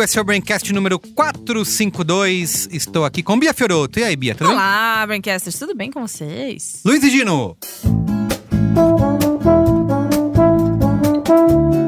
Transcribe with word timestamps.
Carlos 0.00 0.02
Merigo, 0.02 0.02
esse 0.02 0.18
é 0.18 0.20
o 0.20 0.24
Braincast 0.24 0.72
número 0.72 0.98
452. 0.98 2.68
Estou 2.72 3.04
aqui 3.04 3.22
com 3.22 3.38
Bia 3.38 3.52
Fioroto. 3.52 3.98
E 3.98 4.04
aí, 4.04 4.16
Bia, 4.16 4.34
tudo 4.34 4.48
bem? 4.48 4.56
Olá, 4.56 5.04
Braincasters, 5.06 5.58
tudo 5.58 5.74
bem 5.74 5.90
com 5.90 6.06
vocês? 6.06 6.80
Luiz 6.84 7.02
e 7.02 7.10
Gino. 7.10 7.56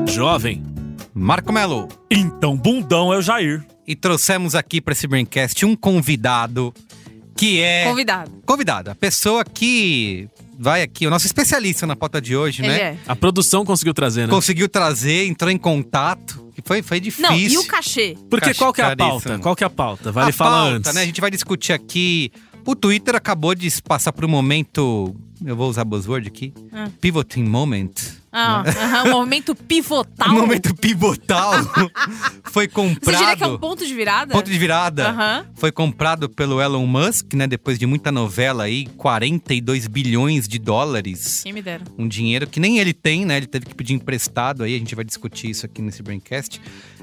Jovem. 0.07 0.63
Marco 1.15 1.53
Melo. 1.53 1.89
Então, 2.11 2.57
bundão 2.57 3.13
é 3.13 3.17
o 3.17 3.23
Jair. 3.23 3.65
E 3.87 3.97
trouxemos 3.97 4.55
aqui 4.55 4.81
para 4.81 4.93
esse 4.93 5.07
Braincast 5.07 5.65
um 5.65 5.75
convidado 5.75 6.73
que 7.37 7.61
é... 7.61 7.85
Convidado. 7.85 8.31
Convidado, 8.45 8.91
a 8.91 8.95
pessoa 8.95 9.45
que 9.45 10.29
vai 10.59 10.83
aqui, 10.83 11.07
o 11.07 11.11
nosso 11.11 11.27
especialista 11.27 11.87
na 11.87 11.97
pauta 11.97 12.21
de 12.21 12.37
hoje, 12.37 12.63
Ele 12.63 12.69
né? 12.69 12.79
é. 12.81 12.97
A 13.07 13.17
produção 13.17 13.65
conseguiu 13.65 13.95
trazer, 13.95 14.23
né? 14.27 14.29
Conseguiu 14.29 14.69
trazer, 14.69 15.27
entrou 15.27 15.51
em 15.51 15.59
contato. 15.59 16.51
Foi, 16.65 16.83
foi 16.83 17.01
difícil. 17.01 17.29
Não, 17.31 17.37
e 17.39 17.57
o 17.59 17.67
cachê? 17.67 18.17
Porque 18.31 18.47
Caixa 18.47 18.59
qual 18.59 18.73
que 18.73 18.81
é 18.81 18.85
a 18.85 18.97
caríssimo. 18.97 19.21
pauta? 19.23 19.39
Qual 19.39 19.57
que 19.57 19.65
é 19.65 19.67
a 19.67 19.71
pauta? 19.71 20.13
Vale 20.13 20.31
a 20.31 20.33
falar 20.33 20.63
pauta, 20.63 20.77
antes. 20.77 20.95
né? 20.95 21.03
A 21.03 21.07
gente 21.07 21.21
vai 21.21 21.31
discutir 21.31 21.73
aqui. 21.73 22.31
O 22.65 22.77
Twitter 22.77 23.17
acabou 23.17 23.55
de 23.55 23.69
passar 23.83 24.13
por 24.13 24.25
um 24.25 24.29
momento. 24.29 25.15
Eu 25.45 25.57
vou 25.57 25.69
usar 25.69 25.85
buzzword 25.85 26.29
aqui. 26.29 26.53
Ah. 26.73 26.89
Pivoting 27.01 27.43
moment. 27.43 27.91
Ah, 28.33 28.63
aham, 28.67 29.05
um 29.09 29.11
momento 29.11 29.55
pivotal. 29.55 30.29
Um 30.33 30.41
momento 30.41 30.75
pivotal. 30.75 31.53
foi 32.51 32.67
Você 32.67 32.73
comprado. 32.73 33.19
diria 33.19 33.37
que 33.37 33.45
é 33.45 33.47
um 33.47 33.59
ponto 33.59 33.87
de 33.87 33.95
virada? 33.95 34.33
Ponto 34.33 34.51
de 34.51 34.59
virada. 34.59 35.11
Aham. 35.11 35.47
Foi 35.55 35.71
comprado 35.71 36.29
pelo 36.31 36.61
Elon 36.61 36.87
Musk, 36.87 37.35
né? 37.35 37.47
Depois 37.47 37.79
de 37.79 37.87
muita 37.87 38.11
novela 38.11 38.65
aí, 38.65 38.87
42 38.97 39.87
bilhões 39.87 40.49
de 40.49 40.59
dólares. 40.59 41.43
Quem 41.43 41.53
me 41.53 41.61
dera. 41.61 41.85
Um 41.99 42.09
dinheiro 42.09 42.47
que 42.47 42.59
nem 42.59 42.79
ele 42.79 42.95
tem, 42.95 43.27
né? 43.27 43.37
Ele 43.37 43.47
teve 43.47 43.67
que 43.67 43.75
pedir 43.75 43.93
emprestado 43.93 44.65
aí, 44.65 44.75
a 44.75 44.79
gente 44.79 44.95
vai 44.95 45.05
discutir 45.05 45.51
isso 45.51 45.67
aqui 45.67 45.83
nesse 45.83 46.03
Braincast. 46.03 46.61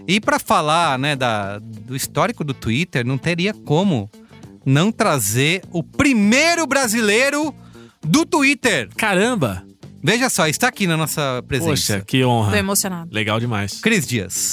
E 0.07 0.19
para 0.19 0.39
falar, 0.39 0.97
né, 0.97 1.16
da, 1.16 1.59
do 1.59 1.95
histórico 1.95 2.44
do 2.44 2.53
Twitter, 2.55 3.05
não 3.05 3.17
teria 3.19 3.53
como 3.53 4.09
não 4.66 4.91
trazer 4.91 5.61
o 5.72 5.83
primeiro 5.83 6.66
brasileiro 6.66 7.53
do 8.02 8.25
Twitter. 8.25 8.89
Caramba! 8.97 9.69
Veja 10.03 10.30
só, 10.30 10.47
está 10.47 10.67
aqui 10.67 10.88
na 10.88 10.97
nossa 10.97 11.44
presença. 11.47 11.94
Poxa, 11.94 12.03
que 12.05 12.23
honra. 12.23 12.52
Tô 12.52 12.58
emocionado. 12.58 13.09
Legal 13.11 13.39
demais. 13.39 13.80
Cris 13.81 14.08
Dias. 14.08 14.52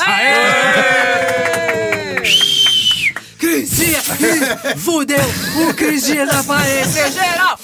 Cris 3.56 3.70
Dias! 3.76 4.04
Fudeu! 4.76 5.18
O 5.68 5.74
Cris 5.74 6.04
Dias 6.04 6.28
apareceu 6.30 7.10
geral! 7.12 7.58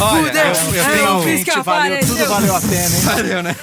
Olha, 0.00 0.24
Fudeu! 0.24 0.42
eu, 0.42 0.74
eu 0.74 0.82
É 0.82 0.96
tenho... 0.96 1.18
o 1.18 1.22
Cris 1.22 1.44
que 1.44 1.50
apareceu! 1.50 2.16
Tudo 2.16 2.28
valeu 2.28 2.56
a 2.56 2.60
pena, 2.60 2.96
hein? 2.96 3.02
Valeu, 3.02 3.42
né? 3.42 3.56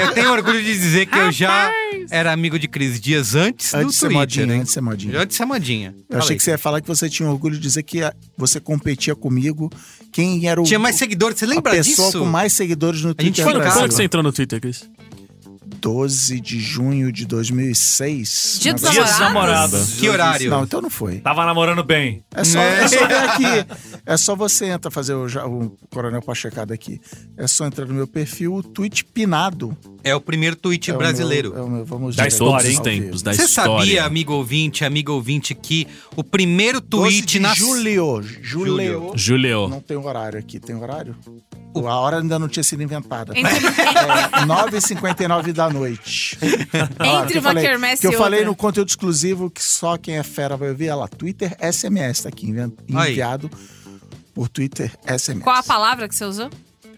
eu 0.00 0.14
tenho 0.14 0.32
orgulho 0.32 0.62
de 0.62 0.72
dizer 0.78 1.06
que 1.06 1.18
eu 1.18 1.32
já 1.32 1.72
era 2.10 2.32
amigo 2.32 2.58
de 2.58 2.68
Cris 2.68 3.00
Dias 3.00 3.34
antes, 3.34 3.74
Antes 3.74 3.86
do 3.86 3.90
de 3.90 3.94
ser 3.96 4.06
Twitter, 4.06 4.18
modinha, 4.20 4.44
hein? 4.54 4.60
antes 4.60 4.68
de 4.68 4.74
ser 4.74 4.80
modinha. 4.80 5.18
Antes 5.18 5.28
de 5.28 5.34
ser 5.36 5.44
modinha. 5.44 5.94
Eu 6.08 6.18
achei 6.18 6.36
que 6.36 6.42
você 6.42 6.50
ia 6.52 6.58
falar 6.58 6.80
que 6.80 6.88
você 6.88 7.08
tinha 7.08 7.28
orgulho 7.28 7.54
de 7.56 7.60
dizer 7.60 7.82
que 7.82 8.02
a- 8.02 8.12
você 8.36 8.60
competia 8.60 9.14
comigo. 9.16 9.70
Quem 10.12 10.46
era 10.48 10.60
o. 10.60 10.64
Tinha 10.64 10.78
mais 10.78 10.96
seguidores, 10.96 11.38
você 11.38 11.44
a 11.44 11.48
lembra 11.48 11.72
pessoa 11.72 12.08
disso? 12.08 12.18
com 12.20 12.24
mais 12.26 12.52
seguidores 12.52 13.02
no 13.02 13.08
A 13.16 13.22
gente 13.22 13.34
Twitter. 13.36 13.44
foi 13.44 13.52
no 13.54 13.60
Brasil. 13.60 13.80
quando 13.80 13.88
que 13.90 13.94
você 13.94 14.02
entrou 14.04 14.22
no 14.22 14.32
Twitter, 14.32 14.60
Cris? 14.60 14.88
12 15.80 16.40
de 16.40 16.60
junho 16.60 17.12
de 17.12 17.26
2006. 17.26 18.58
Dia 18.60 18.74
dos 18.74 18.82
namorados? 18.82 19.18
namorados. 19.20 19.94
Que 19.94 20.08
horário? 20.08 20.50
Não, 20.50 20.64
então 20.64 20.80
não 20.80 20.90
foi. 20.90 21.18
Tava 21.20 21.44
namorando 21.46 21.82
bem. 21.84 22.22
É 22.34 22.44
só, 22.44 22.58
É. 22.58 22.82
é 22.84 22.88
só 22.88 23.06
ver 23.06 23.14
aqui. 23.14 23.44
É 24.04 24.16
só 24.16 24.36
você 24.36 24.66
entrar 24.66 24.90
fazer 24.90 25.14
o, 25.14 25.26
o 25.26 25.76
Coronel 25.90 26.22
Pachecado 26.22 26.72
aqui. 26.72 27.00
É 27.36 27.46
só 27.46 27.66
entrar 27.66 27.86
no 27.86 27.94
meu 27.94 28.06
perfil, 28.06 28.54
o 28.54 28.62
tweet 28.62 29.04
pinado. 29.04 29.76
É 30.08 30.14
o 30.14 30.20
primeiro 30.20 30.56
tweet 30.56 30.90
É 30.90 30.94
brasileiro. 30.96 31.52
meu- 31.54 31.66
é 31.66 31.70
meu- 31.70 31.84
vamos 31.84 32.16
Da 32.16 32.26
história, 32.26 32.62
Todos 32.64 32.78
os 32.78 32.80
tempos, 32.80 33.22
da 33.22 33.32
Você 33.34 33.42
história. 33.44 33.72
sabia, 33.84 34.04
amigo 34.04 34.32
ouvinte, 34.32 34.84
amigo 34.84 35.12
ouvinte, 35.12 35.54
que 35.54 35.86
o 36.16 36.24
primeiro 36.24 36.80
12 36.80 37.18
tweet 37.22 37.38
na 37.38 37.54
julho. 37.54 38.22
Julho. 38.42 39.12
Julio. 39.14 39.68
Não 39.68 39.80
tem 39.80 39.96
horário 39.96 40.38
aqui. 40.38 40.58
Tem 40.58 40.74
horário? 40.76 41.14
A 41.74 41.96
hora 42.00 42.18
ainda 42.18 42.38
não 42.38 42.48
tinha 42.48 42.64
sido 42.64 42.82
inventada. 42.82 43.32
Entre, 43.38 43.52
É, 43.52 44.44
9h59 44.46 45.52
da 45.52 45.68
noite. 45.70 46.36
Entre 47.22 47.38
uma 47.38 47.54
quermesse 47.54 48.00
Que 48.00 48.06
eu 48.08 48.12
e 48.12 48.16
falei 48.16 48.44
no 48.44 48.56
conteúdo 48.56 48.88
exclusivo 48.88 49.50
que 49.50 49.62
só 49.62 49.96
quem 49.96 50.16
é 50.16 50.22
fera 50.22 50.56
vai 50.56 50.70
ouvir. 50.70 50.86
Olha 50.90 50.96
lá, 50.96 51.08
Twitter 51.08 51.54
SMS 51.60 52.22
tá 52.22 52.28
aqui, 52.30 52.46
envi- 52.48 52.72
Aí. 52.94 53.12
enviado 53.12 53.50
por 54.34 54.48
Twitter 54.48 54.90
SMS. 55.06 55.42
Qual 55.44 55.56
a 55.56 55.62
palavra 55.62 56.08
que 56.08 56.14
você 56.16 56.24
usou? 56.24 56.50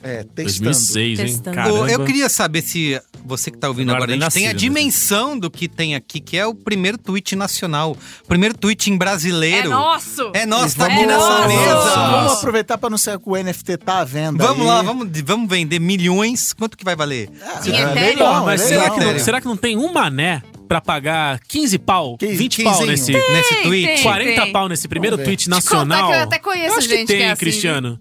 É, 0.02 0.24
testando. 0.34 0.64
2006, 0.70 1.18
hein? 1.18 1.26
Testando. 1.26 1.50
Ô, 1.50 1.62
Caramba. 1.62 1.90
eu 1.92 2.04
queria 2.06 2.28
saber 2.30 2.62
se 2.62 2.98
você 3.24 3.50
que 3.50 3.58
tá 3.58 3.68
ouvindo 3.68 3.90
agora, 3.90 4.04
a 4.04 4.06
tem 4.08 4.16
a 4.16 4.20
nascido, 4.20 4.54
dimensão 4.58 5.38
do 5.38 5.50
que 5.50 5.68
tem 5.68 5.94
aqui, 5.94 6.20
que 6.20 6.38
é 6.38 6.46
o 6.46 6.54
primeiro 6.54 6.96
tweet 6.96 7.36
nacional. 7.36 7.94
O 8.24 8.26
primeiro 8.26 8.56
tweet 8.56 8.90
em 8.90 8.96
brasileiro. 8.96 9.66
É 9.66 9.70
nosso! 9.70 10.30
É 10.32 10.46
nosso, 10.46 10.76
tá 10.76 10.86
aqui 10.86 11.00
É 11.02 11.06
nessa 11.06 11.28
nosso. 11.28 11.48
mesa. 11.48 11.74
Vamos 11.74 12.22
Nossa. 12.24 12.38
aproveitar 12.38 12.78
para 12.78 12.86
anunciar 12.86 13.18
que 13.18 13.28
o 13.28 13.36
NFT 13.36 13.76
tá 13.76 13.98
à 13.98 14.04
venda. 14.04 14.42
Vamos 14.42 14.62
aí. 14.62 14.66
lá, 14.68 14.82
vamos, 14.82 15.08
vamos 15.22 15.48
vender 15.50 15.78
milhões. 15.78 16.54
Quanto 16.54 16.78
que 16.78 16.84
vai 16.84 16.96
valer? 16.96 17.28
Em 17.66 17.70
É, 17.70 17.86
legal, 17.92 18.44
Mas 18.46 18.62
é 18.62 18.66
será 18.68 18.82
legal. 18.84 18.98
que, 18.98 19.04
não, 19.04 19.18
será 19.18 19.40
que 19.40 19.46
não 19.46 19.56
tem 19.56 19.76
um 19.76 19.92
mané 19.92 20.42
pra 20.70 20.80
pagar 20.80 21.40
15 21.48 21.80
pau, 21.80 22.16
Que- 22.16 22.28
20 22.28 22.62
pau 22.62 22.72
quinzinho. 22.74 22.90
nesse... 22.92 23.12
Nesse 23.12 23.54
Tem, 23.56 23.62
tweet? 23.64 23.86
tem. 23.88 24.02
40 24.04 24.46
pau 24.52 24.68
nesse 24.68 24.86
primeiro 24.86 25.18
tweet 25.18 25.50
nacional. 25.50 26.06
que 26.10 26.14
eu 26.14 26.20
até 26.20 26.38
conheço 26.38 26.78
acho 26.78 26.88
gente 26.88 27.00
que 27.00 27.06
tem, 27.06 27.16
que 27.16 27.22
é 27.24 27.30
assim, 27.32 27.40
Cristiano. 27.40 27.98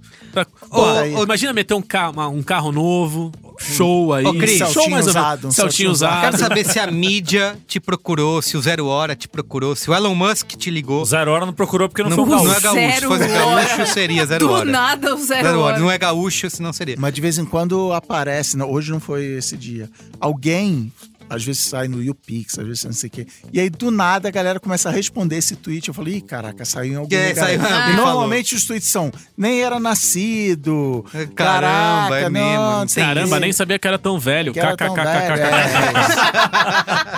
Pô, 0.69 0.83
ô, 1.19 1.23
imagina 1.23 1.51
meter 1.51 1.73
um 1.73 1.81
carro, 1.81 2.13
uma- 2.13 2.27
um 2.27 2.43
carro 2.43 2.71
novo, 2.71 3.31
show 3.57 4.13
aí. 4.13 4.23
Ô, 4.23 4.35
Cris. 4.35 4.59
show 4.71 4.87
mais 4.87 5.07
usado, 5.07 5.47
um 5.47 5.51
Celtinho 5.51 5.89
usado. 5.89 6.21
Quero 6.21 6.37
saber 6.37 6.63
se 6.63 6.77
a 6.77 6.85
mídia 6.85 7.57
te 7.67 7.79
procurou, 7.79 8.39
se 8.39 8.55
o 8.55 8.61
Zero 8.61 8.85
Hora 8.85 9.15
te 9.15 9.27
procurou, 9.27 9.75
se 9.75 9.89
o 9.89 9.93
Elon 9.95 10.13
Musk 10.13 10.49
te 10.55 10.69
ligou. 10.69 11.03
Zero 11.05 11.31
hora 11.31 11.47
não 11.47 11.53
procurou 11.53 11.89
porque 11.89 12.03
não, 12.03 12.11
Não, 12.11 12.17
foi 12.17 12.25
um 12.25 12.29
não 12.29 12.37
é 12.53 12.59
gaúcho. 12.59 12.61
gaúcho. 12.61 12.99
Se 12.99 13.05
fosse 13.07 13.27
gaúcho, 13.27 13.93
seria 13.93 14.25
Zero 14.27 14.47
Do 14.47 14.53
Hora. 14.53 14.65
nada 14.65 15.15
o 15.15 15.17
zero, 15.17 15.43
Zero 15.47 15.59
hora. 15.59 15.73
Hora. 15.73 15.79
Não 15.79 15.89
é 15.89 15.97
gaúcho, 15.97 16.47
senão 16.51 16.71
seria. 16.71 16.95
Mas 16.99 17.11
de 17.15 17.19
vez 17.21 17.39
em 17.39 17.45
quando 17.45 17.91
aparece, 17.93 18.55
não, 18.55 18.71
hoje 18.71 18.91
não 18.91 18.99
foi 18.99 19.25
esse 19.37 19.57
dia. 19.57 19.89
Alguém, 20.21 20.93
às 21.29 21.43
vezes 21.43 21.63
sai 21.63 21.87
no 21.87 22.01
YouPix, 22.01 22.57
às 22.59 22.65
vezes 22.67 22.83
não 22.85 22.93
sei 22.93 23.07
o 23.07 23.11
quê. 23.11 23.27
E 23.53 23.59
aí, 23.59 23.69
do 23.69 23.91
nada, 23.91 24.27
a 24.27 24.31
galera 24.31 24.59
começa 24.59 24.89
a 24.89 24.91
responder 24.91 25.37
esse 25.37 25.55
tweet. 25.55 25.87
Eu 25.87 25.93
falei, 25.93 26.15
ih, 26.15 26.21
caraca, 26.21 26.65
saiu 26.65 26.93
em 26.93 26.95
algum 26.95 27.15
É, 27.15 27.29
lugar. 27.29 27.45
saiu- 27.45 27.61
aí." 27.61 27.71
alguém 27.73 27.93
e 27.93 27.95
normalmente 27.95 28.55
os 28.55 28.65
tweets 28.65 28.89
são, 28.89 29.11
nem 29.37 29.61
era 29.61 29.79
nascido. 29.79 31.05
Caramba, 31.11 31.33
caraca, 31.35 32.15
é 32.19 32.29
não, 32.29 32.81
mesmo, 32.83 32.95
Caramba, 32.95 33.39
nem 33.39 33.51
sabia 33.53 33.77
que 33.79 33.87
era 33.87 33.97
tão 33.99 34.19
velho. 34.19 34.53
Que 34.53 34.59
KKKKK. 34.59 35.39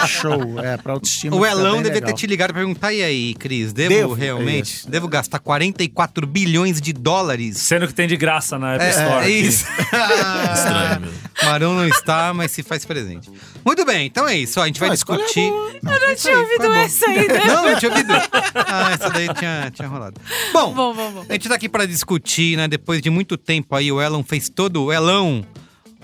é. 0.04 0.08
Show, 0.08 0.60
é, 0.60 0.78
pra 0.78 0.94
autoestima. 0.94 1.36
O 1.36 1.46
Elão 1.46 1.78
devia 1.78 1.94
legal. 1.94 2.10
ter 2.10 2.16
te 2.16 2.28
ligado 2.28 2.50
pra 2.54 2.60
perguntar, 2.62 2.94
e 2.94 3.02
aí, 3.04 3.34
Cris, 3.36 3.72
devo, 3.74 3.90
Devo, 3.90 4.14
realmente? 4.14 4.74
isso. 4.78 4.90
Devo 4.90 5.08
gastar 5.08 5.40
44 5.40 6.26
bilhões 6.28 6.82
de 6.82 6.94
dólares? 6.94 7.58
Sendo 7.58 7.88
que 7.88 7.94
tem 7.94 8.08
de 8.08 8.18
graça 8.18 8.58
na 8.58 8.74
App 8.76 8.84
É, 8.84 8.90
Store. 8.90 9.26
é 9.26 9.30
isso. 9.30 9.66
Estranho, 10.54 11.02
meu. 11.02 11.12
Marão 11.44 11.74
não 11.76 11.88
está, 11.88 12.34
mas 12.34 12.52
se 12.52 12.62
faz 12.62 12.86
presente. 12.86 13.30
Muito 13.66 13.84
bem, 13.86 14.01
então 14.06 14.28
é 14.28 14.38
isso. 14.38 14.60
ó, 14.60 14.64
A 14.64 14.68
gente 14.68 14.80
vai 14.80 14.90
Não, 14.90 14.94
a 14.94 14.96
escolha 14.96 15.22
é 15.22 15.26
discutir. 15.26 15.50
boa. 15.50 15.72
Não, 15.84 15.94
Eu 15.94 16.08
não 16.08 16.16
tinha 16.16 16.40
ouvido 16.40 16.66
essa 16.74 17.06
ainda. 17.08 17.46
Não, 17.46 17.68
eu 17.70 17.80
tinha 17.80 17.92
ouvido. 17.92 18.14
Ah, 18.56 18.92
essa 18.94 19.10
daí 19.10 19.34
tinha, 19.34 19.72
tinha 19.74 19.88
rolado. 19.88 20.20
Bom, 20.54 20.74
Bom, 20.74 20.94
bom, 20.94 21.12
bom. 21.12 21.26
a 21.28 21.34
gente 21.34 21.48
tá 21.50 21.56
aqui 21.56 21.68
pra 21.70 21.86
discutir, 21.86 22.58
né? 22.58 22.68
Depois 22.68 23.02
de 23.02 23.10
muito 23.10 23.38
tempo 23.38 23.76
aí, 23.76 23.92
o 23.92 24.02
Elon 24.02 24.24
fez 24.24 24.50
todo. 24.50 24.84
O 24.86 24.92
Elão. 24.94 25.46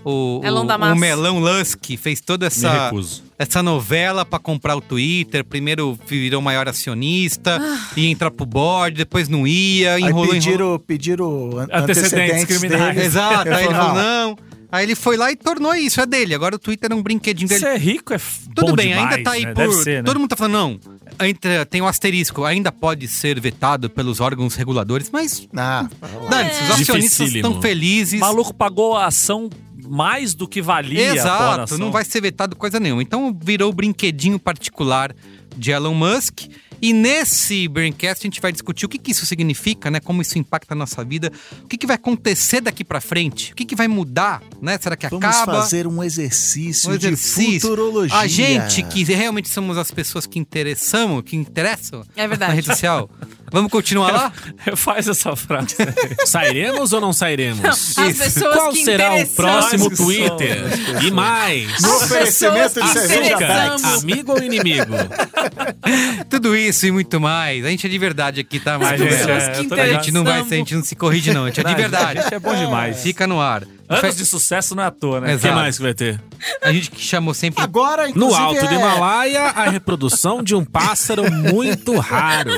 O, 0.10 0.40
Elon 0.44 0.64
o, 0.64 0.68
da 0.68 0.78
massa. 0.78 0.94
o 0.94 0.98
Melão 0.98 1.40
Lusk 1.40 1.84
fez 1.98 2.22
toda 2.22 2.46
Me 2.46 2.48
essa, 2.48 2.86
recuso. 2.86 3.24
essa 3.38 3.62
novela 3.62 4.24
pra 4.24 4.40
comprar 4.40 4.76
o 4.78 4.80
Twitter. 4.82 5.44
Primeiro 5.44 6.00
virou 6.08 6.42
maior 6.42 6.66
acionista, 6.70 7.60
ia 7.96 8.10
entrar 8.10 8.32
pro 8.32 8.46
board, 8.46 8.96
depois 8.98 9.28
não 9.28 9.46
ia, 9.46 9.96
Aí 9.96 10.04
enrolou, 10.04 10.34
enrolou. 10.34 10.80
pediram, 10.80 10.80
pediram 10.80 11.58
an- 11.60 11.68
Antecedentes 11.84 12.14
antecedentes 12.14 12.46
criminais. 12.46 12.96
dele. 12.96 13.06
Exato, 13.08 13.50
aí 13.50 13.66
ele 13.66 13.74
falou, 13.74 13.96
falou, 13.96 14.02
não. 14.04 14.38
Aí 14.72 14.86
ele 14.86 14.96
foi 14.96 15.16
lá 15.16 15.32
e 15.32 15.36
tornou 15.36 15.74
isso, 15.76 16.02
é 16.02 16.06
dele. 16.06 16.36
Agora 16.36 16.56
o 16.56 16.60
Twitter 16.60 16.92
é 16.92 16.96
um 16.96 17.02
brinquedinho 17.02 17.48
dele. 17.48 17.60
Ser 17.62 17.78
rico 17.78 18.14
é 18.14 18.18
Tudo 18.54 18.68
bom 18.68 18.76
bem, 18.76 18.90
demais, 18.90 19.12
ainda 19.16 19.24
tá 19.24 19.32
aí 19.32 19.46
né? 19.46 19.54
por. 19.54 19.74
Ser, 19.84 19.98
né? 19.98 20.04
Todo 20.04 20.20
mundo 20.20 20.30
tá 20.30 20.36
falando, 20.36 20.54
não. 20.54 20.80
entra, 21.26 21.66
tem 21.66 21.82
um 21.82 21.88
asterisco, 21.88 22.44
ainda 22.44 22.72
pode 22.72 23.08
ser 23.08 23.40
vetado 23.40 23.90
pelos 23.90 24.20
órgãos 24.20 24.56
reguladores, 24.56 25.10
mas 25.12 25.48
Ah, 25.56 25.88
dane 26.30 26.50
os 26.50 26.82
acionistas 26.82 27.34
estão 27.34 27.62
felizes. 27.62 28.20
O 28.20 28.26
maluco 28.26 28.54
pagou 28.54 28.98
a 28.98 29.06
ação 29.06 29.50
mais 29.88 30.34
do 30.34 30.48
que 30.48 30.62
valia. 30.62 31.14
Exato, 31.14 31.78
não 31.78 31.92
vai 31.92 32.04
ser 32.04 32.22
vetado 32.22 32.56
coisa 32.56 32.80
nenhuma. 32.80 33.02
Então 33.02 33.38
virou 33.42 33.70
o 33.70 33.74
brinquedinho 33.74 34.38
particular 34.38 35.16
de 35.58 35.72
Elon 35.72 35.94
Musk. 35.94 36.42
E 36.80 36.94
nesse 36.94 37.68
Braincast 37.68 38.22
a 38.24 38.28
gente 38.28 38.40
vai 38.40 38.52
discutir 38.52 38.86
o 38.86 38.90
que, 38.90 39.00
que 39.00 39.10
isso 39.10 39.26
significa, 39.26 39.90
né? 39.90 40.00
Como 40.00 40.22
isso 40.22 40.38
impacta 40.38 40.76
a 40.76 40.78
nossa 40.78 41.04
vida, 41.04 41.32
o 41.64 41.68
que, 41.68 41.76
que 41.76 41.88
vai 41.88 41.96
acontecer 41.96 42.62
daqui 42.62 42.84
pra 42.84 43.02
frente, 43.02 43.52
o 43.52 43.56
que, 43.56 43.66
que 43.66 43.76
vai 43.76 43.88
mudar, 43.88 44.44
né? 44.62 44.78
Será 44.80 44.96
que 44.96 45.10
Vamos 45.10 45.26
acaba? 45.26 45.54
fazer 45.54 45.88
um 45.88 46.04
exercício, 46.04 46.92
Um 46.92 46.94
exercício. 46.94 47.50
de 47.54 47.60
futurologia. 47.62 48.16
A 48.16 48.28
gente 48.28 48.84
que 48.84 49.04
realmente 49.04 49.50
somos 49.50 49.76
as 49.76 49.90
pessoas 49.90 50.28
que 50.28 50.38
interessamos, 50.38 51.24
que 51.24 51.36
interessam 51.36 52.06
É 52.16 52.28
verdade. 52.28 52.52
na 52.52 52.56
rede 52.56 52.68
social. 52.68 53.10
Vamos 53.50 53.72
continuar 53.72 54.12
lá? 54.12 54.34
Faz 54.76 55.08
essa 55.08 55.36
frase. 55.36 55.76
Sairemos 56.26 56.92
ou 56.92 57.00
não 57.00 57.14
sairemos? 57.14 57.64
As 57.98 58.18
pessoas 58.18 58.56
Qual 58.56 58.72
que 58.74 58.84
será 58.84 59.16
o 59.16 59.28
próximo 59.28 59.90
Twitter? 59.90 60.66
E 61.02 61.12
mais. 61.12 61.82
No 61.82 61.96
oferecimento 61.96 62.82
de 62.82 62.90
cerveja. 62.90 63.38
Amigo 64.02 64.34
ou 64.34 64.44
inimigo? 64.44 64.94
Tudo 66.30 66.56
isso 66.56 66.88
e 66.88 66.92
muito 66.92 67.20
mais. 67.22 67.66
A 67.66 67.70
gente 67.70 67.88
é 67.88 67.90
de 67.90 67.98
verdade 67.98 68.42
aqui, 68.42 68.60
tá, 68.60 68.76
A 68.76 68.80
Marcos? 68.80 69.00
gente, 69.00 69.10
pessoas 69.18 69.44
é, 69.44 69.82
A 69.82 69.94
gente 69.94 70.12
não 70.12 70.24
vai, 70.24 70.42
a 70.42 70.44
gente 70.44 70.76
não 70.76 70.84
se 70.84 70.96
corrige 70.96 71.34
não, 71.34 71.46
a 71.46 71.48
gente 71.48 71.62
é 71.62 71.64
de 71.64 71.70
Não, 71.70 71.78
verdade. 71.78 72.20
A 72.20 72.22
gente 72.24 72.34
é 72.34 72.40
bom 72.40 72.56
demais. 72.56 73.02
Fica 73.02 73.26
no 73.26 73.40
ar. 73.40 73.64
Anos 73.90 74.18
de 74.18 74.26
sucesso 74.26 74.76
não 74.76 74.84
é 74.84 74.88
à 74.88 74.92
toa, 74.92 75.22
né? 75.22 75.36
O 75.36 75.40
que 75.40 75.50
mais 75.52 75.78
que 75.78 75.84
vai 75.84 75.94
ter? 75.94 76.20
A 76.62 76.74
gente 76.74 76.92
que 76.92 77.02
chamou 77.02 77.34
sempre 77.34 77.64
Agora, 77.64 78.10
No 78.14 78.36
alto 78.36 78.60
do 78.60 78.74
é- 78.74 78.76
Himalaia, 78.76 79.44
a 79.44 79.70
reprodução 79.70 80.44
de 80.44 80.54
um 80.54 80.66
pássaro 80.66 81.32
muito 81.32 81.98
raro. 81.98 82.52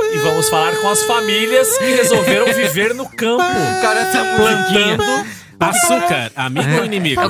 E 0.00 0.18
vamos 0.18 0.48
falar 0.48 0.76
com 0.76 0.88
as 0.88 1.02
famílias 1.04 1.76
que 1.78 1.84
resolveram 1.84 2.46
viver 2.52 2.94
no 2.94 3.08
campo. 3.08 3.42
Cara, 3.80 4.00
essa 4.00 4.24
Plantando. 4.36 5.36
Açúcar, 5.58 6.30
amigo 6.36 6.70
ou 6.80 6.84
inimigo? 6.84 7.22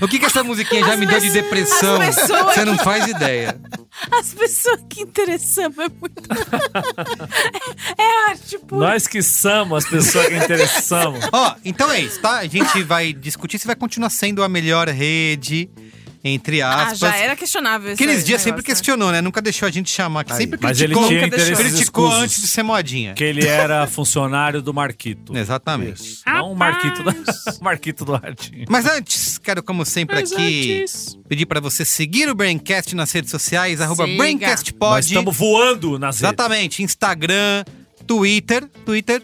O 0.00 0.08
que 0.08 0.18
que 0.18 0.26
essa 0.26 0.42
musiquinha 0.42 0.84
já 0.84 0.96
me 0.96 1.06
deu 1.06 1.20
de 1.20 1.30
depressão? 1.30 2.00
as 2.02 2.16
pessoas- 2.16 2.54
Você 2.54 2.64
não 2.64 2.76
faz 2.76 3.06
ideia. 3.06 3.60
As 4.10 4.34
pessoas 4.34 4.80
que 4.90 5.02
interessamos 5.02 5.78
é 5.78 5.88
muito. 5.88 6.20
é 7.96 8.30
arte 8.30 8.58
pura. 8.58 8.88
Nós 8.88 9.06
que 9.06 9.22
somos 9.22 9.84
as 9.84 9.90
pessoas 9.90 10.26
que 10.26 10.34
interessamos. 10.36 11.20
Ó, 11.32 11.54
então 11.64 11.90
é 11.92 12.00
isso, 12.00 12.20
tá? 12.20 12.38
A 12.38 12.46
gente 12.48 12.82
vai 12.82 13.12
discutir 13.12 13.60
se 13.60 13.68
vai 13.68 13.76
continuar 13.76 14.10
sendo 14.10 14.42
a 14.42 14.48
melhor 14.48 14.88
rede, 14.88 15.70
entre 16.26 16.62
Ah, 16.62 16.84
aspas. 16.84 16.98
já 17.00 17.16
era 17.18 17.36
questionável 17.36 17.92
esse 17.92 18.02
Aqueles 18.02 18.24
dias 18.24 18.40
sempre 18.40 18.62
né? 18.62 18.66
questionou, 18.66 19.12
né? 19.12 19.20
Nunca 19.20 19.42
deixou 19.42 19.68
a 19.68 19.70
gente 19.70 19.90
chamar, 19.90 20.24
que 20.24 20.32
Aí. 20.32 20.38
sempre 20.38 20.58
Mas 20.62 20.80
ele 20.80 20.94
criticou. 20.94 21.08
tinha 21.08 21.20
Nunca 21.22 21.36
deixou. 21.36 21.52
interesses 21.52 21.76
criticou 21.76 22.10
antes 22.10 22.40
de 22.40 22.48
ser 22.48 22.62
modinha. 22.62 23.12
Que 23.12 23.24
ele 23.24 23.46
era 23.46 23.86
funcionário 23.86 24.62
do 24.62 24.72
Marquito. 24.72 25.36
Exatamente. 25.36 26.20
Não 26.26 26.52
o 26.52 26.56
Marquito, 26.56 27.02
da... 27.02 27.10
o 27.60 27.64
Marquito 27.64 28.04
do 28.06 28.12
Ratinho. 28.16 28.64
Mas 28.70 28.86
antes, 28.86 29.36
quero, 29.38 29.62
como 29.62 29.84
sempre, 29.84 30.16
Mas 30.16 30.32
aqui 30.32 30.80
antes- 30.80 31.18
pedir 31.28 31.44
pra 31.46 31.60
você 31.60 31.84
seguir 31.84 32.28
o 32.30 32.34
Braincast 32.34 32.94
nas 32.96 33.12
redes 33.12 33.30
sociais, 33.30 33.80
arroba. 33.80 34.06
BraincastPod. 34.06 34.94
Nós 34.94 35.06
estamos 35.06 35.36
voando 35.36 35.98
nas 35.98 36.16
redes. 36.16 36.22
Exatamente. 36.22 36.82
Instagram, 36.82 37.64
Twitter, 38.06 38.66
Twitter, 38.84 39.22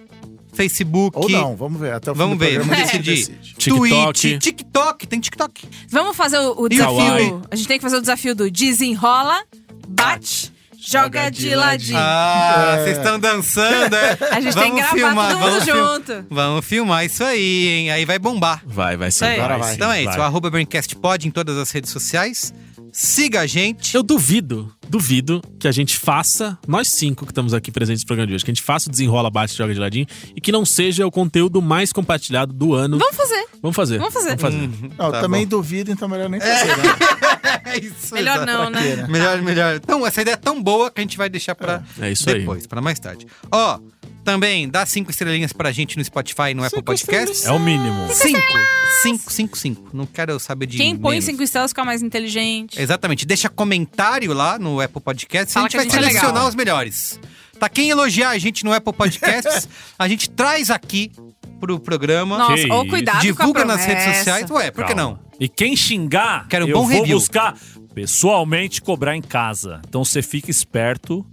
Facebook. 0.53 1.17
Ou 1.19 1.29
não, 1.29 1.57
vamos 1.57 1.81
ver. 1.81 1.95
Até 1.95 2.11
o 2.11 2.15
Vamos 2.15 2.39
ver, 2.39 2.59
vamos 2.61 2.77
decidir. 2.77 3.15
decide. 3.27 3.55
TikTok. 3.57 4.13
Twitch, 4.13 4.43
TikTok, 4.43 5.07
tem 5.07 5.21
TikTok. 5.21 5.69
Vamos 5.91 6.17
fazer 6.17 6.39
o, 6.39 6.63
o 6.63 6.69
E 6.71 6.77
o 6.77 6.79
Kawaii? 6.79 7.09
desafio. 7.09 7.43
A 7.51 7.57
gente 7.57 7.69
tem 7.69 7.79
que 7.79 7.83
fazer 7.83 7.97
o 7.97 8.01
desafio 8.01 8.35
do 8.35 8.51
desenrola, 8.51 9.43
bate, 9.89 10.53
joga 10.79 11.31
de 11.31 11.55
ladinho. 11.55 11.99
Ah, 11.99 12.79
vocês 12.83 12.97
estão 12.99 13.19
dançando, 13.19 13.95
é? 13.95 14.19
A 14.33 14.41
gente 14.41 14.55
tem 14.57 14.75
que 14.75 14.95
gravar 14.95 15.29
todo 15.31 15.39
mundo 15.39 15.51
vamos 15.51 15.65
junto. 15.67 16.27
Vamos 16.31 16.65
filmar 16.65 17.05
isso 17.05 17.23
aí, 17.23 17.67
hein? 17.69 17.91
Aí 17.91 18.05
vai 18.05 18.19
bombar. 18.19 18.63
Vai, 18.67 18.97
vai 18.97 19.11
ser. 19.11 19.27
Agora 19.27 19.59
Vai 19.59 19.75
Então 19.75 19.93
é 19.93 20.01
isso, 20.03 20.11
vai. 20.13 20.21
o 20.21 20.23
arroba 20.23 20.51
BraincastPod 20.51 21.29
em 21.29 21.31
todas 21.31 21.57
as 21.59 21.71
redes 21.71 21.91
sociais. 21.91 22.53
Siga 22.93 23.41
a 23.41 23.47
gente. 23.47 23.95
Eu 23.95 24.03
duvido, 24.03 24.73
duvido 24.89 25.41
que 25.59 25.69
a 25.69 25.73
gente 25.73 25.97
faça, 25.97 26.59
nós 26.67 26.89
cinco 26.89 27.25
que 27.25 27.31
estamos 27.33 27.55
aqui 27.55 27.71
presentes 27.71 28.03
no 28.03 28.07
programa 28.07 28.27
de 28.27 28.35
hoje, 28.35 28.45
que 28.45 28.51
a 28.51 28.55
gente 28.55 28.63
faça 28.65 28.89
o 28.89 28.91
desenrola, 28.91 29.31
bate, 29.31 29.57
joga 29.57 29.73
de 29.73 29.79
ladinho 29.81 30.07
e 30.35 30.41
que 30.41 30.51
não 30.51 30.65
seja 30.65 31.07
o 31.07 31.11
conteúdo 31.11 31.63
mais 31.63 31.93
compartilhado 31.93 32.53
do 32.53 32.75
ano. 32.75 32.99
Vamos 32.99 33.17
fazer. 33.17 33.47
Vamos 33.63 33.77
fazer. 33.77 33.99
Vamos 33.99 34.15
fazer. 34.15 34.37
Vamos 34.37 34.43
fazer. 34.43 34.71
Eu 34.99 35.13
Tá 35.13 35.21
também 35.21 35.43
bom. 35.45 35.51
duvido, 35.51 35.91
então 35.93 36.09
melhor 36.09 36.29
nem 36.29 36.41
fazer. 36.41 36.77
né? 36.77 36.83
É 37.65 37.79
isso, 37.79 38.15
Melhor 38.15 38.37
exato. 38.37 38.47
não, 38.53 38.71
né? 38.71 38.97
né? 38.97 39.07
Melhor, 39.09 39.43
melhor. 39.43 39.77
Então, 39.77 40.05
essa 40.07 40.23
ideia 40.23 40.35
é 40.35 40.37
tão 40.37 40.61
boa 40.63 40.91
que 40.91 41.01
a 41.01 41.03
gente 41.03 41.17
vai 41.17 41.29
deixar 41.29 41.55
pra 41.55 41.83
É 42.01 42.11
isso 42.11 42.29
aí. 42.29 42.41
depois, 42.41 42.67
pra 42.67 42.81
mais 42.81 42.99
tarde. 42.99 43.27
Ó, 43.53 43.79
também 44.33 44.69
dá 44.69 44.85
cinco 44.87 45.11
estrelinhas 45.11 45.53
pra 45.53 45.73
gente 45.73 45.97
no 45.97 46.05
Spotify 46.05 46.51
e 46.51 46.55
no 46.55 46.65
Apple 46.65 46.83
Podcasts. 46.83 47.45
É 47.47 47.53
o 47.53 47.59
mínimo. 47.59 48.09
Cinco. 48.13 48.41
Cinco, 49.03 49.33
cinco, 49.33 49.59
cinco. 49.59 49.91
Não 49.97 50.07
quero 50.07 50.39
saber 50.41 50.67
de 50.67 50.77
Quem 50.77 50.97
põe 50.97 51.13
menos. 51.13 51.25
cinco 51.25 51.43
estrelas 51.43 51.71
fica 51.71 51.85
mais 51.85 52.03
inteligente. 52.03 52.81
Exatamente. 52.81 53.25
Deixa 53.27 53.49
comentário 53.49 54.33
lá 54.33 54.59
no 54.59 54.81
Apple 54.81 55.01
Podcasts. 55.01 55.53
Fala 55.55 55.67
a 55.67 55.69
gente 55.69 55.73
que 55.73 55.77
vai 55.79 55.87
a 55.87 55.89
gente 55.91 55.99
é 55.99 56.03
selecionar 56.09 56.35
legal. 56.35 56.49
os 56.49 56.55
melhores. 56.55 57.21
Tá? 57.59 57.69
Quem 57.69 57.91
elogiar 57.91 58.31
a 58.31 58.39
gente 58.39 58.65
no 58.65 58.73
Apple 58.73 58.93
Podcasts, 58.93 59.69
a 59.99 60.09
gente 60.09 60.31
traz 60.31 60.71
aqui 60.71 61.13
pro 61.61 61.79
programa. 61.79 62.39
Nossa, 62.39 62.55
Que 62.65 62.71
ou 62.73 62.87
cuidado 62.87 63.21
divulga 63.21 63.65
com 63.65 63.71
a 63.71 63.77
nas 63.77 63.85
redes 63.85 64.03
promessa. 64.05 64.19
sociais. 64.19 64.51
Ué, 64.51 64.71
por 64.71 64.85
que 64.87 64.95
Calma. 64.95 65.13
não? 65.13 65.19
E 65.39 65.49
quem 65.49 65.77
xingar, 65.77 66.47
Quero 66.49 66.65
um 66.67 66.69
eu 66.69 66.75
bom 66.77 66.87
vou 66.87 66.99
review. 67.01 67.19
buscar 67.19 67.55
pessoalmente 67.95 68.81
cobrar 68.81 69.17
em 69.17 69.23
casa. 69.23 69.81
Então 69.89 70.05
você 70.05 70.23
fica 70.23 70.51
esperto 70.51 71.25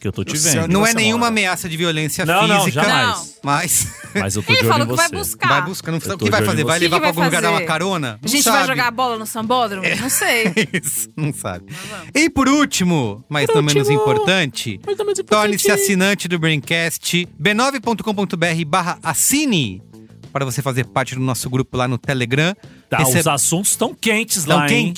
que 0.00 0.08
eu 0.08 0.12
tô 0.12 0.24
te 0.24 0.36
vendo. 0.36 0.64
onde 0.64 0.72
Não 0.72 0.86
é 0.86 0.94
nenhuma 0.94 1.18
mora. 1.18 1.28
ameaça 1.28 1.68
de 1.68 1.76
violência 1.76 2.24
Não, 2.24 2.48
não, 2.48 2.64
física. 2.64 2.82
jamais. 2.82 3.38
Mas 3.42 3.86
Mas 4.14 4.34
eu 4.34 4.42
tô 4.42 4.50
Ele 4.52 4.62
de 4.62 4.66
olho 4.66 4.72
falou 4.72 4.86
em 4.86 4.90
que 4.90 4.96
vai 4.96 5.08
você. 5.08 5.14
buscar. 5.16 5.48
vai 5.48 5.62
buscar. 5.62 5.92
Não 5.92 6.00
sabe 6.00 6.14
o 6.14 6.18
que 6.18 6.30
vai 6.30 6.42
fazer? 6.44 6.64
Vai 6.64 6.78
levar 6.78 6.98
pra 6.98 7.08
algum 7.08 7.22
lugar 7.24 7.42
dar 7.42 7.50
uma 7.50 7.62
carona? 7.62 8.18
A 8.22 8.26
gente 8.26 8.44
não 8.46 8.52
vai 8.52 8.62
sabe. 8.62 8.72
jogar 8.78 8.90
bola 8.90 9.18
no 9.18 9.26
sambódromo? 9.26 9.86
Não 10.00 10.10
sei. 10.10 10.44
Isso, 10.72 11.08
não 11.16 11.32
sabe. 11.32 11.66
E 12.14 12.28
por 12.30 12.48
último, 12.48 13.22
mas 13.28 13.46
não 13.54 13.62
menos 13.62 13.88
último, 13.88 14.00
importante, 14.00 14.80
não 14.86 15.04
menos 15.04 15.18
importante. 15.18 15.26
torne-se 15.26 15.70
assinante 15.70 16.26
do 16.28 16.38
Braincast 16.38 17.28
b9.com.br 17.40 18.64
barra 18.66 18.98
assine 19.02 19.82
para 20.32 20.44
você 20.44 20.62
fazer 20.62 20.84
parte 20.84 21.14
do 21.14 21.20
nosso 21.20 21.48
grupo 21.50 21.76
lá 21.76 21.86
no 21.88 21.98
Telegram. 21.98 22.54
Tá, 22.88 23.02
os 23.06 23.26
assuntos 23.26 23.72
estão 23.72 23.94
quentes 23.94 24.38
Estão 24.38 24.56
lá, 24.58 24.70
hein? 24.72 24.92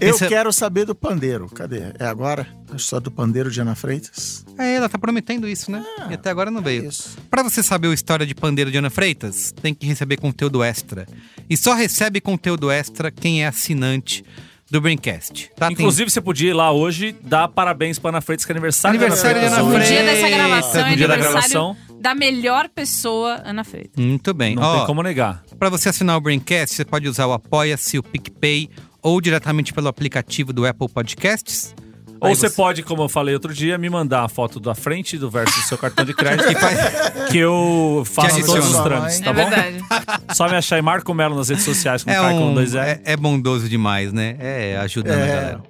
Eu 0.00 0.10
Esse- 0.10 0.26
quero 0.28 0.52
saber 0.52 0.84
do 0.84 0.94
pandeiro. 0.94 1.48
Cadê? 1.48 1.82
É 1.98 2.06
agora? 2.06 2.46
A 2.72 2.76
história 2.76 3.04
do 3.04 3.10
pandeiro 3.10 3.50
de 3.50 3.60
Ana 3.60 3.74
Freitas? 3.74 4.44
É, 4.58 4.74
ela 4.74 4.88
tá 4.88 4.98
prometendo 4.98 5.48
isso, 5.48 5.70
né? 5.70 5.84
e 6.10 6.14
até 6.14 6.30
agora 6.30 6.50
não 6.50 6.60
veio. 6.60 6.84
É 6.84 6.88
isso. 6.88 7.16
Pra 7.30 7.42
você 7.42 7.62
saber 7.62 7.88
a 7.88 7.94
história 7.94 8.26
de 8.26 8.34
pandeiro 8.34 8.70
de 8.70 8.78
Ana 8.78 8.90
Freitas, 8.90 9.52
tem 9.62 9.72
que 9.74 9.86
receber 9.86 10.16
conteúdo 10.16 10.62
extra. 10.62 11.06
E 11.48 11.56
só 11.56 11.74
recebe 11.74 12.20
conteúdo 12.20 12.70
extra 12.70 13.10
quem 13.10 13.44
é 13.44 13.46
assinante 13.46 14.24
do 14.70 14.80
Braincast. 14.80 15.50
Tá? 15.54 15.68
Tem- 15.68 15.74
Inclusive, 15.74 16.10
você 16.10 16.20
podia 16.20 16.50
ir 16.50 16.54
lá 16.54 16.72
hoje 16.72 17.14
dar 17.22 17.46
parabéns 17.48 17.98
pra 17.98 18.10
Ana 18.10 18.20
Freitas, 18.20 18.44
que 18.44 18.50
é 18.50 18.54
aniversário, 18.54 18.98
Aniversário 18.98 19.40
da 19.40 19.46
de 19.48 19.54
Ana 19.54 19.62
No 19.62 19.68
Freitas. 19.70 19.88
dia 19.88 19.98
hoje. 20.02 20.06
dessa 20.10 20.28
gravação 20.36 20.80
é 20.86 20.90
No 20.90 20.96
dia 20.96 21.08
da 21.08 21.14
aniversário 21.14 21.48
gravação. 21.50 21.76
da 22.00 22.14
melhor 22.14 22.68
pessoa, 22.68 23.42
Ana 23.44 23.62
Freitas. 23.62 24.04
Muito 24.04 24.34
bem. 24.34 24.56
Não 24.56 24.62
Ó, 24.62 24.76
tem 24.78 24.86
como 24.86 25.02
negar. 25.02 25.44
Pra 25.58 25.68
você 25.68 25.88
assinar 25.90 26.16
o 26.16 26.20
Braincast, 26.20 26.74
você 26.74 26.84
pode 26.84 27.06
usar 27.08 27.26
o 27.26 27.32
Apoia-se, 27.32 27.98
o 27.98 28.02
PicPay 28.02 28.68
ou 29.04 29.20
diretamente 29.20 29.72
pelo 29.72 29.86
aplicativo 29.86 30.52
do 30.52 30.66
Apple 30.66 30.88
Podcasts. 30.88 31.74
Ou 32.20 32.34
você 32.34 32.48
pode, 32.48 32.82
como 32.82 33.02
eu 33.02 33.08
falei 33.08 33.34
outro 33.34 33.52
dia, 33.52 33.76
me 33.76 33.90
mandar 33.90 34.24
a 34.24 34.28
foto 34.28 34.58
da 34.58 34.74
frente 34.74 35.16
e 35.16 35.18
do 35.18 35.28
verso 35.30 35.54
do 35.60 35.66
seu 35.66 35.76
cartão 35.76 36.06
de 36.06 36.14
crédito 36.14 36.48
E 36.50 36.54
faz- 36.54 37.28
que 37.30 37.36
eu 37.36 38.02
faço 38.06 38.36
adiciona. 38.36 38.60
todos 38.62 38.74
os 38.76 38.82
trâmites, 38.82 39.20
tá 39.20 39.30
é 39.30 39.34
bom? 39.34 39.50
verdade. 39.50 39.78
Só 40.34 40.48
me 40.48 40.56
achar 40.56 40.78
e 40.78 40.82
Marco 40.82 41.12
Melo 41.12 41.36
nas 41.36 41.50
redes 41.50 41.64
sociais 41.64 42.02
com 42.02 42.10
é, 42.10 42.14
Kai 42.14 42.32
com 42.32 42.46
um, 42.50 42.54
dois 42.54 42.74
é, 42.74 43.02
é. 43.04 43.12
é 43.12 43.16
bondoso 43.16 43.68
demais, 43.68 44.10
né? 44.10 44.36
É, 44.40 44.78
ajudando 44.78 45.20
a 45.20 45.24
É. 45.26 45.26
galera. 45.28 45.62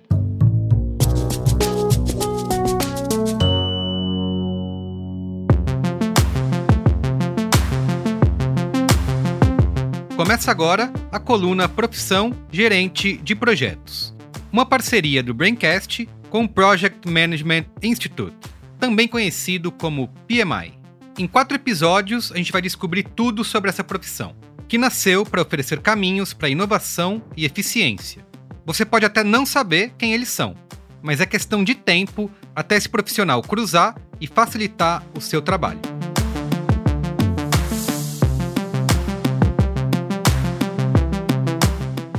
Começa 10.16 10.48
agora 10.48 10.92
a 11.10 11.18
coluna 11.18 11.68
Profissão 11.68 12.32
Gerente 12.52 13.16
de 13.16 13.34
Projetos. 13.34 14.14
Uma 14.52 14.64
parceria 14.64 15.24
do 15.24 15.34
Braincast 15.34 16.08
com 16.30 16.44
o 16.44 16.48
Project 16.48 17.10
Management 17.10 17.64
Institute, 17.82 18.36
também 18.78 19.08
conhecido 19.08 19.72
como 19.72 20.06
PMI. 20.28 20.78
Em 21.18 21.26
quatro 21.26 21.56
episódios, 21.56 22.30
a 22.30 22.36
gente 22.36 22.52
vai 22.52 22.62
descobrir 22.62 23.02
tudo 23.02 23.42
sobre 23.42 23.68
essa 23.68 23.82
profissão, 23.82 24.36
que 24.68 24.78
nasceu 24.78 25.26
para 25.26 25.42
oferecer 25.42 25.80
caminhos 25.80 26.32
para 26.32 26.48
inovação 26.48 27.20
e 27.36 27.44
eficiência. 27.44 28.24
Você 28.64 28.84
pode 28.84 29.04
até 29.04 29.24
não 29.24 29.44
saber 29.44 29.94
quem 29.98 30.14
eles 30.14 30.28
são, 30.28 30.54
mas 31.02 31.20
é 31.20 31.26
questão 31.26 31.64
de 31.64 31.74
tempo 31.74 32.30
até 32.54 32.76
esse 32.76 32.88
profissional 32.88 33.42
cruzar 33.42 33.96
e 34.20 34.28
facilitar 34.28 35.02
o 35.12 35.20
seu 35.20 35.42
trabalho. 35.42 35.93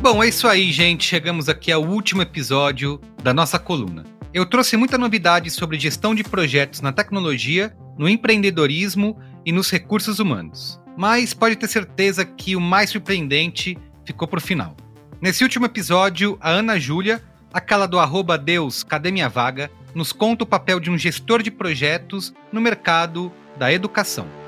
Bom, 0.06 0.24
é 0.24 0.28
isso 0.28 0.48
aí, 0.48 0.72
gente. 0.72 1.04
Chegamos 1.04 1.50
aqui 1.50 1.72
ao 1.72 1.84
último 1.84 2.22
episódio 2.22 3.02
da 3.24 3.34
nossa 3.34 3.58
coluna. 3.58 4.06
eu 4.32 4.46
trouxe 4.46 4.78
muita 4.78 5.00
novidade 5.00 5.50
sobre 5.50 5.80
gestão 5.80 6.14
de 6.14 6.24
projetos 6.24 6.80
na 6.80 6.92
tecnologia, 6.92 7.76
no 7.98 8.08
empreendedorismo 8.08 9.20
e 9.44 9.52
nos 9.52 9.72
recursos 9.72 10.20
humanos. 10.20 10.80
Mas 10.96 11.34
pode 11.34 11.56
ter 11.56 11.68
certeza 11.68 12.24
que 12.24 12.56
o 12.56 12.62
mais 12.62 12.92
surpreendente 12.92 13.76
ficou 14.06 14.28
por 14.28 14.40
final. 14.40 14.78
Nesse 15.20 15.44
último 15.44 15.66
episódio, 15.66 16.38
a 16.40 16.52
Ana 16.52 16.80
Júlia, 16.80 17.20
aquela 17.52 17.88
do 17.88 17.98
arroba 17.98 18.38
Deus, 18.38 18.84
cadê 18.84 19.10
minha 19.10 19.28
vaga, 19.28 19.72
nos 19.96 20.14
conta 20.14 20.44
o 20.44 20.48
papel 20.48 20.80
de 20.80 20.92
um 20.92 21.00
gestor 21.00 21.42
de 21.42 21.50
projetos 21.50 22.32
no 22.52 22.62
mercado 22.62 23.34
da 23.58 23.74
educação. 23.74 24.45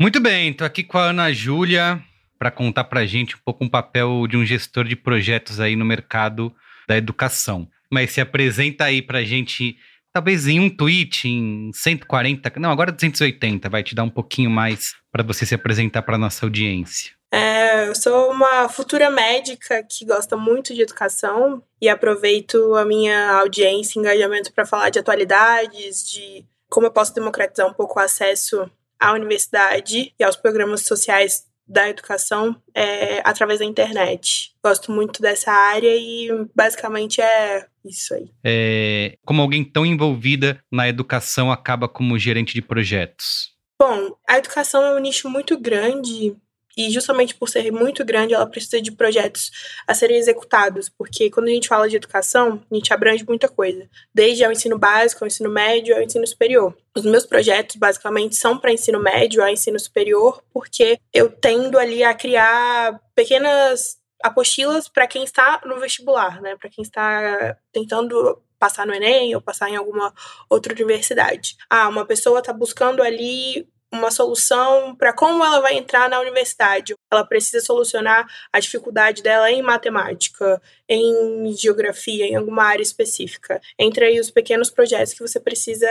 Muito 0.00 0.18
bem, 0.18 0.50
estou 0.50 0.66
aqui 0.66 0.82
com 0.82 0.96
a 0.96 1.10
Ana 1.10 1.30
Júlia 1.30 2.02
para 2.38 2.50
contar 2.50 2.84
para 2.84 3.00
a 3.00 3.06
gente 3.06 3.36
um 3.36 3.38
pouco 3.44 3.62
um 3.62 3.68
papel 3.68 4.26
de 4.26 4.34
um 4.34 4.46
gestor 4.46 4.84
de 4.84 4.96
projetos 4.96 5.60
aí 5.60 5.76
no 5.76 5.84
mercado 5.84 6.50
da 6.88 6.96
educação. 6.96 7.68
Mas 7.92 8.10
se 8.10 8.18
apresenta 8.18 8.84
aí 8.84 9.02
para 9.02 9.18
a 9.18 9.24
gente, 9.24 9.76
talvez 10.10 10.46
em 10.46 10.58
um 10.58 10.74
tweet, 10.74 11.28
em 11.28 11.70
140, 11.74 12.50
não, 12.58 12.70
agora 12.70 12.90
280, 12.90 13.68
vai 13.68 13.82
te 13.82 13.94
dar 13.94 14.04
um 14.04 14.08
pouquinho 14.08 14.48
mais 14.48 14.94
para 15.12 15.22
você 15.22 15.44
se 15.44 15.54
apresentar 15.54 16.00
para 16.00 16.16
nossa 16.16 16.46
audiência. 16.46 17.12
É, 17.30 17.86
eu 17.86 17.94
sou 17.94 18.30
uma 18.30 18.70
futura 18.70 19.10
médica 19.10 19.82
que 19.82 20.06
gosta 20.06 20.34
muito 20.34 20.72
de 20.72 20.80
educação 20.80 21.62
e 21.78 21.90
aproveito 21.90 22.74
a 22.74 22.86
minha 22.86 23.32
audiência 23.32 23.98
e 23.98 24.00
engajamento 24.00 24.50
para 24.54 24.64
falar 24.64 24.88
de 24.88 24.98
atualidades, 24.98 26.10
de 26.10 26.46
como 26.70 26.86
eu 26.86 26.90
posso 26.90 27.14
democratizar 27.14 27.68
um 27.68 27.74
pouco 27.74 27.98
o 27.98 28.02
acesso 28.02 28.66
à 29.00 29.12
universidade 29.12 30.12
e 30.18 30.24
aos 30.24 30.36
programas 30.36 30.82
sociais 30.82 31.48
da 31.66 31.88
educação 31.88 32.60
é, 32.74 33.20
através 33.24 33.60
da 33.60 33.64
internet. 33.64 34.52
Gosto 34.62 34.90
muito 34.90 35.22
dessa 35.22 35.52
área 35.52 35.96
e 35.96 36.28
basicamente 36.54 37.20
é 37.20 37.66
isso 37.84 38.12
aí. 38.12 38.28
É, 38.44 39.16
como 39.24 39.40
alguém 39.40 39.64
tão 39.64 39.86
envolvida 39.86 40.62
na 40.70 40.88
educação 40.88 41.50
acaba 41.52 41.88
como 41.88 42.18
gerente 42.18 42.52
de 42.52 42.60
projetos? 42.60 43.54
Bom, 43.80 44.16
a 44.28 44.36
educação 44.36 44.84
é 44.84 44.94
um 44.94 44.98
nicho 44.98 45.30
muito 45.30 45.58
grande 45.58 46.36
e 46.80 46.90
justamente 46.90 47.34
por 47.34 47.48
ser 47.48 47.70
muito 47.70 48.04
grande, 48.04 48.32
ela 48.32 48.46
precisa 48.46 48.80
de 48.80 48.90
projetos 48.90 49.50
a 49.86 49.94
serem 49.94 50.16
executados, 50.16 50.88
porque 50.88 51.30
quando 51.30 51.48
a 51.48 51.50
gente 51.50 51.68
fala 51.68 51.88
de 51.88 51.96
educação, 51.96 52.62
a 52.70 52.74
gente 52.74 52.92
abrange 52.92 53.24
muita 53.26 53.48
coisa, 53.48 53.86
desde 54.14 54.46
o 54.46 54.50
ensino 54.50 54.78
básico, 54.78 55.22
ao 55.22 55.26
ensino 55.26 55.50
médio, 55.50 55.94
ao 55.94 56.02
ensino 56.02 56.26
superior. 56.26 56.74
Os 56.96 57.04
meus 57.04 57.26
projetos, 57.26 57.76
basicamente, 57.76 58.36
são 58.36 58.56
para 58.56 58.72
ensino 58.72 58.98
médio, 58.98 59.42
a 59.42 59.52
ensino 59.52 59.78
superior, 59.78 60.42
porque 60.54 60.98
eu 61.12 61.30
tendo 61.30 61.78
ali 61.78 62.02
a 62.02 62.14
criar 62.14 62.98
pequenas 63.14 63.98
apostilas 64.22 64.88
para 64.88 65.06
quem 65.06 65.22
está 65.22 65.60
no 65.64 65.78
vestibular, 65.78 66.40
né? 66.40 66.56
Para 66.56 66.70
quem 66.70 66.82
está 66.82 67.56
tentando 67.72 68.42
passar 68.58 68.86
no 68.86 68.94
Enem 68.94 69.34
ou 69.34 69.40
passar 69.40 69.70
em 69.70 69.76
alguma 69.76 70.12
outra 70.48 70.72
universidade. 70.72 71.56
Ah, 71.68 71.88
uma 71.88 72.04
pessoa 72.04 72.40
está 72.40 72.52
buscando 72.52 73.02
ali 73.02 73.66
uma 73.92 74.10
solução 74.10 74.94
para 74.94 75.12
como 75.12 75.44
ela 75.44 75.60
vai 75.60 75.74
entrar 75.74 76.08
na 76.08 76.20
universidade. 76.20 76.94
Ela 77.10 77.24
precisa 77.24 77.64
solucionar 77.64 78.26
a 78.52 78.60
dificuldade 78.60 79.22
dela 79.22 79.50
em 79.50 79.62
matemática, 79.62 80.60
em 80.88 81.52
geografia, 81.56 82.26
em 82.26 82.36
alguma 82.36 82.64
área 82.64 82.82
específica. 82.82 83.60
Entre 83.78 84.04
aí 84.04 84.20
os 84.20 84.30
pequenos 84.30 84.70
projetos 84.70 85.12
que 85.12 85.20
você 85.20 85.40
precisa 85.40 85.88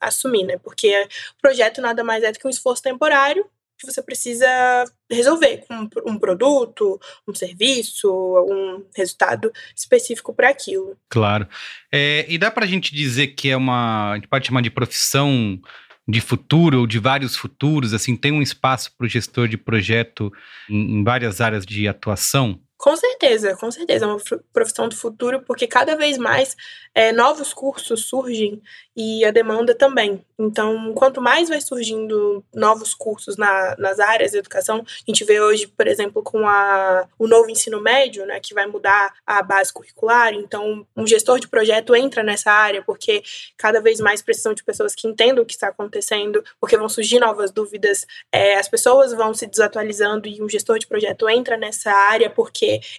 assumir, 0.00 0.44
né? 0.44 0.58
Porque 0.58 1.08
projeto 1.40 1.80
nada 1.80 2.02
mais 2.02 2.24
é 2.24 2.32
do 2.32 2.38
que 2.38 2.46
um 2.46 2.50
esforço 2.50 2.82
temporário 2.82 3.48
que 3.78 3.86
você 3.86 4.02
precisa 4.02 4.46
resolver 5.10 5.64
com 5.68 5.88
um 6.06 6.18
produto, 6.18 6.98
um 7.28 7.34
serviço, 7.34 8.10
um 8.10 8.84
resultado 8.96 9.52
específico 9.74 10.32
para 10.32 10.48
aquilo. 10.48 10.96
Claro. 11.10 11.46
É, 11.92 12.24
e 12.28 12.38
dá 12.38 12.50
para 12.50 12.64
a 12.64 12.68
gente 12.68 12.94
dizer 12.94 13.28
que 13.28 13.50
é 13.50 13.56
uma. 13.56 14.12
A 14.12 14.14
gente 14.16 14.28
pode 14.28 14.46
chamar 14.46 14.62
de 14.62 14.70
profissão 14.70 15.60
de 16.08 16.20
futuro 16.20 16.80
ou 16.80 16.86
de 16.86 16.98
vários 16.98 17.36
futuros, 17.36 17.92
assim, 17.92 18.16
tem 18.16 18.32
um 18.32 18.42
espaço 18.42 18.92
para 18.96 19.06
o 19.06 19.08
gestor 19.08 19.48
de 19.48 19.56
projeto 19.56 20.32
em, 20.70 20.98
em 20.98 21.04
várias 21.04 21.40
áreas 21.40 21.66
de 21.66 21.88
atuação? 21.88 22.60
Com 22.86 22.94
certeza, 22.96 23.56
com 23.56 23.68
certeza. 23.68 24.04
É 24.04 24.08
uma 24.08 24.20
profissão 24.52 24.88
do 24.88 24.94
futuro, 24.94 25.42
porque 25.42 25.66
cada 25.66 25.96
vez 25.96 26.16
mais 26.16 26.56
é, 26.94 27.10
novos 27.10 27.52
cursos 27.52 28.06
surgem 28.06 28.62
e 28.96 29.24
a 29.24 29.32
demanda 29.32 29.74
também. 29.74 30.24
Então, 30.38 30.94
quanto 30.94 31.20
mais 31.20 31.48
vai 31.48 31.60
surgindo 31.60 32.44
novos 32.54 32.94
cursos 32.94 33.36
na, 33.36 33.74
nas 33.76 33.98
áreas 33.98 34.30
de 34.30 34.38
educação, 34.38 34.84
a 34.86 35.10
gente 35.10 35.24
vê 35.24 35.40
hoje, 35.40 35.66
por 35.66 35.86
exemplo, 35.86 36.22
com 36.22 36.46
a, 36.48 37.08
o 37.18 37.26
novo 37.26 37.50
ensino 37.50 37.80
médio, 37.80 38.24
né, 38.24 38.38
que 38.38 38.54
vai 38.54 38.66
mudar 38.66 39.12
a 39.26 39.42
base 39.42 39.72
curricular. 39.72 40.32
Então, 40.32 40.86
um 40.96 41.06
gestor 41.06 41.40
de 41.40 41.48
projeto 41.48 41.94
entra 41.94 42.22
nessa 42.22 42.52
área, 42.52 42.82
porque 42.82 43.22
cada 43.56 43.80
vez 43.80 43.98
mais 43.98 44.22
precisam 44.22 44.54
de 44.54 44.62
pessoas 44.62 44.94
que 44.94 45.08
entendam 45.08 45.42
o 45.42 45.46
que 45.46 45.54
está 45.54 45.68
acontecendo, 45.68 46.42
porque 46.60 46.78
vão 46.78 46.88
surgir 46.88 47.18
novas 47.18 47.50
dúvidas, 47.50 48.06
é, 48.32 48.56
as 48.56 48.68
pessoas 48.68 49.12
vão 49.12 49.34
se 49.34 49.46
desatualizando 49.46 50.28
e 50.28 50.40
um 50.40 50.48
gestor 50.48 50.78
de 50.78 50.86
projeto 50.86 51.28
entra 51.28 51.56
nessa 51.56 51.90
área 51.90 52.30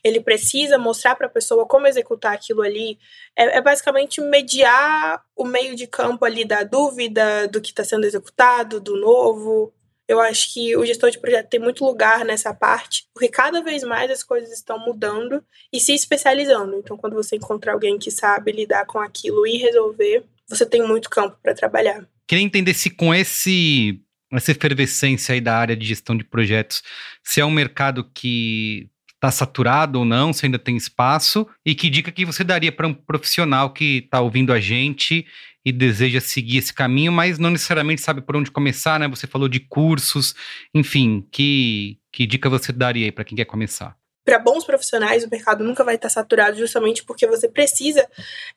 ele 0.03 0.19
precisa 0.19 0.77
mostrar 0.77 1.15
para 1.15 1.27
a 1.27 1.29
pessoa 1.29 1.65
como 1.65 1.87
executar 1.87 2.33
aquilo 2.33 2.61
ali. 2.61 2.97
É, 3.35 3.57
é 3.57 3.61
basicamente 3.61 4.21
mediar 4.21 5.21
o 5.35 5.45
meio 5.45 5.75
de 5.75 5.87
campo 5.87 6.25
ali 6.25 6.45
da 6.45 6.63
dúvida, 6.63 7.47
do 7.47 7.61
que 7.61 7.69
está 7.69 7.83
sendo 7.83 8.05
executado, 8.05 8.79
do 8.79 8.95
novo. 8.95 9.73
Eu 10.07 10.21
acho 10.21 10.53
que 10.53 10.75
o 10.77 10.85
gestor 10.85 11.11
de 11.11 11.19
projeto 11.19 11.49
tem 11.49 11.59
muito 11.59 11.83
lugar 11.83 12.23
nessa 12.23 12.53
parte, 12.53 13.07
porque 13.13 13.27
cada 13.27 13.61
vez 13.61 13.83
mais 13.83 14.09
as 14.09 14.23
coisas 14.23 14.51
estão 14.53 14.79
mudando 14.79 15.43
e 15.71 15.79
se 15.81 15.93
especializando. 15.93 16.77
Então, 16.77 16.95
quando 16.95 17.13
você 17.13 17.35
encontrar 17.35 17.73
alguém 17.73 17.99
que 17.99 18.09
sabe 18.09 18.53
lidar 18.53 18.85
com 18.85 18.99
aquilo 18.99 19.45
e 19.45 19.57
resolver, 19.57 20.23
você 20.47 20.65
tem 20.65 20.81
muito 20.87 21.09
campo 21.09 21.37
para 21.43 21.53
trabalhar. 21.53 22.07
Queria 22.25 22.43
entender 22.43 22.73
se 22.73 22.89
com 22.89 23.13
esse 23.13 24.01
essa 24.31 24.51
efervescência 24.51 25.33
aí 25.33 25.41
da 25.41 25.55
área 25.55 25.75
de 25.75 25.85
gestão 25.85 26.15
de 26.15 26.23
projetos, 26.23 26.83
se 27.23 27.39
é 27.39 27.45
um 27.45 27.51
mercado 27.51 28.09
que 28.13 28.89
está 29.17 29.31
saturado 29.31 29.99
ou 29.99 30.05
não, 30.05 30.31
se 30.31 30.45
ainda 30.45 30.59
tem 30.59 30.77
espaço, 30.77 31.47
e 31.65 31.75
que 31.75 31.89
dica 31.89 32.11
que 32.11 32.25
você 32.25 32.43
daria 32.43 32.71
para 32.71 32.87
um 32.87 32.93
profissional 32.93 33.71
que 33.71 34.03
está 34.05 34.21
ouvindo 34.21 34.53
a 34.53 34.59
gente 34.59 35.25
e 35.65 35.71
deseja 35.71 36.21
seguir 36.21 36.59
esse 36.59 36.73
caminho, 36.73 37.11
mas 37.11 37.37
não 37.37 37.49
necessariamente 37.49 38.01
sabe 38.01 38.21
por 38.21 38.37
onde 38.37 38.51
começar, 38.51 38.99
né? 38.99 39.07
Você 39.09 39.27
falou 39.27 39.49
de 39.49 39.59
cursos, 39.59 40.33
enfim, 40.73 41.27
que, 41.31 41.99
que 42.11 42.25
dica 42.25 42.49
você 42.49 42.71
daria 42.71 43.11
para 43.11 43.25
quem 43.25 43.35
quer 43.35 43.45
começar? 43.45 43.97
para 44.27 44.39
bons 44.39 44.65
profissionais, 44.65 45.23
o 45.23 45.29
mercado 45.29 45.63
nunca 45.63 45.85
vai 45.85 45.95
estar 45.95 46.09
saturado 46.09 46.57
justamente 46.57 47.01
porque 47.05 47.25
você 47.25 47.47
precisa 47.47 48.05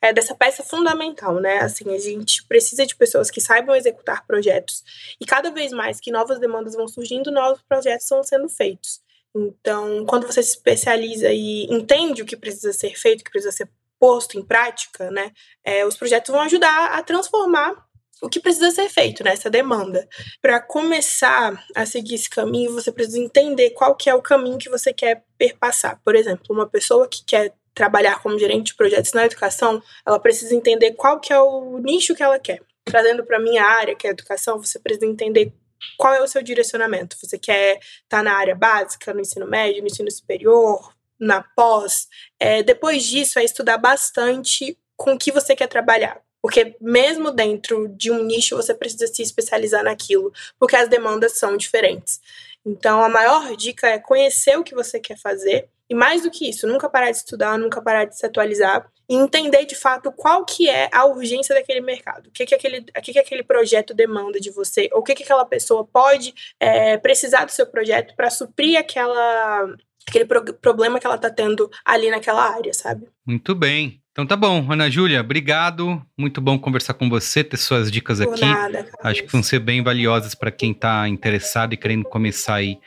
é, 0.01 0.11
dessa 0.11 0.35
peça 0.35 0.61
fundamental, 0.61 1.39
né? 1.39 1.59
Assim, 1.59 1.95
a 1.95 1.97
gente 1.97 2.45
precisa 2.45 2.85
de 2.85 2.93
pessoas 2.93 3.31
que 3.31 3.39
saibam 3.39 3.73
executar 3.73 4.27
projetos. 4.27 4.83
E 5.17 5.25
cada 5.25 5.49
vez 5.49 5.71
mais 5.71 6.01
que 6.01 6.11
novas 6.11 6.41
demandas 6.41 6.75
vão 6.75 6.89
surgindo, 6.89 7.31
novos 7.31 7.61
projetos 7.61 8.05
vão 8.09 8.21
sendo 8.21 8.49
feitos. 8.49 8.99
Então, 9.35 10.05
quando 10.05 10.27
você 10.27 10.43
se 10.43 10.51
especializa 10.51 11.29
e 11.31 11.65
entende 11.65 12.21
o 12.21 12.25
que 12.25 12.35
precisa 12.35 12.73
ser 12.73 12.97
feito, 12.97 13.21
o 13.21 13.23
que 13.23 13.31
precisa 13.31 13.51
ser 13.51 13.69
posto 13.99 14.37
em 14.37 14.43
prática, 14.43 15.11
né, 15.11 15.31
é, 15.63 15.85
os 15.85 15.95
projetos 15.95 16.31
vão 16.31 16.41
ajudar 16.41 16.93
a 16.93 17.03
transformar 17.03 17.85
o 18.21 18.29
que 18.29 18.39
precisa 18.39 18.69
ser 18.71 18.87
feito 18.87 19.23
nessa 19.23 19.49
né, 19.49 19.53
demanda. 19.53 20.07
Para 20.41 20.59
começar 20.59 21.65
a 21.75 21.85
seguir 21.85 22.15
esse 22.15 22.29
caminho, 22.29 22.71
você 22.71 22.91
precisa 22.91 23.19
entender 23.19 23.71
qual 23.71 23.95
que 23.95 24.09
é 24.09 24.13
o 24.13 24.21
caminho 24.21 24.59
que 24.59 24.69
você 24.69 24.93
quer 24.93 25.23
perpassar. 25.37 25.99
Por 26.05 26.15
exemplo, 26.15 26.45
uma 26.51 26.67
pessoa 26.67 27.07
que 27.07 27.25
quer 27.25 27.53
trabalhar 27.73 28.21
como 28.21 28.37
gerente 28.37 28.67
de 28.67 28.75
projetos 28.75 29.13
na 29.13 29.25
educação, 29.25 29.81
ela 30.05 30.19
precisa 30.19 30.53
entender 30.53 30.91
qual 30.91 31.19
que 31.19 31.33
é 31.33 31.39
o 31.39 31.79
nicho 31.79 32.13
que 32.13 32.21
ela 32.21 32.37
quer. 32.37 32.61
Trazendo 32.85 33.25
para 33.25 33.39
minha 33.39 33.63
área, 33.63 33.95
que 33.95 34.05
é 34.05 34.11
a 34.11 34.13
educação, 34.13 34.61
você 34.61 34.77
precisa 34.77 35.05
entender 35.05 35.53
qual 35.97 36.13
é 36.13 36.21
o 36.21 36.27
seu 36.27 36.41
direcionamento? 36.41 37.17
Você 37.21 37.37
quer 37.37 37.77
estar 37.77 38.17
tá 38.17 38.23
na 38.23 38.33
área 38.33 38.55
básica, 38.55 39.13
no 39.13 39.21
ensino 39.21 39.47
médio, 39.47 39.81
no 39.81 39.87
ensino 39.87 40.09
superior, 40.11 40.93
na 41.19 41.43
pós? 41.55 42.07
É, 42.39 42.63
depois 42.63 43.03
disso, 43.03 43.39
é 43.39 43.43
estudar 43.43 43.77
bastante 43.77 44.77
com 44.95 45.13
o 45.13 45.17
que 45.17 45.31
você 45.31 45.55
quer 45.55 45.67
trabalhar. 45.67 46.21
Porque 46.41 46.75
mesmo 46.81 47.31
dentro 47.31 47.87
de 47.89 48.11
um 48.11 48.23
nicho, 48.23 48.55
você 48.55 48.73
precisa 48.73 49.07
se 49.07 49.21
especializar 49.21 49.83
naquilo, 49.83 50.33
porque 50.59 50.75
as 50.75 50.89
demandas 50.89 51.37
são 51.37 51.55
diferentes. 51.55 52.19
Então, 52.65 53.03
a 53.03 53.09
maior 53.09 53.55
dica 53.55 53.87
é 53.87 53.99
conhecer 53.99 54.57
o 54.57 54.63
que 54.63 54.73
você 54.73 54.99
quer 54.99 55.17
fazer 55.17 55.69
e 55.91 55.93
mais 55.93 56.23
do 56.23 56.31
que 56.31 56.49
isso, 56.49 56.65
nunca 56.65 56.89
parar 56.89 57.11
de 57.11 57.17
estudar, 57.17 57.57
nunca 57.57 57.81
parar 57.81 58.05
de 58.05 58.17
se 58.17 58.25
atualizar 58.25 58.89
e 59.09 59.13
entender 59.13 59.65
de 59.65 59.75
fato 59.75 60.09
qual 60.09 60.45
que 60.45 60.69
é 60.69 60.89
a 60.89 61.03
urgência 61.03 61.53
daquele 61.53 61.81
mercado, 61.81 62.27
o 62.27 62.31
que, 62.31 62.45
que, 62.45 62.55
aquele, 62.55 62.85
o 62.97 63.01
que, 63.01 63.11
que 63.11 63.19
aquele 63.19 63.43
projeto 63.43 63.93
demanda 63.93 64.39
de 64.39 64.49
você, 64.51 64.87
ou 64.93 65.01
o 65.01 65.03
que, 65.03 65.13
que 65.13 65.23
aquela 65.23 65.43
pessoa 65.43 65.85
pode 65.85 66.33
é, 66.57 66.97
precisar 66.97 67.43
do 67.43 67.51
seu 67.51 67.67
projeto 67.67 68.15
para 68.15 68.29
suprir 68.29 68.79
aquela, 68.79 69.75
aquele 70.07 70.23
pro, 70.23 70.53
problema 70.53 70.97
que 70.97 71.05
ela 71.05 71.17
está 71.17 71.29
tendo 71.29 71.69
ali 71.83 72.09
naquela 72.09 72.55
área, 72.55 72.73
sabe? 72.73 73.09
Muito 73.25 73.53
bem. 73.53 74.01
Então 74.13 74.25
tá 74.25 74.37
bom, 74.37 74.65
Ana 74.71 74.89
Júlia, 74.89 75.19
obrigado. 75.19 76.01
Muito 76.17 76.39
bom 76.39 76.57
conversar 76.57 76.93
com 76.93 77.09
você, 77.09 77.43
ter 77.43 77.57
suas 77.57 77.91
dicas 77.91 78.19
Por 78.19 78.33
aqui. 78.33 78.45
Nada, 78.45 78.87
Acho 79.03 79.23
que 79.23 79.31
vão 79.33 79.43
ser 79.43 79.59
bem 79.59 79.83
valiosas 79.83 80.33
para 80.35 80.51
quem 80.51 80.71
está 80.71 81.05
interessado 81.09 81.73
e 81.73 81.77
querendo 81.77 82.05
começar 82.05 82.55
aí 82.55 82.79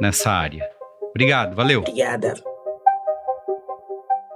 nessa 0.00 0.30
área. 0.30 0.64
Obrigado, 1.10 1.56
valeu. 1.56 1.80
Obrigada. 1.80 2.51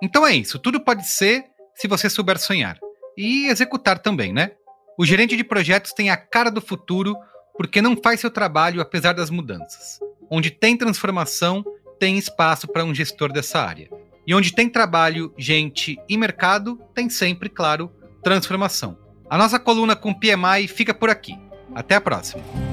Então 0.02 0.26
é 0.26 0.34
isso, 0.34 0.58
tudo 0.58 0.80
pode 0.80 1.08
ser 1.08 1.44
se 1.74 1.88
você 1.88 2.08
souber 2.08 2.38
sonhar. 2.38 2.78
E 3.16 3.46
executar 3.46 3.98
também, 3.98 4.32
né? 4.32 4.52
O 4.98 5.04
gerente 5.04 5.36
de 5.36 5.44
projetos 5.44 5.92
tem 5.92 6.10
a 6.10 6.16
cara 6.16 6.50
do 6.50 6.60
futuro 6.60 7.16
porque 7.56 7.80
não 7.80 7.96
faz 7.96 8.20
seu 8.20 8.30
trabalho 8.30 8.80
apesar 8.80 9.12
das 9.12 9.30
mudanças. 9.30 9.98
Onde 10.30 10.50
tem 10.50 10.76
transformação, 10.76 11.64
tem 11.98 12.18
espaço 12.18 12.66
para 12.68 12.84
um 12.84 12.94
gestor 12.94 13.32
dessa 13.32 13.60
área. 13.60 13.88
E 14.26 14.34
onde 14.34 14.52
tem 14.52 14.68
trabalho, 14.68 15.32
gente 15.38 15.98
e 16.08 16.16
mercado, 16.16 16.80
tem 16.94 17.08
sempre, 17.08 17.48
claro, 17.48 17.90
transformação. 18.22 18.98
A 19.30 19.38
nossa 19.38 19.58
coluna 19.58 19.94
com 19.94 20.12
PMI 20.12 20.66
fica 20.68 20.92
por 20.92 21.08
aqui. 21.08 21.38
Até 21.74 21.94
a 21.94 22.00
próxima. 22.00 22.65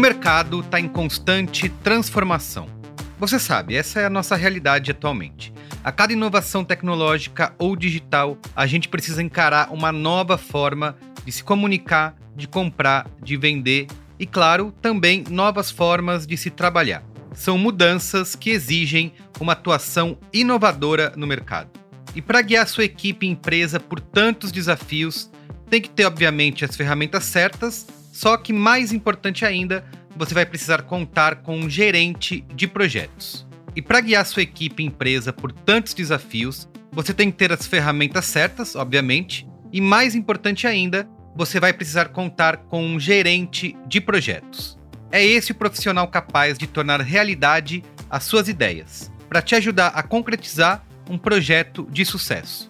Mercado 0.00 0.60
está 0.60 0.80
em 0.80 0.88
constante 0.88 1.68
transformação. 1.68 2.66
Você 3.18 3.38
sabe, 3.38 3.76
essa 3.76 4.00
é 4.00 4.06
a 4.06 4.10
nossa 4.10 4.34
realidade 4.34 4.90
atualmente. 4.90 5.52
A 5.84 5.92
cada 5.92 6.14
inovação 6.14 6.64
tecnológica 6.64 7.54
ou 7.58 7.76
digital, 7.76 8.38
a 8.56 8.66
gente 8.66 8.88
precisa 8.88 9.22
encarar 9.22 9.70
uma 9.70 9.92
nova 9.92 10.38
forma 10.38 10.96
de 11.24 11.30
se 11.30 11.44
comunicar, 11.44 12.16
de 12.34 12.48
comprar, 12.48 13.06
de 13.22 13.36
vender 13.36 13.88
e, 14.18 14.24
claro, 14.24 14.74
também 14.80 15.22
novas 15.28 15.70
formas 15.70 16.26
de 16.26 16.36
se 16.36 16.48
trabalhar. 16.48 17.02
São 17.34 17.58
mudanças 17.58 18.34
que 18.34 18.48
exigem 18.48 19.12
uma 19.38 19.52
atuação 19.52 20.16
inovadora 20.32 21.12
no 21.14 21.26
mercado. 21.26 21.68
E 22.14 22.22
para 22.22 22.40
guiar 22.40 22.66
sua 22.66 22.84
equipe 22.84 23.26
e 23.26 23.30
empresa 23.30 23.78
por 23.78 24.00
tantos 24.00 24.50
desafios, 24.50 25.30
tem 25.68 25.80
que 25.80 25.90
ter, 25.90 26.06
obviamente, 26.06 26.64
as 26.64 26.74
ferramentas 26.74 27.24
certas, 27.24 27.86
só 28.10 28.36
que 28.36 28.52
mais 28.52 28.92
importante 28.92 29.44
ainda, 29.44 29.84
você 30.16 30.34
vai 30.34 30.44
precisar 30.44 30.82
contar 30.82 31.36
com 31.36 31.58
um 31.58 31.70
gerente 31.70 32.44
de 32.54 32.66
projetos. 32.66 33.46
E 33.74 33.80
para 33.80 34.00
guiar 34.00 34.26
sua 34.26 34.42
equipe 34.42 34.82
e 34.82 34.86
empresa 34.86 35.32
por 35.32 35.52
tantos 35.52 35.94
desafios, 35.94 36.68
você 36.92 37.14
tem 37.14 37.30
que 37.30 37.36
ter 37.36 37.52
as 37.52 37.66
ferramentas 37.66 38.26
certas, 38.26 38.74
obviamente, 38.74 39.46
e 39.72 39.80
mais 39.80 40.14
importante 40.14 40.66
ainda, 40.66 41.08
você 41.36 41.60
vai 41.60 41.72
precisar 41.72 42.06
contar 42.06 42.56
com 42.56 42.84
um 42.84 42.98
gerente 42.98 43.76
de 43.86 44.00
projetos. 44.00 44.76
É 45.12 45.24
esse 45.24 45.52
o 45.52 45.54
profissional 45.54 46.08
capaz 46.08 46.58
de 46.58 46.66
tornar 46.66 47.00
realidade 47.00 47.84
as 48.08 48.24
suas 48.24 48.48
ideias, 48.48 49.10
para 49.28 49.40
te 49.40 49.54
ajudar 49.54 49.88
a 49.88 50.02
concretizar 50.02 50.84
um 51.08 51.16
projeto 51.16 51.86
de 51.90 52.04
sucesso. 52.04 52.69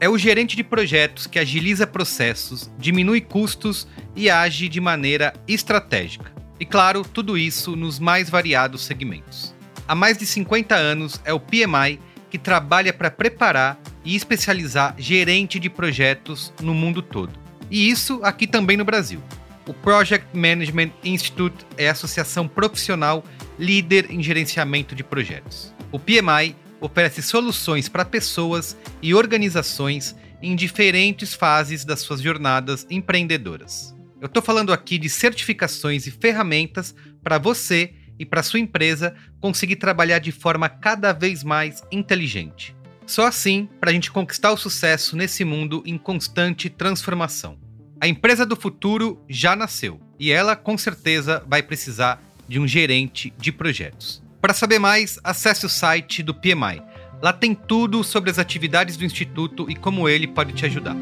É 0.00 0.08
o 0.08 0.16
gerente 0.16 0.54
de 0.54 0.62
projetos 0.62 1.26
que 1.26 1.40
agiliza 1.40 1.84
processos, 1.84 2.70
diminui 2.78 3.20
custos 3.20 3.88
e 4.14 4.30
age 4.30 4.68
de 4.68 4.80
maneira 4.80 5.32
estratégica. 5.48 6.32
E 6.60 6.64
claro, 6.64 7.02
tudo 7.02 7.36
isso 7.36 7.74
nos 7.74 7.98
mais 7.98 8.30
variados 8.30 8.84
segmentos. 8.84 9.52
Há 9.88 9.96
mais 9.96 10.16
de 10.16 10.24
50 10.24 10.74
anos 10.76 11.20
é 11.24 11.32
o 11.32 11.40
PMI 11.40 11.98
que 12.30 12.38
trabalha 12.38 12.92
para 12.92 13.10
preparar 13.10 13.76
e 14.04 14.14
especializar 14.14 14.94
gerente 14.96 15.58
de 15.58 15.68
projetos 15.68 16.52
no 16.62 16.74
mundo 16.74 17.02
todo. 17.02 17.32
E 17.68 17.90
isso 17.90 18.20
aqui 18.22 18.46
também 18.46 18.76
no 18.76 18.84
Brasil. 18.84 19.20
O 19.66 19.74
Project 19.74 20.28
Management 20.32 20.92
Institute 21.02 21.66
é 21.76 21.88
a 21.88 21.92
associação 21.92 22.46
profissional 22.46 23.24
líder 23.58 24.10
em 24.10 24.22
gerenciamento 24.22 24.94
de 24.94 25.02
projetos. 25.02 25.74
O 25.90 25.98
PMI 25.98 26.54
oferece 26.80 27.22
soluções 27.22 27.88
para 27.88 28.04
pessoas 28.04 28.76
e 29.02 29.14
organizações 29.14 30.14
em 30.42 30.54
diferentes 30.54 31.34
fases 31.34 31.84
das 31.84 32.00
suas 32.00 32.20
jornadas 32.20 32.86
empreendedoras. 32.90 33.94
Eu 34.20 34.26
estou 34.26 34.42
falando 34.42 34.72
aqui 34.72 34.98
de 34.98 35.08
certificações 35.08 36.06
e 36.06 36.10
ferramentas 36.10 36.94
para 37.22 37.38
você 37.38 37.94
e 38.18 38.26
para 38.26 38.42
sua 38.42 38.58
empresa 38.58 39.14
conseguir 39.40 39.76
trabalhar 39.76 40.18
de 40.18 40.32
forma 40.32 40.68
cada 40.68 41.12
vez 41.12 41.44
mais 41.44 41.84
inteligente. 41.90 42.74
Só 43.06 43.26
assim 43.26 43.68
para 43.80 43.90
a 43.90 43.92
gente 43.92 44.10
conquistar 44.10 44.52
o 44.52 44.56
sucesso 44.56 45.16
nesse 45.16 45.44
mundo 45.44 45.82
em 45.86 45.96
constante 45.96 46.68
transformação. 46.68 47.58
A 48.00 48.06
empresa 48.06 48.44
do 48.44 48.54
futuro 48.54 49.22
já 49.28 49.56
nasceu 49.56 50.00
e 50.18 50.30
ela 50.30 50.54
com 50.54 50.76
certeza 50.76 51.42
vai 51.46 51.62
precisar 51.62 52.22
de 52.46 52.58
um 52.58 52.66
gerente 52.66 53.32
de 53.38 53.50
projetos. 53.50 54.22
Para 54.40 54.54
saber 54.54 54.78
mais, 54.78 55.18
acesse 55.24 55.66
o 55.66 55.68
site 55.68 56.22
do 56.22 56.34
PMI. 56.34 56.82
Lá 57.20 57.32
tem 57.32 57.54
tudo 57.54 58.04
sobre 58.04 58.30
as 58.30 58.38
atividades 58.38 58.96
do 58.96 59.04
Instituto 59.04 59.68
e 59.68 59.74
como 59.74 60.08
ele 60.08 60.26
pode 60.26 60.52
te 60.52 60.64
ajudar. 60.66 60.96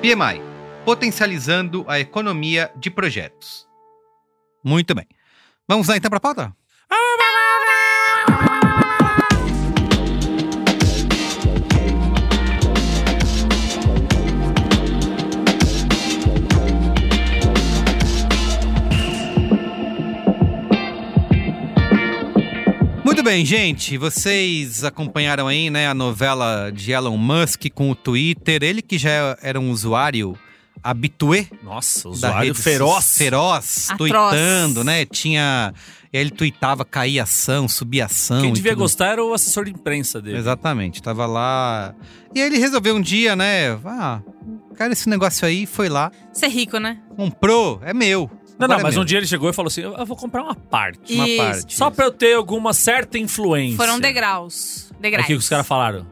PMI 0.00 0.54
Potencializando 0.84 1.82
a 1.88 1.98
Economia 1.98 2.70
de 2.76 2.90
Projetos. 2.90 3.66
Muito 4.62 4.94
bem. 4.94 5.06
Vamos 5.66 5.88
lá 5.88 5.96
então 5.96 6.10
para 6.10 6.18
a 6.18 6.20
pauta? 6.20 6.54
Bem, 23.24 23.44
gente. 23.44 23.96
Vocês 23.96 24.84
acompanharam 24.84 25.48
aí, 25.48 25.70
né, 25.70 25.88
a 25.88 25.94
novela 25.94 26.70
de 26.70 26.92
Elon 26.92 27.16
Musk 27.16 27.64
com 27.74 27.90
o 27.90 27.94
Twitter. 27.94 28.62
Ele 28.62 28.82
que 28.82 28.98
já 28.98 29.36
era 29.40 29.58
um 29.58 29.70
usuário 29.70 30.36
habitué 30.82 31.46
Nossa, 31.62 32.08
usuário 32.08 32.54
feroz. 32.54 33.16
feroz, 33.16 33.90
Atroz. 33.90 34.12
tweetando, 34.12 34.84
né? 34.84 35.06
Tinha. 35.06 35.72
Ele 36.12 36.30
tweetava, 36.30 36.84
caía 36.84 37.22
ação, 37.24 37.66
subia 37.66 38.04
ação. 38.04 38.42
Quem 38.42 38.52
devia 38.52 38.72
tudo. 38.72 38.80
gostar 38.82 39.12
era 39.12 39.24
o 39.24 39.32
assessor 39.32 39.64
de 39.64 39.70
imprensa 39.72 40.20
dele. 40.20 40.36
Exatamente, 40.38 41.02
tava 41.02 41.26
lá. 41.26 41.94
E 42.34 42.40
aí 42.40 42.46
ele 42.46 42.58
resolveu 42.58 42.94
um 42.94 43.00
dia, 43.00 43.34
né? 43.34 43.72
Ah, 43.84 44.20
cara, 44.76 44.92
esse 44.92 45.08
negócio 45.08 45.46
aí 45.48 45.66
foi 45.66 45.88
lá, 45.88 46.12
Ser 46.32 46.48
rico, 46.48 46.78
né? 46.78 46.98
comprou, 47.16 47.80
é 47.82 47.92
meu. 47.94 48.30
Não, 48.58 48.68
não, 48.68 48.74
Agora 48.76 48.80
é 48.80 48.82
mas 48.84 48.96
um 48.96 49.04
dia 49.04 49.18
ele 49.18 49.26
chegou 49.26 49.50
e 49.50 49.52
falou 49.52 49.66
assim: 49.68 49.82
eu 49.82 50.06
vou 50.06 50.16
comprar 50.16 50.42
uma 50.42 50.54
parte. 50.54 51.12
Uma 51.14 51.28
Isso. 51.28 51.36
parte. 51.42 51.74
Só 51.74 51.90
pra 51.90 52.04
eu 52.06 52.12
ter 52.12 52.34
alguma 52.34 52.72
certa 52.72 53.18
influência. 53.18 53.76
Foram 53.76 53.98
degraus. 53.98 54.90
Degraus. 55.00 55.24
Aqui 55.24 55.34
os 55.34 55.48
caras 55.48 55.66
falaram. 55.66 56.06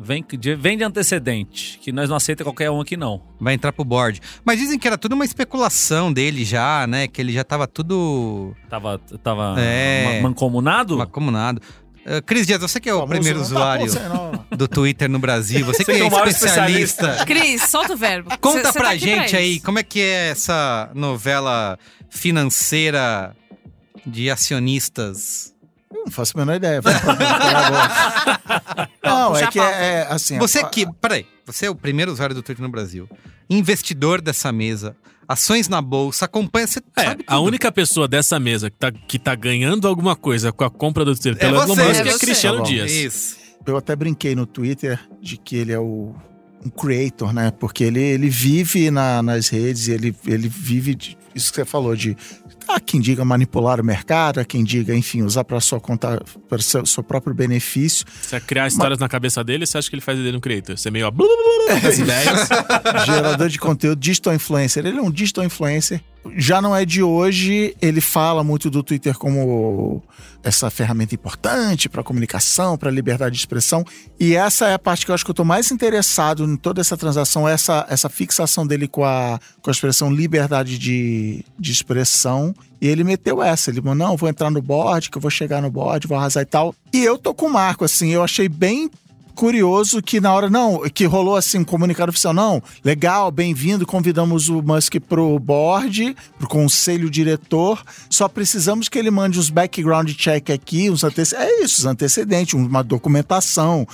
Vem, 0.00 0.24
de- 0.38 0.54
vem 0.54 0.78
de 0.78 0.84
antecedente, 0.84 1.76
que 1.82 1.90
nós 1.90 2.08
não 2.08 2.14
aceita 2.16 2.44
qualquer 2.44 2.70
um 2.70 2.80
aqui 2.80 2.96
não. 2.96 3.20
Vai 3.40 3.54
entrar 3.54 3.72
pro 3.72 3.84
board. 3.84 4.20
Mas 4.44 4.58
dizem 4.60 4.78
que 4.78 4.86
era 4.86 4.96
tudo 4.96 5.14
uma 5.14 5.24
especulação 5.24 6.12
dele 6.12 6.44
já, 6.44 6.86
né? 6.86 7.08
Que 7.08 7.20
ele 7.20 7.32
já 7.32 7.42
tava 7.42 7.66
tudo 7.66 8.54
Tava, 8.70 9.00
tava 9.22 9.56
É. 9.60 10.20
ma- 10.20 10.28
mancomunado? 10.28 10.96
Uh, 12.08 12.22
Cris 12.24 12.46
Dias, 12.46 12.58
você 12.60 12.80
que 12.80 12.88
é 12.88 12.94
o 12.94 13.00
Famoso, 13.00 13.12
primeiro 13.12 13.38
não 13.40 13.44
tá 13.46 13.52
usuário 13.52 13.92
bom, 13.92 14.44
do 14.56 14.66
Twitter 14.66 15.10
no 15.10 15.18
Brasil, 15.18 15.64
você 15.66 15.84
que 15.84 15.90
é 15.90 15.98
é 16.00 16.28
especialista. 16.28 17.24
Cris, 17.26 17.62
solta 17.68 17.92
o 17.92 17.96
verbo. 17.96 18.30
Conta 18.40 18.66
Cê- 18.68 18.72
cê 18.72 18.78
pra 18.78 18.88
tá 18.88 18.96
gente 18.96 19.30
pra 19.30 19.38
aí, 19.38 19.60
como 19.60 19.78
é 19.78 19.82
que 19.82 20.00
é 20.00 20.30
essa 20.30 20.90
novela 20.94 21.78
financeira 22.08 23.36
de 24.06 24.30
acionistas? 24.30 25.52
Eu 25.94 26.04
Não 26.06 26.12
faço 26.12 26.32
a 26.36 26.40
menor 26.40 26.56
ideia. 26.56 26.80
Não, 29.04 29.36
é 29.36 29.46
que 29.46 29.60
é, 29.60 29.64
é, 29.64 30.06
assim. 30.10 30.38
Você 30.38 30.60
a- 30.60 30.68
que, 30.68 30.86
peraí, 31.00 31.26
você 31.52 31.66
é 31.66 31.70
o 31.70 31.74
primeiro 31.74 32.12
usuário 32.12 32.34
do 32.34 32.42
Twitter 32.42 32.62
no 32.64 32.70
Brasil, 32.70 33.08
investidor 33.48 34.20
dessa 34.20 34.52
mesa, 34.52 34.96
ações 35.26 35.68
na 35.68 35.80
bolsa, 35.82 36.24
acompanha, 36.24 36.66
você 36.66 36.80
É, 36.96 37.04
sabe 37.04 37.24
a 37.26 37.34
tudo. 37.36 37.46
única 37.46 37.72
pessoa 37.72 38.06
dessa 38.08 38.38
mesa 38.38 38.70
que 38.70 38.76
tá, 38.76 38.92
que 38.92 39.18
tá 39.18 39.34
ganhando 39.34 39.86
alguma 39.88 40.14
coisa 40.16 40.52
com 40.52 40.64
a 40.64 40.70
compra 40.70 41.04
do 41.04 41.14
Twitter 41.14 41.34
É 41.36 41.38
pelo 41.38 41.56
Elon 41.56 41.66
você, 41.74 41.82
Musk 41.84 42.06
é 42.06 42.08
é. 42.08 42.18
Cristiano 42.18 42.58
Tá. 42.58 42.64
Dias. 42.64 42.90
Isso. 42.92 43.36
Eu 43.66 43.76
até 43.76 43.94
brinquei 43.94 44.34
no 44.34 44.46
Twitter 44.46 44.98
de 45.20 45.36
que 45.36 45.56
ele 45.56 45.72
é 45.72 45.78
o 45.78 46.14
um 46.64 46.70
creator, 46.70 47.32
né? 47.32 47.50
Porque 47.52 47.84
ele, 47.84 48.00
ele 48.00 48.28
vive 48.28 48.90
na- 48.90 49.22
nas 49.22 49.48
redes, 49.48 49.86
ele, 49.88 50.12
ele 50.26 50.48
vive 50.48 50.92
de, 50.94 51.16
isso 51.34 51.50
que 51.50 51.56
você 51.56 51.64
falou 51.64 51.94
de 51.94 52.16
há 52.68 52.78
quem 52.78 53.00
diga 53.00 53.24
manipular 53.24 53.80
o 53.80 53.84
mercado, 53.84 54.40
há 54.40 54.44
quem 54.44 54.62
diga, 54.62 54.94
enfim, 54.94 55.22
usar 55.22 55.44
para 55.44 55.60
sua 55.60 55.80
conta, 55.80 56.22
para 56.48 56.58
seu, 56.58 56.84
seu 56.84 57.02
próprio 57.02 57.34
benefício. 57.34 58.04
Você 58.20 58.38
criar 58.40 58.68
histórias 58.68 58.98
na 58.98 59.08
cabeça 59.08 59.42
dele, 59.42 59.66
você 59.66 59.78
acha 59.78 59.88
que 59.88 59.96
ele 59.96 60.02
faz 60.02 60.18
dele 60.18 60.36
um 60.36 60.40
creator? 60.40 60.76
Você 60.76 60.90
meio 60.90 61.06
ó, 61.06 61.10
blá, 61.10 61.26
ideias. 61.96 62.48
gerador 63.06 63.48
de 63.48 63.58
conteúdo, 63.58 63.98
digital 63.98 64.34
influencer. 64.34 64.84
Ele 64.84 64.98
é 64.98 65.02
um 65.02 65.10
digital 65.10 65.44
influencer. 65.44 66.00
Já 66.36 66.60
não 66.60 66.74
é 66.74 66.84
de 66.84 67.02
hoje, 67.02 67.74
ele 67.80 68.00
fala 68.00 68.44
muito 68.44 68.70
do 68.70 68.82
Twitter 68.82 69.16
como 69.16 70.02
essa 70.42 70.70
ferramenta 70.70 71.14
importante 71.14 71.88
para 71.88 72.02
comunicação, 72.02 72.76
para 72.76 72.90
liberdade 72.90 73.34
de 73.34 73.40
expressão. 73.40 73.84
E 74.18 74.34
essa 74.34 74.68
é 74.68 74.74
a 74.74 74.78
parte 74.78 75.04
que 75.04 75.10
eu 75.10 75.14
acho 75.14 75.24
que 75.24 75.30
eu 75.30 75.34
tô 75.34 75.44
mais 75.44 75.70
interessado 75.70 76.44
em 76.44 76.56
toda 76.56 76.80
essa 76.80 76.96
transação, 76.96 77.48
essa, 77.48 77.86
essa 77.88 78.08
fixação 78.08 78.66
dele 78.66 78.86
com 78.86 79.04
a, 79.04 79.40
com 79.60 79.70
a 79.70 79.72
expressão 79.72 80.12
liberdade 80.12 80.78
de, 80.78 81.44
de 81.58 81.72
expressão. 81.72 82.54
E 82.80 82.86
ele 82.86 83.02
meteu 83.04 83.42
essa, 83.42 83.70
ele 83.70 83.80
falou, 83.80 83.94
não, 83.94 84.16
vou 84.16 84.28
entrar 84.28 84.50
no 84.50 84.62
board, 84.62 85.10
que 85.10 85.18
eu 85.18 85.22
vou 85.22 85.30
chegar 85.30 85.60
no 85.60 85.70
board, 85.70 86.06
vou 86.06 86.16
arrasar 86.16 86.42
e 86.42 86.46
tal. 86.46 86.74
E 86.92 87.02
eu 87.04 87.18
tô 87.18 87.34
com 87.34 87.46
o 87.46 87.52
Marco, 87.52 87.84
assim, 87.84 88.10
eu 88.10 88.22
achei 88.22 88.48
bem 88.48 88.90
curioso 89.38 90.02
que 90.02 90.20
na 90.20 90.34
hora, 90.34 90.50
não, 90.50 90.80
que 90.92 91.04
rolou 91.04 91.36
assim 91.36 91.58
um 91.58 91.64
comunicado 91.64 92.10
oficial, 92.10 92.34
não, 92.34 92.60
legal, 92.82 93.30
bem-vindo, 93.30 93.86
convidamos 93.86 94.48
o 94.48 94.60
Musk 94.60 94.96
pro 95.08 95.38
board, 95.38 96.16
pro 96.36 96.48
conselho 96.48 97.08
diretor, 97.08 97.80
só 98.10 98.28
precisamos 98.28 98.88
que 98.88 98.98
ele 98.98 99.12
mande 99.12 99.38
os 99.38 99.48
background 99.48 100.10
check 100.10 100.50
aqui, 100.50 100.90
os 100.90 101.04
antecedentes, 101.04 101.48
é 101.48 101.62
isso, 101.62 101.78
os 101.78 101.86
antecedentes, 101.86 102.54
uma 102.54 102.82
documentação, 102.82 103.86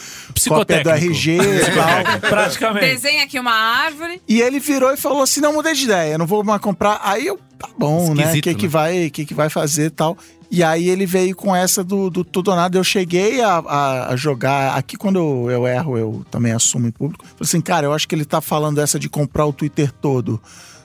cópia 0.48 0.83
do. 0.83 0.88
RG 0.88 1.33
e 1.33 1.38
tal. 1.74 2.20
Praticamente. 2.30 2.87
Desenha 2.87 3.24
aqui 3.24 3.38
uma 3.38 3.52
árvore. 3.52 4.22
E 4.26 4.40
ele 4.40 4.59
virou 4.59 4.94
e 4.94 4.96
falou 4.96 5.22
assim: 5.22 5.42
não 5.42 5.52
mudei 5.52 5.74
de 5.74 5.85
ideia, 5.85 6.16
não 6.16 6.26
vou 6.26 6.42
mais 6.42 6.61
comprar. 6.61 7.00
Aí 7.02 7.26
eu, 7.26 7.38
tá 7.59 7.68
bom, 7.76 8.14
né? 8.14 8.22
O 8.22 8.26
Esquisito, 8.28 8.44
que, 8.44 8.54
que 8.54 8.62
né? 8.62 8.68
vai, 8.68 9.11
que, 9.11 9.26
que 9.26 9.35
vai 9.35 9.50
fazer 9.50 9.87
e 9.87 9.90
tal. 9.90 10.16
E 10.57 10.62
aí 10.62 10.88
ele 10.88 11.05
veio 11.05 11.35
com 11.35 11.55
essa 11.55 11.83
do, 11.83 12.09
do 12.09 12.23
tudo 12.25 12.49
ou 12.51 12.57
nada. 12.57 12.79
Eu 12.79 12.85
cheguei 12.85 13.40
a, 13.40 13.59
a- 13.59 14.09
a 14.12 14.17
jogar. 14.17 14.77
Aqui, 14.77 14.97
quando 14.97 15.19
eu, 15.19 15.51
eu 15.51 15.67
erro, 15.67 15.99
eu 15.99 16.25
também 16.31 16.53
assumo 16.53 16.87
em 16.87 16.90
público. 16.93 17.25
Falei 17.25 17.38
assim, 17.40 17.61
cara, 17.61 17.87
eu 17.87 17.93
acho 17.93 18.07
que 18.07 18.14
ele 18.14 18.25
tá 18.25 18.40
falando 18.40 18.81
essa 18.81 18.99
de 18.99 19.09
comprar 19.09 19.47
o 19.47 19.53
Twitter 19.53 19.90
todo 19.90 20.40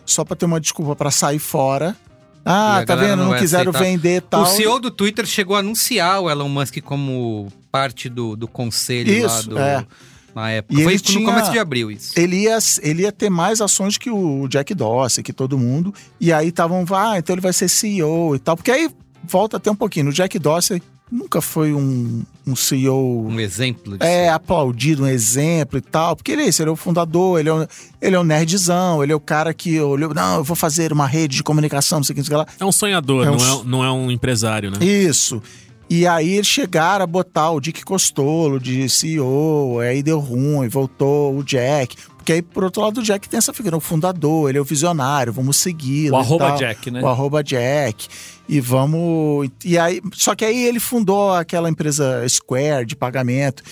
só 0.05 0.25
pra 0.25 0.35
ter 0.35 0.45
uma 0.45 0.59
desculpa 0.59 0.95
pra 0.95 1.11
sair 1.11 1.37
fora. 1.39 1.95
Ah, 2.43 2.83
tá 2.87 2.95
vendo? 2.95 3.17
não 3.17 3.31
Não, 3.31 3.37
quiseram 3.37 3.69
aceitar. 3.69 3.85
vender 3.91 4.15
e 4.17 4.21
tal. 4.21 4.41
O 4.41 4.45
CEO 4.47 4.79
do 4.79 4.89
Twitter 4.89 5.25
chegou 5.27 5.55
a 5.55 5.59
anunciar 5.59 6.19
o 6.21 6.29
Elon 6.31 6.49
Musk 6.49 6.77
como 6.81 7.47
parte 7.71 8.09
do, 8.09 8.35
do 8.35 8.47
conselho 8.47 9.21
lá 9.21 9.27
Isso, 9.37 9.49
do, 9.49 9.59
é. 9.59 9.85
na 10.33 10.49
época. 10.49 10.73
E 10.73 10.83
Foi 10.83 10.93
ele 10.93 11.01
no 11.03 11.03
tinha- 11.03 11.25
começo 11.25 11.51
de 11.51 11.59
abril 11.59 11.91
isso. 11.91 12.13
ele 12.19 12.37
ia, 12.37 12.57
ele 12.81 13.03
ia 13.03 13.11
ter 13.11 13.29
mais 13.29 13.61
ações 13.61 13.97
que 13.99 14.09
o 14.09 14.47
Jack 14.47 14.73
Dorsey, 14.73 15.23
que 15.23 15.33
todo 15.33 15.59
mundo. 15.59 15.93
E 16.19 16.33
aí 16.33 16.47
estavam, 16.47 16.83
ah, 16.91 17.19
então 17.19 17.35
ele 17.35 17.41
vai 17.41 17.53
ser 17.53 17.67
CEO 17.69 18.35
e 18.35 18.39
tal. 18.39 18.55
Porque 18.55 18.71
aí 18.71 18.89
volta 19.27 19.57
até 19.57 19.69
um 19.71 19.75
pouquinho. 19.75 20.09
O 20.09 20.13
Jack 20.13 20.37
Dorsey 20.39 20.81
nunca 21.11 21.41
foi 21.41 21.73
um, 21.73 22.21
um 22.45 22.55
CEO 22.55 23.27
Um 23.27 23.39
exemplo 23.39 23.97
disso. 23.97 24.03
é, 24.09 24.29
aplaudido, 24.29 25.03
um 25.03 25.07
exemplo 25.07 25.77
e 25.77 25.81
tal. 25.81 26.15
Porque 26.15 26.31
ele 26.31 26.43
é 26.43 26.47
isso, 26.47 26.61
ele 26.61 26.69
é 26.69 26.73
o 26.73 26.75
fundador, 26.75 27.39
ele 27.39 27.49
é 27.49 27.53
o, 27.53 27.67
ele 28.01 28.15
é 28.15 28.19
o 28.19 28.23
nerdzão, 28.23 29.01
ele 29.03 29.11
é 29.11 29.15
o 29.15 29.19
cara 29.19 29.53
que 29.53 29.79
olhou, 29.79 30.13
não, 30.13 30.37
eu 30.37 30.43
vou 30.43 30.55
fazer 30.55 30.93
uma 30.93 31.07
rede 31.07 31.37
de 31.37 31.43
comunicação, 31.43 31.99
não 31.99 32.03
sei 32.03 32.13
o 32.13 32.15
que, 32.15 32.21
não 32.21 32.25
sei 32.27 32.35
o 32.35 32.45
que 32.45 32.51
lá. 32.51 32.55
É 32.59 32.65
um 32.65 32.71
sonhador, 32.71 33.25
É 33.25 33.31
um 33.31 33.37
não, 33.37 33.59
é, 33.59 33.63
não 33.65 33.83
é 33.85 33.91
um 33.91 34.11
empresário, 34.11 34.69
né? 34.71 34.77
Isso. 34.85 35.41
E 35.89 36.05
aí 36.05 36.33
eles 36.33 36.47
chegaram 36.47 37.03
a 37.03 37.07
botar 37.07 37.49
o 37.49 37.59
Dick 37.59 37.83
Costolo 37.83 38.59
de 38.59 38.87
CEO, 38.87 39.79
aí 39.79 40.03
deu 40.03 40.19
ruim, 40.19 40.67
voltou 40.67 41.35
o 41.35 41.43
Jack. 41.43 41.97
Porque 42.15 42.33
aí, 42.33 42.41
por 42.43 42.63
outro 42.63 42.83
lado, 42.83 42.99
o 42.99 43.03
Jack 43.03 43.27
tem 43.27 43.39
essa 43.39 43.51
figura, 43.51 43.75
o 43.75 43.79
fundador, 43.79 44.49
ele 44.49 44.59
é 44.59 44.61
o 44.61 44.63
visionário, 44.63 45.33
vamos 45.33 45.57
seguir. 45.57 46.11
O 46.11 46.15
arroba 46.15 46.51
Jack, 46.51 46.91
né? 46.91 47.01
O 47.01 47.07
arroba 47.07 47.43
Jack. 47.43 48.07
E 48.47 48.59
vamos. 48.59 49.49
E 49.65 49.79
aí, 49.79 49.99
só 50.13 50.35
que 50.35 50.45
aí 50.45 50.63
ele 50.63 50.79
fundou 50.79 51.33
aquela 51.33 51.67
empresa 51.67 52.23
Square 52.29 52.85
de 52.85 52.95
pagamento. 52.95 53.63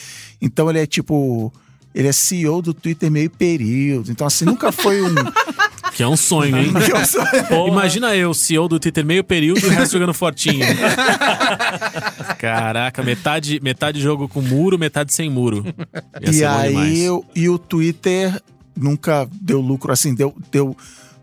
Então 0.41 0.69
ele 0.71 0.79
é 0.79 0.87
tipo. 0.87 1.53
Ele 1.93 2.07
é 2.07 2.11
CEO 2.11 2.61
do 2.61 2.73
Twitter 2.73 3.11
meio 3.11 3.29
período. 3.29 4.11
Então, 4.11 4.25
assim, 4.25 4.45
nunca 4.45 4.71
foi 4.71 5.01
um. 5.03 5.13
Que 5.97 6.03
é 6.03 6.07
um 6.07 6.15
sonho, 6.15 6.55
hein? 6.55 6.71
Imagina 7.67 8.15
eu, 8.15 8.31
CEO 8.31 8.67
do 8.67 8.79
Twitter, 8.79 9.03
meio 9.03 9.23
período 9.23 9.61
e 9.61 9.65
o 9.65 9.69
resto 9.71 9.93
jogando 9.93 10.13
fortinho. 10.13 10.63
Caraca, 12.37 13.01
metade, 13.03 13.59
metade 13.63 13.99
jogo 13.99 14.27
com 14.27 14.39
muro, 14.41 14.77
metade 14.77 15.11
sem 15.13 15.27
muro. 15.29 15.65
Ia 16.21 16.31
E 16.31 16.45
aí, 16.45 17.09
o- 17.09 17.25
e 17.35 17.49
o 17.49 17.57
Twitter 17.57 18.39
nunca 18.75 19.27
deu 19.41 19.59
lucro, 19.59 19.91
assim, 19.91 20.13
deu, 20.13 20.35
deu 20.51 20.77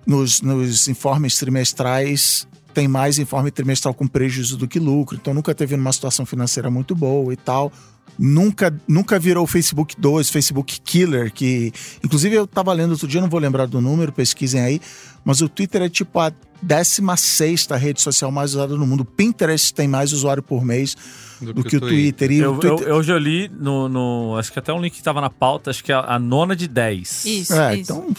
nos, 0.04 0.40
nos 0.40 0.88
informes 0.88 1.38
trimestrais, 1.38 2.46
tem 2.72 2.88
mais 2.88 3.18
informe 3.18 3.50
trimestral 3.52 3.94
com 3.94 4.06
prejuízo 4.08 4.56
do 4.56 4.66
que 4.66 4.80
lucro, 4.80 5.16
então 5.16 5.32
nunca 5.32 5.54
teve 5.54 5.74
uma 5.76 5.92
situação 5.92 6.26
financeira 6.26 6.68
muito 6.70 6.94
boa 6.96 7.32
e 7.32 7.36
tal. 7.36 7.72
Nunca, 8.16 8.72
nunca 8.86 9.18
virou 9.18 9.42
o 9.42 9.46
Facebook 9.46 9.96
2, 9.98 10.30
Facebook 10.30 10.80
Killer, 10.80 11.32
que. 11.32 11.72
Inclusive, 12.02 12.36
eu 12.36 12.46
tava 12.46 12.72
lendo 12.72 12.92
outro 12.92 13.08
dia, 13.08 13.20
não 13.20 13.28
vou 13.28 13.40
lembrar 13.40 13.66
do 13.66 13.80
número, 13.80 14.12
pesquisem 14.12 14.60
aí. 14.60 14.80
Mas 15.24 15.40
o 15.40 15.48
Twitter 15.48 15.82
é 15.82 15.88
tipo 15.88 16.20
a 16.20 16.30
16 16.62 17.66
rede 17.78 18.00
social 18.00 18.30
mais 18.30 18.54
usada 18.54 18.76
no 18.76 18.86
mundo. 18.86 19.00
O 19.00 19.04
Pinterest 19.04 19.74
tem 19.74 19.88
mais 19.88 20.12
usuário 20.12 20.42
por 20.42 20.64
mês 20.64 20.96
do, 21.40 21.64
que, 21.64 21.76
o 21.76 21.80
Twitter. 21.80 22.30
E 22.30 22.38
Eu, 22.38 22.54
o 22.54 22.58
Twitter... 22.58 22.86
eu, 22.86 22.96
eu 22.96 23.02
já 23.02 23.18
li 23.18 23.48
no, 23.48 23.88
no- 23.88 24.36
Acho 24.38 24.52
que 24.52 24.58
até 24.60 24.72
um 24.72 24.80
link 24.80 24.94
que 24.94 25.02
tava 25.02 25.20
na 25.20 25.30
pauta, 25.30 25.70
acho 25.70 25.82
que 25.82 25.90
é 25.90 25.94
a, 25.94 26.14
a 26.14 26.18
nona 26.18 26.54
de 26.54 26.68
10. 26.68 27.24
Isso, 27.24 27.54
É, 27.54 27.74
isso. 27.76 27.92
então 27.92 28.14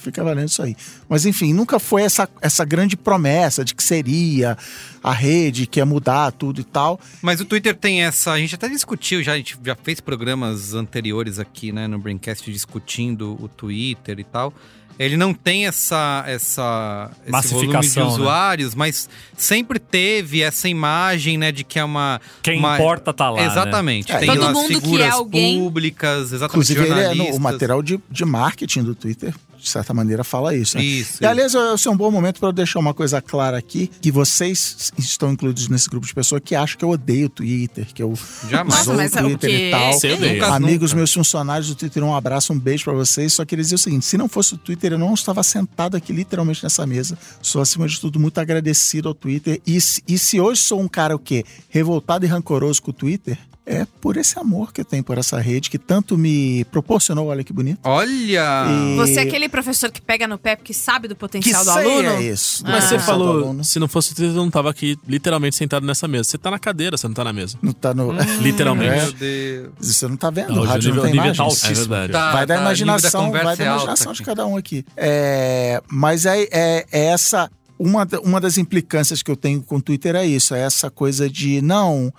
fica 0.00 0.24
valendo 0.24 0.48
isso 0.48 0.62
aí. 0.62 0.76
Mas 1.08 1.26
enfim, 1.26 1.52
nunca 1.52 1.78
foi 1.78 2.02
essa, 2.02 2.28
essa 2.40 2.64
grande 2.64 2.96
promessa 2.96 3.64
de 3.64 3.74
que 3.74 3.82
seria 3.82 4.56
a 5.02 5.12
rede, 5.12 5.66
que 5.66 5.78
ia 5.80 5.86
mudar 5.86 6.32
tudo 6.32 6.60
e 6.60 6.64
tal. 6.64 6.98
Mas 7.22 7.40
o 7.40 7.44
Twitter 7.44 7.74
tem 7.76 8.02
essa. 8.02 8.32
A 8.32 8.38
gente 8.38 8.54
até 8.54 8.68
discutiu, 8.68 9.22
já, 9.22 9.32
a 9.32 9.36
gente 9.36 9.56
já 9.64 9.76
fez 9.76 10.00
programas 10.00 10.74
anteriores 10.74 11.38
aqui, 11.38 11.72
né, 11.72 11.86
no 11.86 11.98
Braincast, 11.98 12.50
discutindo 12.50 13.36
o 13.42 13.48
Twitter 13.48 14.18
e 14.18 14.24
tal. 14.24 14.52
Ele 14.98 15.16
não 15.16 15.32
tem 15.32 15.66
essa, 15.66 16.24
essa 16.26 17.10
esse 17.26 17.54
volume 17.54 17.80
de 17.80 17.96
né? 17.98 18.04
usuários, 18.04 18.74
mas 18.74 19.08
sempre 19.34 19.78
teve 19.78 20.42
essa 20.42 20.68
imagem, 20.68 21.38
né, 21.38 21.50
de 21.50 21.64
que 21.64 21.78
é 21.78 21.84
uma. 21.84 22.20
Quem 22.42 22.58
uma- 22.58 22.74
importa 22.74 23.10
tá 23.10 23.30
lá. 23.30 23.40
né? 23.40 23.46
Exatamente. 23.46 24.12
É, 24.12 24.18
tem 24.18 24.28
Todo 24.28 24.40
lá 24.42 24.48
as 24.50 24.52
mundo 24.54 24.66
que 24.68 24.74
é 24.74 24.80
figuras 24.82 25.12
alguém- 25.14 25.58
públicas, 25.58 26.32
exatamente. 26.34 26.72
Inclusive, 26.72 26.82
ele 26.82 27.00
é, 27.00 27.14
no- 27.14 27.34
o 27.36 27.40
material 27.40 27.82
de, 27.82 27.98
de 28.10 28.24
marketing 28.26 28.82
do 28.82 28.94
Twitter, 28.94 29.34
de 29.60 29.68
certa 29.68 29.92
maneira, 29.94 30.24
fala 30.24 30.54
isso. 30.54 30.76
né? 30.76 30.84
Isso. 30.84 31.22
E 31.22 31.26
aliás, 31.26 31.54
esse 31.54 31.86
é 31.88 31.90
um 31.90 31.96
bom 31.96 32.10
momento 32.10 32.40
para 32.40 32.48
eu 32.48 32.52
deixar 32.52 32.78
uma 32.78 32.94
coisa 32.94 33.20
clara 33.20 33.58
aqui: 33.58 33.90
que 34.00 34.10
vocês 34.10 34.92
estão 34.98 35.32
incluídos 35.32 35.68
nesse 35.68 35.88
grupo 35.88 36.06
de 36.06 36.14
pessoas 36.14 36.40
que 36.44 36.54
acham 36.54 36.78
que 36.78 36.84
eu 36.84 36.90
odeio 36.90 37.26
o 37.26 37.28
Twitter, 37.30 37.86
que 37.92 38.02
eu 38.02 38.14
Jamais. 38.48 38.86
o 38.86 38.92
é 39.00 39.06
o 39.06 39.10
Twitter 39.10 39.50
e 39.50 39.70
tal. 39.70 39.92
Você 39.92 40.12
odeia. 40.12 40.46
Amigos 40.46 40.90
nunca. 40.90 40.96
meus 40.96 41.12
funcionários 41.12 41.68
do 41.68 41.74
Twitter, 41.74 42.02
um 42.02 42.14
abraço, 42.14 42.52
um 42.52 42.58
beijo 42.58 42.84
pra 42.84 42.92
vocês. 42.92 43.32
Só 43.32 43.44
queria 43.44 43.62
dizer 43.62 43.74
o 43.74 43.78
seguinte: 43.78 44.04
se 44.06 44.16
não 44.16 44.28
fosse 44.28 44.54
o 44.54 44.58
Twitter, 44.58 44.92
eu 44.92 44.98
não 44.98 45.12
estava 45.14 45.42
sentado 45.42 45.96
aqui 45.96 46.12
literalmente 46.12 46.62
nessa 46.62 46.86
mesa. 46.86 47.18
Sou, 47.42 47.60
acima 47.60 47.86
de 47.86 48.00
tudo, 48.00 48.18
muito 48.18 48.38
agradecido 48.38 49.08
ao 49.08 49.14
Twitter. 49.14 49.60
E, 49.66 49.80
se- 49.80 50.02
e 50.08 50.18
se 50.18 50.40
hoje 50.40 50.60
sou 50.62 50.80
um 50.80 50.88
cara 50.88 51.14
o 51.14 51.18
quê? 51.18 51.44
Revoltado 51.68 52.24
e 52.24 52.28
rancoroso 52.28 52.80
com 52.82 52.90
o 52.90 52.94
Twitter, 52.94 53.38
é 53.66 53.86
por 54.00 54.16
esse 54.16 54.38
amor 54.38 54.72
que 54.72 54.80
eu 54.80 54.84
tenho 54.84 55.04
por 55.04 55.16
essa 55.18 55.38
rede, 55.38 55.70
que 55.70 55.78
tanto 55.78 56.16
me 56.18 56.64
proporcionou, 56.72 57.26
olha 57.28 57.44
que 57.44 57.52
bonito. 57.52 57.78
Olha! 57.84 58.64
E- 58.68 58.96
Você 58.96 59.20
é 59.20 59.22
aquele 59.22 59.48
professor 59.48 59.90
que 59.90 60.00
pega 60.00 60.26
no 60.26 60.38
pé 60.38 60.56
porque 60.56 60.72
sabe 60.74 61.06
do 61.08 61.14
Que 61.14 61.20
potencial 61.20 61.64
do 61.64 61.72
sei 61.72 61.82
aluno? 61.84 62.08
é 62.08 62.22
isso. 62.22 62.62
Mas 62.64 62.84
Ah. 62.84 62.88
você 62.88 62.96
Do 62.96 63.02
falou, 63.02 63.64
se 63.64 63.78
não 63.78 63.86
fosse 63.88 64.12
o 64.12 64.14
Twitter, 64.16 64.34
eu 64.36 64.42
não 64.42 64.50
tava 64.50 64.70
aqui 64.70 64.98
literalmente 65.06 65.54
sentado 65.56 65.86
nessa 65.86 66.08
mesa. 66.08 66.24
Você 66.24 66.38
tá 66.38 66.50
na 66.50 66.58
cadeira, 66.58 66.96
você 66.96 67.06
não 67.06 67.14
tá 67.14 67.22
na 67.24 67.32
mesa. 67.32 67.58
Não 67.62 67.72
tá 67.72 67.94
no. 67.94 68.12
Literalmente. 68.40 68.96
Meu 68.96 69.12
Deus. 69.12 69.68
Você 69.78 70.08
não 70.08 70.16
tá 70.16 70.30
vendo, 70.30 70.52
Não, 70.54 70.62
o 70.62 70.64
rádio 70.66 70.88
nível- 70.88 71.04
não 71.04 71.10
tem 71.10 71.20
nível 71.20 71.36
tá 71.36 71.42
altíssimo. 71.44 71.70
É 71.70 71.74
verdade. 71.74 72.12
Tá, 72.12 72.32
vai 72.32 72.46
da 72.46 72.54
tá, 72.56 72.60
imaginação, 72.60 73.30
da 73.30 73.42
vai 73.42 73.56
da 73.56 73.64
é 73.64 73.66
imaginação 73.66 74.12
de 74.12 74.18
aqui. 74.22 74.24
cada 74.26 74.46
um 74.46 74.56
aqui. 74.56 74.84
É, 74.96 75.82
mas 75.88 76.26
é, 76.26 76.42
é- 76.50 76.86
é 76.90 77.04
essa. 77.06 77.50
Uma, 77.78 78.06
uma 78.22 78.40
das 78.40 78.58
implicâncias 78.58 79.22
que 79.22 79.30
eu 79.30 79.36
tenho 79.36 79.62
com 79.62 79.76
o 79.76 79.80
Twitter 79.82 80.14
é 80.14 80.26
isso, 80.26 80.54
é 80.54 80.60
essa 80.60 80.90
coisa 80.90 81.30
de 81.30 81.62
não, 81.62 82.12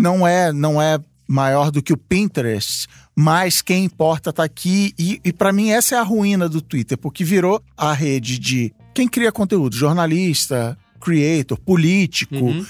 não 0.00 0.26
é, 0.26 0.52
não 0.52 0.80
é 0.80 0.98
maior 1.28 1.70
do 1.70 1.82
que 1.82 1.92
o 1.92 1.96
Pinterest, 1.96 2.88
mas 3.14 3.62
quem 3.62 3.84
importa 3.84 4.32
tá 4.32 4.42
aqui. 4.42 4.92
E, 4.98 5.20
e 5.24 5.32
para 5.32 5.52
mim 5.52 5.70
essa 5.70 5.94
é 5.94 5.98
a 5.98 6.02
ruína 6.02 6.48
do 6.48 6.60
Twitter, 6.60 6.98
porque 6.98 7.24
virou 7.24 7.62
a 7.76 7.92
rede 7.92 8.38
de 8.38 8.72
quem 8.92 9.06
cria 9.06 9.30
conteúdo, 9.30 9.76
jornalista, 9.76 10.76
creator, 11.00 11.58
político. 11.58 12.34
Uhum. 12.34 12.66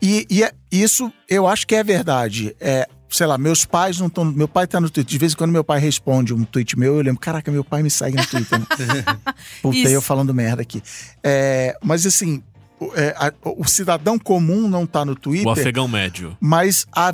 E, 0.00 0.26
e 0.28 0.42
é- 0.42 0.52
isso 0.70 1.12
eu 1.28 1.46
acho 1.46 1.66
que 1.66 1.76
é 1.76 1.84
verdade. 1.84 2.56
É, 2.60 2.88
sei 3.08 3.26
lá, 3.26 3.38
meus 3.38 3.64
pais 3.64 4.00
não 4.00 4.08
estão. 4.08 4.24
Meu 4.24 4.48
pai 4.48 4.66
tá 4.66 4.80
no 4.80 4.90
Twitter. 4.90 5.10
De 5.10 5.18
vez 5.18 5.32
em 5.32 5.36
quando 5.36 5.52
meu 5.52 5.62
pai 5.62 5.78
responde 5.78 6.34
um 6.34 6.44
tweet 6.44 6.76
meu, 6.78 6.96
eu 6.96 7.02
lembro, 7.02 7.20
caraca, 7.20 7.52
meu 7.52 7.62
pai 7.62 7.82
me 7.82 7.90
segue 7.90 8.16
no 8.16 8.26
Twitter. 8.26 8.58
Né? 8.88 9.04
Isso. 9.72 9.88
eu 9.88 10.02
falando 10.02 10.34
merda 10.34 10.62
aqui. 10.62 10.82
É, 11.22 11.76
mas 11.84 12.04
assim, 12.04 12.42
é, 12.96 13.14
a- 13.18 13.32
o 13.44 13.64
cidadão 13.66 14.18
comum 14.18 14.68
não 14.68 14.86
tá 14.86 15.04
no 15.04 15.12
O 15.12 15.16
Twitter, 15.16 15.48
afegão 15.52 15.86
médio. 15.86 16.36
mas 16.40 16.86
a- 16.92 17.12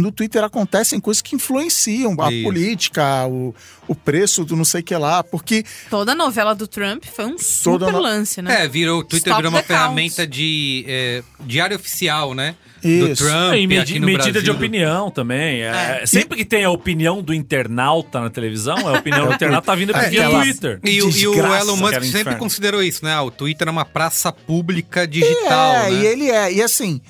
no 0.00 0.10
Twitter 0.10 0.42
acontecem 0.42 0.98
coisas 0.98 1.20
que 1.22 1.34
influenciam 1.36 2.16
a 2.20 2.32
Isso. 2.32 2.42
política, 2.44 3.26
o, 3.28 3.54
o 3.86 3.94
preço 3.94 4.44
do 4.44 4.56
não 4.56 4.64
sei 4.64 4.80
o 4.80 4.84
que 4.84 4.96
lá, 4.96 5.22
porque 5.22 5.64
Toda 5.88 6.12
a 6.12 6.14
novela 6.14 6.54
do 6.54 6.66
Trump 6.66 7.04
foi 7.04 7.26
um 7.26 7.38
super 7.38 7.92
no- 7.92 8.00
lance, 8.00 8.40
né? 8.42 8.64
É, 8.64 8.68
virou, 8.68 9.00
o 9.00 9.04
Twitter 9.04 9.28
Stop 9.32 9.36
virou 9.36 9.50
uma 9.52 9.62
ferramenta 9.62 10.26
de 10.26 10.84
é, 10.88 11.22
diário 11.40 11.76
oficial, 11.76 12.34
né? 12.34 12.54
Isso. 12.82 13.08
Do 13.24 13.28
Trump, 13.28 13.54
E 13.56 13.66
medi- 13.66 13.80
aqui 13.82 13.98
no 14.00 14.06
medida 14.06 14.24
Brasil. 14.32 14.42
de 14.42 14.50
opinião 14.50 15.10
também. 15.10 15.60
É, 15.62 16.00
É. 16.02 16.06
Sempre 16.06 16.38
que 16.38 16.46
tem 16.46 16.64
a 16.64 16.70
opinião 16.70 17.22
do 17.22 17.34
internauta 17.34 18.20
na 18.20 18.30
televisão, 18.30 18.76
a 18.88 18.98
opinião 18.98 19.26
do 19.28 19.34
internauta 19.34 19.66
tá 19.66 19.74
vindo 19.74 19.94
É, 19.94 20.08
via 20.08 20.30
Twitter. 20.30 20.80
E, 20.82 21.02
o- 21.02 21.10
e 21.10 21.26
o 21.28 21.34
Elon 21.54 21.76
Musk 21.76 21.92
sempre 21.96 22.08
inferno. 22.20 22.38
considerou 22.38 22.82
isso, 22.82 23.04
né? 23.04 23.12
Ah, 23.12 23.22
O 23.22 23.30
Twitter 23.30 23.68
é 23.68 23.70
uma 23.70 23.84
praça 23.84 24.32
pública 24.32 25.06
digital, 25.06 25.74
é, 25.74 25.90
né? 25.90 26.02
e 26.02 26.06
ele 26.06 26.30
é. 26.30 26.52
E 26.54 26.62
assim, 26.62 27.02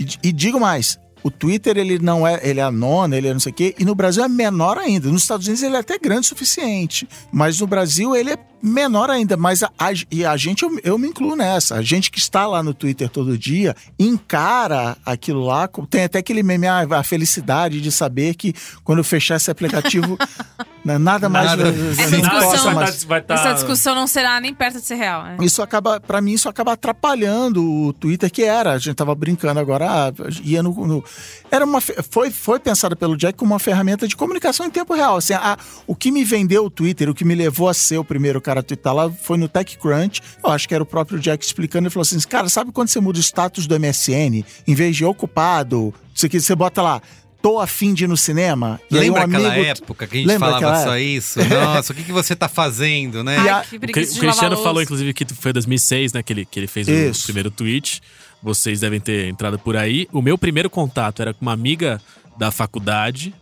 e, 0.00 0.06
e 0.28 0.32
digo 0.32 0.58
mais. 0.58 0.98
O 1.22 1.30
Twitter, 1.30 1.76
ele 1.76 1.98
não 1.98 2.26
é, 2.26 2.40
ele 2.42 2.60
é 2.60 2.62
a 2.62 2.70
nona, 2.70 3.16
ele 3.16 3.28
é 3.28 3.32
não 3.32 3.40
sei 3.40 3.52
o 3.52 3.54
quê, 3.54 3.74
e 3.78 3.84
no 3.84 3.94
Brasil 3.94 4.24
é 4.24 4.28
menor 4.28 4.78
ainda. 4.78 5.10
Nos 5.10 5.22
Estados 5.22 5.46
Unidos 5.46 5.62
ele 5.62 5.76
é 5.76 5.80
até 5.80 5.98
grande 5.98 6.20
o 6.20 6.24
suficiente, 6.28 7.08
mas 7.32 7.60
no 7.60 7.66
Brasil 7.66 8.14
ele 8.14 8.30
é 8.30 8.38
menor 8.62 9.10
ainda, 9.10 9.36
mas 9.36 9.62
a, 9.62 9.70
a- 9.78 9.92
e 10.10 10.24
a 10.24 10.36
gente, 10.36 10.62
eu, 10.62 10.80
eu 10.82 10.98
me 10.98 11.08
incluo 11.08 11.36
nessa. 11.36 11.76
A 11.76 11.82
gente 11.82 12.10
que 12.10 12.18
está 12.18 12.46
lá 12.46 12.62
no 12.62 12.74
Twitter 12.74 13.08
todo 13.08 13.36
dia 13.38 13.74
encara 13.98 14.96
aquilo 15.04 15.44
lá. 15.44 15.68
com- 15.68 15.84
Tem 15.84 16.04
até 16.04 16.18
aquele 16.18 16.42
meme, 16.42 16.66
ah, 16.66 16.86
a 16.90 17.02
felicidade 17.02 17.80
de 17.80 17.92
saber 17.92 18.34
que 18.34 18.54
quando 18.84 18.98
eu 18.98 19.04
fechar 19.04 19.36
esse 19.36 19.50
aplicativo, 19.50 20.18
né, 20.84 20.98
nada 20.98 21.28
mais 21.28 21.46
Nada- 21.50 21.68
Essa 21.68 22.16
discussão- 22.20 22.74
mais. 22.74 23.04
vai 23.04 23.20
tá... 23.22 23.34
Essa 23.34 23.52
discussão 23.54 23.94
não 23.94 24.06
será 24.06 24.40
nem 24.40 24.52
perto 24.54 24.80
de 24.80 24.84
ser 24.86 24.96
real. 24.96 25.22
né? 25.22 25.36
Isso 25.40 25.62
acaba, 25.62 26.00
para 26.00 26.20
mim, 26.20 26.32
isso 26.32 26.48
acaba 26.48 26.72
atrapalhando 26.72 27.62
o 27.64 27.92
Twitter, 27.92 28.30
que 28.30 28.42
era, 28.42 28.72
a 28.72 28.78
gente 28.78 28.94
tava 28.94 29.14
brincando 29.14 29.60
agora, 29.60 29.86
ah, 30.08 30.12
ia 30.42 30.62
no, 30.62 30.72
no- 30.86 31.04
era 31.50 31.64
uma, 31.64 31.80
foi, 31.80 32.30
foi 32.30 32.58
pensada 32.58 32.94
pelo 32.96 33.16
Jack 33.16 33.38
como 33.38 33.52
uma 33.54 33.58
ferramenta 33.58 34.06
de 34.08 34.16
comunicação 34.16 34.66
em 34.66 34.70
tempo 34.70 34.94
real. 34.94 35.16
Assim, 35.16 35.32
a- 35.34 35.56
o 35.86 35.94
que 35.94 36.10
me 36.10 36.24
vendeu 36.24 36.64
o 36.64 36.70
Twitter, 36.70 37.08
o 37.08 37.14
que 37.14 37.24
me 37.24 37.34
levou 37.34 37.68
a 37.68 37.74
ser 37.74 37.98
o 37.98 38.04
primeiro 38.04 38.40
cara 38.48 38.60
a 38.60 38.62
twittar 38.62 38.94
lá, 38.94 39.10
foi 39.10 39.36
no 39.36 39.46
TechCrunch. 39.48 40.22
Eu 40.42 40.50
acho 40.50 40.66
que 40.66 40.74
era 40.74 40.82
o 40.82 40.86
próprio 40.86 41.18
Jack 41.18 41.44
explicando, 41.44 41.84
ele 41.86 41.90
falou 41.90 42.02
assim, 42.02 42.18
cara, 42.20 42.48
sabe 42.48 42.72
quando 42.72 42.88
você 42.88 42.98
muda 43.00 43.18
o 43.18 43.22
status 43.22 43.66
do 43.66 43.78
MSN, 43.78 44.42
em 44.66 44.74
vez 44.74 44.96
de 44.96 45.04
ocupado, 45.04 45.92
isso 46.14 46.24
aqui, 46.26 46.40
você 46.40 46.54
bota 46.54 46.80
lá, 46.82 47.02
tô 47.42 47.60
afim 47.60 47.92
de 47.92 48.04
ir 48.04 48.06
no 48.06 48.16
cinema? 48.16 48.80
E 48.90 48.96
aí 48.96 49.04
Lembra 49.04 49.20
um 49.20 49.24
aquela 49.24 49.48
amigo- 49.52 49.66
época 49.66 50.06
que 50.06 50.14
a 50.14 50.18
gente 50.18 50.26
Lembra 50.28 50.48
falava 50.50 50.56
aquela 50.66 50.76
só 50.84 50.96
época? 50.96 51.00
isso? 51.00 51.38
Nossa, 51.44 51.92
o 51.92 51.96
que, 51.96 52.02
que 52.04 52.12
você 52.12 52.34
tá 52.34 52.48
fazendo, 52.48 53.22
né? 53.22 53.36
Ai, 53.38 53.48
a- 53.48 53.60
que 53.68 53.76
O, 53.76 53.80
Cri- 53.80 53.90
o 54.04 54.18
Cristiano 54.18 54.56
falou, 54.56 54.82
inclusive, 54.82 55.12
que 55.12 55.24
foi 55.34 55.52
2006, 55.52 56.12
né? 56.14 56.22
Que 56.22 56.32
ele, 56.32 56.44
que 56.46 56.58
ele 56.58 56.66
fez 56.66 56.88
o 56.88 56.90
Isso. 56.90 57.24
primeiro 57.24 57.50
tweet. 57.50 58.00
Vocês 58.42 58.80
devem 58.80 58.98
ter 59.00 59.28
entrado 59.28 59.58
por 59.58 59.76
aí. 59.76 60.08
O 60.12 60.22
meu 60.22 60.38
primeiro 60.38 60.70
contato 60.70 61.20
era 61.20 61.34
com 61.34 61.42
uma 61.42 61.52
amiga 61.52 62.00
da 62.38 62.50
faculdade, 62.50 63.34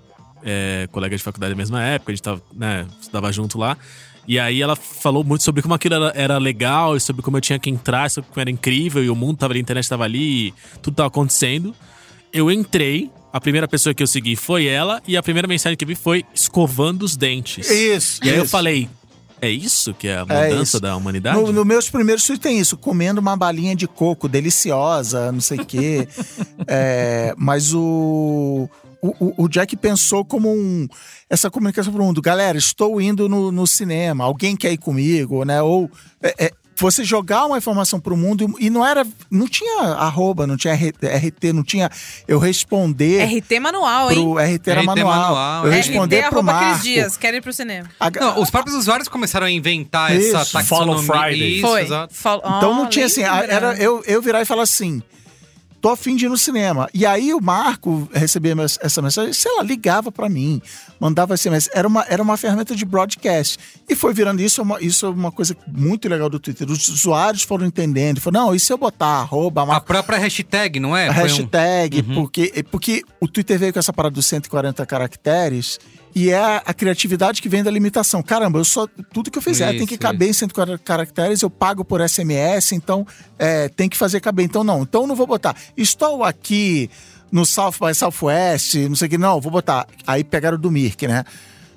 é, 0.42 0.88
colega 0.92 1.16
de 1.16 1.22
faculdade 1.22 1.52
da 1.52 1.56
mesma 1.56 1.82
época, 1.82 2.12
a 2.12 2.14
gente 2.14 2.22
tava, 2.22 2.42
né, 2.54 2.86
estudava 3.00 3.30
junto 3.32 3.58
lá. 3.58 3.76
E 4.28 4.38
aí 4.38 4.60
ela 4.60 4.74
falou 4.74 5.22
muito 5.22 5.44
sobre 5.44 5.62
como 5.62 5.74
aquilo 5.74 5.94
era, 5.94 6.12
era 6.16 6.38
legal, 6.38 6.96
e 6.96 7.00
sobre 7.00 7.22
como 7.22 7.36
eu 7.36 7.40
tinha 7.40 7.58
que 7.58 7.70
entrar, 7.70 8.10
sobre 8.10 8.28
como 8.30 8.40
era 8.40 8.50
incrível, 8.50 9.02
e 9.04 9.08
o 9.10 9.14
mundo 9.14 9.38
tava 9.38 9.52
ali, 9.52 9.60
a 9.60 9.62
internet 9.62 9.88
tava 9.88 10.04
ali, 10.04 10.48
e 10.48 10.54
tudo 10.82 10.94
tava 10.96 11.06
acontecendo. 11.08 11.74
Eu 12.32 12.50
entrei, 12.50 13.10
a 13.32 13.40
primeira 13.40 13.68
pessoa 13.68 13.94
que 13.94 14.02
eu 14.02 14.06
segui 14.06 14.34
foi 14.36 14.66
ela, 14.66 15.00
e 15.06 15.16
a 15.16 15.22
primeira 15.22 15.46
mensagem 15.46 15.76
que 15.76 15.84
eu 15.84 15.88
vi 15.88 15.94
foi 15.94 16.24
escovando 16.34 17.02
os 17.04 17.16
dentes. 17.16 17.70
Isso, 17.70 18.20
E 18.24 18.30
aí 18.30 18.36
eu 18.36 18.42
isso. 18.42 18.50
falei, 18.50 18.88
é 19.40 19.48
isso 19.48 19.94
que 19.94 20.08
é 20.08 20.16
a 20.16 20.26
É 20.28 20.48
mudança 20.50 20.62
isso. 20.62 20.80
da 20.80 20.96
humanidade? 20.96 21.38
No, 21.38 21.52
no 21.52 21.64
meus 21.64 21.88
primeiros 21.88 22.24
tweets 22.24 22.42
tem 22.42 22.58
isso, 22.58 22.76
comendo 22.76 23.20
uma 23.20 23.36
balinha 23.36 23.76
de 23.76 23.86
coco 23.86 24.28
deliciosa, 24.28 25.30
não 25.30 25.40
sei 25.40 25.58
o 25.60 25.64
quê. 25.64 26.08
É, 26.68 27.32
mas 27.36 27.72
o, 27.72 28.68
o, 29.20 29.34
o- 29.44 29.48
Jack 29.48 29.76
pensou 29.76 30.24
como 30.24 30.50
um, 30.52 30.86
essa 31.28 31.50
comunicação 31.50 31.92
para 31.92 32.02
o 32.02 32.04
mundo. 32.04 32.22
Galera, 32.22 32.56
estou 32.58 33.00
indo 33.00 33.28
no, 33.28 33.50
no 33.52 33.66
cinema, 33.66 34.24
alguém 34.24 34.56
quer 34.56 34.72
ir 34.72 34.78
comigo, 34.78 35.44
né? 35.44 35.60
Ou 35.62 35.90
é, 36.22 36.46
é, 36.46 36.52
você 36.78 37.02
jogar 37.04 37.46
uma 37.46 37.56
informação 37.56 37.98
para 37.98 38.12
o 38.12 38.16
mundo 38.18 38.54
e 38.58 38.68
não 38.68 38.84
era, 38.86 39.06
não 39.30 39.48
tinha 39.48 39.82
arroba, 39.94 40.46
não 40.46 40.58
tinha 40.58 40.74
RT, 40.74 41.52
não 41.54 41.62
tinha 41.64 41.90
eu 42.28 42.38
responder 42.38 43.24
RT 43.24 43.60
manual, 43.60 44.12
hein? 44.12 44.18
pro 44.22 44.34
RT 44.38 44.68
era 44.68 44.80
RT 44.82 44.86
manual, 44.86 45.16
manual, 45.22 45.66
eu 45.66 45.72
é. 45.72 45.76
responder 45.76 46.20
RT 46.20 46.28
pro 46.28 46.38
arroba 46.40 46.52
Cris 46.58 46.68
Marco. 46.68 46.82
Dias, 46.84 47.16
quero 47.16 47.36
ir 47.38 47.40
pro 47.40 47.52
cinema. 47.52 47.88
A- 47.98 48.10
Não, 48.10 48.42
os 48.42 48.50
próprios 48.50 48.76
usuários 48.76 49.08
começaram 49.08 49.46
a 49.46 49.50
inventar 49.50 50.14
Isso. 50.14 50.36
essa 50.36 50.62
Follow 50.64 50.96
taxonomia. 50.96 51.22
Friday. 51.30 51.52
Isso, 51.58 51.66
Foi. 51.66 51.82
exato. 51.82 52.14
Fal- 52.14 52.42
Então 52.44 52.74
não 52.74 52.82
Ó, 52.84 52.86
tinha 52.88 53.06
assim, 53.06 53.22
era 53.22 53.74
eu, 53.82 54.02
eu 54.06 54.20
virar 54.20 54.42
e 54.42 54.44
falar 54.44 54.64
assim: 54.64 55.02
tô 55.86 55.92
afim 55.92 56.16
de 56.16 56.26
ir 56.26 56.28
no 56.28 56.36
cinema. 56.36 56.88
E 56.92 57.06
aí 57.06 57.32
o 57.32 57.40
Marco 57.40 58.08
recebia 58.12 58.56
essa 58.80 59.00
mensagem, 59.00 59.32
sei 59.32 59.54
lá, 59.56 59.62
ligava 59.62 60.10
pra 60.10 60.28
mim, 60.28 60.60
mandava 60.98 61.36
SMS. 61.36 61.70
Era 61.72 61.86
uma, 61.86 62.04
era 62.08 62.20
uma 62.20 62.36
ferramenta 62.36 62.74
de 62.74 62.84
broadcast. 62.84 63.56
E 63.88 63.94
foi 63.94 64.12
virando 64.12 64.42
isso, 64.42 64.60
é 64.60 64.64
uma, 64.64 64.80
isso 64.82 65.06
é 65.06 65.08
uma 65.10 65.30
coisa 65.30 65.56
muito 65.68 66.08
legal 66.08 66.28
do 66.28 66.40
Twitter. 66.40 66.68
Os 66.68 66.88
usuários 66.88 67.44
foram 67.44 67.64
entendendo, 67.64 68.20
falaram, 68.20 68.46
não, 68.46 68.54
e 68.54 68.58
se 68.58 68.72
eu 68.72 68.76
botar 68.78 69.20
arroba, 69.20 69.62
A 69.62 69.66
Marco, 69.66 69.86
própria 69.86 70.18
hashtag, 70.18 70.80
não 70.80 70.96
é? 70.96 71.06
a 71.08 71.14
Foi 71.14 71.22
um- 71.22 71.26
hashtag, 71.26 72.02
porque, 72.02 72.64
porque 72.68 73.04
o 73.20 73.28
Twitter 73.28 73.56
veio 73.56 73.72
com 73.72 73.78
essa 73.78 73.92
parada 73.92 74.14
dos 74.16 74.26
140 74.26 74.84
caracteres. 74.84 75.78
E 76.16 76.30
é 76.30 76.62
a, 76.64 76.72
criatividade 76.72 77.42
que 77.42 77.48
vem 77.48 77.62
da 77.62 77.70
limitação. 77.70 78.22
Caramba, 78.22 78.58
eu 78.58 78.64
só. 78.64 78.86
Tudo 79.12 79.30
que 79.30 79.36
eu 79.36 79.42
fizer 79.42 79.70
tem 79.72 79.84
que 79.84 79.96
Isso, 79.96 80.00
caber 80.00 80.30
em 80.30 80.32
140 80.32 80.78
caracteres, 80.78 81.42
eu 81.42 81.50
pago 81.50 81.84
por 81.84 82.00
SMS, 82.00 82.72
então 82.72 83.06
é, 83.38 83.68
tem 83.68 83.86
que 83.86 83.98
fazer 83.98 84.20
caber. 84.20 84.46
Então, 84.46 84.64
não. 84.64 84.80
Então, 84.80 85.06
não 85.06 85.14
vou 85.14 85.26
botar. 85.26 85.54
Estou 85.76 86.24
aqui 86.24 86.88
no 87.30 87.44
South 87.44 87.74
by 87.78 87.94
Southwest, 87.94 88.76
não 88.88 88.96
sei 88.96 89.08
o 89.08 89.10
que. 89.10 89.18
Não, 89.18 89.38
vou 89.42 89.52
botar. 89.52 89.86
Aí 90.06 90.24
pegaram 90.24 90.58
do 90.58 90.70
Mirk, 90.70 91.06
né? 91.06 91.22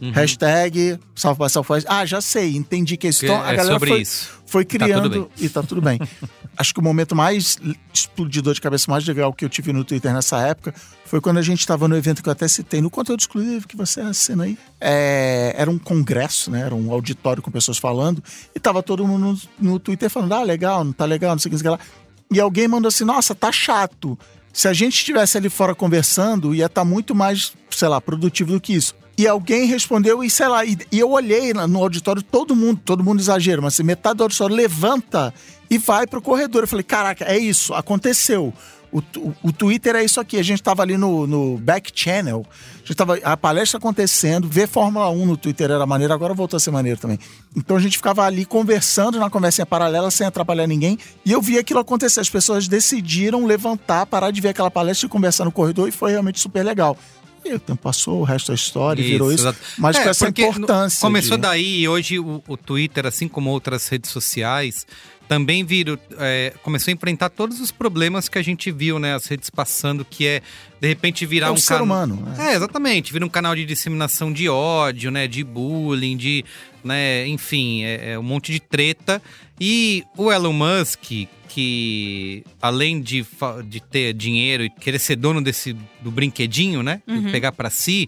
Uhum. 0.01 0.11
Hashtag 0.11 0.97
South 1.15 1.35
by 1.35 1.49
Southwest. 1.49 1.85
Ah, 1.89 2.05
já 2.05 2.21
sei, 2.21 2.55
entendi 2.55 2.95
que 2.95 3.07
isso. 3.07 3.19
Que 3.21 3.25
Então, 3.25 3.41
a 3.41 3.51
é 3.51 3.55
galera 3.55 3.73
sobre 3.73 3.89
foi, 3.89 4.01
isso. 4.01 4.29
foi 4.45 4.65
Tá 4.65 4.69
criando 4.85 5.09
bem. 5.09 5.27
e 5.37 5.49
tá 5.49 5.61
tudo 5.61 5.81
bem. 5.81 5.99
Acho 6.55 6.73
que 6.73 6.79
o 6.79 6.83
momento 6.83 7.15
mais 7.15 7.57
explodidor 7.93 8.53
de 8.53 8.61
cabeça, 8.61 8.89
mais 8.91 9.05
legal 9.05 9.31
que 9.33 9.45
eu 9.45 9.49
tive 9.49 9.71
no 9.71 9.83
Twitter 9.83 10.13
nessa 10.13 10.39
época 10.45 10.73
foi 11.05 11.19
quando 11.21 11.37
a 11.37 11.41
gente 11.41 11.59
estava 11.59 11.87
no 11.87 11.95
evento 11.97 12.21
que 12.21 12.29
eu 12.29 12.33
até 12.33 12.47
citei, 12.47 12.81
no 12.81 12.89
conteúdo 12.89 13.19
exclusivo 13.19 13.67
que 13.67 13.75
você 13.75 14.01
assina 14.01 14.43
aí. 14.43 14.57
É, 14.79 15.53
era 15.57 15.71
um 15.71 15.79
congresso, 15.79 16.51
né? 16.51 16.61
Era 16.61 16.75
um 16.75 16.91
auditório 16.91 17.41
com 17.41 17.49
pessoas 17.49 17.77
falando 17.77 18.23
e 18.53 18.59
tava 18.59 18.83
todo 18.83 19.07
mundo 19.07 19.39
no, 19.59 19.71
no 19.71 19.79
Twitter 19.79 20.09
falando: 20.09 20.33
ah, 20.33 20.43
legal, 20.43 20.83
não 20.83 20.93
tá 20.93 21.05
legal, 21.05 21.31
não 21.31 21.39
sei 21.39 21.49
o 21.49 21.57
que, 21.57 21.63
não 21.63 21.63
sei 21.63 21.71
o 21.71 21.77
que 21.77 21.83
lá. 21.83 21.89
E 22.31 22.39
alguém 22.39 22.67
mandou 22.67 22.89
assim: 22.89 23.03
nossa, 23.03 23.33
tá 23.33 23.51
chato. 23.51 24.17
Se 24.51 24.67
a 24.67 24.73
gente 24.73 24.95
estivesse 24.95 25.37
ali 25.37 25.49
fora 25.49 25.73
conversando, 25.73 26.53
ia 26.53 26.65
estar 26.65 26.83
muito 26.83 27.15
mais, 27.15 27.53
sei 27.69 27.87
lá, 27.87 28.01
produtivo 28.01 28.51
do 28.51 28.59
que 28.59 28.73
isso. 28.73 28.93
E 29.19 29.27
alguém 29.27 29.65
respondeu, 29.65 30.23
e 30.23 30.29
sei 30.29 30.47
lá, 30.47 30.63
e, 30.63 30.77
e 30.89 30.97
eu 30.97 31.11
olhei 31.11 31.53
no 31.53 31.79
auditório, 31.79 32.23
todo 32.23 32.55
mundo, 32.55 32.79
todo 32.85 33.03
mundo 33.03 33.19
exagera, 33.19 33.61
mas 33.61 33.73
assim, 33.73 33.83
metade 33.83 34.15
do 34.15 34.23
auditório 34.23 34.55
levanta 34.55 35.33
e 35.69 35.77
vai 35.77 36.07
pro 36.07 36.21
corredor. 36.21 36.63
Eu 36.63 36.67
falei, 36.69 36.83
caraca, 36.83 37.25
é 37.25 37.37
isso, 37.37 37.73
aconteceu. 37.73 38.53
O, 38.89 39.01
tu- 39.01 39.35
o 39.43 39.51
Twitter 39.51 39.93
é 39.97 40.05
isso 40.05 40.21
aqui. 40.21 40.37
A 40.39 40.41
gente 40.41 40.63
tava 40.63 40.83
ali 40.83 40.95
no, 40.95 41.27
no 41.27 41.57
back 41.57 41.91
channel, 41.93 42.45
a, 42.75 42.79
gente 42.79 42.95
tava, 42.95 43.19
a 43.21 43.35
palestra 43.35 43.77
acontecendo, 43.77 44.47
ver 44.47 44.69
Fórmula 44.69 45.09
1 45.09 45.25
no 45.25 45.35
Twitter 45.35 45.69
era 45.69 45.85
maneiro, 45.85 46.13
agora 46.13 46.33
voltou 46.33 46.55
a 46.55 46.59
ser 46.61 46.71
maneiro 46.71 46.97
também. 46.97 47.19
Então 47.55 47.75
a 47.75 47.79
gente 47.81 47.97
ficava 47.97 48.23
ali 48.23 48.45
conversando 48.45 49.19
na 49.19 49.29
conversinha 49.29 49.65
paralela, 49.65 50.09
sem 50.09 50.25
atrapalhar 50.25 50.65
ninguém, 50.65 50.97
e 51.25 51.31
eu 51.33 51.41
vi 51.41 51.59
aquilo 51.59 51.81
acontecer. 51.81 52.21
As 52.21 52.29
pessoas 52.29 52.69
decidiram 52.69 53.45
levantar, 53.45 54.05
parar 54.05 54.31
de 54.31 54.39
ver 54.39 54.49
aquela 54.49 54.71
palestra 54.71 55.07
e 55.07 55.09
conversar 55.09 55.43
no 55.43 55.51
corredor, 55.51 55.89
e 55.89 55.91
foi 55.91 56.11
realmente 56.11 56.39
super 56.39 56.63
legal. 56.63 56.97
E 57.45 57.53
o 57.53 57.59
tempo 57.59 57.81
passou, 57.81 58.19
o 58.21 58.23
resto 58.23 58.47
da 58.49 58.55
história 58.55 59.03
virou 59.03 59.31
isso. 59.31 59.43
exato. 59.43 59.59
Mas 59.77 59.95
É, 59.95 60.03
com 60.03 60.09
essa 60.09 60.27
importância. 60.29 61.01
Começou 61.01 61.37
de- 61.37 61.41
daí 61.43 61.81
e 61.81 61.87
hoje 61.87 62.19
o, 62.19 62.43
o 62.47 62.57
Twitter, 62.57 63.05
assim 63.05 63.27
como 63.27 63.49
outras 63.49 63.87
redes 63.87 64.11
sociais, 64.11 64.85
também 65.27 65.63
viram, 65.63 65.97
é, 66.17 66.53
começou 66.63 66.91
a 66.91 66.93
enfrentar 66.95 67.29
todos 67.29 67.59
os 67.61 67.69
problemas 67.71 68.27
que 68.27 68.37
a 68.39 68.41
gente 68.41 68.71
viu, 68.71 68.97
né? 68.97 69.13
As 69.13 69.27
redes 69.27 69.49
passando, 69.49 70.03
que 70.03 70.25
é, 70.25 70.41
de 70.81 70.87
repente, 70.87 71.23
virar 71.25 71.47
É 71.47 71.51
um 71.51 71.53
o 71.53 71.57
ser 71.57 71.73
cana- 71.73 71.83
humano, 71.83 72.15
né? 72.15 72.51
É, 72.51 72.55
exatamente. 72.55 73.13
Vira 73.13 73.23
um 73.25 73.29
canal 73.29 73.55
de 73.55 73.63
disseminação 73.65 74.33
de 74.33 74.49
ódio, 74.49 75.11
né? 75.11 75.27
De 75.27 75.43
bullying, 75.43 76.17
de. 76.17 76.43
Né, 76.83 77.27
enfim, 77.27 77.83
é, 77.83 78.11
é 78.13 78.19
um 78.19 78.23
monte 78.23 78.51
de 78.53 78.59
treta. 78.59 79.21
E 79.59 80.03
o 80.17 80.31
Elon 80.31 80.53
Musk, 80.53 81.27
que 81.59 82.43
além 82.61 83.01
de, 83.01 83.25
de 83.65 83.81
ter 83.81 84.13
dinheiro 84.13 84.63
e 84.63 84.69
querer 84.69 84.97
ser 84.97 85.17
dono 85.17 85.41
desse 85.41 85.75
do 85.99 86.09
brinquedinho, 86.09 86.81
né? 86.81 87.01
Uhum. 87.05 87.31
Pegar 87.31 87.51
pra 87.51 87.69
si, 87.69 88.07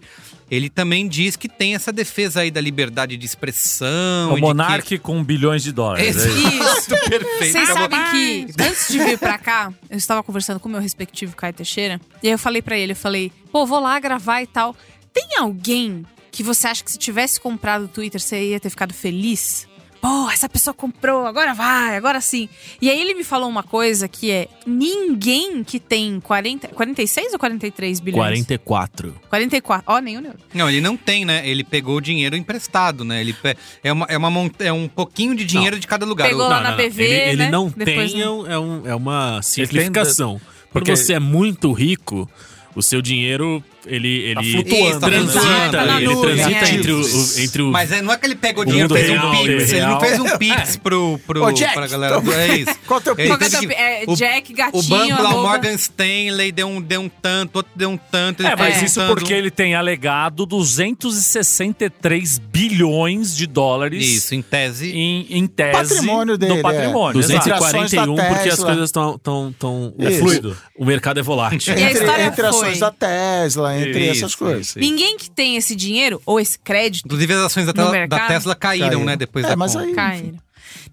ele 0.50 0.70
também 0.70 1.06
diz 1.06 1.36
que 1.36 1.50
tem 1.50 1.74
essa 1.74 1.92
defesa 1.92 2.40
aí 2.40 2.50
da 2.50 2.62
liberdade 2.62 3.14
de 3.18 3.26
expressão. 3.26 4.30
O 4.30 4.32
e 4.32 4.34
de 4.36 4.40
Monark 4.40 4.98
com 4.98 5.22
bilhões 5.22 5.62
de 5.62 5.68
Que... 5.68 5.74
dólares. 5.74 6.16
é 6.16 6.28
isso. 6.28 6.88
Perfeito. 7.10 7.52
Vocês 7.52 7.68
sabem 7.68 8.00
que 8.46 8.62
antes 8.62 8.88
de 8.88 8.98
vir 8.98 9.18
pra 9.18 9.36
cá, 9.36 9.70
eu 9.90 9.98
estava 9.98 10.22
conversando 10.22 10.58
com 10.58 10.68
o 10.68 10.72
meu 10.72 10.80
respectivo 10.80 11.36
Caio 11.36 11.52
Teixeira, 11.52 12.00
e 12.22 12.28
aí 12.28 12.32
eu 12.32 12.38
falei 12.38 12.62
pra 12.62 12.78
ele, 12.78 12.92
eu 12.92 12.96
falei, 12.96 13.30
pô, 13.50 13.66
vou 13.66 13.80
lá 13.80 14.00
gravar 14.00 14.40
e 14.40 14.46
tal. 14.46 14.74
Tem 15.12 15.36
alguém 15.38 16.06
que 16.30 16.42
você 16.42 16.68
acha 16.68 16.82
que 16.82 16.90
se 16.90 16.98
tivesse 16.98 17.38
comprado 17.38 17.84
o 17.84 17.88
Twitter, 17.88 18.18
você 18.18 18.50
ia 18.50 18.58
ter 18.58 18.70
ficado 18.70 18.94
feliz? 18.94 19.68
Pô, 20.02 20.28
essa 20.30 20.48
pessoa 20.48 20.74
comprou, 20.74 21.24
agora 21.26 21.54
vai, 21.54 21.96
agora 21.96 22.20
sim. 22.20 22.48
E 22.80 22.90
aí 22.90 23.00
ele 23.00 23.14
me 23.14 23.22
falou 23.22 23.48
uma 23.48 23.62
coisa 23.62 24.08
que 24.08 24.32
é: 24.32 24.48
ninguém 24.66 25.62
que 25.62 25.78
tem 25.78 26.18
40, 26.18 26.68
46 26.68 27.32
ou 27.34 27.38
43 27.38 28.00
bilhões? 28.00 28.20
44. 28.20 29.14
44. 29.30 29.84
Ó, 29.86 29.98
nenhum 30.00 30.20
neuro. 30.20 30.38
Não, 30.52 30.68
ele 30.68 30.80
não 30.80 30.96
tem, 30.96 31.24
né? 31.24 31.48
Ele 31.48 31.62
pegou 31.62 31.96
o 31.98 32.00
dinheiro 32.00 32.34
emprestado, 32.36 33.04
né? 33.04 33.20
Ele 33.20 33.32
pe- 33.32 33.56
é, 33.84 33.92
uma, 33.92 34.06
é, 34.08 34.18
uma 34.18 34.28
mont- 34.28 34.60
é 34.60 34.72
um 34.72 34.88
pouquinho 34.88 35.36
de 35.36 35.44
dinheiro 35.44 35.78
de 35.78 35.86
cada 35.86 36.04
lugar. 36.04 36.28
Pegou 36.28 36.48
lá 36.48 36.60
na 36.60 36.72
BV, 36.72 37.02
Ele, 37.04 37.14
ele 37.30 37.36
né? 37.44 37.50
não 37.52 37.68
Depois, 37.68 38.10
tem, 38.12 38.20
né? 38.20 38.26
é 38.26 38.30
um- 38.30 38.46
é, 38.50 38.58
um- 38.58 38.86
é 38.88 38.94
uma 38.96 39.40
simplificação. 39.40 40.40
Quando 40.72 40.72
porque- 40.72 40.96
você 40.96 41.12
é 41.12 41.20
muito 41.20 41.70
rico, 41.72 42.28
o 42.74 42.82
seu 42.82 43.00
dinheiro 43.00 43.62
ele, 43.86 44.34
Tá 44.34 44.40
ele 44.42 44.52
flutuando. 44.52 45.00
Tá 45.00 45.06
transita, 45.08 45.40
flutuando. 45.40 45.72
Tá 45.72 45.96
ele 45.96 46.06
nuvem, 46.06 46.34
transita 46.36 46.64
é. 46.66 46.74
entre, 46.74 46.92
o, 46.92 47.00
o- 47.00 47.40
entre 47.40 47.62
o. 47.62 47.66
Mas 47.72 47.92
é, 47.92 48.02
não 48.02 48.12
é 48.12 48.16
que 48.16 48.26
ele 48.26 48.34
pegou 48.34 48.62
O 48.62 48.66
dinheiro 48.66 48.94
e 48.94 48.98
fez 48.98 49.10
um 49.10 49.12
real, 49.14 49.30
pix. 49.32 49.72
Ele 49.72 49.86
não 49.86 50.00
fez 50.00 50.18
um 50.20 50.38
pix 50.38 50.76
pro, 50.76 51.20
pro, 51.26 51.44
Ô, 51.44 51.52
Jack, 51.52 51.74
pra 51.74 51.86
galera. 51.86 52.18
então- 52.18 52.32
É 52.34 52.56
isso. 52.58 52.74
Qual 52.86 53.00
o 53.00 53.02
teu 53.02 53.16
que 53.16 53.22
é 53.22 53.32
aqui, 53.32 53.72
é, 53.72 54.04
o- 54.06 54.14
Jack, 54.16 54.52
gatinho, 54.52 54.82
O 54.82 54.86
banco 54.86 55.22
lá, 55.22 55.34
o. 55.34 55.42
Morgan 55.42 55.72
Stanley, 55.74 56.52
deu 56.52 56.66
um, 56.68 56.80
deu 56.80 57.00
um 57.00 57.08
tanto, 57.08 57.56
outro 57.56 57.72
deu 57.74 57.90
um 57.90 57.96
tanto. 57.96 58.46
É, 58.46 58.54
mas 58.56 58.76
foi 58.76 58.84
isso 58.86 59.00
porque 59.06 59.32
ele 59.32 59.50
tem 59.50 59.74
alegado 59.74 60.44
263 60.46 62.38
bilhões 62.38 63.36
de 63.36 63.46
dólares 63.46 64.04
Isso, 64.06 64.34
em 64.34 64.42
tese. 64.42 64.90
em, 64.92 65.26
em 65.30 65.46
tese 65.46 65.72
Patrimônio 65.72 66.36
dele, 66.38 66.56
do 66.56 66.62
patrimônio. 66.62 67.20
é. 67.20 67.24
exato. 67.24 67.48
241, 67.48 68.14
da 68.14 68.24
porque 68.24 68.48
as 68.48 68.58
coisas 68.62 68.84
estão. 68.84 69.18
Tão, 69.18 69.52
tão, 69.58 69.94
É 69.98 70.10
fluido. 70.12 70.56
O 70.76 70.84
mercado 70.84 71.18
é 71.20 71.22
volátil. 71.22 71.74
E 71.74 71.76
a 71.82 71.90
entre, 71.90 72.00
história 72.04 72.22
entre 72.24 72.36
foi- 72.36 72.48
ações 72.48 72.78
da 72.80 72.90
Tesla, 72.90 73.71
entre 73.80 74.00
Isso, 74.10 74.24
essas 74.24 74.34
coisas. 74.34 74.68
isso. 74.68 74.78
Ninguém 74.78 75.16
que 75.16 75.30
tem 75.30 75.56
esse 75.56 75.74
dinheiro 75.74 76.20
ou 76.26 76.38
esse 76.40 76.58
crédito 76.58 77.06
Inclusive, 77.06 77.32
as 77.34 77.40
ações 77.40 77.66
da, 77.66 77.90
mercado? 77.90 78.20
da 78.20 78.26
Tesla 78.28 78.54
caíram, 78.54 78.88
Caíram. 78.88 79.04
né? 79.04 79.16
Depois 79.16 79.44
É, 79.44 79.48
da 79.48 79.56
mas 79.56 79.74
aí- 79.76 79.92
caíram. 79.94 80.38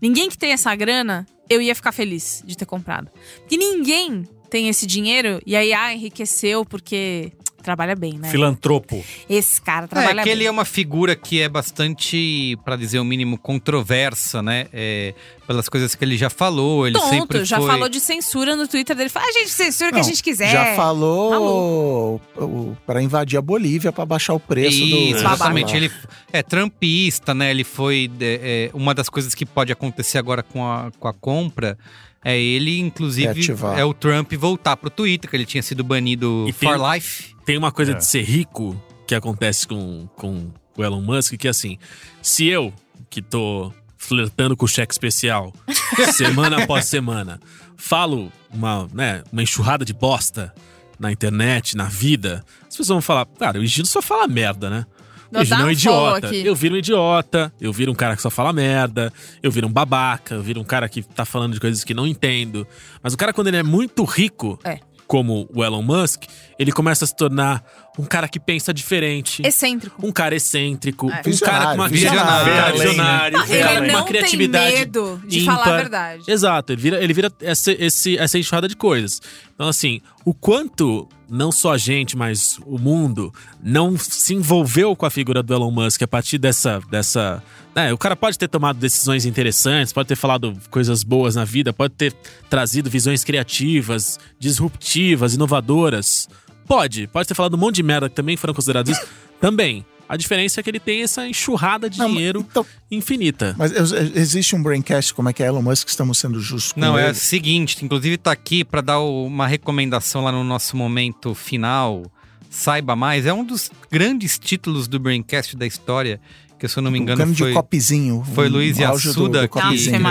Ninguém 0.02 0.30
que 0.30 0.38
tem 0.38 0.52
essa 0.52 0.74
grana, 0.76 1.26
eu 1.50 1.62
ia 1.62 1.76
ficar 1.76 1.92
feliz 1.92 2.44
de 2.46 2.56
ter 2.58 2.66
comprado. 2.66 3.10
Porque 3.40 3.58
ninguém 3.58 4.28
tem 4.50 4.68
esse 4.70 4.86
dinheiro 4.86 5.42
e 5.46 5.56
aí, 5.56 5.74
ah, 5.74 5.94
enriqueceu 5.94 6.66
porque 6.66 7.32
trabalha 7.70 7.96
bem, 7.96 8.14
né? 8.14 8.30
Filantropo. 8.30 9.04
Esse 9.30 9.62
cara 9.62 9.86
É, 9.86 9.88
trabalha 9.88 10.24
que 10.24 10.30
bem. 10.30 10.34
ele 10.34 10.46
é 10.46 10.52
uma 10.52 10.66
figura 10.66 11.16
que 11.16 11.40
é 11.40 11.48
bastante, 11.48 12.58
pra 12.66 12.76
dizer 12.76 12.98
o 13.00 13.06
mínimo, 13.06 13.38
controversa, 13.38 14.42
né? 14.42 14.66
É, 14.74 15.14
pelas 15.46 15.70
coisas 15.70 15.94
que 15.94 16.04
ele 16.04 16.18
já 16.18 16.30
falou. 16.30 16.88
Ele 16.88 16.98
Tonto, 16.98 17.10
sempre 17.10 17.46
já 17.46 17.58
foi... 17.58 17.68
falou 17.68 17.88
de 17.88 18.00
censura 18.00 18.56
no 18.56 18.68
Twitter 18.68 18.96
dele. 18.96 19.10
Fala, 19.10 19.28
a 19.28 19.32
gente 19.32 19.50
censura 19.52 19.92
o 19.92 19.94
que 19.94 20.00
a 20.00 20.04
gente 20.04 20.24
quiser. 20.24 20.52
Já 20.52 20.76
falou 20.76 22.20
o- 22.38 22.76
pra 22.86 23.02
invadir 23.02 23.38
a 23.38 23.42
Bolívia 23.42 23.92
pra 23.92 24.06
baixar 24.06 24.34
o 24.34 24.40
preço 24.40 24.82
Isso, 24.82 25.12
do. 25.14 25.18
exatamente. 25.18 25.76
Ele 25.76 25.92
é 26.34 26.42
trampista, 26.42 27.34
né? 27.34 27.52
Ele 27.52 27.64
foi. 27.64 28.10
é, 28.20 28.70
é, 28.72 28.78
uma 28.78 28.94
das 28.96 29.10
coisas 29.10 29.36
que 29.36 29.46
pode 29.46 29.72
acontecer 29.72 30.18
agora 30.18 30.42
com 30.42 30.66
a, 30.66 30.92
com 31.00 31.08
a 31.08 31.14
compra 31.14 31.78
é 32.24 32.38
ele, 32.40 32.80
inclusive, 32.80 33.28
Reativar. 33.28 33.78
é 33.78 33.84
o 33.86 33.94
Trump 33.94 34.32
voltar 34.34 34.76
pro 34.78 34.90
Twitter, 34.90 35.30
que 35.30 35.36
ele 35.36 35.46
tinha 35.46 35.64
sido 35.64 35.84
banido 35.84 36.46
E 36.48 36.54
tem- 36.54 36.70
for 36.70 36.94
life. 36.94 37.36
Tem 37.46 37.58
uma 37.58 37.72
coisa 37.72 37.94
É. 37.94 37.96
de 37.96 38.06
ser 38.06 38.22
rico 38.24 38.82
que 39.08 39.16
acontece 39.16 39.68
com, 39.68 40.08
com 40.16 40.52
o 40.78 40.84
Elon 40.84 41.02
Musk, 41.02 41.36
que 41.38 41.48
é 41.48 41.50
assim, 41.52 41.78
se 42.22 42.46
eu, 42.48 42.74
que 43.10 43.22
tô 43.22 43.74
flertando 43.98 44.56
com 44.56 44.66
o 44.66 44.68
cheque 44.68 44.94
especial, 44.94 45.54
semana 46.14 46.64
após 46.64 46.86
semana, 46.86 47.40
falo 47.76 48.32
uma, 48.52 48.88
né, 48.94 49.24
uma 49.32 49.42
enxurrada 49.44 49.84
de 49.84 49.94
bosta 49.94 50.54
na 51.00 51.12
internet, 51.12 51.76
na 51.76 51.86
vida, 51.86 52.44
as 52.62 52.70
pessoas 52.70 52.88
vão 52.90 53.02
falar, 53.02 53.26
cara, 53.26 53.60
o 53.60 53.66
Gino 53.66 53.86
só 53.88 54.02
fala 54.02 54.28
merda, 54.28 54.70
né? 54.70 54.86
O 55.32 55.36
Não, 55.38 55.44
Gino 55.44 55.56
dá 55.58 55.62
é 55.62 55.66
um 55.66 55.68
um 55.68 55.72
idiota. 55.72 56.28
aqui. 56.28 56.46
Eu 56.46 56.56
viro 56.56 56.76
um 56.76 56.78
idiota, 56.78 57.54
eu 57.62 57.72
viro 57.72 57.92
um 57.92 57.96
cara 57.96 58.16
que 58.16 58.22
só 58.22 58.30
fala 58.30 58.52
merda, 58.52 59.14
eu 59.44 59.52
viro 59.52 59.68
um 59.68 59.72
babaca, 59.72 60.36
eu 60.36 60.42
viro 60.42 60.60
um 60.60 60.64
cara 60.64 60.90
que 60.90 61.02
tá 61.04 61.24
falando 61.26 61.54
de 61.54 61.60
coisas 61.60 61.84
que 61.84 61.94
não 61.94 62.08
entendo. 62.08 62.66
Mas 63.04 63.14
o 63.14 63.18
cara, 63.18 63.32
quando 63.34 63.48
ele 63.48 63.58
é 63.58 63.64
muito 63.64 64.04
rico, 64.04 64.60
É. 64.64 64.80
como 65.08 65.48
o 65.54 65.64
Elon 65.64 65.82
Musk, 65.82 66.24
ele 66.58 66.72
começa 66.72 67.06
a 67.06 67.08
se 67.08 67.16
tornar 67.16 67.64
um 67.98 68.06
cara 68.06 68.28
que 68.28 68.40
pensa 68.40 68.74
diferente. 68.74 69.42
Excêntrico. 69.46 70.06
Um 70.06 70.12
cara 70.12 70.36
excêntrico, 70.36 71.12
É. 71.12 71.22
um 71.28 71.38
cara 71.38 71.66
com 71.68 71.74
uma 71.76 71.90
Visionário, 71.90 72.52
um 72.54 72.56
cara 72.56 72.72
visionário. 72.72 73.38
um 73.40 73.42
cara 73.42 73.48
com 73.48 73.54
ele 73.84 73.90
uma 73.92 74.00
não 74.00 74.06
criatividade 74.06 74.66
tem 74.72 74.80
medo 74.80 75.22
de 75.28 75.40
ímpar. 75.42 75.56
falar 75.58 75.74
a 75.74 75.78
verdade. 75.78 76.24
Exato, 76.28 76.74
ele 76.74 76.82
vira, 76.82 77.04
ele 77.04 77.14
vira 77.14 77.32
essa, 77.42 77.72
esse, 77.74 78.18
essa 78.18 78.38
enxurrada 78.40 78.68
de 78.68 78.76
coisas. 78.76 79.22
Então, 79.54 79.68
assim, 79.68 80.00
o 80.24 80.34
quanto 80.34 81.08
não 81.30 81.52
só 81.52 81.74
a 81.74 81.78
gente, 81.78 82.16
mas 82.18 82.58
o 82.66 82.78
mundo 82.80 83.34
não 83.62 83.98
se 83.98 84.34
envolveu 84.34 84.96
com 84.96 85.06
a 85.06 85.10
figura 85.10 85.44
do 85.44 85.54
Elon 85.54 85.70
Musk 85.72 86.02
a 86.02 86.08
partir 86.08 86.38
dessa. 86.38 86.80
dessa 86.90 87.44
né, 87.76 87.92
o 87.94 87.98
cara 87.98 88.16
pode 88.16 88.38
ter 88.40 88.48
tomado 88.48 88.80
decisões 88.80 89.26
interessantes, 89.26 89.92
pode 89.94 90.08
ter 90.08 90.16
falado 90.16 90.58
coisas 90.72 91.04
boas 91.04 91.36
na 91.36 91.44
vida, 91.46 91.72
pode 91.74 91.94
ter 91.94 92.14
trazido 92.50 92.90
visões 92.90 93.24
criativas, 93.24 94.18
disruptivas, 94.40 95.34
inovadoras. 95.34 96.28
Pode, 96.70 97.08
pode 97.08 97.28
ter 97.28 97.34
falado 97.34 97.56
um 97.56 97.58
monte 97.58 97.76
de 97.78 97.84
merda 97.84 98.08
que 98.08 98.16
também 98.16 98.38
foram 98.38 98.54
considerados 98.54 98.96
isso. 98.98 99.06
Também. 99.42 99.84
A 100.08 100.16
diferença 100.18 100.60
é 100.60 100.64
que 100.64 100.70
ele 100.70 100.80
tem 100.80 101.02
essa 101.04 101.28
enxurrada 101.28 101.90
de 101.90 101.98
Não, 102.00 102.08
dinheiro 102.10 102.46
então- 102.50 102.66
infinita. 102.90 103.56
Mas 103.58 103.72
ex- 103.72 103.92
existe 104.16 104.56
um 104.56 104.62
braincast, 104.64 105.14
como 105.14 105.30
é 105.30 105.34
que 105.34 105.44
é 105.44 105.48
Elon 105.48 105.62
Musk, 105.62 105.88
estamos 105.88 106.18
sendo 106.18 106.40
justos 106.40 106.74
com 106.74 106.80
Não, 106.80 106.98
é 106.98 107.12
o 107.12 107.16
seguinte, 107.16 107.84
inclusive 107.86 108.18
tá 108.18 108.32
aqui 108.32 108.64
pra 108.64 108.82
dar 108.82 109.00
uma 109.02 109.46
recomendação 109.48 110.24
lá 110.24 110.32
no 110.32 110.44
nosso 110.44 110.76
momento 110.78 111.34
final. 111.36 112.04
Saiba 112.50 112.96
mais, 112.96 113.26
é 113.28 113.34
um 113.34 113.44
dos 113.44 113.70
grandes 113.92 114.40
títulos 114.40 114.88
do 114.88 115.00
Braincast 115.00 115.56
da 115.56 115.68
história, 115.68 116.20
que 116.60 116.68
se 116.68 116.78
eu 116.78 116.82
não 116.84 116.90
me 116.92 117.00
um 117.00 117.04
engano 117.04 117.32
de 117.32 117.44
foi 117.44 117.54
copizinho. 117.54 118.24
foi 118.34 118.48
um 118.50 118.52
Luiz 118.54 118.80
auge 118.82 119.14
do- 119.14 119.30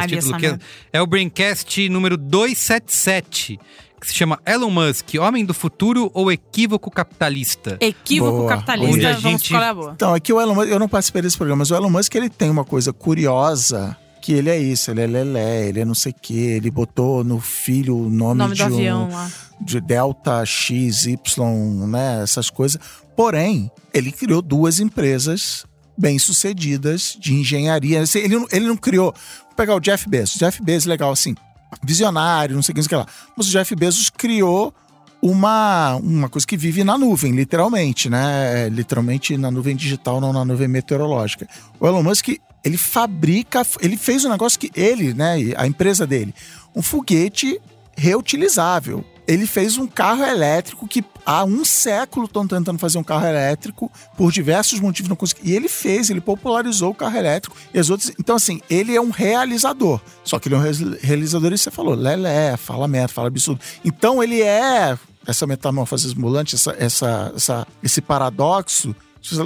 que 0.08 0.14
essa 0.14 0.36
que 0.38 0.46
é, 0.46 0.58
é 0.92 1.02
o 1.02 1.06
Braincast 1.08 1.88
número 1.88 2.16
277, 2.16 3.58
que 4.00 4.06
se 4.06 4.14
chama 4.14 4.38
Elon 4.46 4.70
Musk, 4.70 5.14
Homem 5.20 5.44
do 5.44 5.52
Futuro 5.54 6.10
ou 6.14 6.30
Equívoco 6.30 6.90
Capitalista. 6.90 7.76
Equívoco 7.80 8.38
Boa. 8.38 8.48
capitalista, 8.48 8.94
Onde 8.94 9.06
a 9.06 9.12
vamos 9.12 9.22
gente- 9.30 9.44
escolher 9.44 9.64
a 9.64 9.74
boa. 9.74 9.92
Então, 9.94 10.14
aqui 10.14 10.32
o 10.32 10.40
Elon 10.40 10.54
Musk, 10.54 10.68
eu 10.68 10.78
não 10.78 10.88
participei 10.88 11.22
desse 11.22 11.36
programa, 11.36 11.58
mas 11.60 11.70
o 11.70 11.74
Elon 11.74 11.90
Musk 11.90 12.14
ele 12.14 12.28
tem 12.30 12.48
uma 12.50 12.64
coisa 12.64 12.92
curiosa, 12.92 13.96
que 14.22 14.32
ele 14.32 14.50
é 14.50 14.58
isso, 14.58 14.90
ele 14.90 15.00
é 15.02 15.06
lelé, 15.06 15.68
ele 15.68 15.80
é 15.80 15.84
não 15.84 15.94
sei 15.94 16.12
o 16.12 16.14
quê, 16.20 16.34
ele 16.34 16.70
botou 16.70 17.24
no 17.24 17.40
filho 17.40 17.96
o 17.96 18.08
nome, 18.10 18.38
Nome 18.38 18.54
de 18.54 18.62
do 18.64 18.70
um 18.70 18.74
avião 18.76 19.08
lá. 19.10 19.30
de 19.60 19.80
Delta 19.80 20.44
X, 20.44 21.06
Y, 21.06 21.86
né, 21.88 22.22
essas 22.22 22.50
coisas. 22.50 22.80
Porém, 23.16 23.70
ele 23.92 24.12
criou 24.12 24.40
duas 24.40 24.78
empresas 24.80 25.64
bem-sucedidas 25.96 27.16
de 27.18 27.34
engenharia. 27.34 28.02
Ele, 28.14 28.36
não- 28.36 28.46
ele 28.52 28.66
não 28.66 28.76
criou... 28.76 29.12
Vou 29.46 29.54
pegar 29.56 29.74
o 29.74 29.80
Jeff 29.80 30.08
Bezos. 30.08 30.36
Jeff 30.38 30.62
Bezos, 30.62 30.86
legal, 30.86 31.10
assim, 31.10 31.34
visionário, 31.82 32.54
não 32.54 32.62
sei 32.62 32.72
o 32.72 32.76
que, 32.76 32.88
que 32.88 32.94
lá. 32.94 33.06
Mas 33.36 33.46
o 33.46 33.50
Jeff 33.50 33.74
Bezos 33.74 34.10
criou 34.10 34.74
uma, 35.20 35.96
uma 35.96 36.28
coisa 36.28 36.46
que 36.46 36.56
vive 36.56 36.84
na 36.84 36.96
nuvem, 36.96 37.32
literalmente, 37.32 38.08
né? 38.08 38.68
Literalmente 38.68 39.36
na 39.36 39.50
nuvem 39.50 39.76
digital, 39.76 40.20
não 40.20 40.32
na 40.32 40.44
nuvem 40.44 40.68
meteorológica. 40.68 41.48
O 41.80 41.86
Elon 41.86 42.02
Musk, 42.02 42.28
ele 42.64 42.76
fabrica, 42.76 43.66
ele 43.80 43.96
fez 43.96 44.24
um 44.24 44.30
negócio 44.30 44.58
que 44.58 44.70
ele, 44.74 45.14
né, 45.14 45.36
a 45.56 45.66
empresa 45.66 46.06
dele, 46.06 46.34
um 46.74 46.82
foguete 46.82 47.60
reutilizável. 47.96 49.04
Ele 49.26 49.46
fez 49.46 49.76
um 49.76 49.86
carro 49.86 50.24
elétrico 50.24 50.86
que 50.86 51.04
há 51.30 51.44
um 51.44 51.62
século 51.62 52.24
estão 52.24 52.46
tentando 52.48 52.78
fazer 52.78 52.96
um 52.96 53.04
carro 53.04 53.26
elétrico, 53.26 53.92
por 54.16 54.32
diversos 54.32 54.80
motivos 54.80 55.10
não 55.10 55.16
conseguiram. 55.16 55.46
E 55.50 55.54
ele 55.54 55.68
fez, 55.68 56.08
ele 56.08 56.22
popularizou 56.22 56.90
o 56.92 56.94
carro 56.94 57.18
elétrico 57.18 57.54
e 57.74 57.78
as 57.78 57.90
outras. 57.90 58.10
Então, 58.18 58.34
assim, 58.36 58.62
ele 58.70 58.96
é 58.96 59.00
um 59.00 59.10
realizador. 59.10 60.00
Só 60.24 60.38
que 60.38 60.48
ele 60.48 60.54
é 60.54 60.58
um 60.58 60.62
reali- 60.62 60.98
realizador, 61.02 61.52
e 61.52 61.58
você 61.58 61.70
falou, 61.70 61.94
lelé, 61.94 62.56
fala 62.56 62.88
merda, 62.88 63.08
fala 63.12 63.28
absurdo. 63.28 63.60
Então, 63.84 64.22
ele 64.22 64.40
é 64.40 64.96
essa 65.26 65.46
metamorfose 65.46 66.08
ambulante, 66.16 66.54
essa, 66.54 66.74
essa, 66.78 67.32
essa, 67.36 67.66
esse 67.82 68.00
paradoxo. 68.00 68.96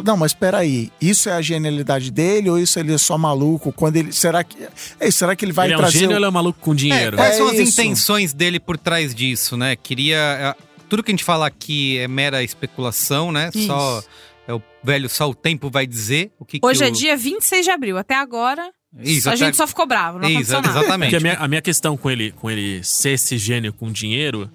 Não, 0.04 0.16
mas 0.16 0.30
espera 0.30 0.58
aí, 0.58 0.92
isso 1.00 1.28
é 1.28 1.32
a 1.32 1.42
genialidade 1.42 2.10
dele 2.12 2.48
ou 2.48 2.58
isso 2.58 2.78
ele 2.78 2.94
é 2.94 2.98
só 2.98 3.18
maluco? 3.18 3.72
Quando 3.72 3.96
ele, 3.96 4.12
será 4.12 4.44
que, 4.44 4.56
é, 5.00 5.10
será 5.10 5.34
que 5.34 5.44
ele 5.44 5.50
vai 5.52 5.66
ele 5.66 5.72
é 5.74 5.76
um 5.76 5.80
trazer 5.80 5.98
gênio 5.98 6.14
o- 6.14 6.18
ele 6.18 6.24
é 6.26 6.28
um 6.28 6.32
maluco 6.32 6.60
com 6.60 6.72
dinheiro? 6.74 7.16
É, 7.16 7.18
quais 7.18 7.34
É 7.34 7.38
são 7.38 7.48
as 7.48 7.54
isso. 7.54 7.80
intenções 7.80 8.32
dele 8.32 8.60
por 8.60 8.78
trás 8.78 9.12
disso, 9.12 9.56
né? 9.56 9.74
Queria. 9.74 10.54
Tudo 10.92 11.02
que 11.02 11.10
a 11.10 11.14
gente 11.14 11.24
fala 11.24 11.46
aqui 11.46 11.96
é 11.96 12.06
mera 12.06 12.42
especulação, 12.42 13.32
né? 13.32 13.48
Isso. 13.54 13.66
Só. 13.66 14.04
É 14.46 14.52
o 14.52 14.60
velho, 14.84 15.08
só 15.08 15.30
o 15.30 15.34
tempo 15.34 15.70
vai 15.70 15.86
dizer 15.86 16.32
o 16.38 16.44
que 16.44 16.60
que 16.60 16.66
Hoje 16.66 16.84
é 16.84 16.88
o- 16.88 16.90
dia 16.90 17.16
26 17.16 17.64
de 17.64 17.70
abril. 17.70 17.96
Até 17.96 18.14
agora, 18.14 18.70
Isso, 19.00 19.26
a 19.30 19.32
até- 19.32 19.46
gente 19.46 19.56
só 19.56 19.66
ficou 19.66 19.86
bravo. 19.86 20.18
Não 20.18 20.28
Isso, 20.28 20.52
aconteceu 20.52 20.60
nada. 20.60 20.78
exatamente. 20.80 21.10
Porque 21.12 21.16
a 21.16 21.20
minha, 21.30 21.44
a 21.44 21.48
minha 21.48 21.62
questão 21.62 21.96
com 21.96 22.10
ele, 22.10 22.32
com 22.32 22.50
ele 22.50 22.84
ser 22.84 23.12
esse 23.12 23.38
gênio 23.38 23.72
com 23.72 23.90
dinheiro 23.90 24.50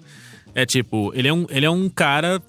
é 0.54 0.64
tipo, 0.64 1.10
ele 1.12 1.26
é 1.26 1.32
um, 1.32 1.44
ele 1.50 1.66
é 1.66 1.70
um 1.70 1.88
cara 1.88 2.40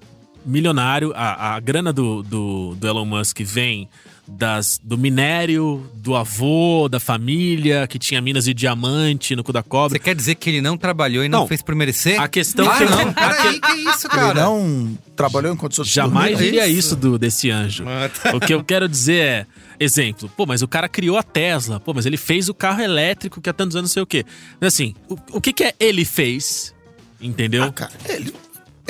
milionário. 0.46 1.12
A, 1.16 1.56
a 1.56 1.60
grana 1.60 1.92
do, 1.92 2.22
do, 2.22 2.76
do 2.76 2.88
Elon 2.88 3.06
Musk 3.06 3.40
vem 3.42 3.90
das, 4.38 4.80
do 4.84 4.98
minério, 4.98 5.90
do 5.96 6.16
avô, 6.16 6.88
da 6.90 7.00
família, 7.00 7.88
que 7.88 7.98
tinha 8.00 8.22
minas 8.22 8.46
de 8.46 8.54
diamante 8.54 9.36
no 9.36 9.44
cu 9.44 9.52
da 9.52 9.62
cobra. 9.64 9.98
Você 9.98 10.00
quer 10.00 10.16
dizer 10.16 10.36
que 10.36 10.50
ele 10.50 10.62
não 10.62 10.78
trabalhou 10.78 11.24
e 11.24 11.30
não, 11.30 11.42
Não. 11.42 11.48
fez 11.48 11.62
por 11.62 11.76
merecer? 11.76 12.20
A 12.22 12.28
questão 12.28 12.70
ah, 12.70 12.78
que- 12.78 12.86
não, 12.86 13.14
peraí, 13.14 13.60
que 13.60 13.72
isso, 13.90 14.08
Ele 14.08 14.16
cara? 14.16 14.34
não 14.36 14.98
trabalhou 15.16 15.54
enquanto 15.54 15.80
outros 15.80 15.94
Jamais 15.94 16.32
dormiam? 16.32 16.52
diria 16.52 16.68
isso 16.68 16.96
do, 16.96 17.18
desse 17.18 17.50
anjo. 17.52 17.84
Ah, 17.88 18.10
tá. 18.10 18.36
O 18.36 18.40
que 18.40 18.54
eu 18.54 18.64
quero 18.64 18.88
dizer 18.88 19.22
é, 19.22 19.46
exemplo, 19.80 20.30
pô, 20.38 20.46
mas 20.46 20.62
o 20.62 20.68
cara 20.68 20.88
criou 20.88 21.18
a 21.18 21.24
Tesla, 21.24 21.80
pô, 21.80 21.94
mas 21.94 22.06
ele 22.06 22.18
fez 22.18 22.48
o 22.50 22.54
carro 22.54 22.82
elétrico 22.82 23.42
que 23.42 23.50
há 23.50 23.54
tantos 23.54 23.76
anos 23.76 23.90
não 23.90 23.94
sei 23.94 24.04
o 24.04 24.08
quê. 24.08 24.24
Mas 24.62 24.74
assim, 24.74 24.94
o, 25.10 25.18
o 25.34 25.42
que 25.42 25.52
que 25.52 25.64
é 25.64 25.74
ele 25.80 26.06
fez? 26.06 26.74
Entendeu? 27.22 27.64
Ah, 27.64 27.72
cara, 27.74 27.92
ele, 28.08 28.34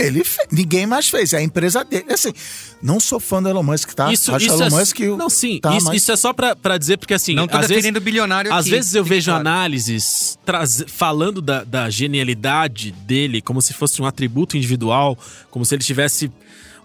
ele 0.06 0.24
fe- 0.24 0.48
ninguém 0.52 0.86
mais 0.86 1.10
fez, 1.10 1.34
é 1.34 1.38
a 1.38 1.42
empresa 1.42 1.84
dele. 1.84 2.06
Assim, 2.12 2.32
não 2.82 3.00
sou 3.00 3.20
fã 3.20 3.42
do 3.42 3.50
Elon 3.50 3.64
Musk, 3.64 3.92
tá? 3.94 4.12
Isso, 4.12 4.34
Acho 4.34 4.46
isso 4.46 4.56
Elon 4.56 4.66
é, 4.66 4.70
Musk 4.70 5.00
não, 5.00 5.30
sim, 5.30 5.60
tá, 5.62 5.76
isso, 5.76 5.88
mas- 5.88 5.98
isso 5.98 6.12
é 6.12 6.16
só 6.16 6.34
pra, 6.34 6.56
pra 6.56 6.78
dizer, 6.78 6.98
porque 6.98 7.14
assim, 7.14 7.36
Não 7.36 7.48
tô 7.48 7.58
às 7.58 7.68
vezes, 7.68 7.92
bilionário 8.00 8.52
às 8.54 8.62
aqui, 8.62 8.70
vezes 8.72 8.94
eu 8.96 9.04
vejo 9.04 9.26
claro. 9.32 9.42
análises 9.42 10.38
traz- 10.46 10.84
falando 10.88 11.42
da, 11.42 11.64
da 11.64 11.90
genialidade 11.90 12.92
dele 12.92 13.42
como 13.42 13.62
se 13.62 13.74
fosse 13.74 14.02
um 14.02 14.06
atributo 14.06 14.56
individual, 14.58 15.18
como 15.52 15.66
se 15.66 15.76
ele 15.76 15.84
tivesse 15.84 16.32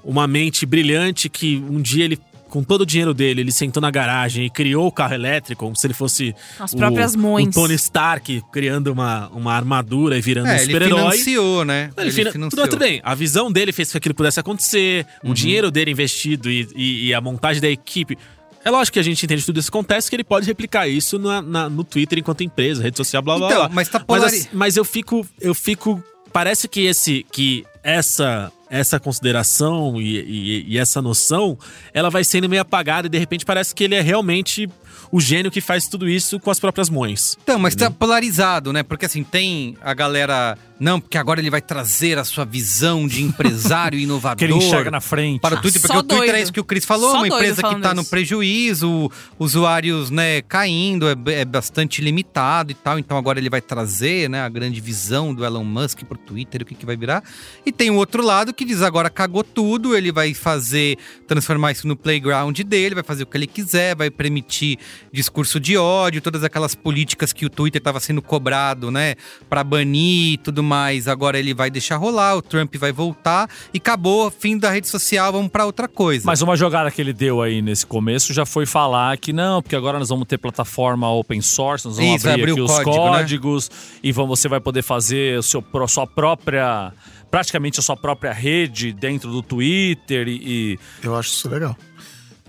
uma 0.02 0.26
mente 0.26 0.66
brilhante 0.66 1.28
que 1.28 1.56
um 1.70 1.80
dia 1.80 2.04
ele 2.04 2.18
com 2.54 2.62
todo 2.62 2.82
o 2.82 2.86
dinheiro 2.86 3.12
dele, 3.12 3.40
ele 3.40 3.50
sentou 3.50 3.80
na 3.80 3.90
garagem 3.90 4.46
e 4.46 4.50
criou 4.50 4.86
o 4.86 4.92
carro 4.92 5.12
elétrico, 5.14 5.64
como 5.64 5.74
se 5.76 5.84
ele 5.86 5.92
fosse 5.94 6.32
As 6.58 6.72
o- 6.72 6.76
próprias 6.76 7.16
mães. 7.16 7.48
o 7.48 7.50
Tony 7.50 7.74
Stark 7.74 8.42
criando 8.52 8.92
uma, 8.92 9.28
uma 9.30 9.52
armadura 9.52 10.16
e 10.16 10.20
virando 10.20 10.46
um 10.46 10.50
É, 10.50 10.62
ele 10.62 10.72
super-herói. 10.72 11.00
financiou, 11.12 11.64
né? 11.64 11.90
Ele 11.96 12.12
fina- 12.12 12.30
tudo, 12.30 12.50
tudo 12.50 12.76
bem, 12.76 13.00
a 13.02 13.12
visão 13.14 13.50
dele 13.50 13.72
fez 13.72 13.88
com 13.88 13.92
que 13.92 13.98
aquilo 13.98 14.14
pudesse 14.14 14.38
acontecer, 14.38 15.04
Uhum. 15.24 15.32
o 15.32 15.34
dinheiro 15.34 15.68
dele 15.70 15.90
investido 15.90 16.48
e, 16.48 16.68
e- 16.76 17.06
e 17.08 17.14
a 17.14 17.20
montagem 17.20 17.60
da 17.60 17.68
equipe. 17.68 18.16
É 18.64 18.70
lógico 18.70 18.94
que 18.94 19.00
a 19.00 19.02
gente 19.02 19.22
entende 19.24 19.40
que 19.42 19.46
tudo 19.46 19.58
isso 19.60 19.68
acontece, 19.68 20.08
que 20.08 20.14
ele 20.16 20.24
pode 20.24 20.46
replicar 20.46 20.86
isso 20.86 21.18
na- 21.18 21.42
na- 21.42 21.68
no 21.68 21.82
Twitter 21.82 22.18
enquanto 22.20 22.44
empresa, 22.44 22.82
rede 22.82 22.96
social, 22.96 23.20
blá 23.20 23.36
blá 23.36 23.46
Então, 23.48 23.58
blá. 23.66 23.68
mas 23.68 23.88
tá 23.88 23.98
mas, 23.98 24.06
polari- 24.06 24.36
assim, 24.38 24.48
mas 24.52 24.76
eu 24.76 24.84
fico. 24.84 25.26
Eu 25.40 25.54
fico. 25.54 26.02
Parece 26.32 26.66
que 26.68 26.82
esse. 26.86 27.26
que 27.32 27.64
essa. 27.82 28.50
Essa 28.78 28.98
consideração 29.00 30.00
e, 30.00 30.16
e- 30.20 30.64
e 30.68 30.78
essa 30.78 31.00
noção, 31.00 31.56
ela 31.92 32.10
vai 32.10 32.24
sendo 32.24 32.48
meio 32.48 32.62
apagada 32.62 33.06
e 33.06 33.10
de 33.10 33.18
repente 33.18 33.44
parece 33.44 33.74
que 33.74 33.84
ele 33.84 33.94
é 33.94 34.00
realmente 34.00 34.68
o 35.12 35.20
gênio 35.20 35.50
que 35.50 35.60
faz 35.60 35.86
tudo 35.86 36.08
isso 36.08 36.40
com 36.40 36.50
as 36.50 36.58
próprias 36.58 36.90
mãos. 36.90 37.36
Então, 37.42 37.58
mas 37.58 37.74
tá 37.76 37.90
polarizado, 37.90 38.72
né? 38.72 38.82
Porque 38.82 39.06
assim, 39.06 39.22
tem 39.22 39.76
a 39.80 39.94
galera. 39.94 40.58
Não, 40.78 41.00
porque 41.00 41.16
agora 41.16 41.40
ele 41.40 41.50
vai 41.50 41.60
trazer 41.60 42.18
a 42.18 42.24
sua 42.24 42.44
visão 42.44 43.06
de 43.06 43.22
empresário 43.22 43.98
inovador. 44.00 44.38
Que 44.38 44.44
ele 44.44 44.54
enxerga 44.54 44.90
na 44.90 45.00
frente. 45.00 45.40
Para 45.40 45.56
o 45.56 45.60
Twitter, 45.60 45.80
porque 45.80 45.94
Só 45.94 46.00
o 46.00 46.02
Twitter 46.02 46.34
é 46.34 46.42
isso 46.42 46.52
que 46.52 46.60
o 46.60 46.64
Chris 46.64 46.84
falou, 46.84 47.12
Só 47.12 47.18
uma 47.18 47.28
empresa 47.28 47.62
que 47.62 47.74
está 47.74 47.94
no 47.94 48.04
prejuízo, 48.04 49.10
usuários, 49.38 50.10
né, 50.10 50.42
caindo, 50.42 51.08
é, 51.08 51.14
é 51.40 51.44
bastante 51.44 52.02
limitado 52.02 52.72
e 52.72 52.74
tal. 52.74 52.98
Então 52.98 53.16
agora 53.16 53.38
ele 53.38 53.48
vai 53.48 53.60
trazer, 53.60 54.28
né, 54.28 54.40
a 54.40 54.48
grande 54.48 54.80
visão 54.80 55.32
do 55.32 55.44
Elon 55.44 55.64
Musk 55.64 56.02
pro 56.04 56.18
Twitter, 56.18 56.62
o 56.62 56.64
que, 56.64 56.74
que 56.74 56.84
vai 56.84 56.96
virar. 56.96 57.22
E 57.64 57.70
tem 57.70 57.90
o 57.90 57.96
outro 57.96 58.24
lado 58.24 58.52
que 58.52 58.64
diz 58.64 58.82
agora 58.82 59.08
cagou 59.08 59.44
tudo, 59.44 59.96
ele 59.96 60.10
vai 60.10 60.34
fazer, 60.34 60.98
transformar 61.26 61.72
isso 61.72 61.86
no 61.86 61.96
playground 61.96 62.58
dele, 62.60 62.96
vai 62.96 63.04
fazer 63.04 63.22
o 63.22 63.26
que 63.26 63.36
ele 63.36 63.46
quiser, 63.46 63.94
vai 63.94 64.10
permitir 64.10 64.78
discurso 65.12 65.60
de 65.60 65.76
ódio, 65.76 66.20
todas 66.20 66.42
aquelas 66.42 66.74
políticas 66.74 67.32
que 67.32 67.46
o 67.46 67.50
Twitter 67.50 67.78
estava 67.78 68.00
sendo 68.00 68.20
cobrado, 68.20 68.90
né, 68.90 69.14
para 69.48 69.62
banir 69.62 70.32
e 70.34 70.36
tudo 70.38 70.63
mais. 70.64 71.06
Agora 71.06 71.38
ele 71.38 71.54
vai 71.54 71.70
deixar 71.70 71.96
rolar, 71.96 72.34
o 72.36 72.42
Trump 72.42 72.74
vai 72.76 72.90
voltar 72.90 73.48
e 73.72 73.78
acabou, 73.78 74.30
fim 74.30 74.58
da 74.58 74.70
rede 74.70 74.88
social, 74.88 75.30
vamos 75.32 75.50
para 75.50 75.64
outra 75.66 75.86
coisa. 75.86 76.24
Mas 76.26 76.42
uma 76.42 76.56
jogada 76.56 76.90
que 76.90 77.00
ele 77.00 77.12
deu 77.12 77.40
aí 77.42 77.62
nesse 77.62 77.86
começo 77.86 78.32
já 78.34 78.44
foi 78.46 78.66
falar 78.66 79.16
que 79.18 79.32
não, 79.32 79.62
porque 79.62 79.76
agora 79.76 79.98
nós 79.98 80.08
vamos 80.08 80.26
ter 80.26 80.38
plataforma 80.38 81.08
open 81.10 81.40
source, 81.40 81.86
nós 81.86 81.96
vamos 81.98 82.16
Isso, 82.16 82.28
abrir, 82.28 82.42
abrir 82.50 82.60
os 82.62 82.70
código, 82.70 82.90
né? 82.90 82.96
códigos 83.18 83.70
e 84.02 84.10
vamos, 84.10 84.40
você 84.40 84.48
vai 84.48 84.60
poder 84.60 84.82
fazer 84.82 85.38
o 85.38 85.42
seu, 85.42 85.60
pro- 85.62 85.86
sua 85.86 86.06
própria. 86.06 86.92
praticamente 87.30 87.80
a 87.80 87.82
sua 87.82 87.96
própria 87.96 88.32
rede 88.32 88.92
dentro 88.92 89.30
do 89.30 89.42
Twitter 89.42 90.28
e. 90.28 90.40
e- 90.74 90.78
Eu 91.02 91.14
acho 91.16 91.30
isso 91.30 91.48
legal. 91.48 91.76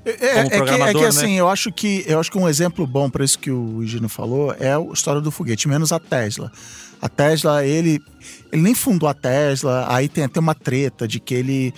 É, 0.06 0.12
é- 0.12 0.14
Como 0.16 0.40
é 0.46 0.50
que, 0.50 0.54
é 0.54 0.58
programador, 0.58 0.94
que, 0.94 1.00
né? 1.02 1.08
assim, 1.08 1.34
eu 1.34 1.50
acho 1.50 1.72
que 1.72 2.04
eu 2.08 2.20
acho 2.20 2.32
que 2.32 2.38
um 2.38 2.48
exemplo 2.48 2.86
bom 2.86 3.10
para 3.10 3.26
isso 3.26 3.40
que 3.40 3.50
o 3.50 3.82
Higino 3.82 4.08
falou 4.08 4.54
é 4.60 4.72
a 4.72 4.80
história 4.94 5.20
do 5.20 5.32
foguete, 5.32 5.68
menos 5.68 5.92
a 5.92 5.98
Tesla. 6.00 6.52
A 7.06 7.10
Tesla, 7.10 7.66
ele, 7.66 8.02
ele 8.52 8.62
nem 8.62 8.74
fundou 8.74 9.08
a 9.08 9.14
Tesla, 9.14 9.86
aí 9.88 10.08
tem 10.10 10.24
até 10.24 10.40
uma 10.40 10.56
treta 10.56 11.08
de 11.08 11.20
que 11.20 11.34
ele 11.34 11.74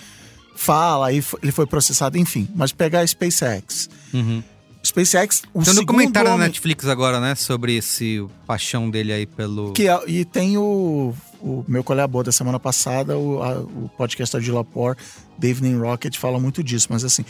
fala, 0.56 1.08
aí 1.08 1.22
ele 1.42 1.52
foi 1.52 1.66
processado, 1.66 2.16
enfim. 2.18 2.48
Mas 2.54 2.72
pegar 2.72 3.00
a 3.00 3.06
SpaceX. 3.06 3.88
Uhum. 4.12 4.42
SpaceX, 4.82 5.42
o 5.52 5.62
Tem 5.62 5.72
um 5.72 5.76
documentário 5.76 6.30
na 6.30 6.36
homem, 6.36 6.46
Netflix 6.48 6.86
agora, 6.86 7.20
né? 7.20 7.34
Sobre 7.34 7.76
esse 7.76 8.24
paixão 8.46 8.88
dele 8.88 9.12
aí 9.12 9.26
pelo. 9.26 9.72
que 9.72 9.88
é- 9.88 10.02
e 10.06 10.24
tem 10.24 10.56
o, 10.56 11.12
o 11.42 11.64
meu 11.68 11.82
colega 11.84 12.06
boa 12.08 12.24
da 12.24 12.32
semana 12.32 12.58
passada, 12.58 13.18
o, 13.18 13.42
a- 13.42 13.58
o 13.60 13.90
podcast 13.98 14.40
de 14.40 14.50
Lapor, 14.50 14.96
The 15.38 15.48
Evening 15.48 15.78
Rocket, 15.78 16.16
fala 16.16 16.38
muito 16.40 16.62
disso. 16.62 16.86
Mas 16.90 17.04
assim, 17.04 17.24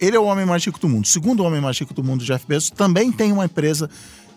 ele 0.00 0.16
é 0.16 0.20
o 0.20 0.24
homem 0.24 0.46
mais 0.46 0.64
rico 0.64 0.78
do 0.78 0.88
mundo. 0.88 1.04
O 1.04 1.08
segundo 1.08 1.42
homem 1.44 1.60
mais 1.60 1.78
rico 1.78 1.92
do 1.92 2.02
mundo, 2.02 2.24
Jeff 2.24 2.46
Bezos, 2.46 2.70
também 2.70 3.12
tem 3.12 3.32
uma 3.32 3.44
empresa 3.44 3.90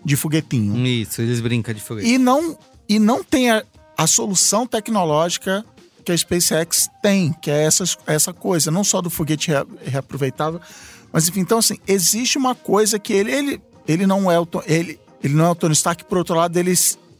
de 0.03 0.15
foguetinho. 0.15 0.85
Isso, 0.85 1.21
eles 1.21 1.39
brincam 1.39 1.73
de 1.73 1.79
foguete. 1.81 2.07
E 2.09 2.17
não, 2.17 2.57
e 2.89 2.99
não 2.99 3.23
tem 3.23 3.49
a, 3.51 3.63
a 3.97 4.07
solução 4.07 4.65
tecnológica 4.65 5.65
que 6.05 6.11
a 6.11 6.17
SpaceX 6.17 6.87
tem, 7.01 7.33
que 7.41 7.51
é 7.51 7.63
essas, 7.63 7.97
essa 8.07 8.31
coisa, 8.33 8.71
não 8.71 8.83
só 8.83 9.01
do 9.01 9.09
foguete 9.09 9.49
rea- 9.49 9.65
reaproveitável, 9.85 10.61
mas 11.11 11.27
enfim, 11.27 11.41
então 11.41 11.57
assim, 11.57 11.77
existe 11.87 12.37
uma 12.37 12.55
coisa 12.55 12.97
que 12.97 13.11
ele, 13.11 13.31
ele, 13.31 13.61
ele 13.87 14.07
não 14.07 14.31
é 14.31 14.39
o 14.39 14.47
ele, 14.65 14.99
ele 15.23 15.33
não 15.33 15.45
é 15.45 15.49
o 15.49 15.55
Tony 15.55 15.73
Stark, 15.73 16.05
por 16.05 16.17
outro 16.17 16.35
lado, 16.35 16.55
ele, 16.57 16.73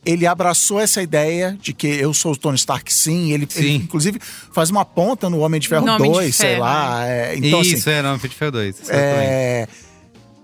ele 0.06 0.26
abraçou 0.26 0.80
essa 0.80 1.02
ideia 1.02 1.58
de 1.62 1.74
que 1.74 1.88
eu 1.88 2.14
sou 2.14 2.32
o 2.32 2.38
Tony 2.38 2.56
Stark, 2.56 2.94
sim. 2.94 3.34
Ele, 3.34 3.46
ele, 3.56 3.68
Sim. 3.68 3.76
inclusive 3.76 4.20
faz 4.54 4.70
uma 4.70 4.86
ponta 4.86 5.30
no 5.30 5.40
Homem 5.40 5.60
de 5.60 5.68
Ferro 5.68 5.86
No 5.86 5.94
Homem 5.96 6.10
de 6.12 6.18
2, 6.18 6.36
sei 6.36 6.48
Ferro, 6.52 6.62
lá. 6.62 7.06
é, 7.08 7.36
então, 7.36 7.60
assim, 7.60 7.74
Isso, 7.76 7.90
é, 7.90 8.02
não, 8.02 8.18
Fit 8.20 8.36
Fail 8.36 8.52
2. 8.52 8.80
exatamente. 8.84 9.06
é, 9.06 9.68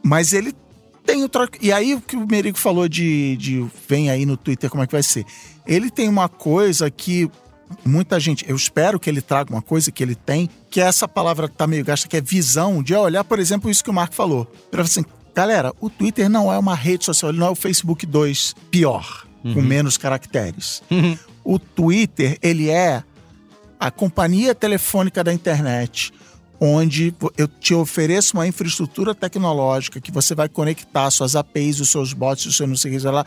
mas 0.03 0.33
ele 0.33 0.53
tem 1.05 1.23
o 1.23 1.29
troca. 1.29 1.57
E 1.61 1.71
aí 1.71 1.93
o 1.95 2.01
que 2.01 2.15
o 2.15 2.27
Merigo 2.27 2.57
falou 2.57 2.87
de, 2.87 3.37
de 3.37 3.65
vem 3.87 4.09
aí 4.09 4.25
no 4.25 4.37
Twitter 4.37 4.69
como 4.69 4.83
é 4.83 4.87
que 4.87 4.93
vai 4.93 5.03
ser. 5.03 5.25
Ele 5.65 5.89
tem 5.89 6.07
uma 6.09 6.27
coisa 6.29 6.89
que 6.89 7.29
muita 7.85 8.19
gente, 8.19 8.45
eu 8.47 8.55
espero 8.55 8.99
que 8.99 9.09
ele 9.09 9.21
traga 9.21 9.51
uma 9.51 9.61
coisa 9.61 9.91
que 9.91 10.03
ele 10.03 10.15
tem, 10.15 10.49
que 10.69 10.79
é 10.79 10.85
essa 10.85 11.07
palavra 11.07 11.47
que 11.47 11.55
tá 11.55 11.65
meio 11.65 11.83
gasta, 11.83 12.07
que 12.07 12.17
é 12.17 12.21
visão, 12.21 12.83
de 12.83 12.93
olhar, 12.93 13.23
por 13.23 13.39
exemplo, 13.39 13.69
isso 13.69 13.83
que 13.83 13.89
o 13.89 13.93
Marco 13.93 14.13
falou. 14.13 14.47
Ele 14.51 14.71
falou 14.71 14.85
assim, 14.85 15.05
galera, 15.33 15.73
o 15.79 15.89
Twitter 15.89 16.29
não 16.29 16.51
é 16.51 16.57
uma 16.57 16.75
rede 16.75 17.05
social, 17.05 17.31
ele 17.31 17.39
não 17.39 17.47
é 17.47 17.49
o 17.49 17.55
Facebook 17.55 18.05
2 18.05 18.55
pior, 18.69 19.25
com 19.41 19.61
menos 19.61 19.97
caracteres. 19.97 20.83
O 21.43 21.57
Twitter, 21.59 22.37
ele 22.41 22.69
é 22.69 23.03
a 23.79 23.91
companhia 23.91 24.55
telefônica 24.55 25.23
da 25.23 25.33
internet, 25.33 26.13
onde 26.65 27.13
eu 27.37 27.45
te 27.45 27.73
ofereço 27.73 28.37
uma 28.37 28.47
infraestrutura 28.47 29.13
tecnológica 29.13 29.99
que 29.99 30.09
você 30.09 30.33
vai 30.33 30.47
conectar 30.47 31.11
suas 31.11 31.35
APIs, 31.35 31.81
os 31.81 31.89
seus 31.89 32.13
bots, 32.13 32.45
o 32.45 32.53
seu 32.53 32.65
não 32.65 32.77
sei 32.77 32.95
o 32.95 32.99
que 32.99 33.05
lá, 33.05 33.25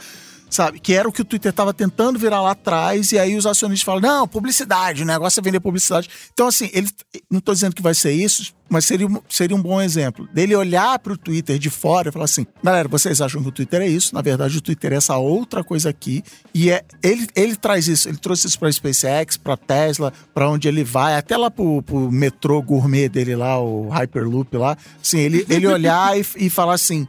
sabe? 0.49 0.79
Que 0.79 0.95
era 0.95 1.09
o 1.09 1.13
que 1.13 1.23
o 1.23 1.25
Twitter 1.25 1.51
estava 1.51 1.73
tentando 1.75 2.19
virar 2.19 2.41
lá 2.41 2.53
atrás, 2.53 3.13
e 3.13 3.19
aí 3.19 3.37
os 3.37 3.47
acionistas 3.47 3.85
falam: 3.85 4.01
não, 4.01 4.29
publicidade, 4.29 5.03
o 5.03 5.07
negócio 5.07 5.41
é 5.41 5.43
vender 5.43 5.61
publicidade. 5.61 6.09
Então, 6.33 6.49
assim, 6.49 6.71
ele 6.73 6.89
não 7.31 7.39
estou 7.39 7.55
dizendo 7.55 7.75
que 7.75 7.83
vai 7.83 7.95
ser 7.95 8.13
isso, 8.13 8.55
mas 8.69 8.85
seria, 8.85 9.09
seria 9.29 9.57
um 9.57 9.63
bom 9.63 9.81
exemplo 9.81 10.29
dele 10.33 10.55
olhar 10.57 10.99
para 10.99 11.13
o 11.13 11.17
Twitter 11.17 11.59
de 11.59 11.71
fora 11.71 12.09
e 12.09 12.13
falar 12.13 12.25
assim: 12.25 12.47
galera, 12.63 12.89
vocês 12.89 13.21
acham 13.21 13.43
que 13.43 13.49
o 13.49 13.53
Twitter 13.53 13.83
é 13.83 13.89
isso? 13.89 14.15
Na 14.15 14.23
verdade, 14.23 14.57
o 14.57 14.61
Twitter 14.61 14.93
é 14.93 14.97
essa 14.97 15.17
outra 15.17 15.63
coisa 15.63 15.91
aqui. 15.91 16.23
E 16.55 16.71
é 16.71 16.85
ele, 17.03 17.27
ele 17.35 17.57
traz 17.57 17.89
isso, 17.89 18.09
ele 18.09 18.19
trouxe 18.19 18.47
isso 18.47 18.59
para 18.59 18.71
SpaceX, 18.71 19.37
para 19.37 19.57
Tesla, 19.57 20.13
para 20.35 20.49
onde 20.49 20.69
ele 20.69 20.85
vai, 20.85 21.17
até 21.17 21.37
lá 21.37 21.51
pro, 21.51 21.83
pro 21.83 22.11
metrô 22.11 22.63
gourmet 22.63 23.09
dele 23.09 23.37
lá, 23.37 23.61
o 23.61 23.89
Hyperloop 23.89 24.57
lá. 24.57 24.77
Assim, 25.01 25.19
ele, 25.19 25.47
ele 25.49 25.67
olhar 25.67 26.19
e, 26.19 26.25
e 26.37 26.51
falar 26.51 26.75
assim. 26.75 27.07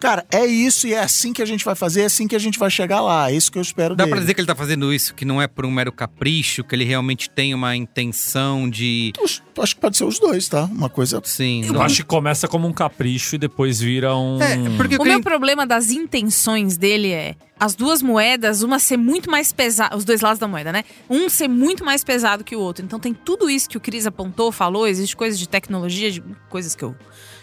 Cara, 0.00 0.24
é 0.32 0.46
isso 0.46 0.86
e 0.88 0.94
é 0.94 0.98
assim 1.00 1.30
que 1.30 1.42
a 1.42 1.44
gente 1.44 1.62
vai 1.62 1.74
fazer, 1.74 2.00
é 2.00 2.04
assim 2.06 2.26
que 2.26 2.34
a 2.34 2.38
gente 2.38 2.58
vai 2.58 2.70
chegar 2.70 3.02
lá. 3.02 3.30
É 3.30 3.34
isso 3.34 3.52
que 3.52 3.58
eu 3.58 3.62
espero 3.62 3.94
Dá 3.94 4.04
dele. 4.04 4.12
pra 4.14 4.20
dizer 4.20 4.32
que 4.32 4.40
ele 4.40 4.46
tá 4.46 4.54
fazendo 4.54 4.92
isso, 4.94 5.14
que 5.14 5.26
não 5.26 5.40
é 5.42 5.46
por 5.46 5.66
um 5.66 5.70
mero 5.70 5.92
capricho, 5.92 6.64
que 6.64 6.74
ele 6.74 6.84
realmente 6.84 7.28
tem 7.28 7.54
uma 7.54 7.76
intenção 7.76 8.68
de. 8.68 9.12
Acho 9.58 9.74
que 9.74 9.80
pode 9.80 9.98
ser 9.98 10.04
os 10.04 10.18
dois, 10.18 10.48
tá? 10.48 10.64
Uma 10.64 10.88
coisa. 10.88 11.20
Sim. 11.22 11.66
Eu 11.66 11.74
não- 11.74 11.82
acho 11.82 11.96
que 11.96 12.02
começa 12.04 12.48
como 12.48 12.66
um 12.66 12.72
capricho 12.72 13.34
e 13.34 13.38
depois 13.38 13.78
vira 13.78 14.16
um. 14.16 14.40
É, 14.40 14.56
porque 14.78 14.96
O 14.96 15.00
que 15.00 15.04
meu 15.08 15.20
problema 15.20 15.66
das 15.66 15.90
intenções 15.90 16.78
dele 16.78 17.10
é 17.12 17.34
as 17.58 17.74
duas 17.74 18.00
moedas, 18.00 18.62
uma 18.62 18.78
ser 18.78 18.96
muito 18.96 19.30
mais 19.30 19.52
pesada, 19.52 19.94
os 19.94 20.04
dois 20.06 20.22
lados 20.22 20.38
da 20.38 20.48
moeda, 20.48 20.72
né? 20.72 20.82
Um 21.10 21.28
ser 21.28 21.46
muito 21.46 21.84
mais 21.84 22.02
pesado 22.02 22.42
que 22.42 22.56
o 22.56 22.60
outro. 22.60 22.82
Então 22.86 22.98
tem 22.98 23.12
tudo 23.12 23.50
isso 23.50 23.68
que 23.68 23.76
o 23.76 23.80
Cris 23.80 24.06
apontou, 24.06 24.50
falou, 24.50 24.86
existe 24.86 25.14
coisas 25.14 25.38
de 25.38 25.46
tecnologia, 25.46 26.10
de 26.10 26.22
coisas 26.48 26.74
que 26.74 26.82
eu 26.82 26.96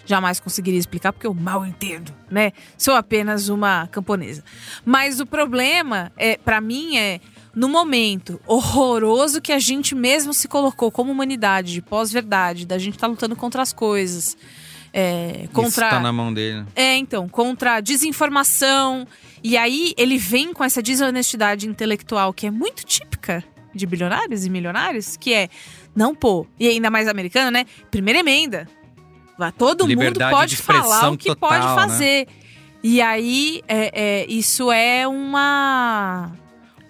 jamais 0.07 0.39
conseguiria 0.39 0.79
explicar 0.79 1.11
porque 1.13 1.27
eu 1.27 1.33
mal 1.33 1.65
entendo, 1.65 2.13
né? 2.31 2.53
Sou 2.77 2.95
apenas 2.95 3.49
uma 3.49 3.87
camponesa. 3.87 4.43
Mas 4.83 5.19
o 5.19 5.25
problema 5.25 6.11
é, 6.17 6.37
para 6.37 6.61
mim 6.61 6.97
é 6.97 7.19
no 7.53 7.67
momento 7.67 8.39
horroroso 8.45 9.41
que 9.41 9.51
a 9.51 9.59
gente 9.59 9.93
mesmo 9.93 10.33
se 10.33 10.47
colocou 10.47 10.91
como 10.91 11.11
humanidade, 11.11 11.73
de 11.73 11.81
pós-verdade, 11.81 12.65
da 12.65 12.77
gente 12.77 12.97
tá 12.97 13.07
lutando 13.07 13.35
contra 13.35 13.61
as 13.61 13.73
coisas, 13.73 14.37
é, 14.93 15.47
contra 15.51 15.87
Isso 15.87 15.95
tá 15.95 15.99
na 15.99 16.13
mão 16.13 16.33
dele. 16.33 16.65
é, 16.75 16.95
então, 16.95 17.27
contra 17.27 17.75
a 17.75 17.81
desinformação. 17.81 19.07
E 19.43 19.57
aí 19.57 19.93
ele 19.97 20.17
vem 20.17 20.53
com 20.53 20.63
essa 20.63 20.81
desonestidade 20.81 21.67
intelectual 21.67 22.33
que 22.33 22.47
é 22.47 22.51
muito 22.51 22.85
típica 22.85 23.43
de 23.73 23.85
bilionários 23.85 24.45
e 24.45 24.49
milionários, 24.49 25.17
que 25.17 25.33
é, 25.33 25.49
não, 25.95 26.13
pô, 26.13 26.45
e 26.59 26.67
ainda 26.67 26.89
mais 26.89 27.07
americano, 27.07 27.51
né? 27.51 27.65
Primeira 27.89 28.19
emenda. 28.19 28.67
Todo 29.57 29.85
Liberdade 29.85 30.23
mundo 30.25 30.37
pode 30.39 30.49
de 30.49 30.55
expressão 30.55 30.89
falar 30.89 31.09
o 31.11 31.17
que 31.17 31.29
total, 31.29 31.49
pode 31.49 31.65
né? 31.67 31.75
fazer. 31.75 32.27
E 32.83 33.01
aí, 33.01 33.61
é, 33.67 33.91
é, 34.21 34.25
isso 34.29 34.71
é 34.71 35.07
uma. 35.07 36.31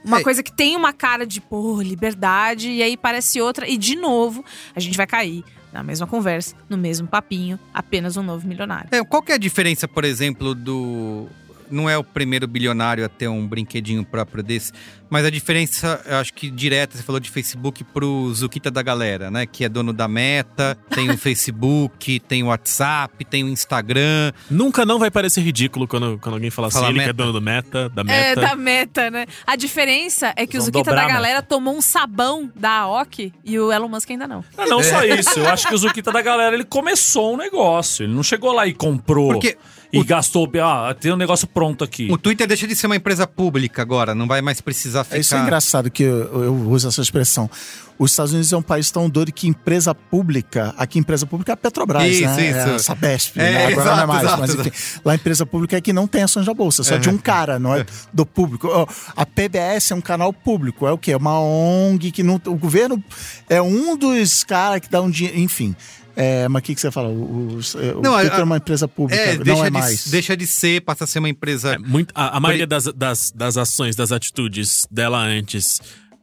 Uma 0.06 0.20
É. 0.20 0.24
coisa 0.24 0.42
que 0.42 0.52
tem 0.52 0.76
uma 0.76 0.94
cara 0.94 1.26
de, 1.26 1.42
pô, 1.42 1.82
liberdade, 1.82 2.70
e 2.70 2.82
aí 2.82 2.96
parece 2.96 3.42
outra. 3.42 3.68
E, 3.68 3.78
de 3.78 3.96
novo, 3.96 4.44
a 4.76 4.80
gente 4.80 4.96
vai 4.96 5.06
cair 5.08 5.44
na 5.74 5.84
mesma 5.84 6.08
conversa, 6.08 6.56
no 6.70 6.78
mesmo 6.78 7.08
papinho, 7.08 7.60
apenas 7.74 8.16
um 8.16 8.24
novo 8.24 8.48
milionário. 8.48 8.88
É, 8.92 9.04
qual 9.04 9.22
que 9.22 9.32
é 9.32 9.36
a 9.36 9.38
diferença, 9.38 9.88
por 9.88 10.06
exemplo, 10.06 10.56
do. 10.56 11.28
Não 11.70 11.90
é 11.90 11.98
o 11.98 12.04
primeiro 12.04 12.48
bilionário 12.48 13.04
a 13.06 13.10
ter 13.10 13.28
um 13.28 13.46
brinquedinho 13.48 14.04
próprio 14.06 14.44
desse, 14.44 14.72
mas 15.10 15.26
a 15.26 15.30
diferença, 15.30 16.02
eu 16.06 16.18
acho 16.18 16.34
que 16.34 16.50
direta, 16.50 16.98
você 16.98 17.04
falou 17.04 17.20
de 17.20 17.30
Facebook 17.30 17.84
pro 17.86 18.34
Zuquita 18.34 18.70
da 18.70 18.82
galera, 18.82 19.32
né? 19.32 19.46
Que 19.46 19.64
é 19.64 19.70
dono 19.70 19.94
da 19.94 20.08
Meta, 20.08 20.78
tem 20.90 21.10
o 21.10 21.18
Facebook, 21.18 22.20
tem 22.20 22.44
o 22.44 22.48
WhatsApp, 22.48 23.24
tem 23.26 23.44
o 23.44 23.48
Instagram. 23.48 24.34
Nunca 24.50 24.86
não 24.86 25.00
vai 25.00 25.10
parecer 25.10 25.42
ridículo 25.42 25.88
quando, 25.88 26.18
quando 26.20 26.36
alguém 26.36 26.50
fala, 26.50 26.70
Fala 26.70 26.88
assim, 26.88 26.96
ele 26.96 27.04
que 27.04 27.10
é 27.10 27.14
dono 27.14 27.32
do 27.32 27.42
meta, 27.42 27.88
da 27.90 28.02
É, 28.02 28.06
meta. 28.06 28.42
da 28.42 28.56
meta, 28.56 29.10
né? 29.12 29.26
A 29.46 29.56
diferença 29.56 30.34
é 30.36 30.46
que 30.46 30.58
o 30.58 30.62
Zuquita 30.62 30.94
da 30.94 31.08
galera 31.08 31.42
tomou 31.42 31.76
um 31.76 31.82
sabão 31.82 32.52
da 32.56 32.72
AOC 32.82 33.32
e 33.46 33.58
o 33.60 33.72
Elon 33.72 33.88
Musk 33.88 34.10
ainda 34.12 34.28
não. 34.28 34.44
Ah, 34.58 34.66
não 34.66 34.82
só 34.84 35.04
É. 35.04 35.20
isso. 35.20 35.40
Eu 35.40 35.48
acho 35.48 35.68
que 35.68 35.74
o 35.74 35.78
Zuquita 35.78 36.12
da 36.12 36.22
galera, 36.22 36.54
ele 36.54 36.66
começou 36.66 37.34
um 37.34 37.38
negócio. 37.38 38.04
Ele 38.04 38.14
não 38.14 38.24
chegou 38.24 38.52
lá 38.52 38.68
e 38.68 38.74
comprou. 38.74 39.32
Porque 39.34 39.58
E 39.92 40.00
o- 40.00 40.04
gastou. 40.06 40.50
Ah, 40.62 40.94
tem 41.00 41.12
um 41.14 41.16
negócio 41.18 41.48
pronto 41.48 41.84
aqui. 41.84 42.08
O 42.12 42.18
Twitter 42.18 42.46
deixa 42.48 42.68
de 42.68 42.76
ser 42.76 42.88
uma 42.88 42.96
empresa 42.96 43.26
pública 43.26 43.82
agora, 43.82 44.14
não 44.14 44.28
vai 44.28 44.42
mais 44.42 44.60
precisar 44.60 45.04
ficar. 45.04 45.18
É 45.18 45.20
Isso 45.20 45.36
é 45.36 45.40
engraçado 45.40 45.90
que 45.90 46.04
eu, 46.04 46.44
eu 46.44 46.54
uso 46.70 46.88
essa 46.90 47.02
expressão. 47.02 47.50
Os 48.00 48.12
Estados 48.12 48.32
Unidos 48.32 48.54
é 48.54 48.58
um 48.58 48.62
país 48.62 48.92
tão 48.92 49.10
doido 49.10 49.32
que 49.32 49.48
empresa 49.48 49.96
pública, 49.96 50.76
aqui 50.78 51.00
empresa 51.00 51.26
pública 51.26 51.52
é 51.52 51.56
a 51.56 51.58
Petrobras, 51.58 52.04
Isso, 52.04 52.26
né? 52.26 52.50
isso. 52.50 52.58
É 52.60 52.76
a 52.76 52.80
Sabesp, 52.80 53.38
É, 53.40 53.42
né? 53.52 53.66
agora 53.68 53.86
não 53.86 53.92
é 53.92 53.96
exato, 53.96 54.08
mais. 54.08 54.24
exato, 54.24 54.40
mas 54.42 54.56
enfim, 54.68 55.00
lá 55.04 55.12
a 55.14 55.16
empresa 55.16 55.46
pública 55.48 55.78
é 55.78 55.82
que 55.82 55.92
não 55.92 56.06
tem 56.06 56.22
ações 56.22 56.46
da 56.46 56.54
bolsa, 56.54 56.84
é 56.84 56.86
só 56.86 56.98
de 56.98 57.10
um 57.10 57.18
cara, 57.18 57.58
não 57.58 57.74
é 57.74 57.84
do 58.14 58.24
público. 58.24 58.70
A 59.16 59.26
PBS 59.26 59.92
é 59.92 59.96
um 59.96 60.02
canal 60.02 60.32
público, 60.32 60.86
é 60.86 60.92
o 60.92 60.98
quê? 60.98 61.14
É 61.14 61.18
uma 61.18 61.40
ONG 61.40 62.12
que 62.12 62.22
não, 62.22 62.36
o 62.46 62.56
governo 62.56 63.04
é 63.50 63.60
um 63.62 63.98
dos 63.98 64.44
caras 64.44 64.80
que 64.80 64.90
dá 64.92 65.02
um 65.02 65.10
dinheiro, 65.10 65.40
enfim. 65.40 65.76
É, 66.20 66.48
mas 66.48 66.62
o 66.62 66.64
que, 66.66 66.74
que 66.74 66.82
você 66.82 66.90
fala? 66.90 67.10
O, 67.10 67.14
o, 67.14 67.60
o 67.60 68.02
Não, 68.02 68.16
a- 68.16 68.22
Twitter 68.22 68.40
é 68.40 68.44
uma 68.44 68.58
empresa 68.58 68.88
pública, 68.88 69.22
É, 69.22 69.36
não 69.38 69.44
deixa, 69.44 69.62
é 69.62 69.66
de, 69.66 69.72
mais. 69.72 70.08
deixa 70.08 70.36
de 70.36 70.48
ser, 70.48 70.82
passa 70.82 71.04
a 71.04 71.08
ser 71.08 71.20
uma 71.20 71.30
empresa. 71.30 71.76
É, 71.76 71.78
muito, 71.78 72.12
a, 72.16 72.38
a 72.38 72.40
maioria 72.40 72.66
das, 72.66 72.86
das, 72.86 73.30
das 73.32 73.56
ações, 73.56 73.96
das 73.96 74.12
atitudes 74.12 74.88
dela 74.90 75.20
antes 75.20 75.80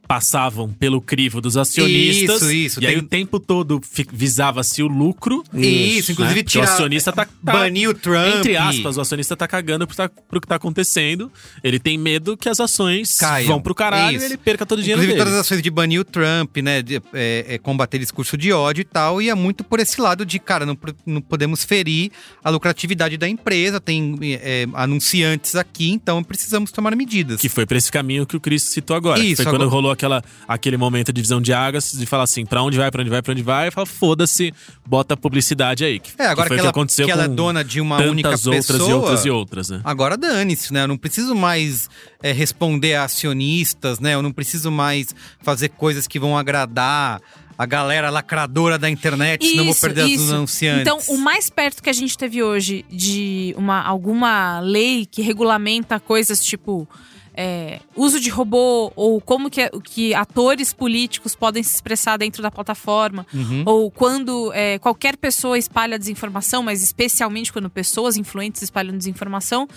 passavam 0.07 0.69
pelo 0.69 1.01
crivo 1.01 1.41
dos 1.41 1.57
acionistas. 1.57 2.41
Isso, 2.43 2.51
isso, 2.51 2.83
E 2.83 2.87
aí 2.87 2.93
tem- 2.95 3.03
o 3.03 3.07
tempo 3.07 3.39
todo 3.39 3.81
visava-se 4.11 4.81
o 4.83 4.87
lucro. 4.87 5.43
Isso, 5.53 6.11
inclusive 6.11 6.39
né? 6.39 6.43
Porque 6.43 6.57
o 6.59 6.63
acionista 6.63 7.11
tá, 7.11 7.25
tá 7.25 7.31
banir 7.41 7.89
o 7.89 7.93
Trump. 7.93 8.37
Entre 8.37 8.55
aspas, 8.57 8.97
o 8.97 9.01
acionista 9.01 9.35
tá 9.35 9.47
cagando 9.47 9.87
pro, 9.87 9.95
tá, 9.95 10.09
pro 10.09 10.39
que 10.41 10.47
tá 10.47 10.55
acontecendo. 10.55 11.31
Ele 11.63 11.79
tem 11.79 11.97
medo 11.97 12.37
que 12.37 12.47
as 12.49 12.59
ações 12.59 13.17
Caiam. 13.17 13.47
vão 13.47 13.61
pro 13.61 13.73
caralho 13.75 14.17
Isso. 14.17 14.25
e 14.25 14.29
ele 14.29 14.37
perca 14.37 14.65
todo 14.65 14.79
o 14.79 14.81
dinheiro 14.81 15.01
Inclusive, 15.01 15.13
dele. 15.17 15.25
todas 15.25 15.39
as 15.39 15.45
ações 15.45 15.61
de 15.61 15.69
banir 15.71 15.99
o 15.99 16.03
Trump, 16.03 16.57
né? 16.57 16.81
de, 16.81 17.01
é, 17.13 17.45
é, 17.49 17.57
combater 17.57 17.97
discurso 17.97 18.37
de 18.37 18.51
ódio 18.51 18.81
e 18.81 18.85
tal. 18.85 19.21
E 19.21 19.29
é 19.29 19.35
muito 19.35 19.63
por 19.63 19.79
esse 19.79 19.99
lado 19.99 20.25
de, 20.25 20.37
cara, 20.39 20.65
não, 20.65 20.77
não 21.05 21.21
podemos 21.21 21.63
ferir 21.63 22.11
a 22.43 22.49
lucratividade 22.49 23.17
da 23.17 23.27
empresa. 23.27 23.79
Tem 23.79 24.17
é, 24.21 24.67
anunciantes 24.73 25.55
aqui, 25.55 25.89
então 25.91 26.23
precisamos 26.23 26.71
tomar 26.71 26.95
medidas. 26.95 27.39
Que 27.41 27.49
foi 27.49 27.65
pra 27.65 27.77
esse 27.77 27.91
caminho 27.91 28.25
que 28.25 28.35
o 28.35 28.39
Cris 28.39 28.63
citou 28.63 28.95
agora. 28.95 29.19
Isso, 29.23 29.37
foi 29.37 29.45
quando 29.45 29.55
agora- 29.63 29.69
rolou 29.71 29.91
aquela, 29.95 30.23
aquele 30.47 30.77
momento 30.77 31.07
de 31.07 31.13
divisão 31.13 31.41
de 31.41 31.51
águas, 31.51 31.91
de 31.91 32.05
falar 32.05 32.23
assim, 32.23 32.45
pra 32.45 32.61
onde 32.61 32.77
vai, 32.77 32.91
pra 32.91 33.01
onde 33.01 33.09
vai, 33.09 33.21
pra 33.21 33.31
onde 33.31 33.41
vai, 33.41 33.67
e 33.67 33.71
fala, 33.71 33.85
foda-se, 33.85 34.53
bota 34.85 35.15
a 35.15 35.17
publicidade 35.17 35.83
aí. 35.83 35.99
Que, 35.99 36.11
É, 36.17 36.27
agora 36.27 36.47
foi 36.47 36.57
que, 36.57 36.61
o 36.61 36.63
ela, 36.63 36.69
aconteceu 36.69 37.05
que 37.05 37.11
ela 37.11 37.23
é 37.23 37.27
com 37.27 37.35
dona 37.35 37.63
de 37.63 37.81
uma 37.81 37.97
única 37.97 38.29
outras 38.29 38.67
pessoa. 38.67 38.89
e 38.89 38.93
outras 38.93 39.25
e 39.25 39.29
outras, 39.29 39.69
né? 39.69 39.81
Agora 39.83 40.15
dane-se, 40.15 40.71
né? 40.71 40.83
Eu 40.83 40.87
não 40.87 40.97
preciso 40.97 41.33
mais 41.33 41.89
é, 42.21 42.31
responder 42.31 42.95
a 42.95 43.03
acionistas, 43.05 43.99
né? 43.99 44.13
Eu 44.13 44.21
não 44.21 44.31
preciso 44.31 44.71
mais 44.71 45.15
fazer 45.41 45.69
coisas 45.69 46.07
que 46.07 46.19
vão 46.19 46.37
agradar 46.37 47.21
a 47.57 47.65
galera 47.65 48.09
lacradora 48.09 48.77
da 48.77 48.89
internet, 48.89 49.45
senão 49.45 49.63
eu 49.63 49.71
vou 49.71 49.75
perder 49.75 50.03
os 50.03 50.31
anunciantes. 50.31 50.81
Então, 50.81 50.99
o 51.07 51.17
mais 51.17 51.49
perto 51.49 51.81
que 51.81 51.89
a 51.89 51.93
gente 51.93 52.17
teve 52.17 52.43
hoje 52.43 52.85
de 52.89 53.53
uma, 53.57 53.81
alguma 53.81 54.59
lei 54.59 55.05
que 55.05 55.21
regulamenta 55.21 55.99
coisas 55.99 56.43
tipo 56.43 56.87
é, 57.35 57.79
uso 57.95 58.19
de 58.19 58.29
robô 58.29 58.91
ou 58.95 59.19
como 59.21 59.49
que, 59.49 59.69
que 59.83 60.13
atores 60.13 60.73
políticos 60.73 61.35
podem 61.35 61.61
se 61.63 61.75
expressar 61.75 62.17
dentro 62.17 62.41
da 62.41 62.49
plataforma 62.51 63.25
Uhum. 63.33 63.63
ou 63.65 63.91
quando 63.91 64.51
é, 64.53 64.79
qualquer 64.79 65.17
pessoa 65.17 65.57
espalha 65.57 65.99
desinformação, 65.99 66.63
mas 66.63 66.81
especialmente 66.81 67.51
quando 67.51 67.69
pessoas 67.69 68.17
influentes 68.17 68.61
espalham 68.61 68.97
desinformação, 68.97 69.67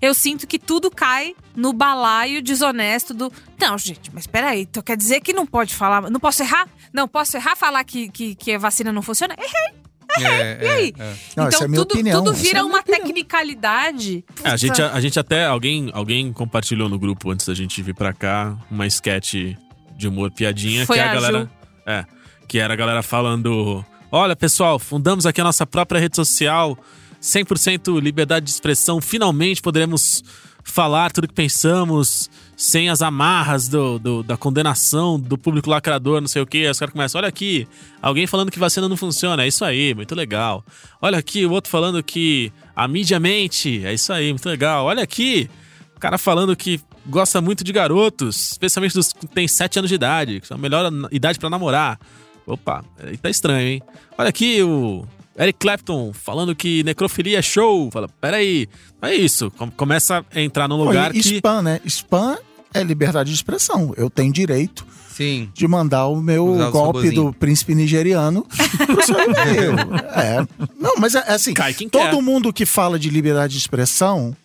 eu 0.00 0.14
sinto 0.14 0.46
que 0.46 0.58
tudo 0.58 0.90
cai 0.90 1.34
no 1.54 1.72
balaio 1.72 2.42
desonesto 2.42 3.14
do. 3.14 3.32
Não, 3.60 3.78
gente, 3.78 4.10
mas 4.12 4.26
peraí, 4.26 4.62
então 4.62 4.82
quer 4.82 4.96
dizer 4.96 5.20
que 5.20 5.32
não 5.32 5.46
pode 5.46 5.74
falar. 5.74 6.10
Não 6.10 6.20
posso 6.20 6.42
errar? 6.42 6.68
Não, 6.92 7.06
posso 7.06 7.36
errar 7.36 7.56
falar 7.56 7.84
que, 7.84 8.08
que, 8.08 8.34
que 8.34 8.52
a 8.52 8.58
vacina 8.58 8.92
não 8.92 9.02
funciona? 9.02 9.34
Errei. 9.38 9.84
É, 10.18 10.58
E 10.64 10.68
aí? 10.68 10.94
é, 10.98 11.02
é. 11.02 11.14
Não, 11.36 11.46
então 11.46 11.48
essa 11.48 11.62
é 11.62 11.64
a 11.64 11.68
minha 11.68 11.82
tudo, 11.82 11.92
opinião, 11.92 12.24
tudo 12.24 12.32
essa 12.32 12.42
vira 12.42 12.58
é 12.58 12.60
a 12.60 12.62
minha 12.64 12.74
uma 12.74 12.80
opinião. 12.80 13.00
tecnicalidade. 13.02 14.24
É, 14.42 14.50
a, 14.50 14.56
gente, 14.56 14.70
Puta. 14.70 14.92
a, 14.92 15.00
gente 15.00 15.18
até, 15.18 15.46
alguém, 15.46 15.90
alguém 15.92 16.32
compartilhou 16.32 16.88
no 16.88 16.98
grupo 16.98 17.30
antes 17.30 17.46
da 17.46 17.54
gente 17.54 17.82
vir 17.82 17.94
pra 17.94 18.12
cá, 18.12 18.56
uma 18.70 18.86
sketch 18.86 19.34
de 19.96 20.08
humor 20.08 20.30
piadinha, 20.30 20.86
Foi 20.86 20.96
que 20.96 21.00
é 21.02 21.04
a, 21.04 21.10
a 21.10 21.14
galera. 21.14 21.40
Ju. 21.40 21.50
É, 21.86 22.04
que 22.48 22.58
era 22.58 22.72
a 22.72 22.76
galera 22.76 23.02
falando: 23.02 23.84
Olha, 24.10 24.36
pessoal, 24.36 24.78
fundamos 24.78 25.26
aqui 25.26 25.40
a 25.40 25.44
nossa 25.44 25.66
própria 25.66 26.00
rede 26.00 26.16
social, 26.16 26.78
100% 27.20 28.00
liberdade 28.00 28.46
de 28.46 28.52
expressão, 28.52 29.00
finalmente 29.00 29.60
poderemos 29.62 30.22
falar 30.64 31.12
tudo 31.12 31.28
que 31.28 31.34
pensamos, 31.34 32.28
sem 32.56 32.88
as 32.88 33.02
amarras 33.02 33.68
do, 33.68 33.98
do- 33.98 34.22
da 34.22 34.36
condenação 34.36 35.20
do 35.20 35.36
público 35.36 35.68
lacrador, 35.70 36.20
não 36.20 36.26
sei 36.28 36.42
o. 36.42 36.48
Aí 36.52 36.68
os 36.68 36.78
caras 36.78 36.92
começam: 36.92 37.18
Olha 37.20 37.28
aqui, 37.28 37.68
alguém 38.00 38.26
falando 38.26 38.50
que 38.50 38.58
vacina 38.58 38.88
não 38.88 38.96
funciona, 38.96 39.44
é 39.44 39.48
isso 39.48 39.64
aí, 39.64 39.94
muito 39.94 40.14
legal. 40.14 40.64
Olha 41.00 41.18
aqui, 41.18 41.44
o 41.46 41.52
outro 41.52 41.70
falando 41.70 42.02
que 42.02 42.50
a 42.74 42.88
mídia 42.88 43.20
mente, 43.20 43.84
é 43.84 43.92
isso 43.94 44.12
aí, 44.12 44.30
muito 44.32 44.48
legal. 44.48 44.86
Olha 44.86 45.02
aqui, 45.02 45.48
o 45.96 46.00
cara 46.00 46.16
falando 46.18 46.56
que 46.56 46.80
gosta 47.06 47.40
muito 47.40 47.62
de 47.62 47.72
garotos, 47.72 48.52
especialmente 48.52 48.94
dos 48.94 49.12
que 49.12 49.26
têm 49.26 49.46
7 49.46 49.78
anos 49.78 49.88
de 49.90 49.94
idade, 49.94 50.40
que 50.40 50.46
são 50.46 50.56
a 50.56 50.60
melhor 50.60 50.90
idade 51.12 51.38
pra 51.38 51.50
namorar. 51.50 51.98
Opa, 52.46 52.84
aí 53.02 53.16
tá 53.16 53.28
estranho, 53.30 53.66
hein? 53.68 53.82
Olha 54.18 54.28
aqui 54.28 54.62
o 54.62 55.06
Eric 55.38 55.58
Clapton 55.58 56.12
falando 56.12 56.54
que 56.54 56.82
necrofilia 56.84 57.38
é 57.38 57.42
show. 57.42 57.90
Fala, 57.90 58.08
peraí, 58.20 58.68
não 59.02 59.08
é 59.08 59.14
isso. 59.14 59.50
Com- 59.52 59.70
Começa 59.70 60.24
a 60.34 60.40
entrar 60.40 60.68
num 60.68 60.76
lugar 60.82 61.10
Pô, 61.12 61.18
e 61.18 61.22
que. 61.22 61.34
Spam, 61.36 61.62
né? 61.62 61.80
Spam 61.84 62.36
é 62.72 62.82
liberdade 62.82 63.30
de 63.30 63.36
expressão. 63.36 63.92
Eu 63.96 64.08
tenho 64.10 64.32
direito 64.32 64.86
Sim. 65.10 65.48
de 65.54 65.66
mandar 65.68 66.06
o 66.06 66.20
meu 66.20 66.46
golpe 66.70 66.98
robozinho. 66.98 67.14
do 67.26 67.32
príncipe 67.32 67.74
nigeriano 67.74 68.46
pro 68.86 69.04
seu 69.04 69.16
e-mail. 69.20 69.74
É. 70.14 70.46
Não, 70.78 70.94
mas 70.98 71.14
é, 71.14 71.18
é 71.26 71.32
assim, 71.34 71.52
todo 71.54 71.90
quer. 71.90 72.22
mundo 72.22 72.52
que 72.52 72.64
fala 72.64 72.98
de 72.98 73.10
liberdade 73.10 73.52
de 73.54 73.58
expressão 73.58 74.36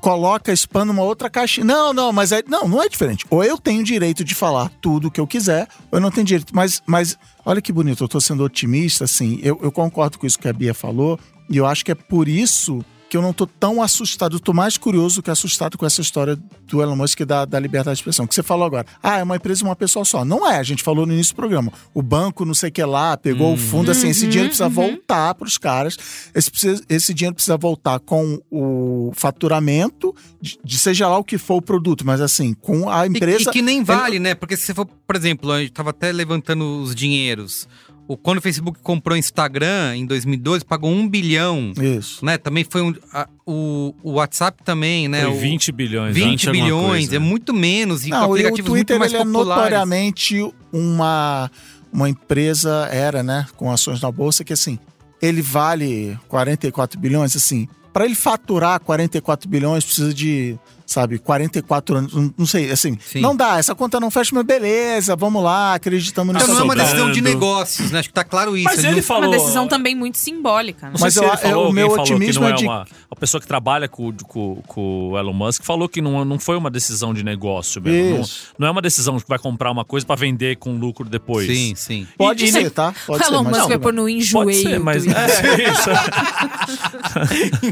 coloca 0.00 0.52
spam 0.52 0.84
numa 0.84 1.02
outra 1.02 1.30
caixinha. 1.30 1.64
Não, 1.64 1.92
não, 1.92 2.12
mas 2.12 2.32
é, 2.32 2.42
não, 2.46 2.68
não 2.68 2.82
é 2.82 2.88
diferente. 2.88 3.24
Ou 3.30 3.42
eu 3.44 3.58
tenho 3.58 3.84
direito 3.84 4.24
de 4.24 4.34
falar 4.34 4.70
tudo 4.80 5.08
o 5.08 5.10
que 5.10 5.20
eu 5.20 5.26
quiser, 5.26 5.68
ou 5.90 5.98
eu 5.98 6.00
não 6.00 6.10
tenho 6.10 6.26
direito. 6.26 6.54
Mas, 6.54 6.82
mas 6.86 7.18
olha 7.44 7.60
que 7.60 7.72
bonito, 7.72 8.04
eu 8.04 8.08
tô 8.08 8.20
sendo 8.20 8.44
otimista, 8.44 9.04
assim, 9.04 9.38
eu, 9.42 9.58
eu 9.62 9.70
concordo 9.70 10.18
com 10.18 10.26
isso 10.26 10.38
que 10.38 10.48
a 10.48 10.52
Bia 10.52 10.74
falou, 10.74 11.18
e 11.48 11.56
eu 11.56 11.66
acho 11.66 11.84
que 11.84 11.92
é 11.92 11.94
por 11.94 12.28
isso 12.28 12.84
que 13.08 13.16
eu 13.16 13.22
não 13.22 13.32
tô 13.32 13.46
tão 13.46 13.80
assustado, 13.80 14.36
eu 14.36 14.40
tô 14.40 14.52
mais 14.52 14.76
curioso 14.76 15.22
que 15.22 15.30
assustado 15.30 15.78
com 15.78 15.86
essa 15.86 16.00
história 16.00 16.36
do 16.66 16.82
Elon 16.82 16.96
Musk 16.96 17.20
da, 17.20 17.44
da 17.44 17.58
liberdade 17.60 17.94
de 17.96 18.00
expressão. 18.00 18.26
Que 18.26 18.34
você 18.34 18.42
falou 18.42 18.66
agora, 18.66 18.84
ah, 19.02 19.18
é 19.18 19.22
uma 19.22 19.36
empresa 19.36 19.58
de 19.58 19.64
uma 19.64 19.76
pessoa 19.76 20.04
só. 20.04 20.24
Não 20.24 20.44
é, 20.50 20.58
a 20.58 20.62
gente 20.64 20.82
falou 20.82 21.06
no 21.06 21.12
início 21.12 21.32
do 21.32 21.36
programa. 21.36 21.72
O 21.94 22.02
banco, 22.02 22.44
não 22.44 22.54
sei 22.54 22.68
o 22.68 22.72
que 22.72 22.84
lá, 22.84 23.16
pegou 23.16 23.54
o 23.54 23.56
fundo, 23.56 23.90
assim, 23.92 24.08
esse 24.08 24.26
dinheiro 24.26 24.48
precisa 24.48 24.68
voltar 24.68 25.34
para 25.34 25.46
os 25.46 25.56
caras. 25.56 25.96
Esse, 26.34 26.50
precisa- 26.50 26.82
esse 26.88 27.14
dinheiro 27.14 27.34
precisa 27.34 27.56
voltar 27.56 28.00
com 28.00 28.40
o 28.50 29.12
faturamento, 29.14 30.14
de, 30.40 30.58
de 30.64 30.78
seja 30.78 31.08
lá 31.08 31.16
o 31.18 31.24
que 31.24 31.38
for 31.38 31.56
o 31.56 31.62
produto, 31.62 32.04
mas 32.04 32.20
assim, 32.20 32.54
com 32.54 32.88
a 32.90 33.06
E- 33.06 33.08
empresa. 33.08 33.50
E, 33.50 33.52
que 33.52 33.62
nem 33.62 33.84
vale, 33.84 34.18
né? 34.18 34.34
Porque 34.34 34.56
se 34.56 34.66
você 34.66 34.74
for, 34.74 34.84
por 34.86 35.14
exemplo, 35.14 35.52
a 35.52 35.60
gente 35.60 35.72
tava 35.72 35.90
até 35.90 36.10
levantando 36.10 36.82
os 36.82 36.94
dinheiros. 36.94 37.68
O, 38.08 38.16
quando 38.16 38.38
o 38.38 38.40
Facebook 38.40 38.78
comprou 38.82 39.16
o 39.16 39.18
Instagram 39.18 39.96
em 39.96 40.06
2012, 40.06 40.64
pagou 40.64 40.90
um 40.90 41.08
bilhão. 41.08 41.72
Isso. 41.80 42.24
Né? 42.24 42.38
Também 42.38 42.64
foi 42.68 42.82
um. 42.82 42.94
a- 43.12 43.28
o, 43.44 43.94
o 44.02 44.12
WhatsApp 44.12 44.62
também, 44.64 45.08
né? 45.08 45.22
Foi 45.22 45.30
o, 45.32 45.38
20 45.38 45.72
bilhões. 45.72 46.14
20 46.14 46.24
20 46.30 46.48
alguma 46.48 46.64
bilhões, 46.64 46.98
coisa. 47.06 47.16
é 47.16 47.18
muito 47.18 47.52
menos. 47.54 48.06
E 48.06 48.10
com 48.10 48.16
Não, 48.16 48.36
e 48.36 48.44
o 48.46 48.52
Twitter 48.54 48.96
muito 48.96 48.98
mais 48.98 49.12
ele 49.12 49.22
é 49.22 49.24
populares. 49.24 49.56
notoriamente 49.62 50.52
uma, 50.72 51.50
uma 51.92 52.08
empresa, 52.08 52.88
era, 52.92 53.22
né, 53.22 53.46
com 53.56 53.70
ações 53.70 54.00
na 54.00 54.10
bolsa, 54.10 54.44
que 54.44 54.52
assim, 54.52 54.78
ele 55.22 55.40
vale 55.42 56.18
44 56.28 56.98
bilhões, 57.00 57.34
assim, 57.36 57.68
para 57.92 58.04
ele 58.04 58.14
faturar 58.14 58.78
44 58.80 59.48
bilhões 59.48 59.84
precisa 59.84 60.12
de 60.12 60.58
sabe? 60.86 61.18
44 61.18 61.96
anos, 61.96 62.12
não- 62.38 62.46
sei, 62.46 62.70
assim, 62.70 62.96
Sim. 63.04 63.20
não 63.20 63.34
dá, 63.36 63.58
essa 63.58 63.74
conta 63.74 63.98
não 63.98 64.10
fecha, 64.10 64.30
mas 64.34 64.44
beleza, 64.44 65.16
vamos 65.16 65.42
lá, 65.42 65.74
acreditamos 65.74 66.32
nisso. 66.34 66.44
Então 66.46 66.54
não 66.54 66.62
é 66.62 66.64
uma 66.64 66.76
decisão 66.76 67.10
de 67.12 67.20
negócios, 67.20 67.90
né? 67.90 67.98
Acho 67.98 68.08
que 68.08 68.14
tá 68.14 68.22
claro 68.24 68.56
isso. 68.56 68.64
Mas 68.64 68.78
ele 68.78 68.92
não- 68.92 68.98
É 68.98 69.02
falou. 69.02 69.28
uma 69.30 69.36
decisão 69.36 69.66
também 69.68 69.94
muito 69.94 70.16
simbólica. 70.16 70.86
né? 70.88 70.94
Mas 71.00 71.12
se 71.14 71.18
eu- 71.18 71.24
ele 71.28 71.36
falou, 71.36 71.50
eu- 71.50 71.56
o 71.56 71.60
alguém 71.66 71.74
meu 71.74 71.90
falou 71.90 72.04
que 72.06 72.12
otimismo 72.12 72.42
não 72.42 72.48
é 72.48 72.52
é 72.52 72.54
de- 72.56 72.64
uma. 72.64 72.86
A 73.10 73.16
pessoa 73.16 73.40
que 73.40 73.46
trabalha 73.46 73.88
com, 73.88 74.12
com, 74.12 74.62
com 74.66 75.10
o 75.10 75.18
Elon 75.18 75.32
Musk 75.32 75.62
falou 75.64 75.88
que 75.88 76.00
não, 76.00 76.24
não 76.24 76.38
foi 76.38 76.56
uma 76.56 76.70
decisão 76.70 77.12
de 77.12 77.22
negócio 77.24 77.80
mesmo. 77.82 78.18
Não, 78.18 78.24
não 78.60 78.68
é 78.68 78.70
uma 78.70 78.82
decisão 78.82 79.18
que 79.18 79.26
vai 79.28 79.38
comprar 79.38 79.70
uma 79.70 79.84
coisa 79.84 80.06
pra 80.06 80.14
vender 80.16 80.56
com 80.56 80.76
lucro 80.76 81.08
depois. 81.08 81.46
Sim, 81.46 81.74
sim. 81.74 82.06
Pode 82.16 82.44
E- 82.44 82.52
ser, 82.52 82.70
tá? 82.70 82.94
Pode 83.06 83.24
ser, 83.24 83.32
Elon 83.32 83.42
mas 83.44 83.56
Musk 83.58 83.68
vai 83.68 83.78
pôr 83.78 83.92
no 83.92 84.08
enjoei. 84.08 84.44
Pode 84.44 84.62
ser, 84.62 84.78
mas. 84.80 85.04
Twitter. 85.04 85.24
É, 85.26 85.70
isso. 85.72 85.90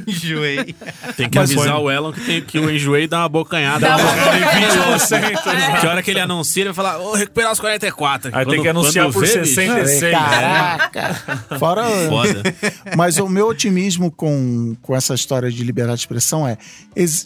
Enjoei. 0.06 0.74
Tem 1.16 1.28
que 1.28 1.38
Mas 1.38 1.50
avisar 1.50 1.74
foi- 1.76 1.82
o 1.84 1.90
Elon 1.90 2.12
que, 2.12 2.20
tem, 2.20 2.42
que 2.42 2.58
o 2.58 2.70
enjoei 2.70 3.03
dá 3.06 3.20
uma 3.20 3.28
bocanhada. 3.28 3.80
Dá 3.86 3.96
uma 3.96 4.12
uma 4.12 5.80
Que 5.80 5.86
hora 5.86 6.02
que 6.02 6.10
ele 6.10 6.20
anuncia, 6.20 6.62
ele 6.62 6.72
vai 6.72 6.74
falar, 6.84 6.98
ô, 7.00 7.14
recuperar 7.14 7.52
os 7.52 7.60
44. 7.60 8.30
Aí 8.36 8.46
tem 8.46 8.62
que 8.62 8.68
anunciar 8.68 9.10
por 9.12 9.24
vê, 9.24 9.38
bicho, 9.38 9.54
66. 9.54 10.12
Caraca! 10.12 11.14
Fora. 11.58 11.84
Foda. 12.08 12.42
Mas 12.96 13.18
o 13.18 13.28
meu 13.28 13.48
otimismo 13.48 14.10
com, 14.10 14.76
com 14.82 14.94
essa 14.94 15.14
história 15.14 15.50
de 15.50 15.62
liberdade 15.64 15.98
de 15.98 16.02
expressão 16.02 16.46
é: 16.46 16.56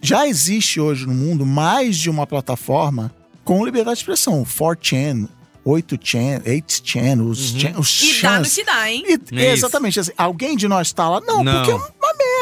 já 0.03 0.27
existe 0.27 0.81
hoje 0.81 1.07
no 1.07 1.15
mundo 1.15 1.45
mais 1.47 1.97
de 1.97 2.11
uma 2.11 2.27
plataforma 2.27 3.11
com 3.45 3.65
liberdade 3.65 3.97
de 3.97 4.01
expressão. 4.03 4.45
4chan, 4.45 5.29
8chan, 5.67 6.43
8chan, 6.45 7.21
os, 7.29 7.39
chan, 7.53 7.73
os 7.79 8.01
E 8.03 8.23
dá 8.23 8.39
no 8.39 8.45
chans. 8.45 8.55
que 8.55 8.65
dá, 8.65 8.91
hein? 8.91 9.05
E- 9.33 9.41
É 9.41 9.53
exatamente. 9.53 10.01
Assim, 10.01 10.13
alguém 10.17 10.57
de 10.57 10.67
nós 10.69 10.93
tá 10.93 11.09
lá? 11.09 11.21
Não, 11.21 11.43
Não. 11.45 11.53
porque 11.57 11.71
é 11.71 11.75
uma 11.75 11.91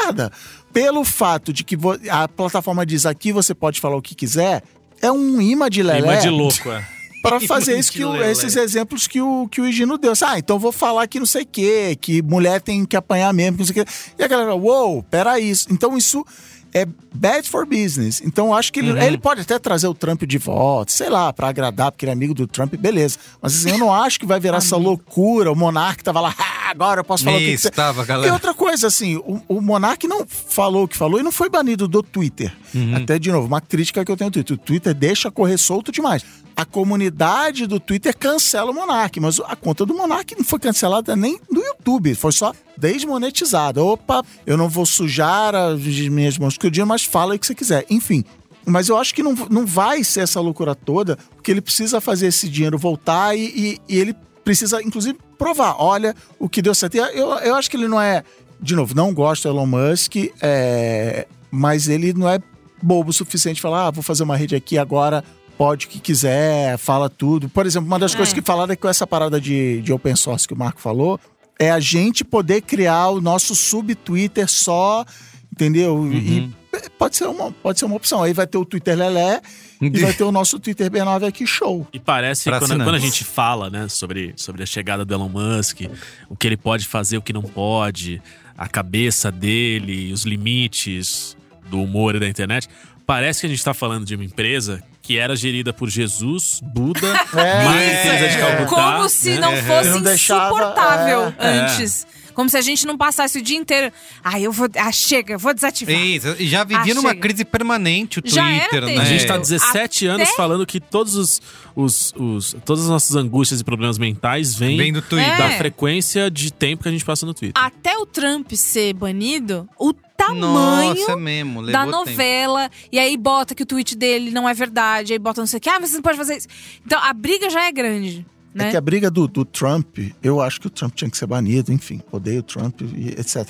merda. 0.07 0.31
Pelo 0.73 1.03
fato 1.03 1.51
de 1.51 1.63
que 1.63 1.77
a 2.09 2.27
plataforma 2.27 2.85
diz 2.85 3.05
aqui 3.05 3.31
você 3.31 3.53
pode 3.53 3.79
falar 3.79 3.95
o 3.95 4.01
que 4.01 4.15
quiser, 4.15 4.63
é 5.01 5.11
um 5.11 5.41
imã 5.41 5.69
de 5.69 5.83
lelé. 5.83 6.01
Clima 6.01 6.17
de 6.17 6.29
louco, 6.29 6.69
é. 6.71 6.96
Pra 7.29 7.39
fazer 7.41 7.77
isso 7.77 7.91
que 7.91 8.03
o- 8.05 8.21
esses 8.23 8.55
exemplos 8.55 9.07
que 9.07 9.21
o, 9.21 9.47
que 9.47 9.61
o 9.61 9.67
Higino 9.67 9.97
deu. 9.97 10.13
Ah, 10.25 10.37
então 10.39 10.57
vou 10.59 10.71
falar 10.71 11.07
que 11.07 11.19
não 11.19 11.25
sei 11.25 11.43
o 11.43 11.47
quê, 11.47 11.97
que 11.99 12.21
mulher 12.21 12.61
tem 12.61 12.85
que 12.85 12.95
apanhar 12.95 13.33
mesmo, 13.33 13.53
que 13.57 13.59
não 13.63 13.67
sei 13.73 13.81
o 13.81 13.85
quê. 13.85 13.91
E 14.19 14.23
a 14.23 14.27
galera, 14.27 14.55
uou, 14.55 15.03
peraí. 15.03 15.49
isso- 15.49 15.67
Então 15.71 15.97
isso 15.97 16.25
é 16.73 16.85
bad 17.13 17.47
for 17.49 17.65
business. 17.65 18.21
Então 18.23 18.53
acho 18.53 18.71
que 18.73 18.79
ele, 18.79 18.91
Uhum. 18.91 18.97
ele 19.01 19.17
pode 19.17 19.41
até 19.41 19.57
trazer 19.57 19.87
o 19.87 19.93
Trump 19.93 20.23
de 20.23 20.37
volta, 20.37 20.91
sei 20.91 21.09
lá, 21.09 21.31
pra 21.31 21.47
agradar, 21.47 21.91
porque 21.91 22.05
ele 22.05 22.11
é 22.11 22.13
amigo 22.13 22.33
do 22.33 22.45
Trump, 22.45 22.75
beleza. 22.75 23.17
Mas 23.41 23.55
assim, 23.55 23.71
eu 23.71 23.77
não 23.77 23.91
acho 23.93 24.19
que 24.19 24.25
vai 24.25 24.39
virar 24.39 24.57
essa 24.57 24.75
loucura. 24.75 25.51
O 25.51 25.55
Monark 25.55 26.03
tava 26.03 26.19
lá, 26.19 26.35
ah, 26.37 26.69
agora 26.69 26.99
eu 26.99 27.03
posso 27.05 27.23
falar 27.23 27.37
o 27.37 27.39
que 27.39 27.45
Isso, 27.45 27.69
quiser. 27.69 27.71
tava, 27.75 28.03
E 28.03 28.05
galera. 28.05 28.33
outra 28.33 28.53
coisa, 28.53 28.87
assim, 28.87 29.15
o, 29.15 29.41
o 29.47 29.61
Monark 29.61 30.05
não 30.07 30.25
falou 30.27 30.83
o 30.83 30.87
que 30.87 30.97
falou 30.97 31.19
e 31.19 31.23
não 31.23 31.31
foi 31.31 31.49
banido 31.49 31.87
do 31.87 32.03
Twitter. 32.03 32.53
Uhum. 32.75 32.95
Até, 32.97 33.17
de 33.17 33.31
novo, 33.31 33.47
uma 33.47 33.61
crítica 33.61 34.03
que 34.03 34.11
eu 34.11 34.17
tenho 34.17 34.27
ao 34.27 34.31
Twitter. 34.31 34.55
O 34.55 34.59
Twitter 34.59 34.93
deixa 34.93 35.31
correr 35.31 35.57
solto 35.57 35.91
demais. 35.91 36.23
A 36.57 36.65
comunidade 36.65 37.67
do 37.67 37.79
Twitter 37.79 38.17
cancela 38.17 38.71
o 38.71 38.73
Monark, 38.73 39.19
mas 39.19 39.39
a 39.41 39.55
conta 39.55 39.85
do 39.85 39.93
Monark 39.93 40.35
não 40.35 40.43
foi 40.43 40.57
cancelada 40.57 41.15
nem 41.15 41.39
no 41.51 41.61
YouTube, 41.63 42.15
foi 42.15 42.31
só 42.31 42.51
desmonetizada. 42.75 43.83
Opa, 43.83 44.23
eu 44.43 44.57
não 44.57 44.67
vou 44.67 44.83
sujar 44.83 45.53
as 45.53 45.79
minhas 46.09 46.35
mãos 46.39 46.57
com 46.57 46.65
o 46.65 46.71
dia, 46.71 46.83
mas 46.83 47.03
fala 47.03 47.35
o 47.35 47.39
que 47.39 47.45
você 47.45 47.53
quiser. 47.53 47.85
Enfim. 47.91 48.25
Mas 48.65 48.89
eu 48.89 48.97
acho 48.97 49.13
que 49.13 49.21
não, 49.21 49.33
não 49.49 49.65
vai 49.67 50.03
ser 50.03 50.21
essa 50.21 50.41
loucura 50.41 50.73
toda, 50.73 51.15
porque 51.35 51.51
ele 51.51 51.61
precisa 51.61 52.01
fazer 52.01 52.27
esse 52.27 52.49
dinheiro 52.49 52.77
voltar 52.77 53.37
e, 53.37 53.45
e- 53.45 53.81
e 53.87 53.97
ele 53.99 54.15
precisa, 54.43 54.81
inclusive, 54.81 55.17
provar. 55.37 55.75
Olha 55.77 56.15
o 56.39 56.49
que 56.49 56.61
deu 56.61 56.73
certo. 56.73 56.95
Eu, 56.95 57.33
eu 57.35 57.55
acho 57.55 57.69
que 57.69 57.77
ele 57.77 57.87
não 57.87 58.01
é. 58.01 58.23
De 58.59 58.75
novo, 58.75 58.95
não 58.95 59.13
gosto 59.13 59.43
do 59.43 59.49
Elon 59.49 59.67
Musk, 59.67 60.15
é, 60.41 61.27
mas 61.51 61.87
ele 61.87 62.11
não 62.13 62.27
é 62.27 62.39
bobo 62.81 63.11
o 63.11 63.13
suficiente 63.13 63.61
falar, 63.61 63.87
ah, 63.87 63.91
vou 63.91 64.03
fazer 64.03 64.23
uma 64.23 64.35
rede 64.35 64.55
aqui 64.55 64.77
agora, 64.77 65.23
pode 65.57 65.87
o 65.87 65.89
que 65.89 65.99
quiser, 65.99 66.77
fala 66.77 67.09
tudo. 67.09 67.49
Por 67.49 67.65
exemplo, 67.65 67.87
uma 67.87 67.99
das 67.99 68.13
coisas 68.13 68.33
que 68.33 68.41
falaram 68.41 68.73
é 68.73 68.75
que 68.75 68.81
com 68.81 68.87
essa 68.87 69.07
parada 69.07 69.41
de, 69.41 69.81
de 69.81 69.91
open 69.91 70.15
source 70.15 70.47
que 70.47 70.53
o 70.53 70.57
Marco 70.57 70.79
falou, 70.79 71.19
é 71.59 71.71
a 71.71 71.79
gente 71.79 72.23
poder 72.23 72.61
criar 72.61 73.09
o 73.09 73.19
nosso 73.19 73.55
sub-Twitter 73.55 74.47
só, 74.47 75.03
entendeu? 75.51 76.07
E 76.13 76.53
pode 76.97 77.15
ser, 77.15 77.25
uma, 77.25 77.51
pode 77.51 77.79
ser 77.79 77.85
uma 77.85 77.95
opção. 77.95 78.21
Aí 78.21 78.33
vai 78.33 78.45
ter 78.45 78.57
o 78.57 78.65
Twitter 78.65 78.95
Lelé 78.95 79.41
e 79.81 79.89
vai 79.99 80.13
ter 80.13 80.23
o 80.23 80.31
nosso 80.31 80.59
Twitter 80.59 80.89
B9 80.91 81.27
aqui 81.27 81.47
show. 81.47 81.87
E 81.91 81.99
parece 81.99 82.49
quando, 82.49 82.83
quando 82.83 82.95
a 82.95 82.99
gente 82.99 83.23
fala, 83.23 83.69
né, 83.69 83.87
sobre, 83.87 84.33
sobre 84.35 84.61
a 84.61 84.65
chegada 84.65 85.03
do 85.03 85.13
Elon 85.13 85.29
Musk, 85.29 85.81
o 86.29 86.35
que 86.35 86.47
ele 86.47 86.57
pode 86.57 86.85
fazer, 86.85 87.17
o 87.17 87.21
que 87.21 87.33
não 87.33 87.41
pode, 87.41 88.21
a 88.57 88.67
cabeça 88.67 89.31
dele, 89.31 90.13
os 90.13 90.23
limites 90.23 91.35
do 91.69 91.81
humor 91.81 92.15
e 92.15 92.19
da 92.19 92.27
internet, 92.27 92.69
parece 93.05 93.41
que 93.41 93.47
a 93.47 93.49
gente 93.49 93.63
tá 93.63 93.73
falando 93.73 94.05
de 94.05 94.15
uma 94.15 94.23
empresa 94.23 94.83
que 95.07 95.17
era 95.17 95.37
gerida 95.37 95.71
por 95.71 95.89
Jesus, 95.89 96.59
Buda, 96.61 97.07
É. 97.33 97.63
Mãe 97.63 97.87
Teresa 98.03 98.27
de 98.27 98.37
Calcutá. 98.39 98.75
Como 98.97 99.07
se 99.09 99.29
né? 99.29 99.39
não 99.39 99.55
fosse 99.55 99.89
Não 99.89 100.01
deixava, 100.01 100.53
insuportável 100.53 101.33
é. 101.39 101.47
antes. 101.47 102.05
Como 102.37 102.47
se 102.51 102.55
a 102.55 102.61
gente 102.61 102.85
não 102.85 102.95
passasse 102.95 103.39
o 103.39 103.41
dia 103.41 103.57
inteiro. 103.57 103.91
Ah, 104.23 104.39
eu 104.39 104.51
vou. 104.51 104.69
Ah, 104.77 104.91
chega, 104.91 105.33
eu 105.33 105.39
vou 105.39 105.55
desativar. 105.55 105.95
Isso, 105.95 106.35
e 106.37 106.45
já 106.47 106.63
vivia 106.63 106.91
Ah, 106.93 106.95
numa 106.95 107.09
chega. 107.09 107.21
crise 107.21 107.43
permanente 107.43 108.19
o 108.19 108.21
Twitter, 108.21 108.85
né? 108.85 108.95
A 108.99 109.05
gente 109.05 109.25
tá 109.25 109.33
É. 109.33 109.39
17 109.39 110.05
anos 110.05 110.27
Até- 110.27 110.37
falando 110.37 110.63
que 110.63 110.79
todos 110.79 111.15
os, 111.15 111.41
os, 111.75 112.13
os- 112.15 112.55
todas 112.63 112.83
as 112.83 112.89
nossas 112.91 113.15
angústias 113.15 113.59
e 113.59 113.63
problemas 113.63 113.97
mentais 113.97 114.53
vêm 114.53 114.77
Vem 114.77 114.93
do 114.93 115.01
Twitter. 115.01 115.33
É. 115.33 115.37
da 115.49 115.57
frequência 115.57 116.29
de 116.29 116.53
tempo 116.53 116.83
que 116.83 116.89
a 116.89 116.91
gente 116.91 117.03
passa 117.03 117.25
no 117.25 117.33
Twitter. 117.33 117.59
Até 117.59 117.97
o 117.97 118.05
Trump 118.05 118.51
ser 118.53 118.93
banido, 118.93 119.67
o 119.79 119.91
tamanho 119.91 120.93
Nossa, 120.93 121.13
é 121.13 121.15
mesmo. 121.15 121.61
Levou 121.61 121.71
da 121.73 121.85
tempo. 121.85 121.91
novela, 121.97 122.69
e 122.91 122.99
aí 122.99 123.17
bota 123.17 123.55
que 123.55 123.63
o 123.63 123.65
tweet 123.65 123.95
dele 123.95 124.29
não 124.29 124.47
é 124.47 124.53
verdade, 124.53 125.11
aí 125.11 125.17
bota 125.17 125.41
não 125.41 125.47
sei 125.47 125.57
o 125.57 125.61
que, 125.61 125.69
ah, 125.71 125.79
mas 125.79 125.89
você 125.89 125.95
não 125.95 126.03
pode 126.03 126.17
fazer 126.17 126.37
isso. 126.37 126.47
Então 126.85 126.99
a 127.03 127.11
briga 127.13 127.49
já 127.49 127.65
é 127.65 127.71
grande, 127.71 128.23
né? 128.57 128.67
É 128.67 128.71
que 128.71 128.77
a 128.77 128.81
briga 128.81 129.09
do, 129.11 129.27
do 129.27 129.45
Trump, 129.45 129.97
eu 130.21 130.41
acho 130.41 130.59
que 130.59 130.67
o 130.67 130.69
Trump 130.69 130.93
tinha 130.95 131.09
que 131.09 131.17
ser 131.17 131.27
banido, 131.27 131.71
enfim, 131.71 132.01
odeio 132.11 132.39
o 132.39 132.43
Trump 132.43 132.81
e 132.81 133.09
etc. 133.09 133.47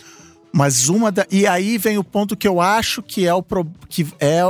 Mas 0.51 0.89
uma 0.89 1.11
da. 1.11 1.25
E 1.31 1.45
aí 1.47 1.77
vem 1.77 1.97
o 1.97 2.03
ponto 2.03 2.35
que 2.35 2.47
eu 2.47 2.59
acho 2.61 3.01
que 3.03 3.25
é 3.25 3.33
o, 3.33 3.41
pro- 3.43 3.69
que 3.89 4.07
é 4.19 4.41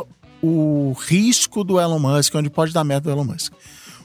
o 0.41 0.93
risco 0.99 1.63
do 1.63 1.79
Elon 1.79 1.99
Musk, 1.99 2.35
onde 2.35 2.49
pode 2.49 2.71
dar 2.73 2.83
merda 2.83 3.09
do 3.09 3.11
Elon 3.11 3.23
Musk. 3.25 3.53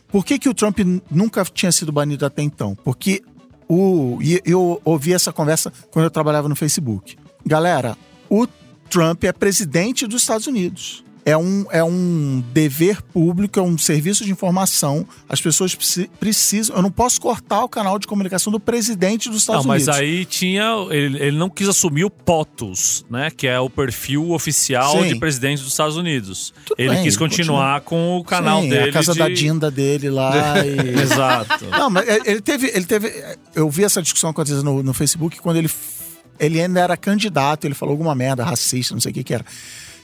Por 0.08 0.24
que, 0.24 0.38
que 0.38 0.48
o 0.48 0.54
Trump 0.54 0.78
nunca 1.10 1.44
tinha 1.44 1.70
sido 1.72 1.90
banido 1.92 2.26
até 2.26 2.42
então? 2.42 2.74
Porque 2.74 3.22
o. 3.68 4.18
E 4.20 4.40
eu 4.44 4.80
ouvi 4.84 5.12
essa 5.12 5.32
conversa 5.32 5.72
quando 5.90 6.04
eu 6.06 6.10
trabalhava 6.10 6.48
no 6.48 6.56
Facebook. 6.56 7.16
Galera, 7.46 7.96
o 8.28 8.46
Trump 8.90 9.24
é 9.24 9.32
presidente 9.32 10.06
dos 10.06 10.22
Estados 10.22 10.46
Unidos. 10.46 11.02
É 11.24 11.36
um, 11.36 11.64
é 11.70 11.84
um 11.84 12.42
dever 12.52 13.00
público, 13.00 13.58
é 13.58 13.62
um 13.62 13.78
serviço 13.78 14.24
de 14.24 14.32
informação. 14.32 15.06
As 15.28 15.40
pessoas 15.40 15.72
preci- 15.72 16.10
precisam. 16.18 16.74
Eu 16.74 16.82
não 16.82 16.90
posso 16.90 17.20
cortar 17.20 17.62
o 17.62 17.68
canal 17.68 17.96
de 17.96 18.08
comunicação 18.08 18.52
do 18.52 18.58
presidente 18.58 19.28
dos 19.28 19.42
Estados 19.42 19.64
Não, 19.64 19.68
mas 19.68 19.86
Unidos. 19.86 20.00
aí 20.00 20.24
tinha. 20.24 20.64
Ele, 20.90 21.22
ele 21.22 21.36
não 21.36 21.48
quis 21.48 21.68
assumir 21.68 22.04
o 22.04 22.10
POTUS, 22.10 23.04
né? 23.08 23.30
Que 23.30 23.46
é 23.46 23.60
o 23.60 23.70
perfil 23.70 24.32
oficial 24.32 25.00
Sim. 25.00 25.08
de 25.08 25.14
presidente 25.14 25.62
dos 25.62 25.70
Estados 25.70 25.96
Unidos. 25.96 26.52
Tudo 26.66 26.80
ele 26.80 26.94
bem, 26.94 27.04
quis 27.04 27.16
continuar 27.16 27.82
com 27.82 28.18
o 28.18 28.24
canal 28.24 28.60
Sim, 28.62 28.70
dele. 28.70 28.90
A 28.90 28.92
casa 28.92 29.12
de... 29.12 29.18
da 29.20 29.28
Dinda 29.28 29.70
dele 29.70 30.10
lá. 30.10 30.32
e... 30.66 31.00
Exato. 31.02 31.66
Não, 31.66 31.88
mas 31.88 32.04
ele 32.26 32.40
teve, 32.40 32.66
ele 32.74 32.84
teve. 32.84 33.12
Eu 33.54 33.70
vi 33.70 33.84
essa 33.84 34.02
discussão 34.02 34.30
acontecendo 34.30 34.64
no, 34.64 34.82
no 34.82 34.92
Facebook 34.92 35.40
quando 35.40 35.58
ele, 35.58 35.70
ele 36.40 36.60
ainda 36.60 36.80
era 36.80 36.96
candidato, 36.96 37.64
ele 37.64 37.74
falou 37.74 37.92
alguma 37.92 38.14
merda 38.14 38.44
racista, 38.44 38.92
não 38.92 39.00
sei 39.00 39.12
o 39.12 39.14
que 39.14 39.22
que 39.22 39.34
era. 39.34 39.44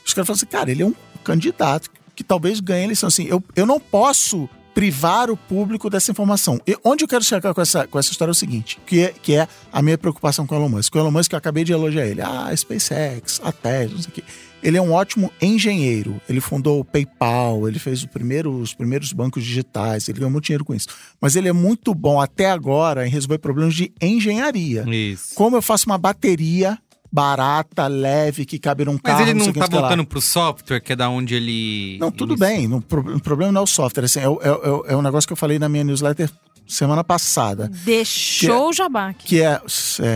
Os 0.08 0.14
caras 0.14 0.26
falaram 0.26 0.38
assim, 0.38 0.46
cara, 0.46 0.70
ele 0.70 0.82
é 0.82 0.86
um 0.86 0.94
candidato 1.22 1.90
que 2.16 2.24
talvez 2.24 2.60
ganhe 2.60 2.80
a 2.80 2.84
eleição. 2.84 3.06
Assim, 3.06 3.26
eu, 3.26 3.44
eu 3.54 3.66
não 3.66 3.78
posso 3.78 4.48
privar 4.74 5.30
o 5.30 5.36
público 5.36 5.90
dessa 5.90 6.10
informação. 6.10 6.58
E 6.66 6.76
onde 6.82 7.04
eu 7.04 7.08
quero 7.08 7.22
chegar 7.22 7.52
com 7.52 7.60
essa, 7.60 7.86
com 7.86 7.98
essa 7.98 8.10
história 8.10 8.30
é 8.30 8.32
o 8.32 8.34
seguinte, 8.34 8.78
que 8.86 9.00
é, 9.00 9.12
que 9.12 9.34
é 9.34 9.46
a 9.72 9.82
minha 9.82 9.98
preocupação 9.98 10.46
com 10.46 10.54
o 10.54 10.58
Elon 10.58 10.68
Musk. 10.68 10.94
O 10.94 10.98
Elon 10.98 11.10
Musk, 11.10 11.32
eu 11.32 11.36
acabei 11.36 11.64
de 11.64 11.72
elogiar 11.72 12.06
ele. 12.06 12.22
Ah, 12.22 12.50
SpaceX, 12.56 13.40
a 13.44 13.52
Tesla, 13.52 13.96
não 13.96 14.02
sei 14.02 14.10
o 14.10 14.12
quê. 14.12 14.24
Ele 14.62 14.76
é 14.78 14.82
um 14.82 14.92
ótimo 14.92 15.30
engenheiro. 15.42 16.20
Ele 16.28 16.40
fundou 16.40 16.80
o 16.80 16.84
PayPal, 16.84 17.68
ele 17.68 17.78
fez 17.78 18.04
primeiro, 18.06 18.50
os 18.52 18.72
primeiros 18.72 19.12
bancos 19.12 19.44
digitais, 19.44 20.08
ele 20.08 20.18
ganhou 20.18 20.30
muito 20.30 20.44
dinheiro 20.44 20.64
com 20.64 20.74
isso. 20.74 20.88
Mas 21.20 21.36
ele 21.36 21.48
é 21.48 21.52
muito 21.52 21.94
bom 21.94 22.20
até 22.20 22.50
agora 22.50 23.06
em 23.06 23.10
resolver 23.10 23.38
problemas 23.38 23.74
de 23.74 23.92
engenharia. 24.00 24.84
Isso. 24.88 25.34
Como 25.34 25.56
eu 25.56 25.62
faço 25.62 25.86
uma 25.86 25.98
bateria 25.98 26.78
barata, 27.10 27.86
leve, 27.86 28.44
que 28.44 28.58
cabe 28.58 28.84
num 28.84 28.98
carro, 28.98 29.18
Mas 29.20 29.28
ele 29.28 29.38
não 29.38 29.46
o 29.48 29.52
que, 29.52 29.58
tá 29.58 29.66
voltando 29.66 30.04
pro 30.04 30.20
software, 30.20 30.80
que 30.80 30.92
é 30.92 30.96
da 30.96 31.08
onde 31.08 31.34
ele. 31.34 31.98
Não, 31.98 32.10
tudo 32.10 32.34
inicia. 32.34 32.46
bem. 32.56 32.68
não- 32.68 32.78
o 32.78 33.20
problema 33.20 33.50
não 33.52 33.60
é 33.62 33.64
o 33.64 33.66
software. 33.66 34.04
Assim, 34.04 34.20
é, 34.20 34.28
o- 34.28 34.40
é 34.86 34.92
é 34.92 34.96
um 34.96 35.02
negócio 35.02 35.26
que 35.26 35.32
eu 35.32 35.36
falei 35.36 35.58
na 35.58 35.68
minha 35.68 35.84
newsletter 35.84 36.30
semana 36.66 37.02
passada. 37.02 37.70
Deixou 37.84 38.68
o 38.68 38.72
jabaque. 38.72 39.24
Que 39.26 39.42
é. 39.42 39.46
é 39.46 39.56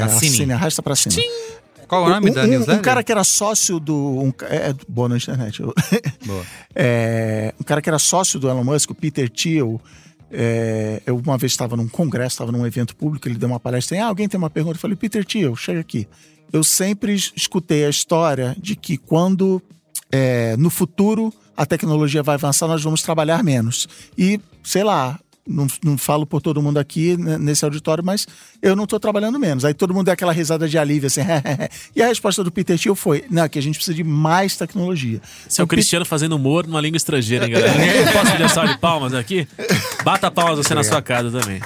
Assine. 0.03 0.05
assine, 0.05 0.53
arrasta 0.53 0.83
pra 0.83 0.95
cima. 0.95 1.15
Qual 1.89 2.05
é 2.05 2.07
o 2.07 2.11
nome 2.11 2.31
um, 2.31 2.35
da 2.35 2.47
newsletter? 2.47 2.79
um 2.79 2.83
cara 2.83 3.03
que 3.03 3.13
era 3.13 3.25
sócio 3.25 3.79
do. 3.81 3.95
Um, 3.97 4.33
é, 4.49 4.71
é 4.71 4.75
boa 4.89 5.09
na 5.09 5.17
internet. 5.17 5.63
Boa. 5.63 5.75
É, 6.75 7.53
um 7.61 7.65
cara 7.65 7.83
que 7.83 7.89
era 7.91 7.99
sócio 7.99 8.39
do 8.41 8.49
Elon 8.49 8.65
Musk, 8.65 8.91
o 8.91 8.95
Peter 8.95 9.29
Thiel. 9.29 9.81
é, 10.31 11.03
eu 11.05 11.17
uma 11.19 11.37
vez 11.37 11.53
estava 11.53 11.77
num 11.77 11.87
congresso, 11.89 12.35
estava 12.35 12.51
num 12.53 12.67
evento 12.67 12.97
público, 12.97 13.29
ele 13.29 13.37
deu 13.37 13.47
uma 13.49 13.61
palestra. 13.61 14.03
Ah, 14.03 14.07
alguém 14.07 14.27
tem 14.29 14.39
uma 14.39 14.49
pergunta? 14.49 14.77
Eu 14.77 14.81
falei, 14.81 14.97
Peter 14.97 15.25
Thiel, 15.25 15.55
chega 15.57 15.81
aqui. 15.81 16.09
Eu 16.53 16.63
sempre 16.63 17.15
es- 17.15 17.33
escutei 17.35 17.85
a 17.85 17.89
história 17.91 18.55
de 18.61 18.77
que 18.77 18.97
quando 18.97 19.63
é, 20.11 20.57
no 20.59 20.71
futuro 20.71 21.33
a 21.57 21.65
tecnologia 21.67 22.23
vai 22.23 22.35
avançar, 22.35 22.67
nós 22.67 22.83
vamos 22.83 23.03
trabalhar 23.03 23.43
menos. 23.43 23.89
E, 24.17 24.41
sei 24.63 24.83
lá, 24.85 25.19
não, 25.47 25.67
não 25.83 25.99
falo 25.99 26.25
por 26.25 26.41
todo 26.41 26.63
mundo 26.63 26.79
aqui 26.79 27.17
né, 27.17 27.37
nesse 27.39 27.65
auditório, 27.65 28.03
mas 28.05 28.27
eu 28.63 28.77
não 28.77 28.85
estou 28.85 29.01
trabalhando 29.01 29.39
menos. 29.39 29.65
Aí 29.65 29.75
todo 29.75 29.93
mundo 29.93 30.07
dá 30.07 30.13
aquela 30.13 30.33
risada 30.33 30.69
de 30.69 30.79
alívio, 30.79 31.09
assim. 31.09 31.21
e 31.97 32.03
a 32.03 32.07
resposta 32.07 32.45
do 32.45 32.51
Peter 32.53 32.79
Thiel 32.79 32.95
foi: 32.95 33.25
não, 33.31 33.49
que 33.49 33.59
a 33.59 33.63
gente 33.63 33.75
precisa 33.77 33.95
de 33.95 34.05
mais 34.05 34.57
tecnologia. 34.57 35.21
Esse 35.49 35.61
é 35.61 35.63
o 35.63 35.65
Então, 35.65 35.67
Cristiano 35.67 36.05
fazendo 36.05 36.37
humor 36.37 36.67
numa 36.67 36.81
língua 36.81 36.97
estrangeira, 36.97 37.47
hein, 37.47 37.53
galera? 37.53 37.85
Eu 37.97 38.13
posso 38.13 38.31
pedir 38.31 38.43
uma 38.43 38.49
salva 38.49 38.73
de 38.73 38.79
palmas 38.79 39.15
aqui? 39.15 39.49
Bata 40.05 40.31
palmas 40.31 40.59
você 40.59 40.75
na 40.75 40.85
sua 40.85 41.03
casa 41.03 41.31
também. 41.41 41.61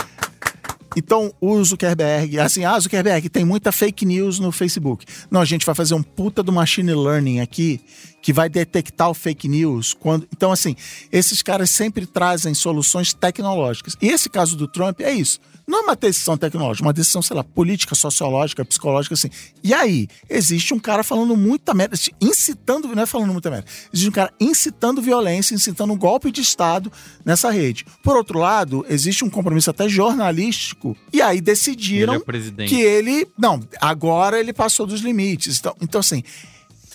Então, 0.96 1.30
o 1.40 1.62
Zuckerberg, 1.62 2.38
assim, 2.38 2.64
ah, 2.64 2.80
Zuckerberg, 2.80 3.28
tem 3.28 3.44
muita 3.44 3.70
fake 3.70 4.06
news 4.06 4.38
no 4.38 4.50
Facebook. 4.50 5.04
Não, 5.30 5.42
a 5.42 5.44
gente 5.44 5.66
vai 5.66 5.74
fazer 5.74 5.92
um 5.92 6.02
puta 6.02 6.42
do 6.42 6.50
machine 6.50 6.94
learning 6.94 7.40
aqui 7.40 7.80
que 8.22 8.32
vai 8.32 8.48
detectar 8.48 9.10
o 9.10 9.14
fake 9.14 9.46
news. 9.46 9.92
quando 9.92 10.26
Então, 10.32 10.50
assim, 10.50 10.74
esses 11.12 11.42
caras 11.42 11.70
sempre 11.70 12.06
trazem 12.06 12.54
soluções 12.54 13.12
tecnológicas. 13.12 13.94
E 14.00 14.08
esse 14.08 14.30
caso 14.30 14.56
do 14.56 14.66
Trump 14.66 15.00
é 15.00 15.12
isso. 15.12 15.38
Não 15.66 15.80
é 15.80 15.82
uma 15.82 15.96
decisão 15.96 16.36
tecnológica, 16.36 16.86
uma 16.86 16.92
decisão, 16.92 17.20
sei 17.20 17.36
lá, 17.36 17.42
política, 17.42 17.94
sociológica, 17.94 18.64
psicológica, 18.64 19.14
assim. 19.14 19.28
E 19.64 19.74
aí, 19.74 20.06
existe 20.30 20.72
um 20.72 20.78
cara 20.78 21.02
falando 21.02 21.36
muita 21.36 21.74
merda, 21.74 21.96
incitando, 22.20 22.94
não 22.94 23.02
é 23.02 23.06
falando 23.06 23.32
muita 23.32 23.50
merda, 23.50 23.66
existe 23.92 24.08
um 24.08 24.12
cara 24.12 24.32
incitando 24.38 25.02
violência, 25.02 25.54
incitando 25.54 25.92
um 25.92 25.96
golpe 25.96 26.30
de 26.30 26.40
Estado 26.40 26.90
nessa 27.24 27.50
rede. 27.50 27.84
Por 28.02 28.16
outro 28.16 28.38
lado, 28.38 28.86
existe 28.88 29.24
um 29.24 29.30
compromisso 29.30 29.70
até 29.70 29.88
jornalístico, 29.88 30.96
e 31.12 31.20
aí 31.20 31.40
decidiram 31.40 32.14
Ele 32.14 32.62
é 32.62 32.66
que 32.66 32.80
ele. 32.80 33.28
Não, 33.36 33.60
agora 33.80 34.38
ele 34.38 34.52
passou 34.52 34.86
dos 34.86 35.00
limites. 35.00 35.58
Então, 35.58 35.74
então 35.80 35.98
assim. 35.98 36.22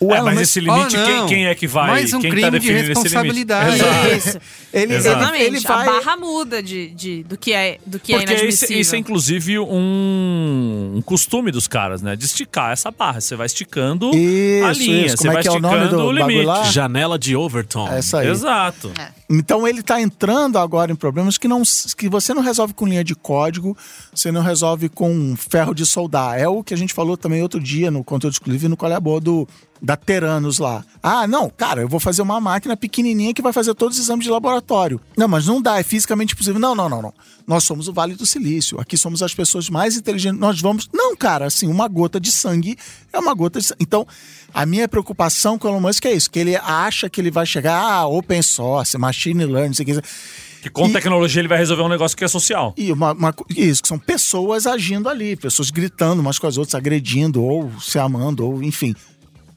O 0.04 0.12
É, 0.12 0.18
Elon 0.18 0.26
mas 0.26 0.34
Musk- 0.34 0.44
esse 0.44 0.60
limite, 0.60 0.98
Oh, 0.98 1.06
quem, 1.06 1.26
quem 1.28 1.46
é 1.46 1.54
que 1.54 1.68
vai? 1.68 1.88
Mais 1.92 2.12
um 2.14 2.20
quem 2.20 2.32
crime 2.32 2.42
tá 2.42 2.50
de 2.50 2.60
definindo 2.60 2.80
esse 2.80 2.88
limite? 2.90 3.04
responsabilidade. 3.04 3.76
Exato. 3.76 4.08
Isso. 4.16 4.38
ele, 4.74 4.84
ele, 4.84 4.96
Exatamente. 4.96 5.44
ele 5.44 5.60
vai. 5.60 5.88
A 5.88 5.92
barra 5.92 6.18
muda 6.18 6.64
de, 6.64 6.88
de- 6.90 7.24
do 7.24 7.38
que 7.38 7.54
é, 7.54 7.78
do 7.86 8.00
que 8.00 8.14
é 8.14 8.18
Porque 8.18 8.34
isso, 8.34 8.42
inadmissível. 8.42 8.80
isso 8.82 8.96
é 8.96 8.98
inclusive 8.98 9.60
um, 9.60 10.94
um 10.96 11.02
costume 11.04 11.52
dos 11.52 11.68
caras, 11.68 12.02
né? 12.02 12.16
De 12.16 12.26
esticar 12.26 12.72
essa 12.72 12.90
barra. 12.92 13.22
Você 13.22 13.36
vai 13.36 13.46
esticando 13.46 14.08
a 14.10 14.16
Isso, 14.16 14.82
linha. 14.82 15.06
isso. 15.06 15.18
Você 15.18 15.28
Como 15.28 15.30
é 15.30 15.34
vai 15.36 15.42
que 15.44 15.48
é 15.48 15.52
o 15.52 15.60
nome 15.60 15.76
esticando 15.76 15.98
do 15.98 16.04
o 16.04 16.08
bagulho 16.14 16.28
limite. 16.28 16.46
lá? 16.46 16.64
Janela 16.64 17.20
de 17.20 17.36
Overton. 17.36 17.88
É 17.88 18.00
Essa 18.00 18.20
aí. 18.20 18.28
Exato. 18.30 18.92
Então 19.30 19.68
ele 19.68 19.82
está 19.82 20.02
entrando 20.02 20.58
agora 20.58 20.92
em 20.92 20.96
problemas 20.96 21.38
que, 21.38 21.48
não, 21.48 21.62
que 21.98 22.10
você 22.10 22.34
não 22.34 22.42
resolve 22.42 22.74
com 22.74 22.86
linha 22.88 23.04
de 23.04 23.16
código, 23.16 23.78
você 24.14 24.32
não 24.32 24.42
resolve 24.42 24.90
com 24.90 25.36
ferro 25.38 25.74
de 25.74 25.86
soldar. 25.86 26.40
É 26.40 26.48
o 26.48 26.64
que 26.64 26.74
a 26.74 26.78
gente 26.78 26.94
falou 26.94 27.16
também 27.16 27.42
outro 27.42 27.60
dia 27.60 27.90
no 27.92 28.04
conteúdo 28.04 28.34
exclusivo 28.34 28.66
e 28.66 28.70
no 28.70 28.76
Qual 28.76 28.92
é 28.92 28.96
a 28.96 29.00
Boa 29.00 29.22
do, 29.22 29.48
da 29.82 29.96
Teranos 29.98 30.60
lá. 30.60 30.86
Ah, 31.02 31.26
não, 31.28 31.50
cara, 31.50 31.82
eu 31.82 31.88
vou 31.88 32.00
fazer 32.00 32.22
uma 32.22 32.40
máquina 32.40 32.78
pequenininha 32.78 33.34
que 33.34 33.42
vai 33.42 33.52
fazer 33.52 33.74
todos 33.74 33.98
os 33.98 34.04
exames 34.04 34.24
de 34.26 34.32
laboratório. 34.32 35.02
Não, 35.18 35.28
mas 35.28 35.48
não 35.48 35.60
dá, 35.62 35.80
é 35.80 35.84
fisicamente 35.84 36.34
impossível. 36.34 36.60
Não, 36.60 36.76
não, 36.76 36.88
não, 36.88 37.02
não. 37.02 37.14
Nós 37.48 37.64
somos 37.64 37.88
o 37.88 37.94
Vale 37.94 38.14
do 38.14 38.26
Silício. 38.26 38.80
Aqui 38.80 38.96
somos 38.96 39.24
as 39.24 39.34
pessoas 39.34 39.70
mais 39.70 39.98
inteligentes. 39.98 40.40
Nós 40.40 40.62
vamos. 40.62 40.88
Não, 40.94 41.16
cara, 41.16 41.46
assim, 41.48 41.68
uma 41.68 41.88
gota 41.88 42.20
de 42.20 42.32
sangue 42.32 42.78
é 43.12 43.18
uma 43.20 43.34
gota 43.34 43.60
de 43.60 43.66
sangue. 43.66 43.80
Então, 43.82 44.06
a 44.54 44.66
minha 44.66 44.88
preocupação 44.88 45.58
com 45.58 45.68
o 45.68 45.72
Elon 45.72 45.80
Musk 45.82 46.06
é 46.06 46.14
isso, 46.14 46.30
que 46.30 46.38
ele 46.40 46.56
acha 46.56 47.10
que 47.10 47.20
ele 47.20 47.32
vai 47.32 47.46
chegar, 47.46 47.82
ah, 47.82 48.08
open 48.08 48.42
source, 48.44 48.96
machine 48.98 49.46
learning, 49.46 49.74
sei 49.74 49.84
o 49.84 49.88
que. 49.88 50.02
Que 50.62 50.70
com 50.70 50.88
E- 50.88 50.94
tecnologia 50.94 51.42
ele 51.42 51.48
vai 51.48 51.58
resolver 51.58 51.82
um 51.82 51.90
negócio 51.90 52.16
que 52.16 52.24
é 52.24 52.28
social. 52.28 52.72
E 52.78 52.92
uma, 52.92 53.14
uma 53.14 53.34
isso, 53.50 53.82
que 53.82 53.88
são 53.88 53.98
pessoas 53.98 54.68
agindo 54.68 55.10
ali, 55.10 55.36
pessoas 55.36 55.72
gritando 55.72 56.20
umas 56.20 56.38
com 56.38 56.46
as 56.46 56.56
outras, 56.56 56.76
agredindo, 56.76 57.42
ou 57.44 57.72
se 57.82 57.98
amando, 57.98 58.46
ou 58.46 58.62
enfim. 58.62 58.94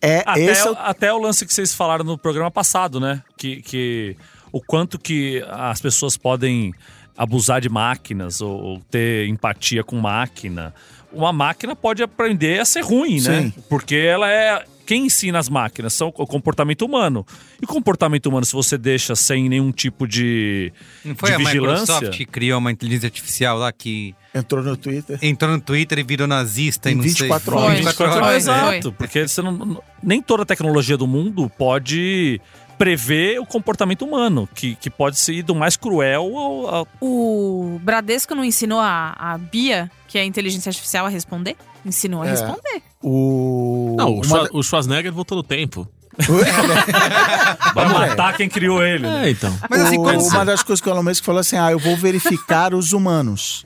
É, 0.05 0.23
Até, 0.27 0.41
esse 0.45 0.67
é 0.67 0.71
o, 0.71 0.75
até 0.79 1.13
o 1.13 1.19
lance 1.19 1.47
que 1.47 1.55
vocês 1.55 1.73
falaram 1.73 2.05
no 2.05 2.19
programa 2.19 2.51
passado, 2.51 3.01
né? 3.01 3.23
Que, 3.37 3.63
que 3.63 4.17
o 4.53 4.61
quanto 4.61 4.99
que 4.99 5.45
as 5.49 5.81
pessoas 5.81 6.17
podem 6.17 6.75
abusar 7.17 7.61
de 7.61 7.69
máquinas 7.69 8.41
ou, 8.41 8.61
ou 8.61 8.81
ter 8.91 9.27
empatia 9.29 9.83
com 9.83 9.97
máquina. 9.97 10.75
Uma 11.13 11.33
máquina 11.33 11.75
pode 11.75 12.03
aprender 12.03 12.61
a 12.61 12.65
ser 12.65 12.83
ruim, 12.83 13.21
né? 13.21 13.43
Sim. 13.43 13.55
Porque 13.69 13.95
ela 13.95 14.31
é. 14.31 14.65
Quem 14.87 15.07
ensina 15.07 15.39
as 15.39 15.49
máquinas 15.49 15.93
são 15.95 16.09
o 16.09 16.27
comportamento 16.27 16.83
humano. 16.85 17.25
E 17.61 17.65
o 17.65 17.69
comportamento 17.69 18.27
humano, 18.27 18.45
se 18.45 18.53
você 18.53 18.77
deixa 18.77 19.15
sem 19.17 19.49
nenhum 19.49 19.73
tipo 19.73 20.07
de, 20.07 20.73
Não 21.05 21.15
foi 21.15 21.31
de 21.31 21.35
a 21.35 21.39
vigilância. 21.39 21.95
Microsoft 21.95 22.17
que 22.19 22.25
criou 22.27 22.59
uma 22.59 22.71
inteligência 22.71 23.07
artificial 23.07 23.57
lá 23.59 23.73
que 23.73 24.15
entrou 24.35 24.63
no 24.63 24.77
Twitter. 24.77 25.19
entrou 25.23 25.51
no 25.53 25.61
Twitter 25.61 25.99
e 25.99 26.03
virou 26.03 26.27
nazista 26.27 26.91
Em 26.91 26.93
e 26.93 26.97
não 26.97 27.03
24 27.05 27.51
sei. 27.53 27.61
horas. 27.63 27.79
24 27.79 28.13
Foi. 28.13 28.23
horas. 28.23 28.47
Né? 28.47 28.55
Exato, 28.77 28.93
porque 28.93 29.27
você 29.29 29.41
não, 29.43 29.83
nem 30.03 30.21
toda 30.21 30.45
tecnologia 30.45 30.97
do 30.97 31.07
mundo 31.07 31.51
pode 31.57 32.41
prever 32.77 33.39
o 33.39 33.47
comportamento 33.47 34.05
humano, 34.05 34.49
que, 34.53 34.75
que 34.75 34.91
pode 34.91 35.17
ser 35.19 35.43
do 35.45 35.55
mais 35.55 35.77
cruel 35.77 36.37
ao, 36.37 36.75
ao- 36.75 36.89
O 37.01 37.79
Bradesco 37.83 38.35
não 38.35 38.45
ensinou 38.45 38.81
a, 38.81 39.15
a 39.17 39.39
Bia, 39.39 39.89
que 40.09 40.19
é 40.19 40.23
a 40.23 40.25
inteligência 40.25 40.71
artificial, 40.71 41.07
a 41.07 41.09
responder? 41.09 41.57
Ensinou 41.87 42.23
a 42.23 42.27
É. 42.27 42.31
responder. 42.31 42.83
O. 43.01 43.64
Não, 44.05 44.11
o, 44.13 44.15
uma 44.17 44.25
Schwar- 44.25 44.49
o 44.53 44.63
Schwarzenegger 44.63 45.13
voltou 45.13 45.37
no 45.37 45.43
tempo. 45.43 45.89
Vai 47.75 47.89
matar 47.89 48.37
quem 48.37 48.49
criou 48.49 48.83
ele. 48.83 49.05
né? 49.07 49.27
É, 49.27 49.31
então. 49.31 49.57
Mas 49.69 49.81
assim, 49.83 49.99
o- 49.99 50.03
uma 50.29 50.45
das 50.45 50.63
coisas 50.63 50.81
que 50.81 50.89
o 50.89 50.93
Elon 50.93 51.03
Musk 51.03 51.25
falou 51.25 51.41
assim: 51.41 51.57
ah, 51.57 51.71
eu 51.73 51.79
vou 51.79 51.97
verificar 51.97 52.75
os 52.75 52.93
humanos. 52.93 53.65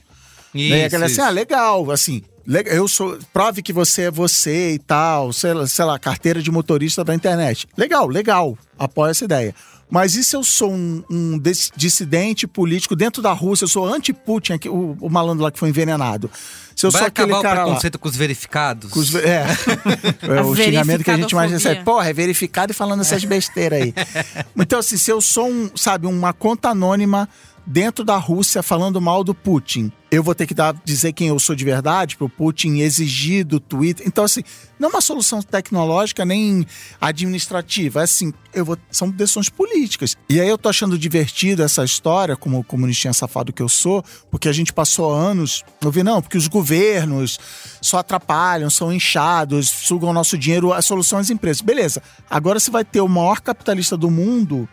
Isso, 0.54 0.70
Né? 0.70 0.80
E 0.80 0.84
a 0.84 0.88
galera 0.88 1.10
assim, 1.12 1.20
ah, 1.20 1.28
legal, 1.30 1.90
assim, 1.90 2.22
eu 2.66 2.88
sou, 2.88 3.18
prove 3.34 3.62
que 3.62 3.72
você 3.72 4.02
é 4.02 4.10
você 4.10 4.72
e 4.72 4.78
tal, 4.78 5.32
sei 5.32 5.52
lá, 5.52 5.66
sei 5.66 5.84
lá, 5.84 5.98
carteira 5.98 6.40
de 6.42 6.50
motorista 6.50 7.04
da 7.04 7.14
internet. 7.14 7.66
Legal, 7.76 8.08
legal, 8.08 8.56
apoio 8.78 9.10
essa 9.10 9.24
ideia. 9.26 9.54
Mas 9.90 10.14
e 10.14 10.22
se 10.22 10.36
eu 10.36 10.44
sou 10.44 10.72
um, 10.72 11.02
um 11.08 11.38
dis- 11.38 11.70
dissidente 11.74 12.46
político 12.46 12.94
dentro 12.94 13.22
da 13.22 13.32
Rússia, 13.32 13.64
eu 13.64 13.68
sou 13.68 13.86
anti-Putin, 13.86 14.52
aqui, 14.52 14.68
o, 14.68 14.96
o 15.00 15.08
malandro 15.08 15.44
lá 15.44 15.50
que 15.50 15.58
foi 15.58 15.70
envenenado. 15.70 16.30
Se 16.76 16.86
eu 16.86 16.90
Vai 16.90 17.00
sou 17.00 17.08
aquele 17.08 17.32
acabar 17.32 17.40
o 17.40 17.42
cara 17.42 17.60
lá... 17.60 17.64
preconceito 17.66 17.98
com 17.98 18.08
os 18.08 18.16
verificados. 18.16 18.90
com 18.92 19.00
os 19.00 19.14
é. 19.14 19.44
é 20.22 20.42
o 20.42 20.54
xingamento 20.54 21.02
que 21.02 21.10
a 21.10 21.16
gente 21.16 21.34
mais 21.34 21.50
recebe. 21.50 21.82
Porra, 21.82 22.08
é 22.08 22.12
verificado 22.12 22.70
e 22.70 22.74
falando 22.74 23.00
essas 23.00 23.24
besteiras 23.24 23.82
aí. 23.82 23.94
Então, 24.56 24.78
assim, 24.78 24.96
se 24.96 25.10
eu 25.10 25.20
sou 25.20 25.48
um, 25.48 25.70
sabe, 25.74 26.06
uma 26.06 26.32
conta 26.32 26.68
anônima 26.68 27.28
dentro 27.68 28.02
da 28.02 28.16
Rússia 28.16 28.62
falando 28.62 28.98
mal 28.98 29.22
do 29.22 29.34
Putin, 29.34 29.92
eu 30.10 30.22
vou 30.22 30.34
ter 30.34 30.46
que 30.46 30.54
dar, 30.54 30.74
dizer 30.86 31.12
quem 31.12 31.28
eu 31.28 31.38
sou 31.38 31.54
de 31.54 31.66
verdade 31.66 32.16
para 32.16 32.24
o 32.24 32.30
Putin 32.30 32.78
exigir 32.78 33.44
do 33.44 33.60
Twitter. 33.60 34.06
Então, 34.08 34.24
assim, 34.24 34.42
não 34.78 34.88
é 34.88 34.92
uma 34.92 35.00
solução 35.02 35.42
tecnológica 35.42 36.24
nem 36.24 36.66
administrativa. 36.98 38.00
É 38.00 38.04
assim, 38.04 38.32
eu 38.54 38.64
vou, 38.64 38.78
são 38.90 39.10
decisões 39.10 39.50
políticas. 39.50 40.16
E 40.30 40.40
aí 40.40 40.48
eu 40.48 40.56
tô 40.56 40.70
achando 40.70 40.98
divertido 40.98 41.62
essa 41.62 41.84
história, 41.84 42.36
como 42.36 42.64
comunistinha 42.64 43.12
safado 43.12 43.52
que 43.52 43.62
eu 43.62 43.68
sou, 43.68 44.02
porque 44.30 44.48
a 44.48 44.52
gente 44.52 44.72
passou 44.72 45.12
anos. 45.12 45.62
Eu 45.82 45.90
vi, 45.90 46.02
não, 46.02 46.22
porque 46.22 46.38
os 46.38 46.48
governos 46.48 47.38
só 47.82 47.98
atrapalham, 47.98 48.70
são 48.70 48.90
inchados, 48.90 49.68
sugam 49.68 50.14
nosso 50.14 50.38
dinheiro, 50.38 50.72
a 50.72 50.80
solução 50.80 51.18
é 51.18 51.20
as 51.20 51.28
empresas. 51.28 51.60
Beleza. 51.60 52.02
Agora 52.30 52.58
você 52.58 52.70
vai 52.70 52.84
ter 52.84 53.02
o 53.02 53.08
maior 53.08 53.42
capitalista 53.42 53.94
do 53.94 54.10
mundo 54.10 54.66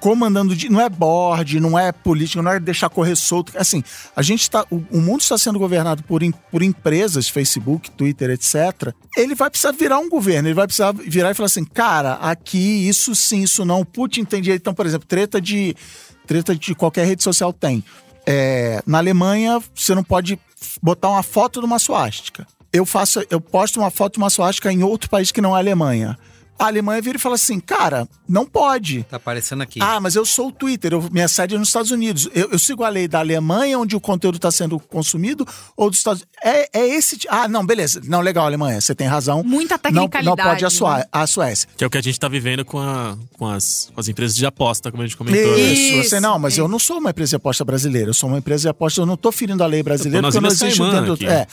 comandando 0.00 0.54
de, 0.54 0.68
não 0.68 0.80
é 0.80 0.88
board, 0.88 1.60
não 1.60 1.78
é 1.78 1.92
política, 1.92 2.42
não 2.42 2.52
é 2.52 2.60
deixar 2.60 2.88
correr 2.88 3.16
solto. 3.16 3.52
Assim, 3.56 3.82
a 4.14 4.22
gente 4.22 4.42
está, 4.42 4.64
o, 4.70 4.76
o 4.90 5.00
mundo 5.00 5.20
está 5.20 5.36
sendo 5.36 5.58
governado 5.58 6.02
por, 6.02 6.22
por 6.50 6.62
empresas, 6.62 7.28
Facebook, 7.28 7.90
Twitter, 7.90 8.30
etc. 8.30 8.92
Ele 9.16 9.34
vai 9.34 9.50
precisar 9.50 9.72
virar 9.72 9.98
um 9.98 10.08
governo, 10.08 10.48
ele 10.48 10.54
vai 10.54 10.66
precisar 10.66 10.92
virar 10.92 11.30
e 11.30 11.34
falar 11.34 11.46
assim, 11.46 11.64
cara, 11.64 12.14
aqui 12.14 12.88
isso 12.88 13.14
sim, 13.14 13.42
isso 13.42 13.64
não. 13.64 13.84
Putin 13.84 14.24
tem 14.24 14.40
direito. 14.40 14.62
Então, 14.62 14.74
por 14.74 14.86
exemplo, 14.86 15.06
treta 15.06 15.40
de 15.40 15.74
treta 16.26 16.54
de 16.54 16.74
qualquer 16.74 17.06
rede 17.06 17.22
social 17.22 17.52
tem. 17.52 17.82
É, 18.26 18.82
na 18.86 18.98
Alemanha, 18.98 19.58
você 19.74 19.94
não 19.94 20.04
pode 20.04 20.38
botar 20.82 21.08
uma 21.08 21.22
foto 21.22 21.60
de 21.60 21.66
uma 21.66 21.78
suástica. 21.78 22.46
Eu 22.70 22.84
faço, 22.84 23.24
eu 23.30 23.40
posto 23.40 23.80
uma 23.80 23.90
foto 23.90 24.14
de 24.14 24.18
uma 24.18 24.28
suástica 24.28 24.70
em 24.70 24.82
outro 24.82 25.08
país 25.08 25.32
que 25.32 25.40
não 25.40 25.52
é 25.52 25.54
a 25.54 25.58
Alemanha. 25.58 26.18
A 26.58 26.66
Alemanha 26.66 27.00
vira 27.00 27.16
e 27.16 27.20
fala 27.20 27.36
assim, 27.36 27.60
cara, 27.60 28.08
não 28.28 28.44
pode. 28.44 29.04
Tá 29.04 29.16
aparecendo 29.16 29.62
aqui. 29.62 29.78
Ah, 29.80 30.00
mas 30.00 30.16
eu 30.16 30.24
sou 30.24 30.48
o 30.48 30.52
Twitter, 30.52 30.92
eu, 30.92 31.08
minha 31.12 31.28
sede 31.28 31.54
é 31.54 31.58
nos 31.58 31.68
Estados 31.68 31.90
Unidos. 31.92 32.28
Eu, 32.34 32.50
eu 32.50 32.58
sigo 32.58 32.82
a 32.82 32.88
lei 32.88 33.06
da 33.06 33.20
Alemanha, 33.20 33.78
onde 33.78 33.94
o 33.94 34.00
conteúdo 34.00 34.36
está 34.36 34.50
sendo 34.50 34.78
consumido, 34.80 35.46
ou 35.76 35.88
dos 35.88 36.00
Estados 36.00 36.24
É, 36.42 36.68
é 36.76 36.88
esse. 36.88 37.18
Ah, 37.28 37.46
não, 37.46 37.64
beleza. 37.64 38.00
Não, 38.04 38.20
legal, 38.20 38.44
Alemanha, 38.44 38.80
você 38.80 38.92
tem 38.94 39.06
razão. 39.06 39.42
Muita 39.44 39.76
Não, 39.84 39.92
não 39.92 40.08
tecnicalidade, 40.08 40.48
pode 40.48 40.64
a, 40.64 40.70
Sua- 40.70 40.98
né? 40.98 41.04
a 41.12 41.26
Suécia. 41.26 41.68
Que 41.76 41.84
é 41.84 41.86
o 41.86 41.90
que 41.90 41.98
a 41.98 42.02
gente 42.02 42.18
tá 42.18 42.28
vivendo 42.28 42.64
com, 42.64 42.78
a- 42.80 43.16
com 43.38 43.46
as, 43.46 43.90
com 43.94 44.00
as 44.00 44.08
empresas 44.08 44.36
de 44.36 44.44
aposta, 44.44 44.90
como 44.90 45.02
a 45.02 45.06
gente 45.06 45.16
comentou. 45.16 45.56
Isso, 45.58 45.80
Isso, 46.00 46.08
você 46.10 46.18
não, 46.18 46.38
mas 46.40 46.54
isso. 46.54 46.62
eu 46.62 46.66
não 46.68 46.78
sou 46.80 46.98
uma 46.98 47.10
empresa 47.10 47.30
de 47.30 47.36
aposta 47.36 47.64
brasileira, 47.64 48.10
eu 48.10 48.14
sou 48.14 48.28
uma 48.28 48.38
empresa 48.38 48.62
de 48.62 48.68
aposta, 48.68 49.00
eu 49.00 49.06
não 49.06 49.16
tô 49.16 49.30
ferindo 49.30 49.62
a 49.62 49.66
lei 49.66 49.82
brasileira, 49.82 50.26
porque 50.26 50.40
não 50.40 50.48
existe 50.48 50.80
dentro 50.82 51.12
aqui. 51.12 51.26
É. 51.26 51.46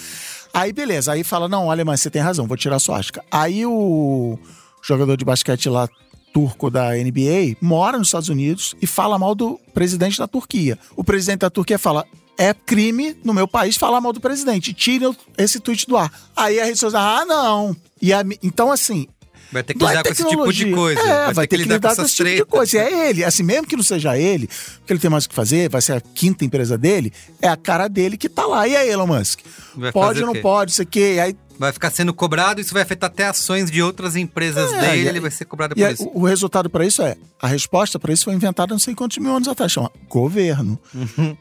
Aí 0.53 0.71
beleza, 0.73 1.11
aí 1.11 1.23
fala, 1.23 1.47
não, 1.49 1.69
Alemanha, 1.69 1.97
você 1.97 2.09
tem 2.09 2.21
razão, 2.21 2.47
vou 2.47 2.57
tirar 2.57 2.77
a 2.77 2.79
sua 2.79 2.97
asca. 2.97 3.23
Aí 3.29 3.65
o 3.65 4.39
jogador 4.85 5.17
de 5.17 5.25
basquete 5.25 5.69
lá, 5.69 5.89
turco 6.33 6.69
da 6.69 6.91
NBA, 6.93 7.57
mora 7.61 7.97
nos 7.97 8.09
Estados 8.09 8.29
Unidos 8.29 8.75
e 8.81 8.85
fala 8.85 9.17
mal 9.17 9.33
do 9.33 9.59
presidente 9.73 10.17
da 10.17 10.27
Turquia. 10.27 10.77
O 10.95 11.03
presidente 11.03 11.39
da 11.39 11.49
Turquia 11.49 11.79
fala, 11.79 12.05
é 12.37 12.53
crime 12.53 13.15
no 13.23 13.33
meu 13.33 13.47
país 13.47 13.77
falar 13.77 14.01
mal 14.01 14.11
do 14.11 14.19
presidente, 14.19 14.73
tira 14.73 15.15
esse 15.37 15.59
tweet 15.59 15.87
do 15.87 15.95
ar. 15.97 16.11
Aí 16.35 16.59
a 16.59 16.65
rede 16.65 16.77
social, 16.77 17.01
ah, 17.01 17.25
não. 17.25 17.75
E 18.01 18.13
a 18.13 18.23
então 18.43 18.71
assim, 18.71 19.07
Vai 19.51 19.63
ter 19.63 19.73
que 19.73 19.85
é 19.85 19.87
lidar 19.87 20.03
com 20.03 20.11
esse 20.11 20.25
tipo 20.25 20.53
de 20.53 20.71
coisa. 20.71 20.99
É, 20.99 21.33
vai, 21.33 21.47
ter 21.47 21.57
que 21.57 21.63
lidar, 21.63 21.79
com 21.79 21.87
essas 21.87 22.05
esse 22.07 22.15
tipo 22.15 22.29
de 22.29 22.45
coisa. 22.45 22.77
E 22.77 22.79
é 22.81 23.09
ele, 23.09 23.23
assim, 23.23 23.43
mesmo 23.43 23.65
que 23.65 23.75
não 23.75 23.83
seja 23.83 24.17
ele, 24.17 24.49
porque 24.79 24.91
ele 24.91 24.99
tem 24.99 25.09
mais 25.09 25.25
o 25.25 25.29
que 25.29 25.35
fazer, 25.35 25.69
vai 25.69 25.81
ser 25.81 25.93
a 25.93 26.01
quinta 26.01 26.43
empresa 26.43 26.77
dele, 26.77 27.13
é 27.41 27.47
a 27.47 27.55
cara 27.55 27.87
dele 27.87 28.17
que 28.17 28.27
tá 28.27 28.45
lá. 28.45 28.67
E 28.67 28.75
aí, 28.75 28.89
Elon 28.89 29.07
Musk? 29.07 29.39
Vai 29.75 29.91
pode 29.91 30.19
ou 30.19 30.25
o 30.25 30.27
não 30.27 30.33
quê? 30.33 30.41
pode, 30.41 30.71
isso 30.71 30.81
aqui. 30.81 30.99
E 30.99 31.19
aí, 31.19 31.35
Vai 31.57 31.71
ficar 31.71 31.89
sendo 31.89 32.13
cobrado, 32.13 32.59
isso 32.59 32.73
vai 32.73 32.83
afetar 32.83 33.09
até 33.09 33.25
ações 33.27 33.71
de 33.71 33.81
outras 33.81 34.15
empresas 34.15 34.71
É, 34.73 34.81
dele, 34.81 35.03
e- 35.03 35.07
ele 35.07 35.19
vai 35.19 35.31
ser 35.31 35.45
cobrado 35.45 35.73
e 35.73 35.75
por 35.81 35.87
aí, 35.87 35.93
isso. 35.93 36.03
o 36.13 36.21
o 36.21 36.25
resultado 36.25 36.69
para 36.69 36.85
isso 36.85 37.01
é, 37.01 37.15
a 37.41 37.47
resposta 37.47 37.97
para 37.97 38.11
isso 38.11 38.25
foi 38.25 38.33
inventada 38.33 38.73
não 38.73 38.79
sei 38.79 38.93
quantos 38.95 39.17
mil 39.19 39.33
anos 39.35 39.47
atrás, 39.47 39.71
chama 39.71 39.91
governo. 40.09 40.77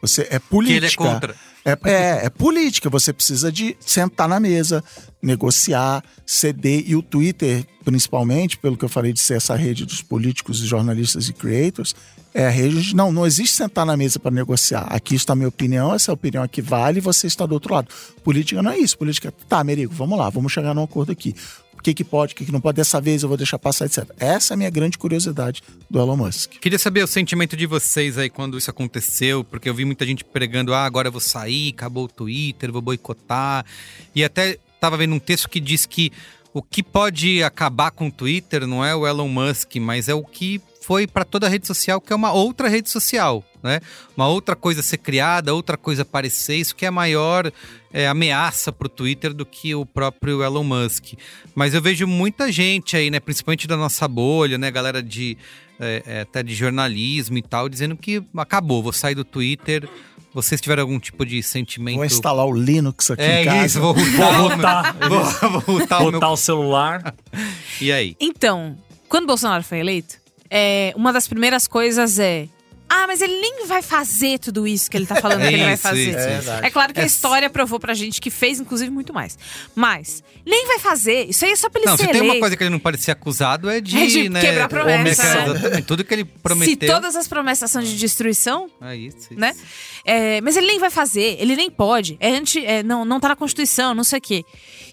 Você 0.01 0.23
é 0.31 0.35
Uhum. 0.35 0.41
Que 0.41 0.49
política. 0.49 0.77
ele 0.77 0.87
é 0.87 0.97
contra. 1.13 1.35
É, 1.65 1.71
é, 1.85 2.27
é 2.27 2.31
política. 2.31 2.91
Você 2.91 3.13
precisa 3.13 3.51
de 3.51 3.75
sentar 3.81 4.29
na 4.29 4.39
mesa, 4.39 4.85
negociar, 5.23 6.05
ceder. 6.27 6.85
E 6.87 6.95
o 6.95 7.03
Twitter, 7.03 7.65
principalmente, 7.85 8.59
pelo 8.59 8.77
que 8.77 8.85
eu 8.85 8.89
falei 8.89 9.13
de 9.13 9.21
ser 9.21 9.35
essa 9.35 9.57
rede 9.57 9.85
dos 9.87 10.03
políticos, 10.03 10.59
jornalistas 10.59 11.29
e 11.29 11.33
creators, 11.33 11.95
é 12.35 12.53
não, 12.95 13.13
não 13.13 13.25
existe 13.25 13.55
sentar 13.55 13.87
na 13.87 13.97
mesa 13.97 14.19
para 14.19 14.33
negociar. 14.33 14.89
Aqui 14.91 15.15
está 15.15 15.35
a 15.35 15.37
minha 15.37 15.49
opinião, 15.49 15.95
essa 15.95 16.13
opinião 16.13 16.43
aqui 16.43 16.61
vale 16.61 17.01
você 17.01 17.29
está 17.29 17.47
do 17.47 17.53
outro 17.53 17.73
lado. 17.73 17.89
Política 18.25 18.61
não 18.61 18.73
é 18.73 18.79
isso. 18.79 18.99
Política, 18.99 19.33
tá, 19.49 19.63
Merigo, 19.63 19.95
vamos 19.95 20.19
lá, 20.19 20.29
vamos 20.31 20.53
chegar 20.53 20.75
num 20.75 20.83
acordo 20.83 21.13
aqui. 21.13 21.33
O 21.79 21.83
que, 21.85 21.95
que 21.95 22.03
pode, 22.03 22.33
o 22.33 22.37
que, 22.37 22.47
que 22.47 22.51
não 22.51 22.61
pode. 22.61 22.77
Dessa 22.77 23.01
vez 23.01 23.23
eu 23.23 23.29
vou 23.29 23.39
deixar 23.39 23.57
passar, 23.59 23.85
etc. 23.85 24.11
Essa 24.19 24.53
é 24.53 24.55
a 24.55 24.57
minha 24.57 24.71
grande 24.71 24.99
curiosidade 24.99 25.63
do 25.89 26.01
Elon 26.01 26.17
Musk. 26.17 26.53
Queria 26.61 26.79
saber 26.79 27.05
o 27.05 27.07
sentimento 27.07 27.57
de 27.57 27.67
vocês 27.67 28.19
aí 28.19 28.29
quando 28.29 28.59
isso 28.59 28.69
aconteceu, 28.69 29.45
porque 29.45 29.69
eu 29.69 29.75
vi 29.75 29.85
muita 29.85 30.05
gente 30.05 30.25
pregando, 30.25 30.75
ah, 30.75 30.85
agora 30.85 31.07
eu 31.07 31.13
vou 31.13 31.21
sair, 31.21 31.73
acabou 31.73 32.05
o 32.05 32.09
Twitter, 32.09 32.73
vou 32.73 32.83
boicotar. 32.83 33.65
E 34.13 34.25
até 34.25 34.59
tava 34.81 34.97
vendo 34.97 35.15
um 35.15 35.21
texto 35.21 35.49
que 35.49 35.61
diz 35.61 35.87
que 35.87 36.11
o 36.53 36.63
que 36.63 36.83
pode 36.83 37.43
acabar 37.45 37.93
com 37.93 38.09
o 38.09 38.11
Twitter 38.11 38.67
não 38.67 38.85
é 38.85 38.95
o 38.95 39.07
Elon 39.07 39.29
Musk, 39.29 39.77
mas 39.77 40.09
é 40.09 40.15
o 40.15 40.25
que 40.25 40.61
foi 40.85 41.07
para 41.07 41.25
toda 41.25 41.47
a 41.47 41.51
rede 41.51 41.67
social, 41.67 42.01
que 42.01 42.13
é 42.13 42.17
uma 42.17 42.33
outra 42.33 42.69
rede 42.69 42.91
social, 42.91 43.43
né? 43.63 43.81
Uma 44.17 44.29
outra 44.29 44.55
coisa 44.55 44.83
ser 44.83 44.99
criada, 44.99 45.55
outra 45.55 45.77
coisa 45.77 46.03
aparecer, 46.03 46.57
isso 46.57 46.77
que 46.77 46.85
é 46.85 46.89
a 46.89 46.93
maior 46.93 47.51
é, 47.93 48.07
ameaça 48.07 48.71
para 48.73 48.87
o 48.87 48.89
Twitter 48.89 49.33
do 49.33 49.47
que 49.47 49.75
o 49.75 49.87
próprio 49.87 50.43
Elon 50.43 50.65
Musk. 50.65 51.15
Mas 51.55 51.73
eu 51.75 51.81
vejo 51.81 52.07
muita 52.07 52.53
gente 52.53 52.97
aí, 52.97 53.11
né? 53.11 53.19
Principalmente 53.21 53.67
da 53.67 53.77
nossa 53.77 54.07
bolha, 54.07 54.59
né? 54.59 54.71
Galera 54.71 55.03
de 55.03 55.37
é, 55.81 56.03
é, 56.07 56.21
até 56.21 56.43
de 56.43 56.55
jornalismo 56.55 57.39
e 57.39 57.43
tal, 57.43 57.69
dizendo 57.69 57.97
que 57.97 58.23
acabou, 58.37 58.83
vou 58.83 58.93
sair 58.93 59.15
do 59.15 59.25
Twitter. 59.25 59.89
Vocês 60.33 60.61
tiveram 60.61 60.83
algum 60.83 60.99
tipo 60.99 61.25
de 61.25 61.41
sentimento? 61.45 61.97
Vou 61.97 62.05
instalar 62.05 62.45
o 62.45 62.53
Linux 62.53 63.11
aqui 63.13 63.23
em 63.23 63.27
É 63.27 63.45
casa. 63.45 63.67
isso, 63.67 63.81
vou 63.81 63.95
Vou 63.95 64.05
rotar, 64.05 64.29
o 64.29 64.49
meu- 64.49 64.57
rotar, 64.57 64.97
vou, 65.09 65.61
vou 65.65 65.77
o 65.77 66.11
meu... 66.11 66.13
botar 66.13 66.31
o 66.33 66.37
celular. 66.37 67.15
E 67.81 67.91
aí? 67.93 68.17
Então, 68.21 68.77
quando 69.09 69.27
Bolsonaro 69.27 69.63
foi 69.65 69.79
eleito, 69.81 70.17
é, 70.57 70.93
uma 70.95 71.13
das 71.13 71.27
primeiras 71.27 71.67
coisas 71.67 72.19
é. 72.21 72.49
Ah, 72.87 73.07
mas 73.09 73.23
ele 73.23 73.41
nem 73.41 73.67
vai 73.67 73.81
fazer 73.83 74.39
tudo 74.39 74.67
isso 74.69 74.91
que 74.91 74.97
ele 74.97 75.07
tá 75.07 75.17
falando 75.17 75.41
que 75.41 75.47
ele 75.47 75.65
vai 75.65 75.77
fazer. 75.77 76.11
isso, 76.11 76.19
É. 76.51 76.67
É 76.67 76.71
claro 76.71 76.93
que 76.93 77.01
É 77.01 77.03
a 77.03 77.07
história 77.07 77.49
provou 77.51 77.81
pra 77.81 77.95
gente 77.95 78.21
que 78.21 78.31
fez, 78.31 78.61
inclusive, 78.61 78.91
muito 78.91 79.13
mais. 79.13 79.37
Mas, 79.75 80.23
nem 80.47 80.67
vai 80.67 80.79
fazer. 80.79 81.25
Isso 81.29 81.45
aí 81.47 81.53
é 81.53 81.57
só 81.57 81.69
pra 81.71 81.81
ele 81.81 81.91
Não, 81.91 81.97
ser 81.97 82.05
se 82.05 82.09
tem 82.13 82.21
uma 82.21 82.27
eleito. 82.27 82.41
coisa 82.41 82.57
que 82.57 82.63
ele 82.63 82.71
não 82.71 82.79
pode 82.79 82.99
ser 83.01 83.11
acusado 83.11 83.71
é 83.71 83.81
de, 83.81 83.97
É 83.99 84.07
de 84.07 84.29
né, 84.29 84.41
quebrar 84.41 84.69
promessa, 84.69 85.43
comer- 85.45 85.71
né? 85.71 85.81
Tudo 85.85 86.05
que 86.05 86.13
ele 86.15 86.25
prometeu. 86.27 86.73
Se 86.73 86.77
todas 86.77 87.17
as 87.17 87.27
promessas 87.27 87.71
são 87.71 87.83
de 87.83 87.97
destruição, 87.97 88.71
É 88.81 88.95
isso, 88.95 89.17
isso. 89.31 89.35
né? 89.41 89.57
É, 90.05 90.41
mas 90.43 90.55
ele 90.57 90.67
nem 90.67 90.79
vai 90.79 90.91
fazer, 90.91 91.37
ele 91.41 91.57
nem 91.57 91.71
pode. 91.71 92.17
É 92.21 92.29
anti, 92.37 92.65
é, 92.65 92.83
não, 92.83 93.05
não 93.05 93.19
tá 93.19 93.31
na 93.31 93.35
Constituição, 93.37 93.95
não 93.95 94.05
sei 94.05 94.19
o 94.19 94.23
quê. 94.23 94.45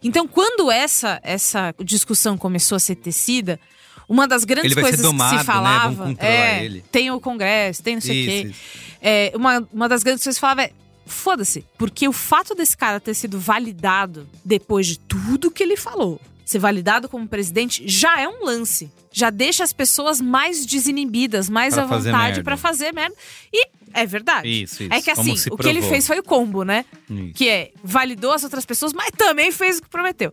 Então, 0.02 0.28
quando 0.28 0.72
essa, 0.72 1.20
essa 1.22 1.76
discussão 1.84 2.38
começou 2.38 2.78
a 2.78 2.80
ser 2.80 2.96
tecida, 2.96 3.60
uma 4.12 4.28
das 4.28 4.44
grandes 4.44 4.74
coisas 4.74 5.02
domado, 5.02 5.30
que 5.30 5.36
né? 5.36 5.40
se 5.40 5.46
falava 5.46 5.96
Vão 5.96 6.08
controlar 6.08 6.34
é 6.34 6.82
tem 6.92 7.10
o 7.12 7.20
Congresso, 7.22 7.82
tem 7.82 7.96
não 7.96 8.02
sei 8.02 8.24
o 8.24 8.28
quê. 8.28 8.56
É, 9.02 9.32
uma, 9.36 9.66
uma 9.72 9.88
das 9.88 10.04
grandes 10.04 10.22
coisas 10.22 10.36
que 10.36 10.40
se 10.40 10.40
falava 10.42 10.64
é 10.64 10.72
foda-se, 11.06 11.66
porque 11.78 12.08
o 12.10 12.12
fato 12.12 12.54
desse 12.54 12.76
cara 12.76 13.00
ter 13.00 13.14
sido 13.14 13.40
validado 13.40 14.28
depois 14.44 14.86
de 14.86 15.00
tudo 15.00 15.50
que 15.50 15.64
ele 15.64 15.78
falou, 15.78 16.20
ser 16.46 16.60
validado 16.60 17.08
como 17.08 17.26
presidente 17.26 17.88
já 17.88 18.20
é 18.20 18.28
um 18.28 18.44
lance. 18.44 18.92
Já 19.14 19.30
deixa 19.30 19.64
as 19.64 19.74
pessoas 19.74 20.20
mais 20.20 20.66
desinibidas, 20.66 21.50
mais 21.50 21.74
Pra 21.74 21.84
à 21.84 21.86
vontade 21.86 22.44
pra 22.44 22.58
fazer 22.58 22.94
merda. 22.94 23.16
E 23.52 23.68
é 23.94 24.06
verdade. 24.06 24.48
Isso, 24.48 24.84
isso. 24.84 24.94
É 24.94 25.02
que 25.02 25.12
assim, 25.12 25.36
o 25.52 25.58
que 25.58 25.68
ele 25.68 25.82
fez 25.82 26.08
foi 26.08 26.20
o 26.20 26.24
combo, 26.24 26.64
né? 26.64 26.86
Isso. 27.10 27.34
Que 27.34 27.50
é, 27.50 27.72
validou 27.84 28.32
as 28.32 28.44
outras 28.44 28.66
pessoas, 28.66 28.94
mas 28.94 29.12
também 29.18 29.52
fez 29.52 29.80
o 29.80 29.84
que 29.84 29.90
prometeu. 29.90 30.32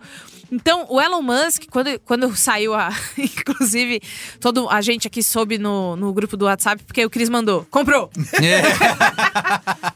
Então, 0.51 0.87
o 0.89 1.01
Elon 1.01 1.21
Musk, 1.21 1.65
quando, 1.71 1.99
quando 2.01 2.35
saiu 2.37 2.75
a. 2.75 2.91
Inclusive, 3.19 4.01
todo 4.41 4.69
a 4.69 4.81
gente 4.81 5.07
aqui 5.07 5.23
soube 5.23 5.59
no, 5.59 5.95
no 5.97 6.13
grupo 6.13 6.37
do 6.37 6.47
WhatsApp, 6.47 6.83
porque 6.85 7.05
o 7.05 7.11
Cris 7.11 7.29
mandou. 7.29 7.67
Comprou! 7.71 8.11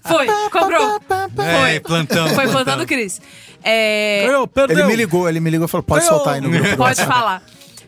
Foi, 0.06 0.26
comprou! 0.50 1.00
É, 1.38 1.80
plantão. 1.80 2.26
Foi 2.28 2.34
plantão. 2.34 2.52
plantando 2.52 2.82
o 2.82 2.86
Cris. 2.86 3.20
É, 3.62 4.24
Ganhou, 4.26 4.46
perdeu. 4.46 4.78
Ele 4.78 4.86
me 4.86 4.96
ligou, 4.96 5.28
ele 5.28 5.40
me 5.40 5.50
ligou 5.50 5.66
e 5.66 5.68
falou: 5.68 5.82
pode 5.82 6.04
Ganhou. 6.04 6.16
soltar 6.16 6.34
aí 6.34 6.40
no 6.40 6.50
grupo. 6.50 6.76
Pode 6.76 7.04
falar. 7.04 7.42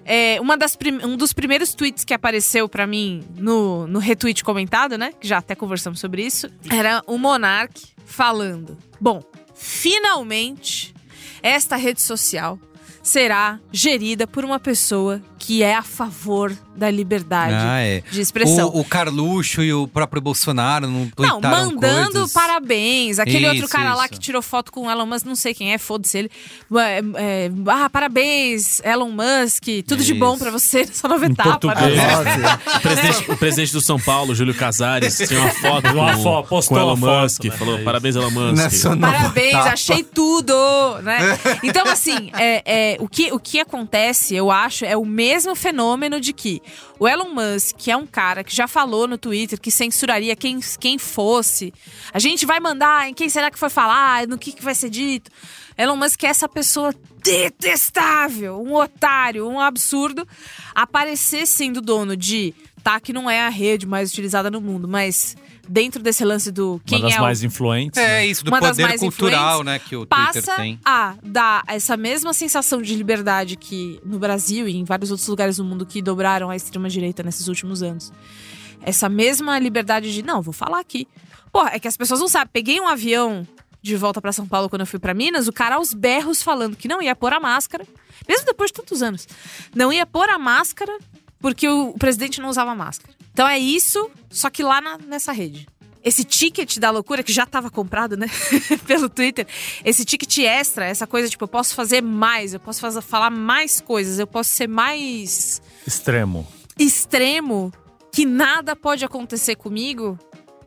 É, 0.05 0.39
uma 0.41 0.57
das 0.57 0.77
um 1.03 1.17
dos 1.17 1.33
primeiros 1.33 1.75
tweets 1.75 2.05
que 2.05 2.13
apareceu 2.13 2.69
pra 2.69 2.87
mim 2.87 3.25
no, 3.37 3.87
no 3.87 3.99
retweet 3.99 4.45
comentado, 4.45 4.99
né? 4.99 5.13
Que 5.19 5.27
já 5.27 5.39
até 5.39 5.55
conversamos 5.55 5.99
sobre 5.99 6.25
isso. 6.25 6.49
Era 6.71 7.03
o 7.07 7.17
Monark 7.17 7.81
falando: 8.05 8.77
Bom, 9.01 9.23
finalmente 9.55 10.95
esta 11.43 11.77
rede 11.77 12.01
social 12.01 12.59
será 13.03 13.61
gerida 13.71 14.27
por 14.27 14.45
uma 14.45 14.59
pessoa 14.59 15.23
que 15.39 15.63
é 15.63 15.75
a 15.75 15.83
favor 15.83 16.57
da 16.77 16.91
liberdade 16.91 17.55
Ah, 17.57 17.81
é. 17.81 18.03
de 18.11 18.21
expressão. 18.21 18.69
O, 18.69 18.81
o 18.81 18.85
Carluxo 18.85 19.63
e 19.63 19.73
o 19.73 19.87
próprio 19.87 20.21
Bolsonaro 20.21 20.89
não 20.89 21.11
Não, 21.19 21.41
mandando 21.41 22.13
coisas. 22.13 22.33
parabéns. 22.33 23.19
Aquele 23.19 23.47
outro 23.47 23.65
Isso, 23.65 23.69
cara 23.73 23.95
lá 23.95 24.05
isso. 24.05 24.13
que 24.15 24.19
tirou 24.19 24.43
foto 24.43 24.73
com 24.73 24.87
o 24.87 24.91
Elon 24.91 25.07
Musk, 25.07 25.27
não 25.27 25.37
sei 25.37 25.55
quem 25.55 25.73
é, 25.73 25.79
foda-se 25.79 26.19
ele. 26.19 26.31
É, 26.77 27.03
é, 27.17 27.51
ah, 27.69 27.89
parabéns, 27.91 28.81
Elon 28.85 29.11
Musk. 29.11 29.65
Tudo 29.87 30.03
de 30.03 30.15
bom 30.15 30.37
pra 30.39 30.51
você 30.51 30.81
nessa 30.87 31.07
nova 31.09 31.27
etapa. 31.27 31.59
português. 31.59 31.97
né? 31.97 32.59
O 32.77 32.81
presidente, 32.81 33.31
o 33.31 33.37
presidente 33.37 33.73
do 33.73 33.81
São 33.81 33.99
Paulo, 33.99 34.35
Júlio 34.35 34.55
Casares, 34.55 35.17
tinha 35.19 35.41
uma 35.41 35.51
foto 35.51 35.89
Uma 35.93 36.15
com, 36.17 36.23
foto, 36.23 36.49
postou 36.49 36.77
com 36.77 36.83
Elon 36.83 36.95
uma 36.95 37.07
foto, 37.07 37.23
Musk. 37.23 37.45
né? 37.45 37.51
Falou, 37.53 37.79
É 37.79 37.83
parabéns, 37.83 38.17
Elon 38.17 38.31
Musk. 38.31 38.99
Parabéns, 39.01 39.49
etapa. 39.55 39.69
achei 39.71 40.03
tudo, 40.03 40.55
né? 41.03 41.39
Então, 41.63 41.87
assim, 41.89 42.31
é, 42.35 42.63
é, 42.95 42.97
o, 43.01 43.09
que, 43.09 43.33
o 43.33 43.39
que 43.39 43.59
acontece, 43.61 44.35
eu 44.35 44.51
acho, 44.51 44.85
é 44.85 44.97
o 44.97 45.05
mesmo 45.05 45.55
fenômeno 45.55 46.21
de 46.21 46.33
que 46.33 46.63
o 46.99 47.09
Elon 47.09 47.31
Musk, 47.31 47.77
que 47.77 47.91
é 47.91 47.97
um 47.97 48.07
cara 48.07 48.45
que 48.45 48.55
já 48.55 48.69
falou 48.69 49.07
no 49.07 49.19
Twitter 49.19 49.61
que 49.61 49.71
censuraria 49.71 50.35
quem, 50.37 50.61
quem 50.79 50.99
fosse, 50.99 51.73
a 52.13 52.19
gente 52.19 52.47
vai 52.47 52.61
mandar 52.61 53.09
em 53.09 53.15
quem 53.15 53.29
será 53.29 53.51
que 53.51 53.59
foi 53.59 53.71
falar, 53.71 54.27
no 54.27 54.39
que, 54.39 54.53
que 54.53 54.63
vai 54.63 54.75
ser 54.75 54.91
dito. 54.91 55.31
Elon 55.77 55.97
Musk 55.97 56.23
é 56.23 56.29
essa 56.29 56.49
pessoa 56.49 56.95
detestável, 57.23 58.61
um 58.61 58.75
otário, 58.75 59.49
um 59.49 59.59
absurdo, 59.59 60.27
aparecer 60.75 61.47
sendo 61.47 61.81
dono 61.81 62.17
de, 62.17 62.55
tá, 62.83 63.01
que 63.01 63.13
não 63.13 63.29
é 63.29 63.41
a 63.41 63.49
rede 63.49 63.87
mais 63.87 64.11
utilizada 64.13 64.51
no 64.51 64.61
mundo, 64.61 64.87
mas 64.87 65.37
dentro 65.69 66.03
desse 66.03 66.25
lance 66.25 66.51
do 66.51 66.81
quem 66.85 66.99
Uma 66.99 67.09
das 67.09 67.17
é 67.17 67.21
o 67.21 67.23
mais 67.23 67.43
influentes. 67.43 68.01
É 68.01 68.07
né? 68.07 68.27
isso, 68.27 68.45
do 68.45 68.49
Uma 68.49 68.61
poder 68.61 68.83
mais 68.83 69.01
cultural, 69.01 69.63
né, 69.63 69.79
que 69.79 69.97
o 69.97 70.07
Twitter 70.07 70.43
passa 70.43 70.57
tem. 70.57 70.79
a 70.85 71.15
dar 71.23 71.63
essa 71.67 71.97
mesma 71.97 72.33
sensação 72.33 72.83
de 72.83 72.95
liberdade 72.95 73.57
que 73.57 74.01
no 74.05 74.19
Brasil 74.19 74.69
e 74.69 74.77
em 74.77 74.85
vários 74.85 75.11
outros 75.11 75.29
lugares 75.29 75.57
do 75.57 75.65
mundo 75.65 75.87
que 75.87 76.03
dobraram 76.03 76.51
a 76.51 76.57
extrema-direita 76.57 77.23
nesses 77.23 77.49
últimos 77.49 77.83
anos. 77.83 78.13
Essa 78.83 79.09
mesma 79.09 79.59
liberdade 79.59 80.13
de, 80.13 80.23
não, 80.23 80.43
vou 80.43 80.53
falar 80.53 80.81
aqui. 80.81 81.09
Pô, 81.51 81.67
é 81.67 81.79
que 81.79 81.89
as 81.89 81.97
pessoas 81.97 82.21
não 82.21 82.29
sabem. 82.29 82.51
Peguei 82.53 82.81
um 82.81 82.89
avião 82.89 83.47
de 83.81 83.97
volta 83.97 84.21
pra 84.21 84.33
São 84.33 84.47
Paulo 84.47 84.69
quando 84.69 84.81
eu 84.81 84.87
fui 84.87 84.99
pra 84.99 85.15
Minas, 85.15 85.47
o 85.47 85.53
cara 85.53 85.77
aos 85.77 85.93
berros 85.93 86.43
falando 86.43 86.77
que 86.77 86.89
não 86.89 87.03
ia 87.03 87.15
pôr 87.15 87.33
a 87.33 87.39
máscara, 87.41 87.87
mesmo 88.27 88.47
depois 88.47 88.71
de 88.71 88.75
tantos 88.75 89.03
anos. 89.03 89.29
Não 89.75 89.93
ia 89.93 90.07
pôr 90.07 90.29
a 90.29 90.39
máscara 90.39 90.97
porque 91.39 91.69
o, 91.69 91.91
o 91.91 91.99
presidente 91.99 92.41
não 92.41 92.49
usava 92.49 92.75
máscara. 92.75 93.13
Então 93.35 93.47
é 93.47 93.59
isso, 93.59 94.09
só 94.31 94.49
que 94.49 94.63
lá 94.63 94.81
na- 94.81 94.97
nessa 94.97 95.33
rede. 95.33 95.67
Esse 96.05 96.23
ticket 96.23 96.79
da 96.79 96.91
loucura, 96.91 97.23
que 97.23 97.33
já 97.33 97.43
estava 97.45 97.69
comprado, 97.71 98.17
né? 98.17 98.27
Pelo 98.87 99.09
Twitter. 99.09 99.47
Esse 99.85 100.05
ticket 100.05 100.39
extra, 100.39 100.85
essa 100.87 101.07
coisa, 101.07 101.29
tipo, 101.29 101.43
eu 101.45 101.49
posso 101.49 101.75
fazer 101.75 102.01
mais, 102.03 102.55
eu 102.55 102.61
posso 102.61 102.81
fazer, 102.81 103.01
falar 103.03 103.31
mais 103.31 103.81
coisas, 103.81 104.19
eu 104.19 104.27
posso 104.27 104.51
ser 104.51 104.69
mais 104.69 105.61
Extremo. 105.87 106.47
extremo 106.79 107.73
que 108.13 108.25
nada 108.25 108.77
pode 108.77 109.05
acontecer 109.05 109.57
comigo, 109.57 110.17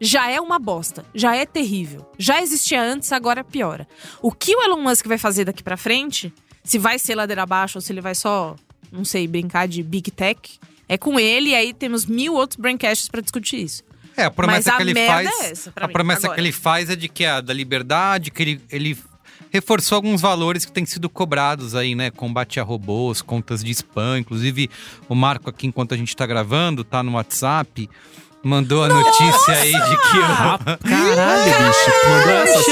já 0.01 0.29
é 0.29 0.41
uma 0.41 0.59
bosta, 0.59 1.05
já 1.15 1.35
é 1.35 1.45
terrível. 1.45 2.05
Já 2.19 2.41
existia 2.41 2.81
antes, 2.81 3.11
agora 3.13 3.43
piora. 3.43 3.87
O 4.21 4.31
que 4.31 4.55
o 4.55 4.61
Elon 4.63 4.81
Musk 4.81 5.05
vai 5.07 5.17
fazer 5.17 5.45
daqui 5.45 5.63
pra 5.63 5.77
frente, 5.77 6.33
se 6.63 6.77
vai 6.77 6.99
ser 6.99 7.15
ladeira 7.15 7.43
abaixo 7.43 7.77
ou 7.77 7.81
se 7.81 7.93
ele 7.93 8.01
vai 8.01 8.13
só, 8.15 8.55
não 8.91 9.05
sei, 9.05 9.25
brincar 9.27 9.67
de 9.67 9.81
big 9.81 10.11
tech, 10.11 10.59
é 10.87 10.97
com 10.97 11.19
ele 11.19 11.49
e 11.49 11.55
aí 11.55 11.73
temos 11.73 12.05
mil 12.05 12.33
outros 12.33 12.57
braincasts 12.59 13.07
pra 13.07 13.21
discutir 13.21 13.57
isso. 13.63 13.83
É, 14.15 14.23
a 14.25 14.31
promessa 14.31 14.69
Mas 14.71 14.73
a 14.73 14.77
que 14.77 14.83
ele 14.83 14.93
merda 14.93 15.29
faz. 15.31 15.41
é 15.41 15.51
essa 15.51 15.71
pra 15.71 15.85
a 15.85 15.87
mim, 15.87 15.93
promessa 15.93 16.19
agora. 16.21 16.33
que 16.35 16.41
ele 16.41 16.51
faz 16.51 16.89
é 16.89 16.95
de 16.95 17.07
que 17.07 17.23
é 17.23 17.41
da 17.41 17.53
liberdade, 17.53 18.31
que 18.31 18.41
ele, 18.41 18.61
ele 18.71 18.97
reforçou 19.51 19.95
alguns 19.95 20.21
valores 20.21 20.65
que 20.65 20.71
têm 20.71 20.85
sido 20.85 21.07
cobrados 21.07 21.75
aí, 21.75 21.93
né? 21.93 22.09
Combate 22.09 22.59
a 22.59 22.63
robôs, 22.63 23.21
contas 23.21 23.63
de 23.63 23.71
spam. 23.71 24.17
Inclusive, 24.19 24.69
o 25.07 25.13
Marco 25.13 25.49
aqui, 25.49 25.67
enquanto 25.67 25.93
a 25.93 25.97
gente 25.97 26.15
tá 26.15 26.25
gravando, 26.25 26.83
tá 26.83 27.03
no 27.03 27.11
WhatsApp. 27.13 27.87
Mandou 28.43 28.83
a 28.83 28.87
notícia 28.87 29.53
aí 29.53 29.71
de 29.71 29.97
que 29.97 30.17
o. 30.17 30.89
Caralho, 30.89 31.43
bicho. 31.67 32.09
Mandou 32.09 32.33
essa 32.33 32.63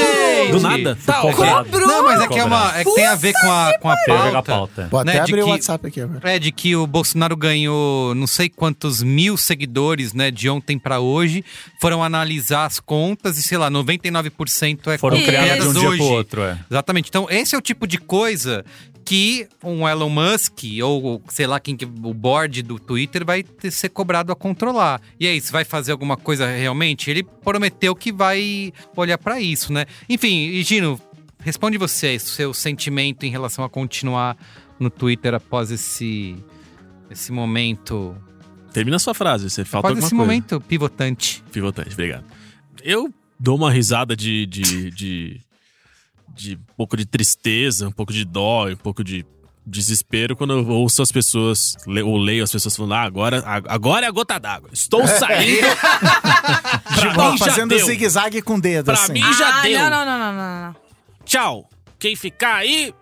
Gente! 0.46 0.52
do 0.52 0.60
nada. 0.60 0.98
Tá 1.06 1.20
cobrado. 1.20 1.80
Não, 1.80 2.02
mas 2.04 2.20
é 2.22 2.28
que, 2.28 2.38
é 2.38 2.44
uma, 2.44 2.78
é 2.78 2.84
que 2.84 2.94
tem 2.94 3.06
a 3.06 3.14
ver 3.14 3.32
com 3.32 3.50
a, 3.50 3.78
com 3.78 3.90
a 3.90 3.96
Tem 3.96 4.14
a 4.14 4.22
ver 4.24 4.30
com 4.32 4.36
a 4.38 4.42
pauta. 4.42 4.52
pauta. 4.52 4.88
Vou 4.90 5.04
Né, 5.04 5.12
até 5.12 5.24
de 5.24 5.30
abrir 5.32 5.42
o 5.42 5.44
que- 5.46 5.50
WhatsApp 5.52 5.86
aqui 5.86 6.00
agora. 6.00 6.20
É, 6.30 6.38
de 6.38 6.50
que 6.52 6.74
o 6.76 6.86
Bolsonaro 6.86 7.36
ganhou 7.36 8.14
não 8.14 8.26
sei 8.26 8.48
quantos 8.48 9.02
mil 9.02 9.36
seguidores, 9.36 10.12
né, 10.12 10.30
de 10.30 10.48
ontem 10.48 10.78
pra 10.78 11.00
hoje. 11.00 11.44
Foram 11.80 12.02
analisar 12.02 12.66
as 12.66 12.80
contas 12.80 13.38
e, 13.38 13.42
sei 13.42 13.58
lá, 13.58 13.70
99% 13.70 14.90
é 14.92 14.98
Foram 14.98 15.20
criadas 15.22 15.62
de 15.62 15.68
um 15.68 15.80
dia 15.80 15.88
hoje. 15.88 15.98
pro 15.98 16.06
outro, 16.06 16.42
é. 16.42 16.58
Exatamente. 16.70 17.08
Então, 17.08 17.26
esse 17.30 17.54
é 17.54 17.58
o 17.58 17.62
tipo 17.62 17.86
de 17.86 17.98
coisa 17.98 18.64
que 19.06 19.48
um 19.62 19.88
Elon 19.88 20.10
Musk 20.10 20.64
ou 20.82 21.22
sei 21.28 21.46
lá 21.46 21.60
quem 21.60 21.76
que 21.76 21.84
o 21.84 22.12
board 22.12 22.60
do 22.62 22.78
Twitter 22.78 23.24
vai 23.24 23.44
ter, 23.44 23.70
ser 23.70 23.88
cobrado 23.88 24.32
a 24.32 24.36
controlar. 24.36 25.00
E 25.18 25.26
aí, 25.28 25.40
se 25.40 25.52
vai 25.52 25.64
fazer 25.64 25.92
alguma 25.92 26.16
coisa 26.16 26.46
realmente, 26.46 27.08
ele 27.08 27.22
prometeu 27.22 27.94
que 27.94 28.12
vai 28.12 28.72
olhar 28.96 29.16
pra 29.16 29.40
isso, 29.40 29.72
né? 29.72 29.86
Enfim, 30.08 30.60
Gino, 30.62 31.00
responde 31.38 31.78
você 31.78 32.08
aí, 32.08 32.20
seu 32.20 32.52
sentimento 32.52 33.24
em 33.24 33.30
relação 33.30 33.64
a 33.64 33.70
continuar 33.70 34.36
no 34.78 34.90
Twitter 34.90 35.32
após 35.34 35.70
esse 35.70 36.36
esse 37.08 37.30
momento, 37.30 38.16
Termina 38.72 38.96
a 38.96 38.98
sua 38.98 39.14
frase, 39.14 39.48
você 39.48 39.64
falta 39.64 39.88
após 39.88 39.92
alguma 39.92 40.06
esse 40.06 40.14
coisa. 40.14 40.26
momento 40.26 40.60
pivotante. 40.60 41.42
Pivotante, 41.50 41.94
obrigado. 41.94 42.24
Eu 42.82 43.10
dou 43.40 43.56
uma 43.56 43.70
risada 43.70 44.14
de, 44.14 44.44
de, 44.44 44.90
de, 44.90 45.40
de 46.36 46.54
um 46.56 46.74
pouco 46.76 46.96
de 46.96 47.06
tristeza, 47.06 47.88
um 47.88 47.92
pouco 47.92 48.12
de 48.12 48.24
dó, 48.24 48.68
um 48.68 48.76
pouco 48.76 49.02
de 49.02 49.24
desespero 49.66 50.36
quando 50.36 50.52
eu 50.52 50.68
ouço 50.68 51.02
as 51.02 51.10
pessoas, 51.10 51.74
ou 52.04 52.16
leio 52.16 52.44
as 52.44 52.52
pessoas 52.52 52.76
falando, 52.76 52.94
ah, 52.94 53.02
agora, 53.02 53.42
agora 53.66 54.06
é 54.06 54.08
a 54.08 54.12
gota 54.12 54.38
d'água. 54.38 54.70
Estou 54.72 55.06
saindo. 55.08 55.66
pra 57.14 57.30
mim 57.30 57.38
já 57.38 57.46
fazendo 57.46 57.76
zigue-zague 57.78 58.42
com 58.42 58.54
o 58.54 58.60
dedo, 58.60 58.84
Pra 58.84 58.94
assim. 58.94 59.14
mim 59.14 59.32
já 59.34 59.58
ah, 59.58 59.62
deu. 59.62 59.80
Não, 59.80 59.90
não, 59.90 60.04
não, 60.04 60.32
não, 60.32 60.62
não. 60.66 60.76
Tchau. 61.24 61.68
Quem 61.98 62.14
ficar 62.14 62.56
aí, 62.56 62.94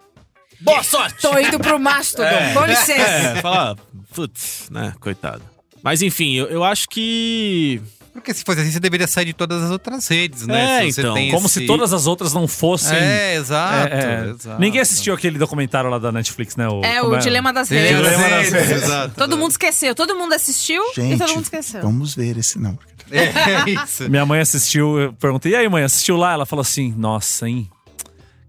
boa 0.61 0.83
sorte. 0.83 1.21
Tô 1.21 1.37
indo 1.37 1.59
pro 1.59 1.79
Mastodon. 1.79 2.55
Com 2.55 2.65
licença. 2.65 2.93
É, 3.03 3.43
falar, 3.43 3.77
putz, 4.15 4.69
né, 4.71 4.95
coitado. 5.01 5.43
Mas 5.83 6.01
enfim, 6.01 6.35
eu, 6.35 6.47
eu 6.47 6.65
acho 6.65 6.89
que 6.89 7.83
Porque 8.15 8.33
se 8.33 8.45
fosse 8.45 8.61
assim, 8.61 8.71
você 8.71 8.79
deveria 8.81 9.07
sair 9.09 9.25
de 9.27 9.33
todas 9.35 9.63
as 9.63 9.71
outras 9.71 10.07
redes, 10.09 10.47
né? 10.47 10.79
É, 10.79 10.87
Se 10.87 10.93
você 10.95 11.01
então, 11.03 11.15
tem 11.15 11.31
Como 11.33 11.47
esse- 11.47 11.61
se 11.61 11.67
todas 11.67 11.93
as 11.93 12.07
outras 12.07 12.33
não 12.33 12.47
fossem. 12.49 12.97
É, 12.97 13.35
exato, 13.35 13.93
É, 13.93 14.27
é. 14.27 14.31
exato. 14.31 14.61
Ninguém 14.61 14.81
assistiu 14.81 15.13
aquele 15.15 15.37
documentário 15.37 15.91
lá 15.91 15.99
da 15.99 16.13
Netflix, 16.13 16.55
né? 16.57 16.65
É 16.85 17.01
como 17.01 17.15
o 17.17 17.19
Dilema 17.19 17.53
das 17.53 17.69
Redes. 17.69 17.97
Dilema 17.97 18.29
das 18.31 18.49
redes, 18.53 18.71
exato. 18.85 19.15
Todo 19.17 19.37
mundo 19.37 19.51
esqueceu. 19.51 19.95
Todo 19.95 20.15
mundo 20.17 20.33
assistiu 20.33 20.81
e 20.93 20.95
Gente, 20.95 21.19
todo 21.19 21.29
mundo 21.35 21.43
esqueceu. 21.45 21.83
vamos 21.83 22.15
ver 22.15 22.39
esse 22.39 22.59
não. 22.59 22.79
É 23.11 23.71
isso. 23.71 24.09
Minha 24.09 24.25
mãe 24.25 24.41
assistiu, 24.41 24.99
eu 24.99 25.13
perguntei, 25.15 25.53
e 25.53 25.57
aí, 25.57 25.69
mãe, 25.69 25.83
assistiu 25.85 26.17
lá? 26.17 26.33
Ela 26.33 26.47
falou 26.47 26.63
assim: 26.63 26.95
nossa, 26.97 27.49
hein? 27.49 27.69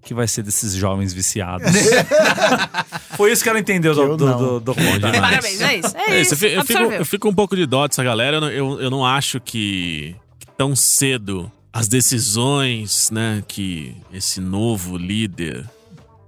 Que 0.05 0.13
vai 0.13 0.27
ser 0.27 0.43
desses 0.43 0.73
jovens 0.75 1.11
viciados? 1.13 1.67
Foi 3.17 3.31
isso 3.31 3.43
que 3.43 3.49
ela 3.49 3.59
entendeu 3.59 3.93
do, 3.95 4.15
do, 4.15 4.37
do 4.37 4.59
documentário. 4.59 5.19
Parabéns, 5.19 5.59
é 5.61 5.77
isso. 5.77 5.97
É, 5.97 6.11
É 6.11 6.21
isso. 6.21 6.33
eu, 6.33 6.37
fi- 6.37 6.45
eu 6.53 6.61
fico, 6.63 6.73
Absorveu. 6.79 6.99
eu 6.99 7.05
fico 7.05 7.27
um 7.29 7.33
pouco 7.33 7.55
de 7.55 7.65
dó 7.65 7.87
dessa 7.87 8.03
galera. 8.03 8.37
Eu, 8.37 8.41
não- 8.41 8.51
eu, 8.51 8.81
eu 8.81 8.89
não 8.91 9.05
acho 9.05 9.39
que, 9.39 10.15
que 10.39 10.45
tão 10.57 10.75
cedo 10.75 11.51
as 11.73 11.87
decisões, 11.87 13.09
né, 13.11 13.43
que 13.47 13.95
esse 14.13 14.39
novo 14.39 14.95
líder 14.97 15.65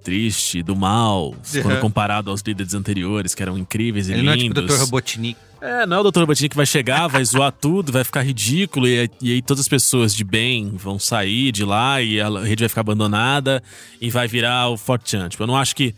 triste, 0.04 0.64
do 0.64 0.76
mal, 0.76 1.36
quando 1.62 1.80
comparado 1.82 2.32
aos 2.32 2.42
líderes 2.42 2.74
anteriores, 2.74 3.36
que 3.36 3.44
eram 3.44 3.58
incríveis 3.58 4.08
e 4.10 4.14
Ele 4.14 4.24
não 4.24 4.32
é 4.34 4.38
tipo 4.38 4.58
o 4.58 4.62
lindos. 4.62 4.76
Dr. 4.76 4.82
Robotnik. 4.86 5.38
É, 5.60 5.86
não 5.88 5.98
é 5.98 6.00
o 6.02 6.12
Dr. 6.12 6.20
Robotnik 6.20 6.50
que 6.50 6.56
vai 6.56 6.66
chegar, 6.66 7.08
vai 7.08 7.24
zoar 7.26 7.52
tudo, 7.52 7.92
vai 7.92 8.04
ficar 8.04 8.22
ridículo, 8.22 8.88
e, 8.88 9.00
aí- 9.00 9.10
e 9.22 9.32
aí 9.34 9.42
todas 9.42 9.62
as 9.62 9.68
pessoas 9.68 10.14
de 10.16 10.24
bem 10.24 10.72
vão 10.76 11.00
sair 11.00 11.52
de 11.52 11.64
lá 11.66 12.00
e 12.02 12.22
a 12.22 12.30
rede 12.42 12.62
vai 12.64 12.70
ficar 12.70 12.82
abandonada 12.82 13.62
e 14.00 14.10
vai 14.12 14.28
virar 14.28 14.70
o 14.70 14.78
Fortran. 14.78 15.28
Tipo, 15.30 15.44
eu 15.44 15.48
não 15.48 15.58
acho 15.58 15.76
que 15.76 15.96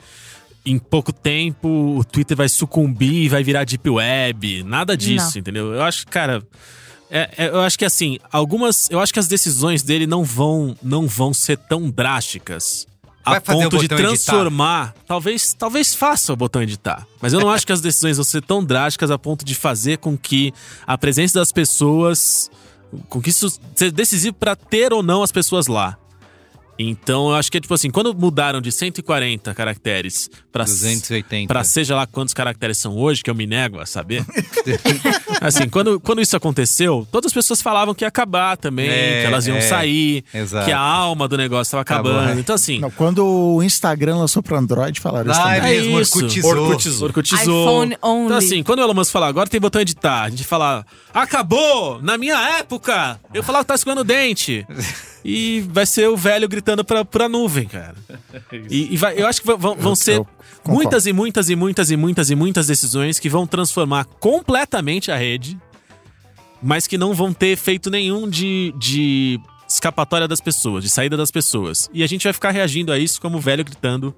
em 0.66 0.78
pouco 0.80 1.12
tempo 1.12 1.68
o 1.98 2.04
Twitter 2.06 2.38
vai 2.38 2.48
sucumbir 2.48 3.24
e 3.26 3.30
vai 3.30 3.44
virar 3.44 3.66
Deep 3.66 3.90
Web. 3.90 4.64
Nada 4.64 4.96
disso, 4.96 5.40
entendeu? 5.40 5.74
Eu 5.74 5.84
acho, 5.84 6.06
cara. 6.08 6.42
é- 7.12 7.30
é- 7.38 7.48
eu 7.50 7.62
acho 7.62 7.78
que 7.78 7.86
assim, 7.86 8.18
algumas. 8.32 8.88
Eu 8.92 9.00
acho 9.00 9.12
que 9.12 9.20
as 9.20 9.28
decisões 9.28 9.82
dele 9.82 10.06
não 10.06 10.24
vão, 10.24 10.76
não 10.82 11.08
vão 11.08 11.34
ser 11.34 11.58
tão 11.58 11.90
drásticas. 11.90 12.86
A 13.38 13.42
ponto 13.42 13.78
de 13.78 13.88
botão 13.88 13.98
editar? 14.00 14.34
transformar. 14.34 14.96
Talvez, 15.08 15.54
talvez 15.54 15.94
faça 15.94 16.34
o 16.34 16.36
botão 16.36 16.62
editar. 16.62 17.08
Mas 17.22 17.34
eu 17.34 17.40
não 17.40 17.50
acho 17.52 17.66
que 17.66 17.72
as 17.72 17.82
decisões 17.82 18.18
vão 18.18 18.24
ser 18.24 18.42
tão 18.42 18.64
drásticas 18.64 19.12
a 19.12 19.18
ponto 19.18 19.46
de 19.46 19.56
fazer 19.56 19.98
com 19.98 20.18
que 20.18 20.54
a 20.86 20.98
presença 20.98 21.40
das 21.40 21.52
pessoas. 21.52 22.50
Com 23.08 23.22
que 23.22 23.30
isso 23.30 23.60
seja 23.76 23.92
decisivo 23.92 24.36
para 24.36 24.56
ter 24.56 24.92
ou 24.92 25.04
não 25.04 25.22
as 25.22 25.32
pessoas 25.32 25.68
lá. 25.68 25.98
Então, 26.82 27.30
eu 27.30 27.36
acho 27.36 27.52
que 27.52 27.58
é 27.58 27.62
tipo 27.62 27.74
assim, 27.74 27.92
quando 27.92 28.14
mudaram 28.16 28.62
de 28.62 28.72
140 28.72 29.54
caracteres 29.54 30.30
para 30.50 30.64
280. 30.64 31.48
Pra 31.54 31.64
seja 31.66 31.94
lá 31.94 32.08
quantos 32.08 32.34
caracteres 32.34 32.78
são 32.78 32.96
hoje, 32.98 33.22
que 33.22 33.30
eu 33.30 33.36
me 33.36 33.46
nego 33.46 33.80
a 33.82 33.86
saber. 33.86 34.24
assim, 35.42 35.68
quando, 35.68 36.00
quando 36.00 36.22
isso 36.22 36.36
aconteceu, 36.38 37.08
todas 37.12 37.28
as 37.30 37.34
pessoas 37.34 37.62
falavam 37.62 37.94
que 37.94 38.04
ia 38.04 38.08
acabar 38.08 38.56
também, 38.58 38.88
É, 38.90 39.22
que 39.22 39.28
elas 39.28 39.46
iam 39.48 39.58
é, 39.58 39.62
sair, 39.62 40.24
exato. 40.34 40.66
que 40.66 40.72
a 40.72 40.80
alma 40.80 41.28
do 41.28 41.38
negócio 41.38 41.64
estava 41.70 41.82
Acabou, 41.82 42.12
acabando. 42.14 42.38
é. 42.38 42.40
Então, 42.40 42.56
assim. 42.56 42.80
Não, 42.80 42.92
quando 42.92 43.26
o 43.26 43.62
Instagram 43.62 44.18
lançou 44.18 44.42
pro 44.42 44.56
Android, 44.56 45.00
falaram 45.00 45.32
isso 45.32 45.42
Ah, 45.42 45.56
é 45.58 45.60
também. 45.60 45.82
mesmo, 45.82 46.00
isso. 46.02 46.16
Orkutizou. 46.18 46.52
Orkutizou. 46.58 47.08
Orkutizou. 47.08 47.64
iPhone 47.68 47.98
only. 48.02 48.26
Então, 48.26 48.38
assim, 48.38 48.64
quando 48.64 48.80
o 48.80 48.84
Elon 48.84 48.94
Musk 48.94 49.12
falar, 49.12 49.28
agora 49.28 49.50
tem 49.50 49.60
botão 49.60 49.82
editar, 49.82 50.24
a 50.24 50.30
gente 50.30 50.44
fala, 50.46 50.86
acabou! 51.14 52.02
Na 52.02 52.18
minha 52.18 52.38
época! 52.60 53.20
Eu 53.34 53.44
falava 53.44 53.64
que 53.66 53.68
tá 53.68 53.76
escovando 53.76 54.00
o 54.00 54.04
dente. 54.04 54.66
E 55.24 55.62
vai 55.70 55.86
ser 55.86 56.08
o 56.10 56.16
velho 56.18 56.48
gritando 56.48 56.84
pra, 56.84 57.04
pra 57.04 57.28
nuvem, 57.30 57.68
cara. 57.68 57.96
E, 58.70 58.94
e 58.94 58.98
vai- 58.98 59.20
eu 59.22 59.28
acho 59.28 59.42
que 59.42 59.48
vão- 59.48 59.58
vão, 59.76 59.92
Eu- 59.92 59.96
ser 59.96 60.16
eu 60.18 60.28
muitas 60.66 61.06
e 61.06 61.14
muitas 61.14 61.50
e 61.50 61.56
muitas 61.56 61.92
e 61.92 61.98
muitas 61.98 62.30
e 62.30 62.36
muitas 62.36 62.68
decisões 62.68 63.20
que 63.20 63.30
vão 63.30 63.46
transformar 63.46 64.06
completamente 64.06 65.12
a 65.12 65.16
rede, 65.18 65.58
mas 66.62 66.88
que 66.88 66.98
não 66.98 67.14
vão 67.14 67.34
ter 67.34 67.48
efeito 67.48 67.90
nenhum 67.90 68.30
de, 68.30 68.74
de 68.78 69.40
escapatória 69.68 70.28
das 70.28 70.42
pessoas, 70.42 70.84
de 70.84 70.90
saída 70.90 71.16
das 71.16 71.32
pessoas. 71.32 71.90
E 71.94 72.04
a 72.04 72.08
gente 72.08 72.24
vai 72.24 72.34
ficar 72.34 72.52
reagindo 72.52 72.92
a 72.92 72.98
isso 73.00 73.22
como 73.22 73.38
o 73.38 73.42
velho 73.42 73.64
gritando 73.64 74.14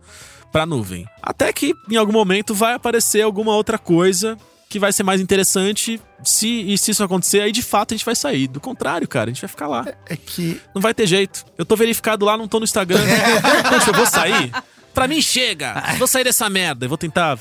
pra 0.52 0.66
nuvem. 0.66 1.06
Até 1.22 1.52
que 1.54 1.74
em 1.90 1.96
algum 1.96 2.12
momento 2.14 2.54
vai 2.56 2.74
aparecer 2.74 3.22
alguma 3.22 3.54
outra 3.56 3.78
coisa 3.78 4.38
que 4.72 4.80
vai 4.80 4.94
ser 4.94 5.04
mais 5.04 5.20
interessante. 5.20 6.00
Se, 6.24 6.48
e 6.48 6.78
se 6.78 6.92
isso 6.92 7.04
acontecer, 7.04 7.42
aí 7.42 7.52
de 7.52 7.62
fato 7.62 7.94
a 7.94 7.98
gente 7.98 8.06
vai 8.06 8.16
sair. 8.16 8.48
Do 8.48 8.62
contrário, 8.62 9.06
cara, 9.06 9.30
a 9.30 9.34
gente 9.34 9.42
vai 9.42 9.50
ficar 9.50 9.68
lá. 9.68 9.86
É 10.08 10.16
que 10.16 10.62
Não 10.74 10.82
vai 10.82 10.94
ter 10.94 11.06
jeito. 11.06 11.44
Eu 11.58 11.66
tô 11.66 11.76
verificado 11.76 12.26
lá, 12.26 12.38
não 12.38 12.48
tô 12.48 12.58
no 12.58 12.64
Instagram. 12.64 13.02
Poxa, 13.70 13.90
eu 13.90 13.94
vou 13.94 14.06
sair? 14.06 14.50
Pra 14.94 15.10
mim 15.10 15.22
chega. 15.22 15.84
Vou 15.98 16.08
sair 16.08 16.24
dessa 16.24 16.50
merda. 16.50 16.86
Eu 16.86 16.90
vou 16.90 16.98
tentar 16.98 17.38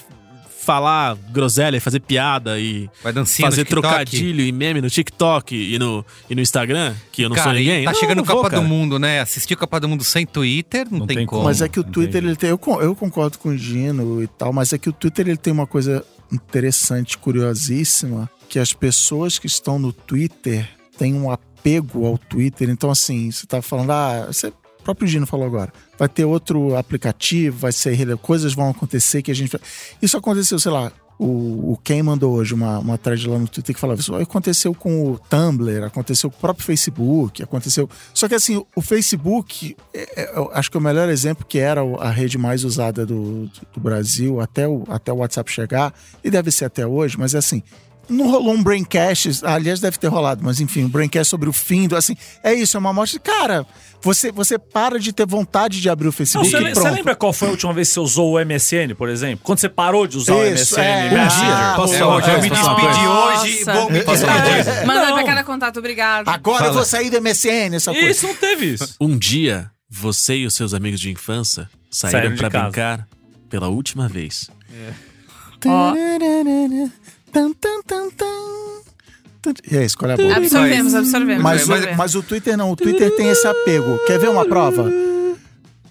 falar 0.60 1.16
groselha 1.30 1.76
e 1.76 1.80
fazer 1.80 2.00
piada 2.00 2.58
e 2.58 2.90
Vai 3.02 3.12
fazer 3.12 3.64
trocadilho 3.64 4.44
e 4.44 4.50
meme 4.52 4.80
no 4.80 4.90
TikTok 4.90 5.54
e 5.54 5.78
no, 5.78 6.04
e 6.28 6.34
no 6.34 6.40
Instagram, 6.40 6.94
que 7.12 7.22
eu 7.22 7.28
não 7.28 7.36
Cara, 7.36 7.50
sou 7.50 7.58
ninguém. 7.58 7.84
tá 7.84 7.92
Não, 7.92 7.98
chegando 7.98 8.18
não 8.18 8.24
vou, 8.24 8.36
Copa 8.36 8.50
cara. 8.50 8.62
do 8.62 8.68
Mundo, 8.68 8.98
né? 8.98 9.20
Assistir 9.20 9.56
Copa 9.56 9.78
do 9.80 9.88
Mundo 9.88 10.04
sem 10.04 10.26
Twitter, 10.26 10.86
não, 10.90 11.00
Não 11.00 11.06
tem, 11.06 11.18
tem 11.18 11.26
como. 11.26 11.44
Mas 11.44 11.62
é 11.62 11.68
que 11.68 11.78
o. 11.80 11.84
Twitter, 11.84 12.22
ele 12.24 12.36
tem. 12.36 12.50
Eu, 12.50 12.60
eu 12.80 12.94
concordo 12.94 13.38
com 13.38 13.50
o 13.50 13.56
Gino 13.56 14.22
e 14.22 14.26
tal, 14.26 14.52
mas 14.52 14.72
é 14.72 14.78
que 14.78 14.88
o 14.88 14.92
Twitter 14.92 15.28
ele 15.28 15.36
tem 15.38 15.52
uma 15.52 15.66
coisa 15.66 16.04
interessante, 16.32 17.18
curiosíssima, 17.18 18.30
que 18.48 18.58
as 18.58 18.72
pessoas 18.72 19.38
que 19.38 19.46
estão 19.46 19.78
no 19.78 19.92
Twitter 19.92 20.68
têm 20.98 21.14
um 21.14 21.30
apego 21.30 22.06
ao 22.06 22.18
Twitter. 22.18 22.68
Então, 22.68 22.90
assim, 22.90 23.30
você 23.30 23.46
tá 23.46 23.62
falando, 23.62 23.90
ah, 23.90 24.26
você, 24.26 24.48
o 24.48 24.82
próprio 24.82 25.06
Gino 25.06 25.26
falou 25.26 25.46
agora. 25.46 25.72
Vai 25.98 26.08
ter 26.08 26.24
outro 26.24 26.76
aplicativo, 26.76 27.58
vai 27.58 27.72
ser 27.72 28.16
coisas 28.18 28.54
vão 28.54 28.70
acontecer 28.70 29.22
que 29.22 29.30
a 29.30 29.34
gente. 29.34 29.56
Isso 30.00 30.16
aconteceu, 30.16 30.58
sei 30.58 30.72
lá. 30.72 30.92
O, 31.22 31.72
o 31.74 31.78
mandou 32.02 32.32
hoje 32.32 32.54
uma, 32.54 32.78
uma 32.78 32.96
thread 32.96 33.28
lá 33.28 33.38
no 33.38 33.46
Twitter 33.46 33.74
que 33.74 33.80
falava 33.80 34.00
isso. 34.00 34.14
Aconteceu 34.14 34.74
com 34.74 35.12
o 35.12 35.18
Tumblr, 35.18 35.84
aconteceu 35.84 36.30
com 36.30 36.36
o 36.38 36.40
próprio 36.40 36.64
Facebook, 36.64 37.42
aconteceu. 37.42 37.90
Só 38.14 38.26
que 38.26 38.34
assim, 38.34 38.64
o 38.74 38.80
Facebook, 38.80 39.76
é- 39.92 40.22
é- 40.22 40.48
acho 40.54 40.70
que 40.70 40.78
o 40.78 40.80
melhor 40.80 41.10
exemplo 41.10 41.44
que 41.46 41.58
era 41.58 41.82
a 41.98 42.08
rede 42.10 42.38
mais 42.38 42.64
usada 42.64 43.04
do, 43.04 43.44
do- 43.48 43.50
do 43.74 43.80
Brasil 43.80 44.40
até 44.40 44.66
o, 44.66 44.84
até 44.88 45.12
o 45.12 45.16
WhatsApp 45.16 45.52
chegar, 45.52 45.92
e 46.24 46.30
deve 46.30 46.50
ser 46.50 46.64
até 46.64 46.86
hoje, 46.86 47.18
mas 47.18 47.34
é 47.34 47.38
assim. 47.38 47.62
Não 48.10 48.28
rolou 48.30 48.54
um 48.54 48.62
braincast, 48.62 49.40
aliás, 49.44 49.80
deve 49.80 49.96
ter 49.98 50.08
rolado, 50.08 50.42
mas 50.44 50.60
enfim, 50.60 50.84
um 50.84 50.88
braincast 50.88 51.30
sobre 51.30 51.48
o 51.48 51.52
fim 51.52 51.86
do. 51.88 51.96
Assim, 51.96 52.14
é 52.42 52.52
isso, 52.52 52.76
é 52.76 52.80
uma 52.80 52.90
amostra 52.90 53.18
de. 53.18 53.24
Cara, 53.24 53.64
você, 54.02 54.32
você 54.32 54.58
para 54.58 54.98
de 54.98 55.12
ter 55.12 55.26
vontade 55.26 55.80
de 55.80 55.88
abrir 55.88 56.06
o 56.06 56.08
Não, 56.08 56.12
Facebook 56.12 56.50
você, 56.50 56.56
e 56.56 56.60
le- 56.60 56.72
pronto. 56.72 56.82
você 56.88 56.94
lembra 56.94 57.14
qual 57.14 57.32
foi 57.32 57.48
a 57.48 57.50
última 57.52 57.72
vez 57.72 57.88
que 57.88 57.94
você 57.94 58.00
usou 58.00 58.32
o 58.34 58.38
MSN, 58.44 58.94
por 58.96 59.08
exemplo? 59.08 59.40
Quando 59.44 59.58
você 59.60 59.68
parou 59.68 60.06
de 60.06 60.16
usar 60.16 60.34
o 60.34 60.44
Isso, 60.46 60.74
MSN? 60.74 60.82
é. 60.82 61.10
Messenger? 61.10 61.52
Ah, 61.54 61.72
Posso 61.76 61.94
É, 61.94 61.98
falar 61.98 62.10
ó, 62.10 62.14
uma 62.16 62.20
já 62.22 62.32
coisa? 62.32 62.42
me 62.42 62.50
despedi 62.50 63.06
hoje, 63.06 63.64
vou 63.64 63.90
me 63.90 64.86
Manda 64.86 65.06
Não. 65.06 65.14
pra 65.14 65.24
cada 65.24 65.44
contato, 65.44 65.78
obrigado. 65.78 66.28
Agora 66.28 66.66
eu 66.66 66.72
vou 66.74 66.84
sair 66.84 67.10
do 67.10 67.16
MSN, 67.20 67.74
essa 67.76 67.92
coisa. 67.92 68.08
Isso, 68.10 68.26
não 68.26 68.34
teve 68.34 68.66
isso. 68.74 68.94
Um 69.00 69.16
dia 69.16 69.70
Você 69.92 70.36
e 70.36 70.46
os 70.46 70.54
seus 70.54 70.72
amigos 70.74 71.00
de 71.00 71.10
infância 71.10 71.68
Saíram 71.90 72.18
saíram 72.20 72.34
de 72.34 72.40
pra 72.40 72.50
casa. 72.50 72.64
brincar 72.64 73.08
pela 73.48 73.68
última 73.68 74.08
vez. 74.08 74.48
Ó. 75.66 75.92
Tan, 75.92 75.94
tan, 77.32 77.52
tan, 77.52 77.82
tan. 77.82 78.10
Tan. 79.42 79.54
E 79.70 79.76
aí, 79.76 79.84
escolhe 79.84 80.12
a 80.12 80.16
bola. 80.16 80.36
Absorvemos, 80.36 80.94
absorvemos. 80.94 81.42
Mas, 81.42 81.62
absorvemos. 81.62 81.96
mas 81.96 82.14
o 82.14 82.22
Twitter 82.22 82.56
não, 82.56 82.70
o 82.70 82.76
Twitter 82.76 83.14
tem 83.16 83.28
esse 83.28 83.46
apego. 83.46 83.98
Quer 84.06 84.18
ver 84.18 84.28
uma 84.28 84.44
prova? 84.44 84.90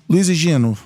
Luiz 0.07 0.29
e 0.29 0.35
Gino, 0.35 0.77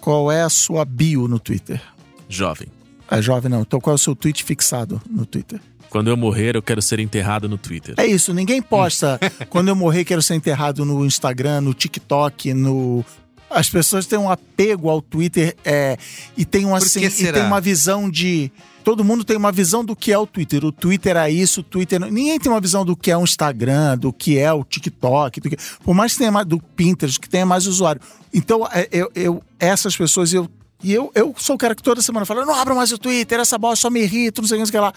qual 0.00 0.30
é 0.30 0.42
a 0.42 0.48
sua 0.48 0.84
bio 0.84 1.26
no 1.28 1.38
Twitter? 1.38 1.80
Jovem. 2.28 2.68
É 3.10 3.20
jovem 3.20 3.50
não, 3.50 3.62
então 3.62 3.80
qual 3.80 3.94
é 3.94 3.96
o 3.96 3.98
seu 3.98 4.14
tweet 4.16 4.42
fixado 4.42 5.00
no 5.08 5.26
Twitter? 5.26 5.60
Quando 5.90 6.08
eu 6.08 6.16
morrer, 6.16 6.56
eu 6.56 6.62
quero 6.62 6.82
ser 6.82 6.98
enterrado 6.98 7.48
no 7.48 7.56
Twitter. 7.56 7.94
É 7.96 8.06
isso, 8.06 8.34
ninguém 8.34 8.60
posta 8.60 9.20
quando 9.48 9.68
eu 9.68 9.76
morrer 9.76 10.04
quero 10.04 10.20
ser 10.20 10.34
enterrado 10.34 10.84
no 10.84 11.04
Instagram, 11.04 11.60
no 11.60 11.74
TikTok, 11.74 12.52
no 12.52 13.04
as 13.48 13.70
pessoas 13.70 14.04
têm 14.04 14.18
um 14.18 14.28
apego 14.28 14.90
ao 14.90 15.00
Twitter 15.00 15.54
é, 15.64 15.96
e 16.36 16.44
tem 16.44 16.66
um 16.66 16.70
Por 16.70 16.78
assim 16.78 17.04
e 17.04 17.32
tem 17.32 17.42
uma 17.42 17.60
visão 17.60 18.10
de 18.10 18.50
todo 18.84 19.02
mundo 19.02 19.24
tem 19.24 19.36
uma 19.36 19.50
visão 19.50 19.84
do 19.84 19.96
que 19.96 20.12
é 20.12 20.18
o 20.18 20.26
Twitter. 20.26 20.64
O 20.64 20.70
Twitter 20.70 21.16
é 21.16 21.30
isso, 21.30 21.60
o 21.60 21.64
Twitter 21.64 21.98
ninguém 22.00 22.38
tem 22.38 22.52
uma 22.52 22.60
visão 22.60 22.84
do 22.84 22.94
que 22.94 23.10
é 23.10 23.16
um 23.16 23.24
Instagram, 23.24 23.96
do 23.98 24.12
que 24.12 24.38
é 24.38 24.52
o 24.52 24.62
TikTok, 24.62 25.40
do 25.40 25.50
que, 25.50 25.56
por 25.82 25.94
mais 25.94 26.12
que 26.12 26.18
tenha 26.18 26.30
mais 26.30 26.46
do 26.46 26.60
Pinterest, 26.60 27.18
que 27.18 27.28
tenha 27.28 27.46
mais 27.46 27.66
usuário. 27.66 28.00
Então 28.32 28.66
é, 28.70 28.88
eu, 28.92 29.10
eu- 29.14 29.42
essas 29.58 29.96
pessoas 29.96 30.32
eu 30.32 30.48
e 30.82 30.92
eu, 30.92 31.10
eu 31.14 31.34
sou 31.38 31.56
o 31.56 31.58
cara 31.58 31.74
que 31.74 31.82
toda 31.82 32.02
semana 32.02 32.26
fala, 32.26 32.44
não 32.44 32.54
abra 32.54 32.74
mais 32.74 32.92
o 32.92 32.98
Twitter, 32.98 33.40
essa 33.40 33.56
bosta 33.56 33.82
só 33.82 33.90
me 33.90 34.02
irrita, 34.02 34.40
o 34.40 34.42
não 34.42 34.48
sei 34.48 34.62
o 34.62 34.66
que 34.66 34.76
lá. 34.78 34.92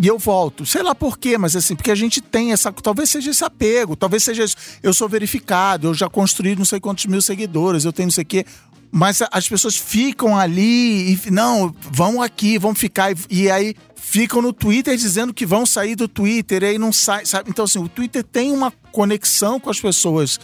E 0.00 0.06
eu 0.06 0.16
volto. 0.18 0.64
Sei 0.64 0.82
lá 0.82 0.94
por 0.94 1.18
quê, 1.18 1.36
mas 1.36 1.54
assim, 1.56 1.74
porque 1.76 1.90
a 1.90 1.94
gente 1.96 2.20
tem 2.20 2.52
essa. 2.52 2.72
Talvez 2.72 3.10
seja 3.10 3.30
esse 3.30 3.44
apego, 3.44 3.94
talvez 3.96 4.22
seja 4.22 4.44
isso. 4.44 4.56
Eu 4.82 4.94
sou 4.94 5.08
verificado, 5.08 5.88
eu 5.88 5.94
já 5.94 6.08
construí 6.08 6.54
não 6.56 6.64
sei 6.64 6.78
quantos 6.80 7.06
mil 7.06 7.20
seguidores, 7.20 7.84
eu 7.84 7.92
tenho 7.92 8.06
não 8.06 8.12
sei 8.12 8.22
o 8.22 8.26
quê. 8.26 8.46
Mas 8.94 9.22
as 9.32 9.48
pessoas 9.48 9.74
ficam 9.74 10.36
ali 10.36 11.14
e. 11.14 11.30
Não, 11.30 11.74
vão 11.80 12.20
aqui, 12.20 12.58
vão 12.58 12.74
ficar. 12.74 13.10
E, 13.12 13.16
e 13.44 13.50
aí 13.50 13.74
ficam 13.96 14.42
no 14.42 14.52
Twitter 14.52 14.94
dizendo 14.96 15.32
que 15.32 15.46
vão 15.46 15.64
sair 15.64 15.96
do 15.96 16.06
Twitter, 16.06 16.62
e 16.62 16.66
aí 16.66 16.78
não 16.78 16.92
sai, 16.92 17.24
sabe? 17.24 17.48
Então, 17.48 17.64
assim, 17.64 17.78
o 17.78 17.88
Twitter 17.88 18.22
tem 18.22 18.52
uma 18.52 18.70
conexão 18.92 19.58
com 19.58 19.70
as 19.70 19.80
pessoas 19.80 20.38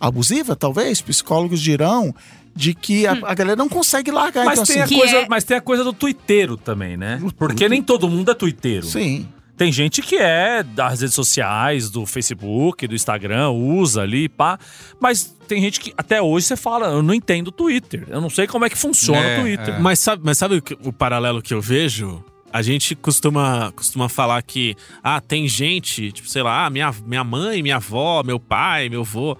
abusiva, 0.00 0.56
talvez, 0.56 1.00
psicólogos 1.00 1.60
dirão, 1.60 2.12
de 2.56 2.74
que 2.74 3.06
a, 3.06 3.12
a 3.12 3.34
galera 3.34 3.54
não 3.54 3.68
consegue 3.68 4.10
largar. 4.10 4.44
Mas, 4.44 4.58
então, 4.58 4.66
tem 4.74 4.82
assim, 4.82 4.94
a 4.94 4.98
coisa, 4.98 5.16
é- 5.18 5.26
mas 5.28 5.44
tem 5.44 5.56
a 5.56 5.60
coisa 5.60 5.84
do 5.84 5.92
tuiteiro 5.92 6.56
também, 6.56 6.96
né? 6.96 7.22
Porque 7.38 7.68
nem 7.68 7.80
todo 7.80 8.08
mundo 8.08 8.32
é 8.32 8.34
tuiteiro. 8.34 8.84
Sim. 8.84 9.28
Tem 9.56 9.70
gente 9.70 10.00
que 10.02 10.16
é 10.16 10.62
das 10.62 11.00
redes 11.00 11.14
sociais, 11.14 11.90
do 11.90 12.04
Facebook, 12.06 12.86
do 12.86 12.94
Instagram, 12.94 13.50
usa 13.50 14.02
ali, 14.02 14.28
pá. 14.28 14.58
Mas 14.98 15.24
tem 15.46 15.60
gente 15.60 15.78
que 15.78 15.92
até 15.96 16.20
hoje 16.22 16.46
você 16.46 16.56
fala, 16.56 16.86
eu 16.86 17.02
não 17.02 17.14
entendo 17.14 17.48
o 17.48 17.52
Twitter. 17.52 18.04
Eu 18.08 18.20
não 18.20 18.30
sei 18.30 18.46
como 18.46 18.64
é 18.64 18.70
que 18.70 18.78
funciona 18.78 19.20
É, 19.20 19.38
o 19.38 19.40
Twitter. 19.42 19.74
é. 19.74 19.78
Mas 19.78 19.98
sabe, 19.98 20.22
mas 20.24 20.38
sabe 20.38 20.56
o, 20.56 20.62
que- 20.62 20.76
o 20.82 20.92
paralelo 20.92 21.42
que 21.42 21.52
eu 21.54 21.60
vejo? 21.60 22.24
A 22.52 22.60
gente 22.60 22.94
costuma, 22.94 23.72
costuma 23.76 24.08
falar 24.08 24.42
que, 24.42 24.74
ah, 25.02 25.20
tem 25.20 25.46
gente, 25.48 26.12
tipo, 26.12 26.28
sei 26.28 26.42
lá, 26.42 26.66
ah, 26.66 26.70
minha, 26.70 26.92
minha 27.06 27.24
mãe, 27.24 27.62
minha 27.62 27.76
avó, 27.76 28.22
meu 28.22 28.38
pai, 28.40 28.88
meu 28.90 29.00
avô, 29.02 29.38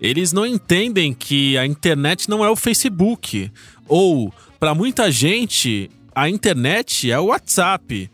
eles 0.00 0.32
não 0.32 0.46
entendem 0.46 1.12
que 1.12 1.58
a 1.58 1.66
internet 1.66 2.28
não 2.28 2.42
é 2.44 2.48
o 2.48 2.56
Facebook. 2.56 3.50
Ou, 3.86 4.32
pra 4.58 4.74
muita 4.74 5.10
gente, 5.10 5.90
a 6.14 6.28
internet 6.30 7.10
é 7.10 7.18
o 7.18 7.26
WhatsApp. 7.26 8.10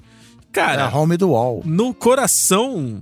É 0.51 0.53
Cara, 0.53 0.85
a 0.87 0.97
home 0.99 1.17
do 1.17 1.31
wall. 1.31 1.63
no 1.65 1.95
coração 1.95 3.01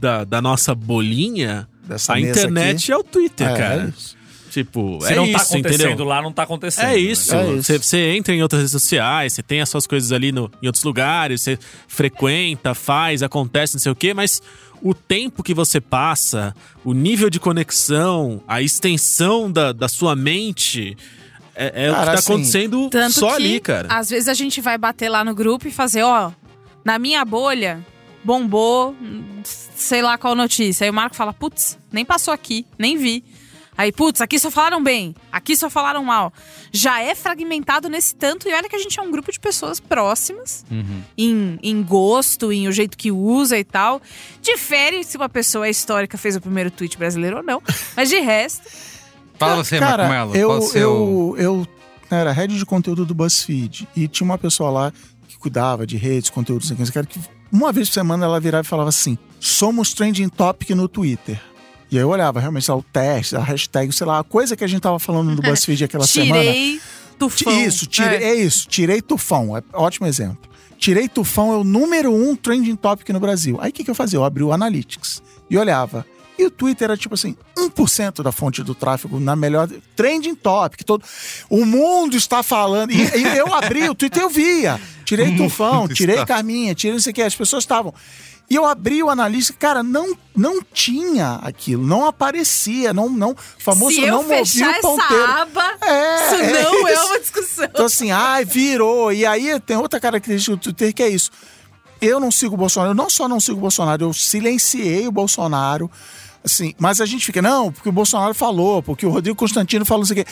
da, 0.00 0.24
da 0.24 0.40
nossa 0.42 0.74
bolinha, 0.74 1.66
Dessa 1.82 2.14
a 2.14 2.20
internet 2.20 2.90
é 2.92 2.96
o 2.96 3.02
Twitter, 3.02 3.48
É, 3.48 3.56
cara. 3.56 3.82
é 3.84 3.88
isso. 3.88 4.14
Tipo, 4.50 5.00
Se 5.02 5.12
é 5.12 5.16
não 5.16 5.24
isso, 5.24 5.32
tá 5.36 5.42
acontecendo 5.42 5.84
entendeu? 5.88 6.04
lá, 6.04 6.22
não 6.22 6.32
tá 6.32 6.42
acontecendo. 6.44 6.84
É 6.86 6.96
isso. 6.96 7.34
É 7.34 7.44
isso. 7.54 7.62
Você, 7.64 7.78
você 7.78 8.14
entra 8.14 8.32
em 8.32 8.40
outras 8.40 8.60
redes 8.60 8.70
sociais, 8.70 9.32
você 9.32 9.42
tem 9.42 9.60
as 9.60 9.68
suas 9.68 9.84
coisas 9.84 10.12
ali 10.12 10.30
no, 10.30 10.48
em 10.62 10.66
outros 10.66 10.84
lugares, 10.84 11.42
você 11.42 11.58
frequenta, 11.88 12.72
faz, 12.72 13.22
acontece, 13.22 13.74
não 13.74 13.80
sei 13.80 13.90
o 13.90 13.96
quê, 13.96 14.14
mas 14.14 14.40
o 14.80 14.94
tempo 14.94 15.42
que 15.42 15.52
você 15.52 15.80
passa, 15.80 16.54
o 16.84 16.92
nível 16.92 17.28
de 17.30 17.40
conexão, 17.40 18.42
a 18.46 18.62
extensão 18.62 19.50
da, 19.50 19.72
da 19.72 19.88
sua 19.88 20.14
mente, 20.14 20.96
é, 21.56 21.86
é 21.86 21.90
o 21.90 21.94
que 21.94 21.98
Cara, 21.98 22.12
tá 22.12 22.18
assim, 22.18 22.32
acontecendo 22.34 22.88
Tanto 22.90 23.12
só 23.12 23.28
que, 23.30 23.34
ali, 23.34 23.60
cara. 23.60 23.88
às 23.90 24.08
vezes 24.10 24.28
a 24.28 24.34
gente 24.34 24.60
vai 24.60 24.78
bater 24.78 25.08
lá 25.08 25.24
no 25.24 25.34
grupo 25.34 25.66
e 25.66 25.72
fazer, 25.72 26.02
ó, 26.04 26.30
na 26.84 26.98
minha 26.98 27.24
bolha, 27.24 27.84
bombou, 28.22 28.94
sei 29.44 30.02
lá 30.02 30.18
qual 30.18 30.34
notícia. 30.34 30.84
Aí 30.84 30.90
o 30.90 30.94
Marco 30.94 31.16
fala, 31.16 31.32
putz, 31.32 31.78
nem 31.92 32.04
passou 32.04 32.32
aqui, 32.32 32.66
nem 32.78 32.96
vi. 32.96 33.24
Aí, 33.76 33.90
putz, 33.90 34.20
aqui 34.20 34.38
só 34.38 34.52
falaram 34.52 34.80
bem, 34.80 35.16
aqui 35.32 35.56
só 35.56 35.68
falaram 35.68 36.04
mal. 36.04 36.32
Já 36.70 37.00
é 37.02 37.12
fragmentado 37.12 37.88
nesse 37.88 38.14
tanto, 38.14 38.48
e 38.48 38.54
olha 38.54 38.68
que 38.68 38.76
a 38.76 38.78
gente 38.78 39.00
é 39.00 39.02
um 39.02 39.10
grupo 39.10 39.32
de 39.32 39.40
pessoas 39.40 39.80
próximas, 39.80 40.64
em, 41.18 41.58
em 41.60 41.82
gosto, 41.82 42.52
em 42.52 42.68
o 42.68 42.72
jeito 42.72 42.96
que 42.96 43.10
usa 43.10 43.58
e 43.58 43.64
tal. 43.64 44.00
Difere 44.40 45.02
se 45.02 45.16
uma 45.16 45.28
pessoa 45.28 45.66
é 45.66 45.70
histórica, 45.70 46.16
fez 46.16 46.36
o 46.36 46.40
primeiro 46.40 46.70
tweet 46.70 46.96
brasileiro 46.96 47.38
ou 47.38 47.42
não. 47.42 47.60
Mas 47.96 48.08
de 48.08 48.20
resto, 48.20 48.68
Fala 49.36 49.56
você, 49.56 49.80
Cara, 49.80 50.08
Marco 50.08 50.32
Melo. 50.32 50.36
eu, 50.36 50.50
o 50.50 50.76
eu, 50.76 51.36
eu 51.36 51.66
era 52.10 52.30
head 52.30 52.56
de 52.56 52.64
conteúdo 52.64 53.04
do 53.04 53.12
BuzzFeed 53.14 53.88
e 53.96 54.06
tinha 54.06 54.24
uma 54.24 54.38
pessoa 54.38 54.70
lá 54.70 54.92
cuidava 55.44 55.86
de 55.86 55.96
redes, 55.98 56.30
conteúdos, 56.30 56.70
não 56.70 56.86
sei 56.86 57.02
o 57.02 57.06
que, 57.06 57.20
uma 57.52 57.70
vez 57.70 57.88
por 57.88 57.94
semana 57.94 58.24
ela 58.24 58.40
virava 58.40 58.64
e 58.64 58.68
falava 58.68 58.88
assim: 58.88 59.18
somos 59.38 59.92
trending 59.92 60.28
topic 60.30 60.70
no 60.70 60.88
Twitter. 60.88 61.38
E 61.90 61.96
aí 61.98 62.02
eu 62.02 62.08
olhava 62.08 62.40
realmente 62.40 62.68
lá, 62.70 62.76
o 62.76 62.82
teste, 62.82 63.36
a 63.36 63.40
hashtag, 63.40 63.92
sei 63.92 64.06
lá, 64.06 64.18
a 64.18 64.24
coisa 64.24 64.56
que 64.56 64.64
a 64.64 64.66
gente 64.66 64.80
tava 64.80 64.98
falando 64.98 65.36
do 65.36 65.42
BuzzFeed 65.42 65.84
aquela 65.84 66.06
semana. 66.08 66.40
tirei 66.40 66.80
tufão. 67.18 67.60
Isso, 67.60 67.86
tirei, 67.86 68.18
É. 68.18 68.24
é. 68.30 68.34
isso, 68.34 68.66
tirei 68.66 69.02
tufão, 69.02 69.56
é 69.56 69.62
ótimo 69.74 70.06
exemplo. 70.06 70.50
Tirei 70.78 71.08
tufão 71.08 71.52
é 71.52 71.56
o 71.56 71.62
número 71.62 72.12
um 72.12 72.34
trending 72.34 72.74
topic 72.74 73.08
no 73.10 73.20
Brasil. 73.20 73.58
Aí 73.60 73.70
o 73.70 73.72
que, 73.72 73.84
que 73.84 73.90
eu 73.90 73.94
fazia? 73.94 74.16
Eu 74.18 74.24
abri 74.24 74.42
o 74.42 74.52
Analytics 74.52 75.22
e 75.48 75.56
olhava. 75.56 76.04
E 76.36 76.44
o 76.44 76.50
Twitter 76.50 76.86
era 76.86 76.96
tipo 76.96 77.14
assim, 77.14 77.36
1% 77.56 78.22
da 78.22 78.32
fonte 78.32 78.62
do 78.64 78.74
tráfego 78.74 79.20
na 79.20 79.36
melhor. 79.36 79.68
Trending 79.94 80.34
topic. 80.34 80.82
Todo, 80.84 81.04
o 81.48 81.64
mundo 81.64 82.16
está 82.16 82.42
falando. 82.42 82.90
E, 82.90 82.96
e 82.96 83.38
eu 83.38 83.54
abri 83.54 83.88
o 83.88 83.94
Twitter, 83.94 84.22
eu 84.22 84.28
via. 84.28 84.80
Tirei 85.04 85.36
tufão, 85.36 85.86
tirei 85.86 86.16
está- 86.16 86.26
Carminha, 86.26 86.74
tirei 86.74 86.94
não 86.94 87.00
sei 87.00 87.12
o 87.12 87.14
que. 87.14 87.22
As 87.22 87.36
pessoas 87.36 87.62
estavam. 87.62 87.94
E 88.50 88.56
eu 88.56 88.66
abri 88.66 89.02
o 89.02 89.08
analista, 89.08 89.54
cara, 89.58 89.82
não, 89.82 90.14
não 90.36 90.60
tinha 90.62 91.36
aquilo, 91.42 91.82
não 91.86 92.04
aparecia, 92.04 92.92
não, 92.92 93.08
não, 93.08 93.30
o 93.30 93.36
famoso 93.58 93.94
Se 93.94 94.02
eu 94.02 94.08
não 94.16 94.22
movia 94.22 94.70
o 94.70 94.80
ponteiro. 94.82 95.22
essa 95.24 95.40
aba, 95.40 95.74
É, 95.80 96.26
isso 96.26 96.34
é 96.34 96.62
não 96.62 96.88
é 96.88 96.92
isso. 96.92 97.06
uma 97.06 97.20
discussão. 97.20 97.64
Então, 97.64 97.86
assim, 97.86 98.10
ai, 98.10 98.44
virou. 98.44 99.10
E 99.12 99.24
aí 99.24 99.58
tem 99.60 99.78
outra 99.78 99.98
característica 99.98 100.54
do 100.56 100.60
Twitter 100.60 100.92
que 100.92 101.02
é 101.02 101.08
isso. 101.08 101.30
Eu 102.02 102.20
não 102.20 102.30
sigo 102.30 102.52
o 102.54 102.58
Bolsonaro, 102.58 102.90
eu 102.90 102.94
não 102.94 103.08
só 103.08 103.26
não 103.26 103.40
sigo 103.40 103.56
o 103.56 103.60
Bolsonaro, 103.62 104.04
eu 104.04 104.12
silenciei 104.12 105.08
o 105.08 105.12
Bolsonaro. 105.12 105.90
Assim, 106.44 106.74
mas 106.78 107.00
a 107.00 107.06
gente 107.06 107.24
fica, 107.24 107.40
não, 107.40 107.72
porque 107.72 107.88
o 107.88 107.92
Bolsonaro 107.92 108.34
falou, 108.34 108.82
porque 108.82 109.06
o 109.06 109.10
Rodrigo 109.10 109.34
Constantino 109.34 109.84
falou 109.86 110.00
não 110.00 110.06
sei 110.06 110.20
o 110.20 110.24
quê. 110.24 110.30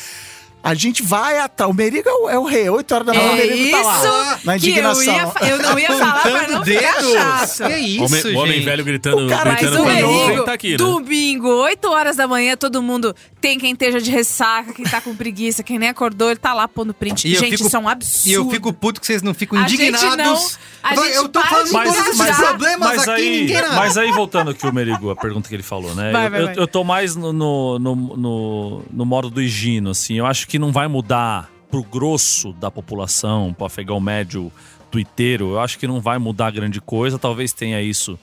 A 0.63 0.75
gente 0.75 1.03
vai 1.03 1.39
atrás. 1.39 1.71
O 1.71 1.75
Merigo 1.75 2.09
é 2.09 2.13
o, 2.13 2.31
é 2.31 2.39
o 2.39 2.45
rei. 2.45 2.69
8 2.69 2.93
horas 2.95 3.07
da 3.07 3.13
manhã, 3.15 3.31
o 3.33 3.33
É 3.33 3.47
Merigo 3.47 3.71
tá 3.73 3.83
lá. 3.83 3.97
isso 3.99 4.47
Na 4.47 4.59
que 4.59 4.67
eu, 4.67 4.71
indignação. 4.71 5.15
ia, 5.15 5.33
eu 5.51 5.59
não 5.59 5.79
ia 5.79 5.89
falar 5.89 6.23
pra 6.23 6.49
não 6.49 6.65
ficar 6.65 7.03
chato. 7.03 7.69
Que 7.69 7.77
isso, 7.79 8.05
Homem, 8.05 8.23
o 8.23 8.39
homem 8.39 8.53
gente? 8.55 8.65
velho 8.65 8.85
gritando, 8.85 9.27
O 9.27 9.29
cara- 9.29 9.51
Mas 9.53 9.61
gritando 9.61 9.83
o 9.83 9.85
pra 9.85 9.95
nuvem 10.01 10.27
Merigo, 10.29 10.45
tá 10.45 10.53
aqui, 10.53 10.71
né? 10.71 10.77
domingo, 10.77 11.49
8 11.49 11.89
horas 11.91 12.17
da 12.17 12.29
manhã, 12.29 12.57
todo 12.57 12.81
mundo 12.83 13.15
tem 13.41 13.59
quem 13.59 13.73
esteja 13.73 14.01
de 14.01 14.11
ressaca, 14.11 14.73
quem 14.73 14.85
tá 14.85 15.01
com 15.01 15.17
preguiça, 15.17 15.65
quem 15.65 15.79
nem 15.81 15.89
acordou, 15.89 16.29
ele 16.31 16.39
tá 16.39 16.55
lá 16.55 16.69
pondo 16.69 16.95
print. 16.95 17.27
E 17.27 17.35
gente, 17.35 17.51
fico- 17.57 17.67
isso 17.67 17.77
é 17.77 17.79
um 17.81 17.89
absurdo. 17.89 18.29
E 18.31 18.33
eu 18.33 18.49
fico 18.51 18.73
puto 18.73 19.01
que 19.01 19.07
vocês 19.07 19.21
não 19.21 19.35
ficam 19.35 19.59
A 19.59 19.67
gente 19.67 19.83
indignados. 19.83 20.17
não- 20.17 20.91
a 20.91 20.95
gente 20.95 21.17
eu 21.17 21.29
tô 21.29 21.41
falando 21.43 21.65
de 21.65 21.71
de 21.73 21.83
todos 21.85 21.99
esses 21.99 22.15
engajar. 22.21 22.49
problemas 22.49 22.89
mas 22.89 23.03
aqui, 23.03 23.11
aí, 23.11 23.41
ninguém 23.41 23.63
mas 23.75 23.97
aí, 23.99 24.13
voltando 24.13 24.51
aqui 24.53 24.65
o 24.67 24.73
Merigo, 24.73 25.11
a 25.11 25.17
pergunta 25.17 25.49
que 25.49 25.55
ele 25.57 25.63
falou, 25.65 25.93
né? 25.95 26.13
Vai, 26.13 26.27
eu, 26.27 26.31
vai, 26.31 26.41
eu- 26.41 26.47
vai. 26.47 26.55
eu 26.59 26.67
tô 26.69 26.85
mais 26.85 27.17
no, 27.17 27.33
no, 27.33 27.79
no, 27.81 27.97
no- 28.17 28.83
no 28.93 29.05
modo 29.05 29.29
do 29.29 29.43
Higino, 29.43 29.91
assim. 29.91 30.19
Eu 30.19 30.27
acho 30.27 30.47
que 30.47 30.52
não 30.59 30.73
vai 30.73 30.89
mudar 30.89 31.51
pro 31.71 31.83
grosso 31.83 32.53
da 32.53 32.71
população, 32.71 33.55
pro 33.55 33.67
afegão 33.67 33.99
médio 34.01 34.53
tuiteiro. 34.91 35.53
Eu 35.53 35.61
acho 35.61 35.79
que 35.79 35.87
não 35.87 36.01
vai 36.01 36.19
mudar 36.19 36.51
grande 36.51 36.81
coisa. 36.81 37.19
Talvez 37.19 37.53
tenha 37.53 37.81
isso 37.81 38.19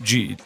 de 0.00 0.36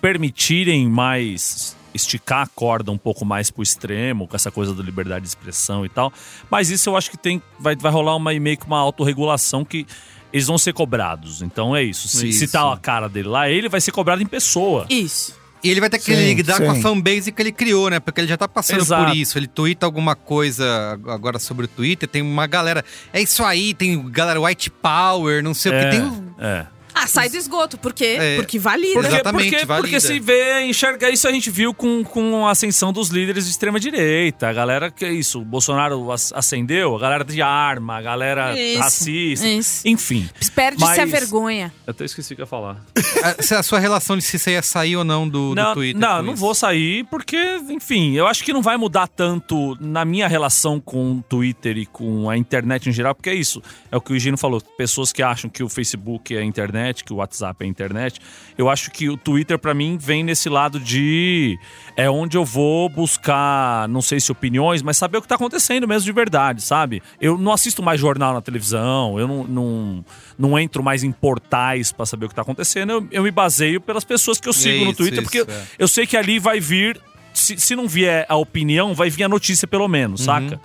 permitirem 0.00 0.88
mais 0.88 1.76
esticar 1.94 2.42
a 2.42 2.46
corda 2.46 2.90
um 2.90 2.98
pouco 2.98 3.24
mais 3.24 3.50
pro 3.50 3.62
extremo, 3.62 4.26
com 4.26 4.34
essa 4.34 4.50
coisa 4.50 4.74
da 4.74 4.82
liberdade 4.82 5.22
de 5.22 5.28
expressão 5.28 5.84
e 5.84 5.88
tal. 5.88 6.12
Mas 6.50 6.70
isso 6.70 6.88
eu 6.90 6.96
acho 6.96 7.10
que 7.10 7.16
tem 7.16 7.42
vai, 7.58 7.76
vai 7.76 7.92
rolar 7.92 8.16
uma 8.16 8.32
meio 8.32 8.56
que 8.56 8.66
uma 8.66 8.78
autorregulação 8.78 9.64
que 9.64 9.86
eles 10.32 10.46
vão 10.46 10.58
ser 10.58 10.72
cobrados. 10.72 11.42
Então 11.42 11.76
é 11.76 11.82
isso. 11.82 12.08
Se, 12.08 12.32
se 12.32 12.44
Isso. 12.44 12.52
tá 12.52 12.72
a 12.72 12.76
cara 12.76 13.08
dele 13.08 13.28
lá, 13.28 13.50
ele 13.50 13.68
vai 13.68 13.80
ser 13.80 13.92
cobrado 13.92 14.22
em 14.22 14.26
pessoa. 14.26 14.86
Isso. 14.88 15.40
E 15.64 15.70
ele 15.70 15.78
vai 15.80 15.88
ter 15.88 15.98
que 15.98 16.14
Sim, 16.14 16.34
lidar 16.34 16.58
com 16.60 16.70
a 16.70 16.74
sim. 16.74 16.82
fanbase 16.82 17.30
que 17.30 17.40
ele 17.40 17.52
criou, 17.52 17.88
né? 17.88 18.00
Porque 18.00 18.20
ele 18.20 18.28
já 18.28 18.36
tá 18.36 18.48
passando 18.48 18.80
Exato. 18.80 19.04
por 19.06 19.16
isso. 19.16 19.38
Ele 19.38 19.46
twitta 19.46 19.86
alguma 19.86 20.16
coisa 20.16 20.98
agora 21.06 21.38
sobre 21.38 21.66
o 21.66 21.68
Twitter, 21.68 22.08
tem 22.08 22.20
uma 22.20 22.46
galera. 22.48 22.84
É 23.12 23.20
isso 23.22 23.44
aí, 23.44 23.72
tem 23.72 24.08
galera 24.10 24.40
White 24.40 24.70
Power, 24.70 25.42
não 25.42 25.54
sei 25.54 25.70
o 25.70 25.74
É, 25.76 25.84
que. 25.84 25.90
Tem 25.96 26.02
um- 26.02 26.34
é. 26.40 26.66
Ah, 26.94 27.06
sai 27.06 27.28
do 27.28 27.36
esgoto. 27.36 27.78
Por 27.78 27.92
quê? 27.92 28.16
É. 28.20 28.36
Porque 28.36 28.58
valida. 28.58 28.94
Porque, 28.94 29.08
Exatamente, 29.08 29.50
porque, 29.50 29.66
valida. 29.66 29.88
porque 29.88 30.00
se 30.00 30.20
vê, 30.20 30.62
enxerga 30.64 31.10
isso, 31.10 31.26
a 31.26 31.32
gente 31.32 31.50
viu 31.50 31.72
com, 31.74 32.04
com 32.04 32.46
a 32.46 32.50
ascensão 32.50 32.92
dos 32.92 33.08
líderes 33.08 33.44
de 33.44 33.50
extrema-direita. 33.50 34.48
A 34.48 34.52
galera, 34.52 34.90
que 34.90 35.04
é 35.04 35.12
isso, 35.12 35.40
o 35.40 35.44
Bolsonaro 35.44 36.10
acendeu, 36.34 36.94
a 36.96 36.98
galera 36.98 37.24
de 37.24 37.40
arma, 37.40 37.96
a 37.98 38.02
galera 38.02 38.58
Isso, 38.58 38.78
racista. 38.80 39.48
isso. 39.48 39.88
Enfim. 39.88 40.28
Perde-se 40.54 41.00
a 41.00 41.04
vergonha. 41.06 41.72
Eu 41.86 41.90
até 41.92 42.04
esqueci 42.04 42.32
o 42.32 42.36
que 42.36 42.42
eu 42.42 42.44
ia 42.44 42.48
falar. 42.48 42.76
A, 43.22 43.40
se 43.40 43.54
a 43.54 43.62
sua 43.62 43.78
relação 43.78 44.16
de 44.16 44.22
se 44.22 44.36
você 44.36 44.52
ia 44.52 44.62
sair 44.62 44.96
ou 44.96 45.04
não 45.04 45.28
do, 45.28 45.50
do 45.50 45.54
não, 45.54 45.74
Twitter. 45.74 46.00
não, 46.00 46.22
não 46.22 46.32
isso. 46.32 46.40
vou 46.40 46.54
sair 46.54 47.04
porque, 47.04 47.36
enfim, 47.70 48.14
eu 48.14 48.26
acho 48.26 48.42
que 48.42 48.52
não 48.52 48.60
vai 48.62 48.76
mudar 48.76 49.06
tanto 49.06 49.76
na 49.80 50.04
minha 50.04 50.26
relação 50.26 50.80
com 50.80 51.12
o 51.18 51.22
Twitter 51.22 51.76
e 51.78 51.86
com 51.86 52.28
a 52.28 52.36
internet 52.36 52.88
em 52.88 52.92
geral, 52.92 53.14
porque 53.14 53.30
é 53.30 53.34
isso. 53.34 53.62
É 53.92 53.96
o 53.96 54.00
que 54.00 54.12
o 54.12 54.18
Gino 54.18 54.36
falou. 54.36 54.60
Pessoas 54.60 55.12
que 55.12 55.22
acham 55.22 55.48
que 55.48 55.62
o 55.62 55.68
Facebook 55.68 56.34
é 56.34 56.40
a 56.40 56.44
internet, 56.44 56.81
que 57.04 57.12
o 57.12 57.16
WhatsApp 57.16 57.64
é 57.64 57.66
internet. 57.68 58.18
Eu 58.58 58.68
acho 58.68 58.90
que 58.90 59.08
o 59.08 59.16
Twitter, 59.16 59.58
pra 59.58 59.72
mim, 59.74 59.96
vem 60.00 60.24
nesse 60.24 60.48
lado 60.48 60.80
de. 60.80 61.58
É 61.96 62.08
onde 62.10 62.36
eu 62.36 62.44
vou 62.44 62.88
buscar, 62.88 63.88
não 63.88 64.00
sei 64.02 64.18
se 64.20 64.32
opiniões, 64.32 64.82
mas 64.82 64.96
saber 64.96 65.18
o 65.18 65.22
que 65.22 65.28
tá 65.28 65.34
acontecendo 65.34 65.86
mesmo 65.86 66.04
de 66.04 66.12
verdade, 66.12 66.62
sabe? 66.62 67.02
Eu 67.20 67.36
não 67.38 67.52
assisto 67.52 67.82
mais 67.82 68.00
jornal 68.00 68.34
na 68.34 68.40
televisão, 68.40 69.18
eu 69.18 69.28
não, 69.28 69.44
não, 69.44 70.04
não 70.38 70.58
entro 70.58 70.82
mais 70.82 71.04
em 71.04 71.12
portais 71.12 71.92
pra 71.92 72.06
saber 72.06 72.26
o 72.26 72.28
que 72.28 72.34
tá 72.34 72.42
acontecendo. 72.42 72.90
Eu, 72.92 73.08
eu 73.10 73.22
me 73.22 73.30
baseio 73.30 73.80
pelas 73.80 74.04
pessoas 74.04 74.40
que 74.40 74.48
eu 74.48 74.52
sigo 74.52 74.84
no 74.84 74.90
Isso, 74.90 74.96
Twitter, 74.98 75.20
isso, 75.22 75.30
porque 75.30 75.50
é. 75.50 75.62
eu 75.78 75.86
sei 75.86 76.06
que 76.06 76.16
ali 76.16 76.38
vai 76.38 76.58
vir. 76.58 77.00
Se, 77.34 77.58
se 77.58 77.74
não 77.74 77.88
vier 77.88 78.26
a 78.28 78.36
opinião, 78.36 78.92
vai 78.92 79.08
vir 79.08 79.24
a 79.24 79.28
notícia, 79.28 79.66
pelo 79.66 79.88
menos, 79.88 80.20
Uhum. 80.20 80.26
saca? 80.26 80.60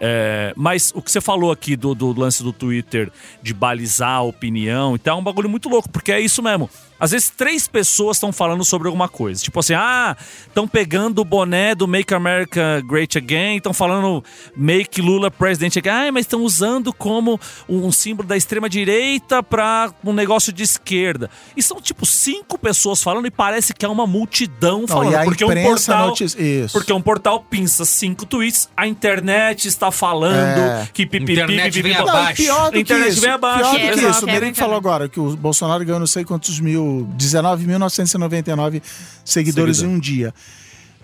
É, 0.00 0.52
mas 0.56 0.92
o 0.94 1.02
que 1.02 1.10
você 1.10 1.20
falou 1.20 1.50
aqui 1.50 1.76
do, 1.76 1.94
do 1.94 2.18
lance 2.18 2.42
do 2.42 2.52
Twitter 2.52 3.10
de 3.42 3.52
balizar 3.52 4.16
a 4.16 4.22
opinião 4.22 4.94
e 4.94 4.98
tal, 4.98 5.18
é 5.18 5.20
um 5.20 5.24
bagulho 5.24 5.48
muito 5.48 5.68
louco, 5.68 5.88
porque 5.88 6.12
é 6.12 6.20
isso 6.20 6.42
mesmo. 6.42 6.70
Às 7.00 7.12
vezes 7.12 7.30
três 7.30 7.66
pessoas 7.68 8.16
estão 8.16 8.32
falando 8.32 8.64
sobre 8.64 8.88
alguma 8.88 9.08
coisa. 9.08 9.42
Tipo 9.42 9.60
assim, 9.60 9.74
ah, 9.74 10.16
estão 10.46 10.66
pegando 10.66 11.20
o 11.20 11.24
boné 11.24 11.74
do 11.74 11.86
Make 11.86 12.12
America 12.14 12.82
Great 12.86 13.16
Again, 13.16 13.56
estão 13.56 13.72
falando 13.72 14.22
Make 14.56 15.00
Lula 15.00 15.30
President 15.30 15.76
Again, 15.76 16.08
ah, 16.08 16.12
mas 16.12 16.24
estão 16.24 16.42
usando 16.42 16.92
como 16.92 17.38
um 17.68 17.90
símbolo 17.92 18.28
da 18.28 18.36
extrema-direita 18.36 19.42
pra 19.42 19.90
um 20.04 20.12
negócio 20.12 20.52
de 20.52 20.62
esquerda. 20.62 21.30
E 21.56 21.62
são 21.62 21.80
tipo 21.80 22.04
cinco 22.06 22.58
pessoas 22.58 23.02
falando 23.02 23.26
e 23.26 23.30
parece 23.30 23.72
que 23.74 23.84
é 23.84 23.88
uma 23.88 24.06
multidão 24.06 24.80
Não, 24.80 24.88
falando. 24.88 25.12
e 25.12 25.16
a 25.16 25.24
porque 25.24 25.44
um 25.44 25.62
portal. 25.62 26.14
isso. 26.20 26.72
Porque 26.72 26.92
um 26.92 27.00
portal 27.00 27.40
pinça 27.48 27.84
cinco 27.84 28.26
tweets, 28.26 28.68
a 28.76 28.86
internet 28.86 29.66
está 29.68 29.90
falando 29.90 30.38
É. 30.60 30.88
que 30.92 31.06
pipipi, 31.06 31.32
Internet 31.32 31.72
pipipi, 31.72 31.82
vem. 31.94 31.98
Não, 31.98 32.08
abaixo. 32.08 32.42
e 32.42 32.44
pior 32.44 32.70
do 32.70 32.76
A 32.76 32.80
internet 32.80 33.06
que 33.06 33.12
isso, 33.12 33.20
vem 33.20 33.30
abaixo. 33.30 33.70
Pior 33.70 33.90
do 33.94 33.98
que 34.00 34.06
isso. 34.06 34.24
O 34.24 34.26
Merigo 34.26 34.56
falou 34.56 34.76
agora 34.76 35.08
que 35.08 35.20
o 35.20 35.36
Bolsonaro 35.36 35.84
ganhou 35.84 36.00
não 36.00 36.06
sei 36.06 36.24
quantos 36.24 36.58
mil, 36.60 36.87
19.999 37.16 38.82
seguidores 39.24 39.76
Seguidor. 39.78 39.94
em 39.94 39.96
um 39.96 40.00
dia. 40.00 40.34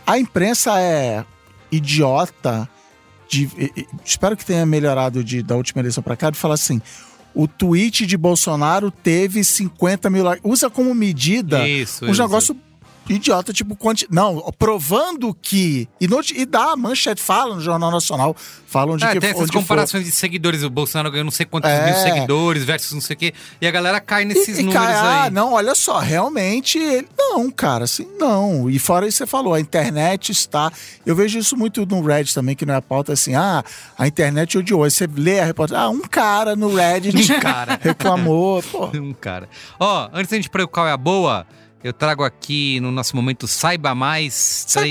A 0.07 0.19
imprensa 0.19 0.79
é 0.81 1.25
idiota. 1.71 2.69
De, 3.29 3.49
espero 4.05 4.37
que 4.37 4.45
tenha 4.45 4.67
melhorado 4.67 5.25
de, 5.25 5.43
da 5.43 5.57
última 5.57 5.81
eleição 5.81 6.03
pra 6.03 6.17
cá, 6.17 6.31
de 6.31 6.39
falar 6.39 6.55
assim. 6.55 6.81
O 7.35 7.49
tweet 7.49 8.07
de 8.07 8.17
Bolsonaro 8.17 8.91
teve 8.91 9.43
50 9.43 10.09
mil 10.11 10.23
likes. 10.23 10.43
Usa 10.45 10.71
como 10.71 10.95
medida 10.95 11.67
Isso, 11.67 12.05
um 12.05 12.11
isso. 12.11 12.23
negócio 12.23 12.57
idiota, 13.09 13.53
tipo, 13.53 13.77
quanti... 13.77 14.07
não, 14.11 14.53
provando 14.59 15.35
que. 15.35 15.89
E, 16.01 16.07
noti- 16.09 16.35
e 16.39 16.47
dá, 16.47 16.73
a 16.73 16.77
manchete 16.77 17.21
fala 17.23 17.55
no 17.55 17.61
Jornal 17.61 17.91
Nacional, 17.91 18.35
falam 18.67 18.97
de 18.97 19.05
É, 19.05 19.13
que 19.13 19.21
tem 19.21 19.31
essas 19.31 19.43
onde 19.43 19.53
for. 19.53 19.59
comparações 19.61 20.05
de 20.05 20.11
seguidores. 20.11 20.63
O 20.63 20.71
Bolsonaro 20.71 21.11
ganhou 21.11 21.25
não 21.25 21.31
sei 21.31 21.47
quantos 21.47 21.71
É. 21.71 21.85
mil 21.87 21.95
seguidores 21.95 22.65
versus 22.65 22.93
não 22.93 23.01
sei 23.01 23.15
o 23.15 23.19
quê. 23.19 23.35
E 23.61 23.67
a 23.67 23.71
galera 23.71 24.01
cai 24.01 24.25
nesses 24.25 24.59
E, 24.59 24.63
e 24.63 24.65
números 24.65 24.87
cai, 24.87 24.95
aí. 24.95 25.27
ah, 25.27 25.31
não, 25.31 25.53
olha 25.53 25.75
só, 25.75 25.99
realmente, 25.99 26.79
ele- 26.79 27.09
não, 27.19 27.51
cara, 27.51 27.85
assim, 27.85 28.07
não. 28.19 28.69
E 28.71 28.79
fora 28.79 29.07
isso 29.07 29.19
você 29.19 29.27
falou, 29.27 29.55
a 29.55 29.61
internet 29.61 30.33
está. 30.33 30.73
Eu 31.05 31.15
vejo 31.15 31.39
isso 31.39 31.57
muito 31.57 31.85
no 31.87 32.03
Reddit 32.03 32.35
também, 32.35 32.55
que 32.57 32.65
não 32.67 32.75
é 32.75 32.79
a 32.79 32.83
pauta 32.83 33.13
assim, 33.13 33.35
ah, 33.35 33.63
a 33.99 34.07
internet 34.07 34.57
odiou. 34.59 34.83
Aí 34.85 34.91
você 34.91 35.07
lê 35.15 35.41
a 35.41 35.45
reportagem, 35.45 35.85
ah, 35.85 35.89
um 35.91 36.01
cara 36.01 36.57
no 36.57 36.75
Reddit 36.75 37.15
Um 37.35 37.41
cara. 37.41 37.79
reclamou, 37.83 38.63
pô. 38.63 38.87
Um 38.97 39.13
cara. 39.13 39.49
Ó, 39.79 40.09
antes 40.13 40.31
da 40.31 40.37
gente 40.37 40.49
para 40.51 40.65
o 40.65 40.69
qual 40.69 40.87
é 40.87 40.93
a 40.93 40.97
boa, 40.97 41.47
eu 41.85 41.93
trago 41.93 42.25
aqui 42.25 42.81
no 42.81 42.91
nosso 42.91 43.15
momento 43.15 43.47
Saiba 43.47 43.95
Mais. 43.95 44.67
três- 44.73 44.91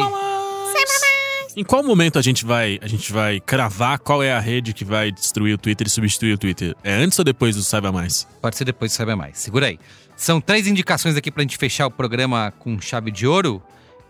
Em 1.56 1.64
qual 1.64 1.84
momento 1.84 2.18
a 2.18 2.22
gente 2.22 2.46
vai 2.46 2.80
a 2.82 2.88
gente 2.88 3.12
vai 3.14 3.40
cravar 3.40 4.00
qual 4.00 4.24
é 4.24 4.32
a 4.34 4.40
rede 4.40 4.74
que 4.74 4.84
vai 4.86 5.12
destruir 5.12 5.54
o 5.54 5.58
Twitter 5.58 5.86
e 5.86 5.90
substituir 5.90 6.34
o 6.34 6.38
Twitter? 6.38 6.76
É 6.84 6.94
antes 6.94 7.18
ou 7.20 7.26
depois 7.26 7.56
do 7.56 7.64
Saiba 7.64 7.92
Mais? 7.92 8.28
Pode 8.42 8.56
ser 8.58 8.66
depois 8.66 8.92
do 8.92 8.96
Saiba 8.96 9.16
Mais. 9.16 9.38
Segura 9.40 9.68
aí. 9.68 9.80
São 10.16 10.40
três 10.40 10.68
indicações 10.68 11.16
aqui 11.16 11.30
pra 11.32 11.42
gente 11.44 11.58
fechar 11.58 11.86
o 11.88 11.92
programa 11.92 12.52
com 12.60 12.80
chave 12.80 13.12
de 13.12 13.28
ouro 13.28 13.62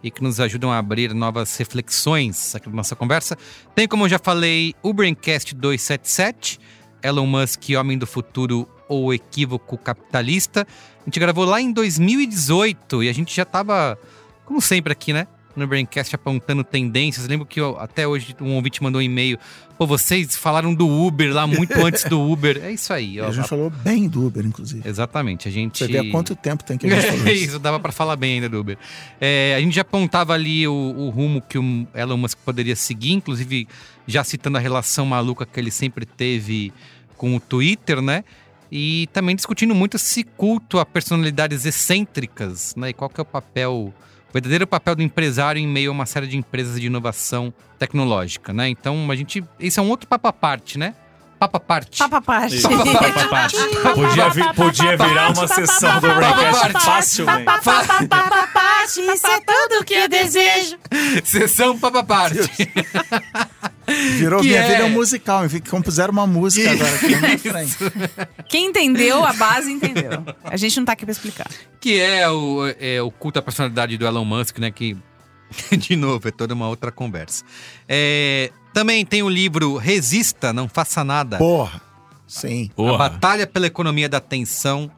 e 0.01 0.11
que 0.11 0.21
nos 0.23 0.39
ajudam 0.39 0.71
a 0.71 0.77
abrir 0.77 1.13
novas 1.13 1.55
reflexões 1.57 2.53
aqui 2.55 2.69
na 2.69 2.75
nossa 2.75 2.95
conversa. 2.95 3.37
Tem, 3.73 3.87
como 3.87 4.03
eu 4.05 4.09
já 4.09 4.19
falei, 4.19 4.73
o 4.83 4.93
Braincast 4.93 5.55
277, 5.55 6.59
Elon 7.01 7.25
Musk, 7.25 7.69
Homem 7.77 7.97
do 7.97 8.05
Futuro 8.07 8.67
ou 8.89 9.13
Equívoco 9.13 9.77
Capitalista. 9.77 10.67
A 11.03 11.05
gente 11.05 11.19
gravou 11.19 11.45
lá 11.45 11.59
em 11.61 11.71
2018 11.71 13.03
e 13.03 13.09
a 13.09 13.13
gente 13.13 13.35
já 13.35 13.45
tava, 13.45 13.97
como 14.45 14.61
sempre 14.61 14.91
aqui, 14.93 15.11
né? 15.13 15.27
No 15.55 15.67
Braincast 15.67 16.15
apontando 16.15 16.63
tendências. 16.63 17.27
Lembro 17.27 17.45
que 17.45 17.61
eu- 17.61 17.77
até 17.79 18.07
hoje 18.07 18.35
um 18.41 18.55
ouvinte 18.55 18.81
mandou 18.81 18.99
um 18.99 19.03
e-mail. 19.03 19.37
Pô, 19.77 19.85
vocês 19.85 20.35
falaram 20.35 20.73
do 20.73 20.87
Uber 20.87 21.31
lá 21.31 21.45
muito 21.45 21.73
antes 21.85 22.05
do 22.05 22.19
Uber. 22.19 22.59
É 22.63 22.71
isso 22.71 22.91
aí, 22.91 23.21
ó. 23.21 23.27
a 23.27 23.31
gente 23.31 23.47
falou 23.47 23.69
bem 23.69 24.07
do 24.07 24.25
Uber, 24.25 24.43
inclusive. 24.43 24.87
Exatamente, 24.87 25.47
a 25.47 25.51
gente. 25.51 25.77
Você 25.77 25.87
vê 25.91 25.99
há 25.99 26.09
quanto 26.09 26.35
tempo 26.35 26.63
tem 26.63 26.75
que 26.75 26.87
a 26.87 26.89
gente 26.99 27.05
falou 27.19 27.27
isso. 27.27 27.43
isso, 27.49 27.59
dava 27.59 27.79
pra 27.79 27.91
falar 27.91 28.15
bem 28.15 28.35
ainda 28.35 28.49
do 28.49 28.59
Uber. 28.59 28.77
É, 29.21 29.53
a 29.55 29.59
gente 29.61 29.75
já 29.75 29.81
apontava 29.83 30.33
ali 30.33 30.67
o, 30.67 30.73
o 30.73 31.09
rumo 31.11 31.39
que 31.39 31.59
o 31.59 31.87
Elon 31.93 32.17
Musk 32.17 32.39
poderia 32.43 32.75
seguir, 32.75 33.11
inclusive 33.11 33.67
já 34.07 34.23
citando 34.23 34.57
a 34.57 34.59
relação 34.61 35.05
maluca 35.05 35.45
que 35.45 35.59
ele 35.59 35.69
sempre 35.69 36.03
teve 36.05 36.73
com 37.15 37.35
o 37.35 37.39
Twitter, 37.39 38.01
né? 38.01 38.23
E 38.75 39.07
também 39.13 39.35
discutindo 39.35 39.75
muito 39.75 39.97
esse 39.97 40.23
culto 40.23 40.79
a 40.79 40.85
personalidades 40.85 41.63
excêntricas, 41.63 42.73
né? 42.75 42.89
E 42.89 42.93
qual 42.93 43.07
que 43.07 43.21
é 43.21 43.23
o 43.23 43.25
papel, 43.25 43.71
o 43.71 43.93
verdadeiro 44.33 44.65
papel 44.65 44.95
do 44.95 45.03
empresário 45.03 45.59
em 45.61 45.67
meio 45.67 45.91
a 45.91 45.93
uma 45.93 46.07
série 46.07 46.25
de 46.25 46.35
empresas 46.35 46.79
de 46.81 46.87
inovação 46.87 47.53
tecnológica, 47.77 48.51
né? 48.51 48.67
Então 48.69 49.11
a 49.11 49.15
gente, 49.15 49.43
esse 49.59 49.79
é 49.79 49.83
um 49.83 49.89
outro 49.89 50.07
papo 50.07 50.27
à 50.27 50.33
parte, 50.33 50.79
né? 50.79 50.95
Papo 51.37 51.57
à 51.57 51.59
parte. 51.59 51.97
Papa 52.57 53.27
parte. 53.29 53.55
Podia, 53.93 54.29
vi- 54.29 54.53
podia 54.55 54.97
virar 54.97 55.31
uma 55.33 55.47
sessão 55.47 55.99
do 55.99 56.07
Braincast 56.15 56.71
facilmente. 56.85 57.43
parte, 58.53 59.01
isso 59.01 59.27
é 59.27 59.39
tudo 59.41 59.85
que 59.85 59.93
eu 59.93 60.09
desejo. 60.09 60.77
Sessão 61.23 61.77
papo 61.77 61.97
à 61.99 62.03
parte. 62.03 62.39
Virou 64.17 64.41
Que 64.41 64.47
minha 64.47 64.59
é- 64.59 64.67
vida 64.67 64.83
é 64.83 64.85
um 64.85 64.89
musical, 64.89 65.45
enfim, 65.45 65.59
compuseram 65.59 66.11
uma 66.11 66.25
música 66.27 66.71
agora 66.71 66.95
aqui 66.95 67.09
na 67.09 67.21
minha 67.21 67.37
frente. 67.39 67.77
Quem 68.49 68.67
entendeu, 68.67 69.23
a 69.23 69.33
base 69.33 69.71
entendeu. 69.71 70.23
A 70.43 70.57
gente 70.57 70.77
não 70.77 70.85
tá 70.85 70.93
aqui 70.93 71.05
pra 71.05 71.11
explicar. 71.11 71.47
Que 71.79 71.99
é 71.99 72.29
o, 72.29 72.61
é 72.79 73.01
o 73.01 73.11
culto 73.11 73.39
à 73.39 73.41
personalidade 73.41 73.97
do 73.97 74.05
Elon 74.05 74.25
Musk, 74.25 74.57
né? 74.59 74.71
Que, 74.71 74.97
de 75.77 75.95
novo, 75.95 76.27
é 76.27 76.31
toda 76.31 76.53
uma 76.53 76.67
outra 76.67 76.91
conversa. 76.91 77.43
É, 77.87 78.51
também 78.73 79.05
tem 79.05 79.21
o 79.23 79.29
livro 79.29 79.77
Resista, 79.77 80.51
Não 80.53 80.67
Faça 80.67 81.03
Nada. 81.03 81.37
Porra, 81.37 81.81
sim. 82.27 82.69
A 82.71 82.75
Porra. 82.75 82.97
Batalha 82.97 83.45
pela 83.47 83.67
Economia 83.67 84.09
da 84.09 84.17
Atenção, 84.17 84.89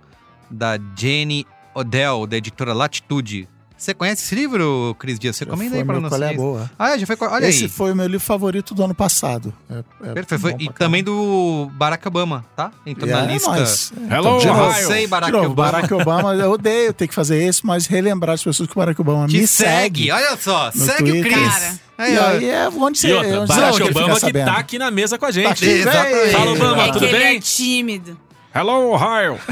da 0.49 0.77
Jenny 0.97 1.45
Odell, 1.73 2.25
da 2.27 2.37
editora 2.37 2.73
Latitude. 2.73 3.49
Você 3.77 3.93
conhece 3.93 4.23
esse 4.23 4.33
livro, 4.35 4.95
Cris 4.97 5.19
Dias? 5.19 5.35
Você 5.35 5.45
comenta 5.45 5.75
aí 5.75 5.83
para 5.83 5.99
nós. 5.99 6.09
qual 6.09 6.23
é 6.23 6.33
boa. 6.33 6.71
Ah, 6.79 6.97
já 6.97 7.05
foi. 7.05 7.17
Olha 7.27 7.45
Esse 7.47 7.63
aí. 7.63 7.69
foi 7.69 7.91
o 7.91 7.95
meu 7.95 8.05
livro 8.07 8.21
favorito 8.25 8.73
do 8.73 8.83
ano 8.83 8.95
passado. 8.95 9.53
É, 9.69 9.83
é 10.11 10.13
Perfeito. 10.13 10.41
Foi- 10.41 10.55
E 10.59 10.69
também 10.71 11.03
do 11.03 11.69
Barack 11.73 12.07
Obama, 12.07 12.45
tá? 12.55 12.71
Entrou 12.85 13.09
na 13.09 13.23
É, 13.23 13.33
lista. 13.33 13.49
nós. 13.51 13.91
Hello, 14.09 14.39
de 14.39 14.47
novo, 14.47 14.61
Ohio. 14.61 14.87
Você 14.87 14.97
e 14.99 15.01
de 15.01 15.07
Barack 15.07 15.31
novo, 15.33 15.51
Obama. 15.51 15.71
Barack 15.71 15.93
Obama, 15.93 16.35
eu 16.35 16.51
odeio 16.51 16.93
ter 16.93 17.07
que 17.07 17.13
fazer 17.13 17.45
isso, 17.47 17.67
mas 17.67 17.85
relembrar 17.85 18.35
as 18.35 18.43
pessoas 18.43 18.67
que 18.67 18.73
o 18.75 18.79
Barack 18.79 18.99
Obama 19.01 19.27
Te 19.27 19.37
me 19.39 19.45
segue. 19.47 20.03
segue. 20.05 20.11
Olha 20.11 20.37
só, 20.37 20.71
segue 20.71 21.03
o 21.03 21.05
Twitter. 21.21 21.33
Cris. 21.33 21.53
Cara. 21.53 21.79
Aí, 21.97 22.13
e 22.13 22.17
aí 22.19 22.49
é 22.49 22.69
onde 22.69 22.97
você, 22.97 23.07
E 23.09 23.13
outra, 23.13 23.39
onde 23.41 23.47
Barack 23.47 23.83
Obama 23.83 24.19
que 24.19 24.33
tá 24.33 24.53
aqui 24.57 24.79
na 24.79 24.89
mesa 24.89 25.17
com 25.17 25.25
a 25.25 25.31
gente. 25.31 25.47
aqui, 25.47 25.65
Exatamente. 25.65 26.31
Fala, 26.31 26.51
Obama, 26.51 26.83
é 26.83 26.87
tudo 26.87 26.99
que 26.99 27.05
ele 27.05 27.17
bem? 27.17 27.37
é 27.37 27.39
tímido. 27.39 28.17
Hello, 28.55 28.93
Ohio. 28.93 29.37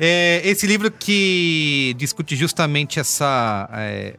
É, 0.00 0.42
esse 0.44 0.66
livro 0.66 0.90
que 0.90 1.94
discute 1.96 2.34
justamente 2.34 2.98
essa, 2.98 3.68
é, 3.72 4.16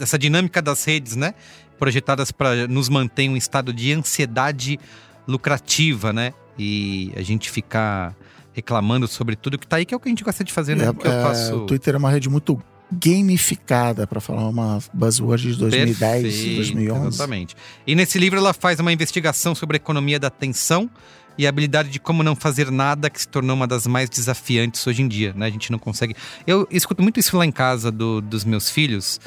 essa 0.00 0.18
dinâmica 0.18 0.62
das 0.62 0.82
redes, 0.84 1.14
né? 1.14 1.34
Projetadas 1.78 2.32
para 2.32 2.66
nos 2.66 2.88
manter 2.88 3.24
em 3.24 3.30
um 3.30 3.36
estado 3.36 3.72
de 3.72 3.92
ansiedade 3.92 4.80
lucrativa, 5.28 6.12
né? 6.12 6.32
E 6.58 7.12
a 7.14 7.22
gente 7.22 7.50
ficar 7.50 8.16
reclamando 8.54 9.06
sobre 9.06 9.36
tudo 9.36 9.58
que 9.58 9.66
tá 9.66 9.76
aí, 9.76 9.84
que 9.84 9.92
é 9.92 9.96
o 9.96 10.00
que 10.00 10.08
a 10.08 10.10
gente 10.10 10.24
gosta 10.24 10.42
de 10.42 10.52
fazer, 10.52 10.74
né? 10.74 10.86
É, 10.86 10.92
Porque 10.92 11.06
eu 11.06 11.12
é, 11.12 11.22
faço. 11.22 11.56
O 11.56 11.66
Twitter 11.66 11.94
é 11.94 11.98
uma 11.98 12.10
rede 12.10 12.30
muito 12.30 12.58
gamificada, 12.90 14.06
para 14.06 14.20
falar 14.20 14.48
uma 14.48 14.78
buzzword 14.92 15.52
de 15.52 15.58
2010 15.58 16.24
e 16.24 16.28
Perfeito, 16.28 16.56
2011. 16.56 17.06
Exatamente. 17.08 17.56
E 17.86 17.94
nesse 17.94 18.18
livro 18.18 18.38
ela 18.38 18.52
faz 18.52 18.80
uma 18.80 18.92
investigação 18.92 19.54
sobre 19.54 19.76
a 19.76 19.78
economia 19.78 20.18
da 20.18 20.28
atenção 20.28 20.90
e 21.38 21.46
a 21.46 21.48
habilidade 21.48 21.88
de 21.88 21.98
como 21.98 22.22
não 22.22 22.36
fazer 22.36 22.70
nada 22.70 23.08
que 23.10 23.20
se 23.20 23.26
tornou 23.28 23.56
uma 23.56 23.66
das 23.66 23.86
mais 23.86 24.08
desafiantes 24.10 24.86
hoje 24.86 25.02
em 25.02 25.08
dia, 25.08 25.32
né? 25.36 25.46
A 25.46 25.50
gente 25.50 25.70
não 25.72 25.78
consegue. 25.78 26.14
Eu 26.46 26.66
escuto 26.70 27.02
muito 27.02 27.18
isso 27.20 27.36
lá 27.36 27.44
em 27.46 27.52
casa 27.52 27.90
do- 27.90 28.20
dos 28.20 28.44
meus 28.44 28.70
filhos, 28.70 29.20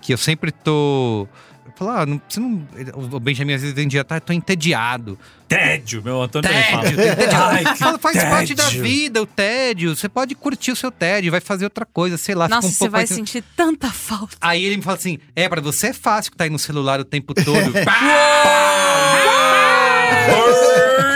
que 0.00 0.12
eu 0.12 0.18
sempre 0.18 0.50
tô. 0.50 1.26
Eu 1.64 1.72
falo, 1.76 1.90
ah, 1.92 2.04
não, 2.06 2.20
você 2.28 2.40
não. 2.40 2.66
O 3.12 3.20
Benjamin 3.20 3.52
às 3.54 3.60
vezes 3.62 3.74
vem 3.74 3.86
dia, 3.88 4.04
tá, 4.04 4.18
tô 4.20 4.32
entediado. 4.32 5.16
Tédio, 5.48 6.02
meu 6.02 6.20
Antônio 6.20 6.48
também 6.50 6.64
fala. 6.70 6.82
Tédio, 6.82 6.96
tédio. 7.04 7.98
Faz 7.98 8.24
parte 8.24 8.54
da 8.54 8.64
tédio. 8.64 8.82
vida, 8.82 9.22
o 9.22 9.26
tédio. 9.26 9.94
Você 9.96 10.08
pode 10.08 10.34
curtir 10.34 10.72
o 10.72 10.76
seu 10.76 10.90
tédio, 10.90 11.30
vai 11.30 11.40
fazer 11.40 11.64
outra 11.64 11.86
coisa, 11.86 12.18
sei 12.18 12.34
lá. 12.34 12.48
Nossa, 12.48 12.66
um 12.66 12.70
você 12.70 12.78
pouco 12.80 12.92
vai 12.92 13.00
mais- 13.02 13.10
sentir 13.10 13.42
tanta 13.56 13.88
falta. 13.90 14.36
Aí 14.40 14.64
ele 14.64 14.76
me 14.76 14.82
fala 14.82 14.96
assim: 14.96 15.18
é, 15.36 15.48
pra 15.48 15.60
você 15.60 15.88
é 15.88 15.92
fácil 15.92 16.32
que 16.32 16.36
tá 16.36 16.44
aí 16.44 16.50
no 16.50 16.58
celular 16.58 16.98
o 17.00 17.04
tempo 17.04 17.32
todo. 17.32 17.72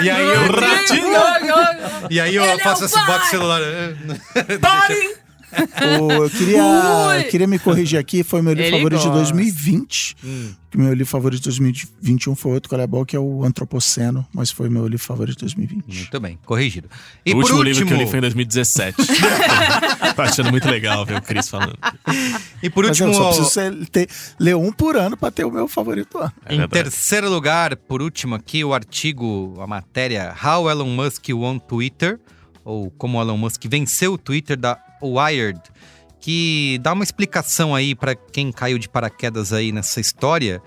e 0.07 0.11
aí 0.11 0.29
eu. 0.29 0.37
E 2.11 2.21
aí 2.21 2.35
eu 2.35 2.45
Ele 2.45 2.61
é 2.61 2.65
faço 2.65 2.83
o 2.83 2.85
assim, 2.87 3.05
boto 3.07 3.25
o 3.25 3.29
celular. 3.29 3.61
Pare! 4.61 5.16
Eu 6.21 6.31
queria, 6.31 7.25
queria 7.31 7.47
me 7.47 7.59
corrigir 7.59 7.99
aqui, 7.99 8.23
foi 8.23 8.43
meu 8.43 8.53
livro 8.53 8.67
Ele 8.69 8.77
favorito 8.77 9.01
de 9.01 9.07
gosta. 9.09 9.19
2020. 9.35 10.17
Que 10.71 10.77
meu 10.79 10.93
livro 10.93 11.07
favorito 11.07 11.39
de 11.41 11.45
2021 11.49 12.35
foi 12.35 12.53
outro 12.53 12.69
colebol, 12.69 13.07
que 13.07 13.17
é 13.17 13.19
o 13.21 13.45
Antropoceno, 13.45 14.27
mas 14.35 14.51
foi 14.51 14.69
meu 14.69 14.87
livro 14.87 15.05
favorito 15.07 15.37
de 15.37 15.41
2020. 15.45 15.85
Muito 15.87 16.21
bem, 16.21 16.39
corrigido. 16.45 16.89
E 17.25 17.31
o 17.31 17.35
por 17.35 17.39
último, 17.43 17.59
último, 17.59 17.63
livro 17.75 17.87
que 17.87 17.93
eu 17.95 17.97
li 17.99 18.07
foi 18.07 18.19
em 18.19 18.23
2017. 18.23 18.97
Tô 20.17 20.23
achando 20.23 20.51
muito 20.51 20.69
legal 20.69 21.05
ver 21.07 21.17
o 21.19 21.23
Chris 21.23 21.49
falando. 21.49 21.79
e 22.63 22.69
por 22.71 22.85
Mas 22.87 23.01
último, 23.01 23.09
eu 23.11 23.15
só 23.15 23.27
preciso 23.29 23.51
ser- 23.51 23.87
ter, 23.89 24.09
ler 24.39 24.57
um 24.57 24.73
por 24.73 24.97
ano 24.97 25.17
pra 25.17 25.31
ter 25.31 25.45
o 25.45 25.51
meu 25.51 25.69
favorito 25.69 26.19
ano. 26.19 26.33
É 26.45 26.55
em 26.55 26.59
verdade. 26.59 26.83
terceiro 26.85 27.31
lugar, 27.31 27.77
por 27.77 28.03
último 28.03 28.35
aqui, 28.35 28.65
o 28.65 28.75
artigo, 28.75 29.55
a 29.61 29.67
matéria 29.67 30.35
How 30.45 30.71
Elon 30.71 30.89
Musk 30.89 31.29
Won 31.31 31.59
Twitter, 31.59 32.19
ou 32.65 32.91
como 32.91 33.21
Elon 33.21 33.37
Musk 33.37 33.63
venceu 33.67 34.15
o 34.15 34.19
Twitter 34.19 34.57
da 34.57 34.79
Wired, 35.03 35.61
que 36.21 36.79
dá 36.83 36.93
uma 36.93 37.05
explicação 37.05 37.75
aí 37.75 37.95
pra 37.95 38.15
quem 38.15 38.51
caiu 38.53 38.79
de 38.79 38.89
paraquedas 38.89 39.53
aí 39.53 39.73
nessa 39.73 40.01
história. 40.01 40.61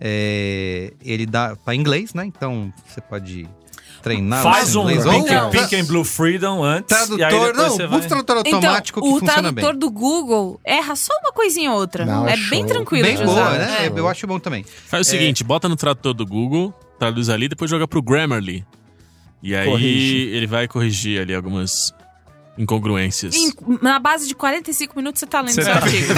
É, 0.00 0.92
ele 1.02 1.24
dá 1.26 1.56
tá 1.56 1.74
em 1.74 1.80
inglês, 1.80 2.12
né? 2.12 2.24
Então 2.26 2.72
você 2.86 3.00
pode 3.00 3.48
treinar 4.02 4.40
o 4.40 4.42
Faz 4.42 4.76
um 4.76 4.82
inglês. 4.90 5.04
pink, 5.04 5.34
Ou- 5.34 5.50
pink 5.50 5.74
and 5.76 5.84
Blue 5.86 6.04
Freedom 6.04 6.62
antes. 6.62 6.90
e 7.10 7.24
aí 7.24 7.30
Tradutor, 7.30 7.54
não, 7.54 7.88
busca 7.88 8.08
tradutor 8.08 8.36
automático 8.36 8.98
então, 9.00 9.10
que 9.10 9.16
o 9.16 9.20
funciona 9.20 9.42
tradutor 9.52 9.72
bem. 9.72 9.78
do 9.80 9.90
Google 9.90 10.60
erra 10.64 10.94
só 10.94 11.12
uma 11.22 11.32
coisinha 11.32 11.72
ou 11.72 11.78
outra. 11.78 12.04
Não, 12.04 12.28
é 12.28 12.34
é 12.34 12.36
bem 12.36 12.60
show. 12.60 12.66
tranquilo 12.66 13.04
Bem 13.06 13.16
boa, 13.16 13.30
usar. 13.30 13.58
né? 13.58 13.86
É. 13.86 13.92
Eu 13.98 14.06
acho 14.06 14.26
bom 14.26 14.38
também. 14.38 14.64
Faz 14.86 15.06
o 15.06 15.10
seguinte, 15.10 15.42
bota 15.42 15.66
no 15.68 15.76
tradutor 15.76 16.12
do 16.12 16.26
Google, 16.26 16.74
traduz 16.98 17.28
ali, 17.30 17.48
depois 17.48 17.70
joga 17.70 17.88
pro 17.88 18.02
Grammarly. 18.02 18.64
E 19.42 19.54
aí 19.56 19.66
Corrige. 19.68 20.28
ele 20.28 20.46
vai 20.46 20.68
corrigir 20.68 21.20
ali 21.22 21.34
algumas 21.34 21.92
incongruências. 22.58 23.34
Em- 23.34 23.52
na 23.82 23.98
base 23.98 24.26
de 24.28 24.34
45 24.34 24.96
minutos 24.96 25.20
você 25.20 25.26
tá 25.26 25.40
lendo 25.40 25.52
seu 25.54 25.64
tá- 25.64 25.74
artigo. 25.74 26.12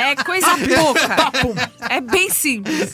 É 0.00 0.16
coisa 0.16 0.46
pouca. 0.56 1.72
É 1.88 2.00
bem 2.00 2.30
simples. 2.30 2.92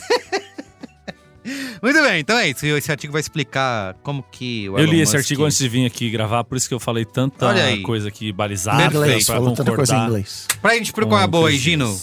Muito 1.81 2.01
bem, 2.01 2.19
então 2.21 2.37
é 2.39 2.49
isso. 2.49 2.65
Esse 2.65 2.89
artigo 2.89 3.13
vai 3.13 3.21
explicar 3.21 3.93
como 4.01 4.23
que 4.31 4.67
o 4.69 4.79
Eu 4.79 4.83
Elon 4.85 4.93
li 4.93 5.01
esse 5.01 5.11
Musk- 5.13 5.23
artigo 5.25 5.43
antes 5.45 5.57
de 5.59 5.69
vir 5.69 5.85
aqui 5.85 6.09
gravar, 6.09 6.43
por 6.43 6.57
isso 6.57 6.67
que 6.67 6.73
eu 6.73 6.79
falei 6.79 7.05
tanta 7.05 7.47
coisa 7.83 8.07
aqui 8.07 8.31
balizada 8.31 8.83
inglês, 8.85 9.25
pra 9.27 9.35
falou 9.35 9.53
tanta 9.53 9.71
coisa 9.75 9.95
em 9.95 10.03
inglês. 10.05 10.47
Pra 10.59 10.73
gente 10.73 10.91
procurar 10.91 11.17
uma 11.21 11.25
com 11.27 11.31
boa 11.31 11.49
aí. 11.49 11.57
Gino. 11.57 11.99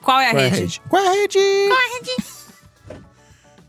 Qual 0.00 0.20
é 0.20 0.28
a 0.28 0.30
Qual 0.30 0.42
é 0.42 0.46
a 0.46 0.48
rede? 0.50 0.60
rede? 0.60 0.82
Qual 0.88 1.02
é 1.04 1.08
a 1.08 1.12
rede? 1.12 1.38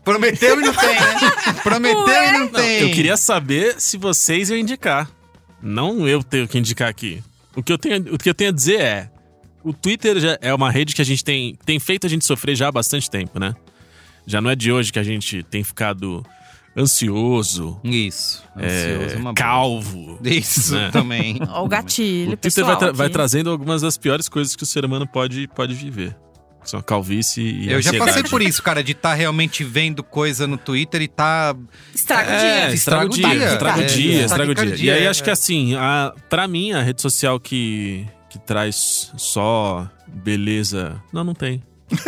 Prometeu 0.04 0.60
e 0.60 0.64
não 0.64 0.72
tem, 0.72 0.94
né? 0.94 1.54
Prometeu 1.64 2.22
e 2.24 2.32
não 2.38 2.48
tem. 2.48 2.82
Eu 2.82 2.90
queria 2.92 3.16
saber 3.16 3.80
se 3.80 3.96
vocês 3.96 4.50
iam 4.50 4.56
indicar. 4.58 5.10
Não 5.66 6.06
eu 6.08 6.22
tenho 6.22 6.46
que 6.46 6.56
indicar 6.58 6.88
aqui. 6.88 7.22
O 7.56 7.62
que 7.62 7.72
eu 7.72 7.78
tenho, 7.78 8.14
o 8.14 8.18
que 8.18 8.30
eu 8.30 8.34
tenho 8.34 8.50
a 8.50 8.52
dizer 8.52 8.80
é: 8.80 9.10
o 9.64 9.72
Twitter 9.72 10.18
já 10.20 10.38
é 10.40 10.54
uma 10.54 10.70
rede 10.70 10.94
que 10.94 11.02
a 11.02 11.04
gente 11.04 11.24
tem, 11.24 11.56
tem 11.64 11.78
feito 11.80 12.06
a 12.06 12.10
gente 12.10 12.24
sofrer 12.24 12.54
já 12.54 12.68
há 12.68 12.72
bastante 12.72 13.10
tempo, 13.10 13.38
né? 13.40 13.54
Já 14.26 14.40
não 14.40 14.48
é 14.50 14.54
de 14.56 14.70
hoje 14.72 14.92
que 14.92 14.98
a 14.98 15.02
gente 15.02 15.42
tem 15.44 15.62
ficado 15.64 16.24
ansioso, 16.76 17.80
Isso. 17.82 18.44
é, 18.56 18.66
Ansioso, 18.94 19.14
uma 19.16 19.22
boa. 19.32 19.34
calvo. 19.34 20.18
Isso 20.22 20.74
né? 20.74 20.90
também. 20.92 21.38
Ó, 21.48 21.64
o 21.64 21.68
gatilho, 21.68 22.32
O 22.32 22.36
Twitter 22.36 22.40
pessoal. 22.40 22.66
vai, 22.66 22.76
tra- 22.78 22.92
vai 22.92 23.08
trazendo 23.10 23.50
algumas 23.50 23.82
das 23.82 23.96
piores 23.96 24.28
coisas 24.28 24.54
que 24.54 24.62
o 24.62 24.66
ser 24.66 24.84
humano 24.84 25.06
pode, 25.06 25.48
pode 25.48 25.74
viver. 25.74 26.14
A 26.74 26.82
calvície 26.82 27.42
e 27.42 27.70
Eu 27.70 27.80
já 27.82 27.90
passei 27.92 28.04
ansiedade. 28.10 28.30
por 28.30 28.42
isso, 28.42 28.62
cara, 28.62 28.82
de 28.82 28.92
estar 28.92 29.14
realmente 29.14 29.62
vendo 29.62 30.02
coisa 30.02 30.46
no 30.46 30.56
Twitter 30.56 31.02
e 31.02 31.08
tá. 31.08 31.54
Estraga 31.94 32.30
o 32.30 32.34
É, 32.34 32.66
dia. 32.66 32.74
estraga 32.74 33.06
o 33.06 33.08
dia, 33.10 33.52
estraga 33.52 33.78
o 33.78 33.82
É, 33.82 33.86
dia, 33.86 34.20
é. 34.20 34.24
estraga 34.24 34.50
o 34.50 34.54
dia. 34.54 34.74
E 34.76 34.90
aí 34.90 35.04
é. 35.04 35.08
acho 35.08 35.22
que 35.22 35.30
assim, 35.30 35.74
a, 35.76 36.12
pra 36.28 36.48
mim, 36.48 36.72
a 36.72 36.82
rede 36.82 37.00
social 37.02 37.38
que, 37.38 38.06
que 38.30 38.38
traz 38.38 39.12
só 39.16 39.88
beleza. 40.08 41.00
Não, 41.12 41.22
não 41.22 41.34
tem. 41.34 41.62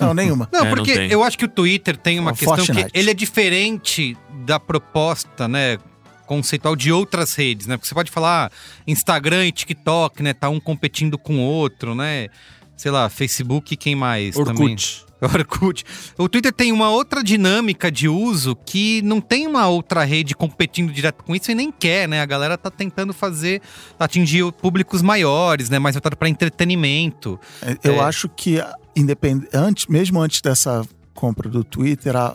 Não, 0.00 0.12
nenhuma. 0.12 0.48
Não, 0.52 0.60
É, 0.60 0.64
não 0.68 0.74
porque 0.76 0.92
tem. 0.94 1.10
eu 1.10 1.22
acho 1.22 1.38
que 1.38 1.44
o 1.44 1.48
Twitter 1.48 1.96
tem 1.96 2.18
uma 2.18 2.32
Ó, 2.32 2.34
questão 2.34 2.56
Fortnite. 2.56 2.90
que 2.90 2.98
ele 2.98 3.10
é 3.10 3.14
diferente 3.14 4.16
da 4.44 4.58
proposta, 4.60 5.46
né? 5.48 5.78
Conceitual 6.26 6.74
de 6.74 6.90
outras 6.90 7.34
redes, 7.34 7.66
né? 7.66 7.76
Porque 7.76 7.86
você 7.88 7.94
pode 7.94 8.10
falar 8.10 8.46
ah, 8.46 8.56
Instagram 8.86 9.46
e 9.46 9.52
TikTok, 9.52 10.22
né? 10.22 10.32
Tá 10.32 10.48
um 10.48 10.58
competindo 10.58 11.16
com 11.18 11.36
o 11.36 11.40
outro, 11.40 11.94
né? 11.94 12.28
Sei 12.76 12.90
lá, 12.90 13.08
Facebook 13.08 13.76
quem 13.76 13.94
mais 13.94 14.34
também? 14.34 14.52
Orkut. 14.52 15.04
Orkut. 15.22 15.84
O 16.18 16.28
Twitter 16.28 16.52
tem 16.52 16.70
uma 16.72 16.90
outra 16.90 17.22
dinâmica 17.22 17.90
de 17.90 18.08
uso 18.08 18.54
que 18.56 19.00
não 19.02 19.20
tem 19.20 19.46
uma 19.46 19.66
outra 19.68 20.04
rede 20.04 20.34
competindo 20.34 20.92
direto 20.92 21.22
com 21.24 21.34
isso 21.34 21.50
e 21.50 21.54
nem 21.54 21.70
quer, 21.72 22.06
né? 22.08 22.20
A 22.20 22.26
galera 22.26 22.58
tá 22.58 22.70
tentando 22.70 23.14
fazer, 23.14 23.62
atingir 23.98 24.50
públicos 24.52 25.00
maiores, 25.00 25.70
né? 25.70 25.78
Mais 25.78 25.94
voltado 25.94 26.16
para 26.16 26.28
entretenimento. 26.28 27.38
Eu 27.82 27.94
É. 27.94 28.00
acho 28.00 28.28
que, 28.28 28.62
independ... 28.94 29.46
antes, 29.54 29.86
mesmo 29.86 30.20
antes 30.20 30.40
dessa 30.42 30.84
compra 31.14 31.48
do 31.48 31.62
Twitter, 31.64 32.14
a, 32.16 32.26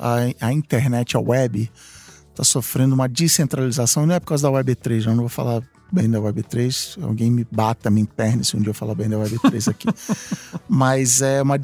a, 0.41 0.47
a 0.47 0.53
internet, 0.53 1.15
a 1.15 1.19
web, 1.19 1.69
está 2.31 2.43
sofrendo 2.43 2.95
uma 2.95 3.07
descentralização. 3.09 4.05
Não 4.05 4.15
é 4.15 4.19
por 4.19 4.27
causa 4.27 4.49
da 4.49 4.57
Web3, 4.57 5.05
eu 5.05 5.11
não 5.11 5.23
vou 5.23 5.29
falar 5.29 5.61
bem 5.91 6.09
da 6.09 6.19
Web3. 6.19 7.01
Alguém 7.03 7.31
me 7.31 7.45
bata, 7.49 7.89
me 7.89 8.01
interne 8.01 8.43
se 8.43 8.55
um 8.55 8.59
dia 8.59 8.69
eu 8.69 8.73
falar 8.73 8.95
bem 8.95 9.09
da 9.09 9.17
Web3 9.17 9.69
aqui. 9.69 9.87
Mas 10.67 11.21
é 11.21 11.41
uma 11.41 11.59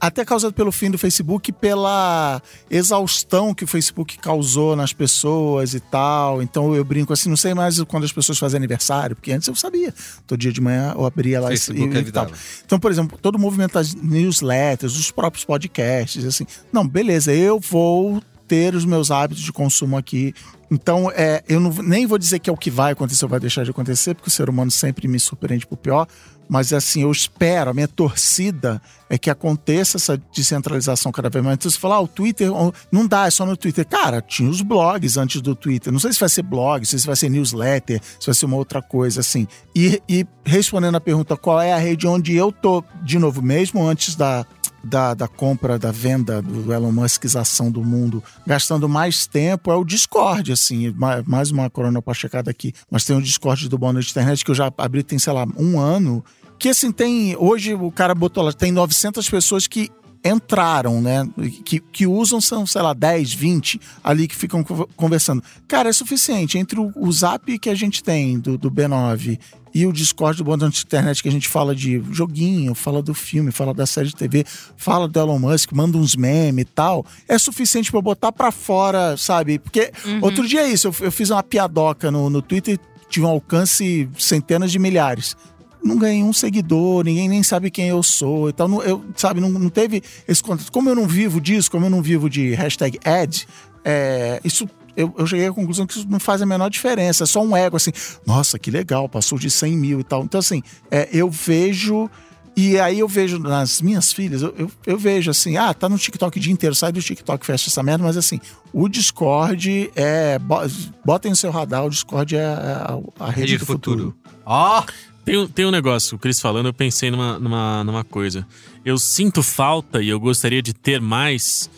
até 0.00 0.24
causado 0.24 0.52
pelo 0.52 0.70
fim 0.70 0.90
do 0.90 0.98
Facebook, 0.98 1.52
pela 1.52 2.42
exaustão 2.70 3.54
que 3.54 3.64
o 3.64 3.66
Facebook 3.66 4.18
causou 4.18 4.76
nas 4.76 4.92
pessoas 4.92 5.74
e 5.74 5.80
tal. 5.80 6.42
Então 6.42 6.74
eu 6.74 6.84
brinco 6.84 7.12
assim, 7.12 7.28
não 7.28 7.36
sei 7.36 7.54
mais 7.54 7.80
quando 7.84 8.04
as 8.04 8.12
pessoas 8.12 8.38
fazem 8.38 8.58
aniversário, 8.58 9.16
porque 9.16 9.32
antes 9.32 9.48
eu 9.48 9.54
sabia. 9.54 9.94
Todo 10.26 10.38
dia 10.38 10.52
de 10.52 10.60
manhã 10.60 10.92
eu 10.96 11.04
abria 11.04 11.40
lá 11.40 11.48
e- 11.48 11.58
Facebook 11.58 11.92
e, 11.92 11.96
e 11.96 11.98
avisava. 11.98 12.30
tal. 12.30 12.38
Então, 12.64 12.78
por 12.78 12.90
exemplo, 12.90 13.18
todo 13.20 13.36
o 13.36 13.38
movimento 13.38 13.74
das 13.74 13.94
newsletters, 13.94 14.96
os 14.96 15.10
próprios 15.10 15.44
podcasts, 15.44 16.24
assim. 16.24 16.46
Não, 16.72 16.86
beleza, 16.86 17.32
eu 17.32 17.58
vou 17.58 18.22
ter 18.50 18.74
os 18.74 18.84
meus 18.84 19.12
hábitos 19.12 19.44
de 19.44 19.52
consumo 19.52 19.96
aqui. 19.96 20.34
Então, 20.68 21.08
é, 21.14 21.40
eu 21.48 21.60
não, 21.60 21.70
nem 21.70 22.04
vou 22.04 22.18
dizer 22.18 22.40
que 22.40 22.50
é 22.50 22.52
o 22.52 22.56
que 22.56 22.68
vai 22.68 22.94
acontecer 22.94 23.24
ou 23.24 23.28
vai 23.28 23.38
deixar 23.38 23.62
de 23.62 23.70
acontecer, 23.70 24.12
porque 24.12 24.26
o 24.26 24.32
ser 24.32 24.50
humano 24.50 24.72
sempre 24.72 25.06
me 25.06 25.20
surpreende 25.20 25.64
pro 25.64 25.76
pior. 25.76 26.08
Mas 26.48 26.72
assim, 26.72 27.02
eu 27.02 27.12
espero, 27.12 27.70
a 27.70 27.72
minha 27.72 27.86
torcida 27.86 28.82
é 29.08 29.16
que 29.16 29.30
aconteça 29.30 29.98
essa 29.98 30.20
descentralização 30.34 31.12
cada 31.12 31.30
vez 31.30 31.44
mais. 31.44 31.54
Então 31.54 31.70
você 31.70 31.78
fala, 31.78 31.94
ah, 31.94 32.00
o 32.00 32.08
Twitter 32.08 32.50
não 32.90 33.06
dá, 33.06 33.28
é 33.28 33.30
só 33.30 33.46
no 33.46 33.56
Twitter. 33.56 33.86
Cara, 33.86 34.20
tinha 34.20 34.50
os 34.50 34.60
blogs 34.60 35.16
antes 35.16 35.40
do 35.40 35.54
Twitter. 35.54 35.92
Não 35.92 36.00
sei 36.00 36.12
se 36.12 36.18
vai 36.18 36.28
ser 36.28 36.42
blog, 36.42 36.84
se 36.84 37.06
vai 37.06 37.14
ser 37.14 37.28
newsletter, 37.28 38.00
se 38.18 38.26
vai 38.26 38.34
ser 38.34 38.46
uma 38.46 38.56
outra 38.56 38.82
coisa, 38.82 39.20
assim. 39.20 39.46
E, 39.76 40.02
e 40.08 40.26
respondendo 40.44 40.96
a 40.96 41.00
pergunta, 41.00 41.36
qual 41.36 41.60
é 41.60 41.72
a 41.72 41.78
rede 41.78 42.08
onde 42.08 42.34
eu 42.34 42.50
tô, 42.50 42.82
de 43.00 43.16
novo, 43.16 43.40
mesmo 43.40 43.86
antes 43.86 44.16
da, 44.16 44.44
da, 44.82 45.14
da 45.14 45.28
compra, 45.28 45.78
da 45.78 45.90
venda 45.92 46.40
do 46.40 46.72
Elon 46.72 46.90
Muskização 46.92 47.70
do 47.70 47.82
mundo, 47.84 48.22
gastando 48.46 48.88
mais 48.88 49.26
tempo, 49.26 49.70
é 49.70 49.74
o 49.76 49.84
Discord, 49.84 50.52
assim. 50.52 50.90
Ma- 50.96 51.22
Mais 51.26 51.50
uma 51.50 51.68
corona 51.68 52.00
pra 52.00 52.14
checada 52.14 52.50
aqui. 52.50 52.72
Mas 52.90 53.04
tem 53.04 53.16
o 53.16 53.22
Discord 53.22 53.68
do 53.68 53.76
Bono 53.78 54.00
de 54.00 54.10
Internet 54.10 54.44
que 54.44 54.50
eu 54.50 54.54
já 54.54 54.72
abri 54.78 55.02
tem, 55.02 55.18
sei 55.18 55.32
lá, 55.32 55.46
um 55.56 55.78
ano. 55.78 56.24
Que 56.58 56.68
assim, 56.68 56.92
tem. 56.92 57.34
Hoje 57.38 57.74
o 57.74 57.90
cara 57.90 58.14
botou 58.14 58.42
lá, 58.44 58.52
tem 58.52 58.70
900 58.70 59.28
pessoas 59.30 59.66
que 59.66 59.90
entraram, 60.24 61.00
né? 61.00 61.28
Que, 61.64 61.80
que 61.80 62.06
usam, 62.06 62.40
são, 62.40 62.66
sei 62.66 62.82
lá, 62.82 62.92
10, 62.92 63.32
20 63.32 63.80
ali 64.04 64.28
que 64.28 64.36
ficam 64.36 64.62
conver- 64.62 64.86
conversando. 64.96 65.42
Cara, 65.66 65.88
é 65.88 65.92
suficiente. 65.92 66.58
Entre 66.58 66.78
o, 66.78 66.92
o 66.94 67.10
zap 67.12 67.58
que 67.58 67.70
a 67.70 67.74
gente 67.74 68.02
tem 68.02 68.38
do, 68.38 68.58
do 68.58 68.70
B9 68.70 69.38
e 69.74 69.86
o 69.86 69.92
Discord 69.92 70.36
do 70.38 70.44
Bando 70.44 70.68
de 70.68 70.82
Internet, 70.82 71.22
que 71.22 71.28
a 71.28 71.32
gente 71.32 71.48
fala 71.48 71.74
de 71.74 72.02
joguinho, 72.10 72.74
fala 72.74 73.00
do 73.00 73.14
filme, 73.14 73.52
fala 73.52 73.72
da 73.72 73.86
série 73.86 74.08
de 74.08 74.16
TV, 74.16 74.44
fala 74.76 75.06
do 75.06 75.18
Elon 75.18 75.38
Musk, 75.38 75.70
manda 75.72 75.96
uns 75.96 76.16
memes 76.16 76.62
e 76.62 76.64
tal, 76.64 77.06
é 77.28 77.38
suficiente 77.38 77.94
eu 77.94 78.02
botar 78.02 78.32
pra 78.32 78.50
fora, 78.50 79.16
sabe? 79.16 79.60
Porque 79.60 79.92
outro 80.20 80.46
dia 80.48 80.62
é 80.62 80.68
isso, 80.68 80.88
eu, 80.88 80.94
eu 81.02 81.12
fiz 81.12 81.30
uma 81.30 81.42
piadoca 81.42 82.10
no, 82.10 82.28
no 82.28 82.42
Twitter, 82.42 82.80
tive 83.08 83.24
um 83.24 83.28
alcance 83.28 84.08
centenas 84.18 84.72
de 84.72 84.78
milhares. 84.80 85.36
Não 85.82 85.96
ganhei 85.98 86.22
um 86.22 86.32
seguidor, 86.32 87.04
ninguém 87.04 87.28
nem 87.28 87.42
sabe 87.42 87.70
quem 87.70 87.88
eu 87.88 88.02
sou 88.02 88.48
e 88.48 88.52
tal. 88.52 88.68
Não, 88.68 88.82
eu, 88.82 89.04
sabe, 89.16 89.40
não, 89.40 89.50
não 89.50 89.68
teve 89.70 90.02
esse 90.28 90.42
contato. 90.42 90.70
Como 90.70 90.88
eu 90.88 90.94
não 90.94 91.06
vivo 91.06 91.40
disso, 91.40 91.70
como 91.70 91.86
eu 91.86 91.90
não 91.90 92.02
vivo 92.02 92.28
de 92.28 92.54
hashtag 92.54 92.98
ad, 93.04 93.46
é, 93.84 94.40
isso 94.44 94.68
eu, 94.96 95.14
eu 95.16 95.26
cheguei 95.26 95.46
à 95.46 95.52
conclusão 95.52 95.86
que 95.86 95.96
isso 95.96 96.06
não 96.08 96.20
faz 96.20 96.42
a 96.42 96.46
menor 96.46 96.68
diferença. 96.68 97.24
É 97.24 97.26
só 97.26 97.42
um 97.42 97.56
ego, 97.56 97.76
assim, 97.76 97.92
nossa, 98.26 98.58
que 98.58 98.70
legal, 98.70 99.08
passou 99.08 99.38
de 99.38 99.50
100 99.50 99.76
mil 99.76 100.00
e 100.00 100.04
tal. 100.04 100.22
Então, 100.24 100.38
assim, 100.40 100.62
é, 100.90 101.08
eu 101.12 101.30
vejo. 101.30 102.10
E 102.56 102.78
aí 102.78 102.98
eu 102.98 103.06
vejo 103.08 103.38
nas 103.38 103.80
minhas 103.80 104.12
filhas, 104.12 104.42
eu, 104.42 104.52
eu, 104.58 104.70
eu 104.84 104.98
vejo 104.98 105.30
assim, 105.30 105.56
ah, 105.56 105.72
tá 105.72 105.88
no 105.88 105.96
TikTok 105.96 106.36
o 106.36 106.40
dia 106.40 106.52
inteiro, 106.52 106.74
sai 106.74 106.90
do 106.90 107.00
TikTok, 107.00 107.46
fecha 107.46 107.70
essa 107.70 107.82
merda, 107.82 108.02
mas 108.04 108.16
assim, 108.16 108.40
o 108.72 108.88
Discord 108.88 109.90
é. 109.94 110.36
bo- 110.38 110.60
Botem 111.04 111.30
no 111.30 111.36
seu 111.36 111.50
radar, 111.52 111.86
o 111.86 111.88
Discord 111.90 112.36
é 112.36 112.44
a, 112.44 112.98
a 113.20 113.30
rede, 113.30 113.56
do 113.56 113.64
futuro. 113.64 114.14
Ó! 114.44 114.82
Tem, 115.24 115.36
um- 115.36 115.46
tem 115.46 115.64
um 115.66 115.70
negócio, 115.70 116.16
o 116.16 116.18
Cris 116.18 116.40
falando, 116.40 116.66
eu 116.66 116.72
pensei 116.74 117.10
numa, 117.10 117.38
numa, 117.38 117.84
numa 117.84 118.04
coisa. 118.04 118.46
Eu 118.84 118.98
sinto 118.98 119.42
falta 119.42 120.02
e 120.02 120.08
eu 120.08 120.18
gostaria 120.18 120.62
de 120.62 120.72
ter 120.72 121.00
mais 121.00 121.70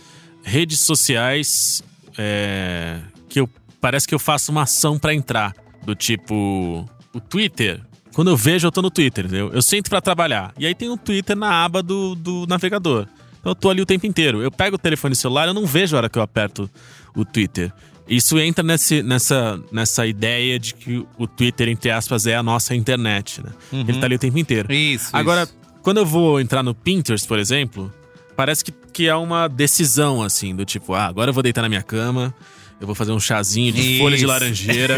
redes 0.42 0.80
sociais 0.80 1.82
é, 2.16 3.00
que 3.28 3.40
eu 3.40 3.48
parece 3.80 4.06
que 4.06 4.14
eu 4.14 4.18
faço 4.18 4.52
uma 4.52 4.62
ação 4.62 4.98
pra 4.98 5.12
entrar. 5.14 5.54
Do 5.84 5.96
tipo, 5.96 6.88
o 7.12 7.20
Twitter. 7.20 7.80
Quando 8.14 8.30
eu 8.30 8.36
vejo, 8.36 8.68
eu 8.68 8.70
tô 8.70 8.80
no 8.80 8.90
Twitter, 8.90 9.24
entendeu? 9.24 9.50
Eu 9.52 9.60
sento 9.60 9.90
pra 9.90 10.00
trabalhar. 10.00 10.54
E 10.56 10.64
aí 10.64 10.74
tem 10.76 10.88
o 10.88 10.96
Twitter 10.96 11.34
na 11.34 11.64
aba 11.64 11.82
do, 11.82 12.14
do 12.14 12.46
navegador. 12.46 13.08
Então 13.40 13.50
eu 13.50 13.56
tô 13.56 13.68
ali 13.68 13.82
o 13.82 13.86
tempo 13.86 14.06
inteiro. 14.06 14.40
Eu 14.40 14.52
pego 14.52 14.76
o 14.76 14.78
telefone 14.78 15.16
celular, 15.16 15.48
eu 15.48 15.54
não 15.54 15.66
vejo 15.66 15.96
a 15.96 15.98
hora 15.98 16.08
que 16.08 16.16
eu 16.16 16.22
aperto 16.22 16.70
o 17.16 17.24
Twitter. 17.24 17.72
Isso 18.12 18.38
entra 18.38 18.62
nesse, 18.62 19.02
nessa, 19.02 19.58
nessa 19.72 20.06
ideia 20.06 20.58
de 20.58 20.74
que 20.74 21.02
o 21.16 21.26
Twitter, 21.26 21.66
entre 21.70 21.90
aspas, 21.90 22.26
é 22.26 22.36
a 22.36 22.42
nossa 22.42 22.74
internet, 22.74 23.42
né? 23.42 23.50
Ele 23.72 23.98
tá 23.98 24.04
ali 24.04 24.16
o 24.16 24.18
tempo 24.18 24.36
inteiro. 24.38 24.70
Isso. 24.70 25.08
Agora, 25.14 25.44
isso. 25.44 25.54
quando 25.82 25.96
eu 25.96 26.04
vou 26.04 26.38
entrar 26.38 26.62
no 26.62 26.74
Pinterest, 26.74 27.26
por 27.26 27.38
exemplo, 27.38 27.90
parece 28.36 28.62
que, 28.62 28.70
que 28.70 29.08
é 29.08 29.14
uma 29.14 29.48
decisão, 29.48 30.22
assim, 30.22 30.54
do 30.54 30.62
tipo, 30.62 30.92
ah, 30.92 31.06
agora 31.06 31.30
eu 31.30 31.34
vou 31.34 31.42
deitar 31.42 31.62
na 31.62 31.70
minha 31.70 31.82
cama, 31.82 32.34
eu 32.78 32.86
vou 32.86 32.94
fazer 32.94 33.12
um 33.12 33.20
chazinho 33.20 33.72
de 33.72 33.80
Isso. 33.80 34.02
folha 34.02 34.18
de 34.18 34.26
laranjeira, 34.26 34.96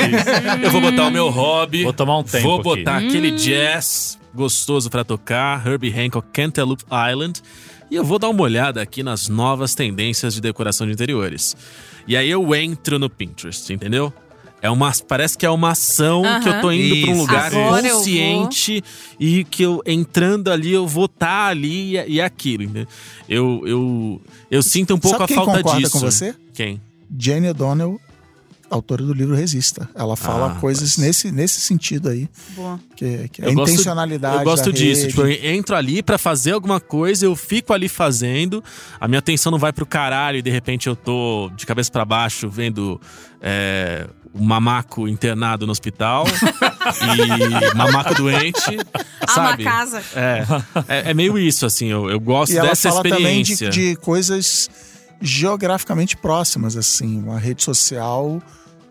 eu 0.60 0.70
vou 0.72 0.80
botar 0.80 1.06
o 1.06 1.10
meu 1.12 1.30
hobby, 1.30 1.84
Vou 1.84 1.92
tomar 1.92 2.18
um 2.18 2.24
tempo 2.24 2.42
vou 2.42 2.72
aqui. 2.72 2.82
botar 2.82 2.96
aquele 2.96 3.30
jazz 3.30 4.18
gostoso 4.34 4.90
pra 4.90 5.04
tocar, 5.04 5.64
Herbie 5.64 5.94
Hancock, 5.96 6.26
Cantaloupe 6.32 6.82
Island, 7.12 7.40
e 7.88 7.94
eu 7.94 8.02
vou 8.02 8.18
dar 8.18 8.28
uma 8.28 8.42
olhada 8.42 8.82
aqui 8.82 9.04
nas 9.04 9.28
novas 9.28 9.76
tendências 9.76 10.34
de 10.34 10.40
decoração 10.40 10.84
de 10.84 10.92
interiores. 10.92 11.54
E 12.06 12.16
aí 12.16 12.28
eu 12.30 12.54
entro 12.54 12.98
no 12.98 13.08
Pinterest, 13.08 13.72
entendeu? 13.72 14.12
É 14.60 14.70
uma, 14.70 14.90
parece 15.06 15.36
que 15.36 15.44
é 15.44 15.50
uma 15.50 15.72
ação 15.72 16.22
que 16.42 16.48
eu 16.48 16.60
tô 16.62 16.72
indo 16.72 17.06
pra 17.06 17.14
um 17.14 17.18
lugar 17.18 17.54
Agora 17.54 17.86
consciente 17.86 18.82
e 19.20 19.44
que 19.44 19.62
eu 19.62 19.82
entrando 19.84 20.50
ali 20.50 20.72
eu 20.72 20.86
vou 20.86 21.04
estar 21.04 21.48
ali 21.48 21.98
e, 21.98 22.12
e 22.12 22.20
aquilo, 22.20 22.62
entendeu? 22.62 22.86
Eu, 23.28 23.62
eu, 23.66 24.22
eu 24.50 24.62
sinto 24.62 24.94
um 24.94 24.98
pouco 24.98 25.18
Sabe 25.18 25.34
a 25.34 25.36
falta 25.36 25.62
disso. 25.76 25.92
com 25.92 26.00
você? 26.00 26.34
Quem? 26.54 26.80
Jane 27.18 27.50
O'Donnell, 27.50 28.00
autora 28.74 29.02
do 29.04 29.12
livro 29.14 29.34
Resista. 29.34 29.88
Ela 29.94 30.16
fala 30.16 30.52
Ah, 30.52 30.60
coisas 30.60 30.96
mas- 30.96 31.06
nesse, 31.06 31.30
nesse 31.32 31.60
sentido 31.60 32.08
aí, 32.08 32.28
Boa. 32.56 32.78
que, 32.96 33.28
que 33.28 33.42
é 33.42 33.46
a 33.46 33.48
Eu 33.48 33.54
gosto- 33.54 33.72
intencionalidade. 33.72 34.36
Eu 34.38 34.44
gosto 34.44 34.72
disso. 34.72 35.02
rede. 35.02 35.14
Tipo, 35.14 35.22
eu 35.26 35.54
entro 35.54 35.74
ali 35.76 36.02
pra 36.02 36.18
fazer 36.18 36.52
alguma 36.52 36.80
coisa, 36.80 37.24
eu 37.26 37.34
fico 37.36 37.72
ali 37.72 37.88
fazendo, 37.88 38.62
a 39.00 39.06
minha 39.08 39.18
atenção 39.18 39.50
não 39.52 39.58
vai 39.58 39.72
pro 39.72 39.86
caralho 39.86 40.38
e 40.38 40.42
de 40.42 40.50
repente 40.50 40.86
eu 40.88 40.96
tô 40.96 41.50
de 41.56 41.64
cabeça 41.66 41.90
pra 41.90 42.04
baixo 42.04 42.48
vendo 42.50 43.00
é, 43.40 44.06
o 44.32 44.42
mamaco 44.42 45.06
internado 45.06 45.64
no 45.66 45.72
hospital 45.72 46.24
e 47.72 47.76
mamaco 47.76 48.14
doente. 48.14 48.60
Ama 48.70 48.84
a 49.20 49.28
sabe? 49.28 49.64
casa. 49.64 50.02
É, 50.14 50.44
é, 50.88 51.10
é 51.10 51.14
meio 51.14 51.38
isso, 51.38 51.64
assim, 51.66 51.86
eu, 51.88 52.10
eu 52.10 52.18
gosto 52.20 52.52
E 52.52 52.58
ela 52.58 52.68
dessa 52.70 52.88
fala 52.90 53.02
também 53.02 53.42
de, 53.42 53.52
experiência. 53.52 53.70
de 53.70 53.96
coisas 53.96 54.68
geograficamente 55.20 56.16
próximas, 56.16 56.76
assim, 56.76 57.18
uma 57.22 57.38
rede 57.38 57.62
social, 57.62 58.42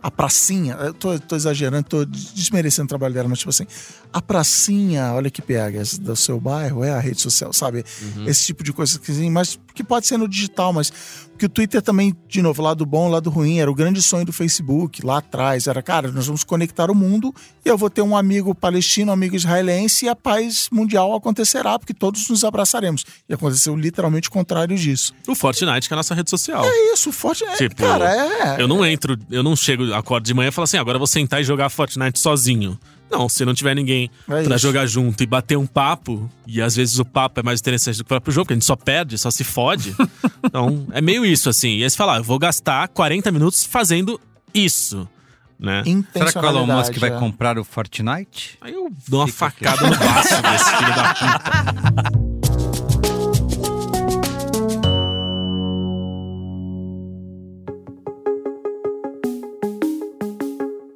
a 0.03 0.11
pracinha. 0.11 0.73
Eu 0.73 0.93
tô, 0.93 1.17
tô 1.17 1.35
exagerando, 1.35 1.88
tô 1.88 2.05
desmerecendo 2.05 2.85
o 2.85 2.89
trabalho 2.89 3.13
dela, 3.13 3.30
mas 3.30 3.39
tipo 3.39 3.49
assim, 3.49 3.65
a 4.11 4.21
pracinha, 4.21 5.13
olha 5.13 5.31
que 5.31 5.41
pega, 5.41 5.81
do 6.01 6.15
seu 6.15 6.39
bairro 6.41 6.84
é 6.84 6.91
a 6.91 6.99
rede 6.99 7.21
social, 7.21 7.53
sabe? 7.53 7.85
Uhum. 8.01 8.27
Esse 8.27 8.47
tipo 8.47 8.63
de 8.63 8.73
coisa 8.73 8.99
que, 8.99 9.11
assim, 9.11 9.30
mas 9.30 9.57
que 9.73 9.83
pode 9.83 10.07
ser 10.07 10.17
no 10.17 10.27
digital, 10.27 10.73
mas 10.73 10.91
que 11.37 11.45
o 11.45 11.49
Twitter 11.49 11.81
também, 11.81 12.15
de 12.27 12.41
novo, 12.41 12.61
lado 12.61 12.85
bom, 12.85 13.09
lado 13.09 13.29
ruim, 13.29 13.59
era 13.59 13.69
o 13.69 13.75
grande 13.75 14.01
sonho 14.01 14.25
do 14.25 14.31
Facebook 14.31 15.05
lá 15.05 15.17
atrás, 15.17 15.67
era, 15.67 15.81
cara, 15.81 16.11
nós 16.11 16.25
vamos 16.27 16.43
conectar 16.43 16.89
o 16.89 16.95
mundo 16.95 17.33
e 17.65 17.69
eu 17.69 17.77
vou 17.77 17.89
ter 17.89 18.01
um 18.01 18.15
amigo 18.15 18.53
palestino, 18.53 19.11
um 19.11 19.13
amigo 19.13 19.35
israelense 19.35 20.05
e 20.05 20.09
a 20.09 20.15
paz 20.15 20.69
mundial 20.71 21.13
acontecerá, 21.13 21.77
porque 21.77 21.93
todos 21.93 22.29
nos 22.29 22.43
abraçaremos. 22.43 23.03
E 23.27 23.33
aconteceu 23.33 23.75
literalmente 23.75 24.29
o 24.29 24.31
contrário 24.31 24.77
disso. 24.77 25.13
O 25.27 25.35
Fortnite, 25.35 25.87
que 25.87 25.93
é 25.93 25.95
a 25.95 25.97
nossa 25.97 26.15
rede 26.15 26.29
social. 26.29 26.63
É 26.65 26.93
isso, 26.93 27.11
forte 27.11 27.43
é, 27.43 27.55
Tipo, 27.55 27.75
cara, 27.75 28.09
é. 28.09 28.61
Eu 28.61 28.67
não 28.67 28.85
entro, 28.85 29.17
eu 29.29 29.43
não 29.43 29.55
chego, 29.55 29.93
acordo 29.93 30.25
de 30.25 30.33
manhã 30.33 30.49
e 30.49 30.51
falo 30.51 30.63
assim, 30.63 30.77
agora 30.77 30.95
eu 30.95 30.99
vou 30.99 31.07
sentar 31.07 31.41
e 31.41 31.43
jogar 31.43 31.69
Fortnite 31.69 32.19
sozinho. 32.19 32.79
Não, 33.11 33.30
se 33.30 33.45
não 33.45 33.53
tiver 33.53 33.75
ninguém 33.75 34.09
É 34.27 34.43
pra 34.43 34.55
isso. 34.55 34.57
jogar 34.59 34.85
junto 34.88 35.21
e 35.21 35.25
bater 35.25 35.57
um 35.57 35.67
papo, 35.67 36.30
e 36.47 36.61
às 36.61 36.75
vezes 36.75 36.97
o 36.97 37.05
papo 37.05 37.39
é 37.39 37.43
mais 37.43 37.59
interessante 37.59 37.97
do 37.97 38.03
que 38.03 38.07
o 38.07 38.07
próprio 38.07 38.34
jogo, 38.34 38.45
porque 38.45 38.53
a 38.53 38.55
gente 38.57 38.65
só 38.65 38.75
perde, 38.75 39.17
só 39.17 39.30
se 39.30 39.43
fode. 39.43 39.95
então, 40.43 40.88
é 40.91 40.99
meio 41.01 41.23
isso, 41.25 41.47
assim. 41.49 41.77
E 41.77 41.84
aí 41.84 41.89
você 41.89 41.95
fala, 41.95 42.15
ah, 42.15 42.17
eu 42.17 42.23
vou 42.23 42.39
gastar 42.39 42.88
40 42.88 43.31
minutos 43.31 43.63
fazendo 43.65 44.19
isso, 44.53 45.07
né? 45.59 45.84
Será 46.11 46.31
que 46.31 46.39
o 46.39 46.45
Elon 46.45 46.65
Musk 46.65 46.97
vai 46.97 47.11
é. 47.11 47.19
comprar 47.19 47.57
o 47.59 47.63
Fortnite? 47.63 48.57
Aí 48.59 48.73
eu 48.73 48.89
dou 49.07 49.19
uma 49.21 49.27
Fica 49.27 49.45
aqui. 49.45 49.63
facada 49.63 49.89
no 49.89 49.95
braço 49.95 50.41
desse 50.41 50.77
filho 50.77 50.95
da 50.95 51.13
puta. 51.13 52.23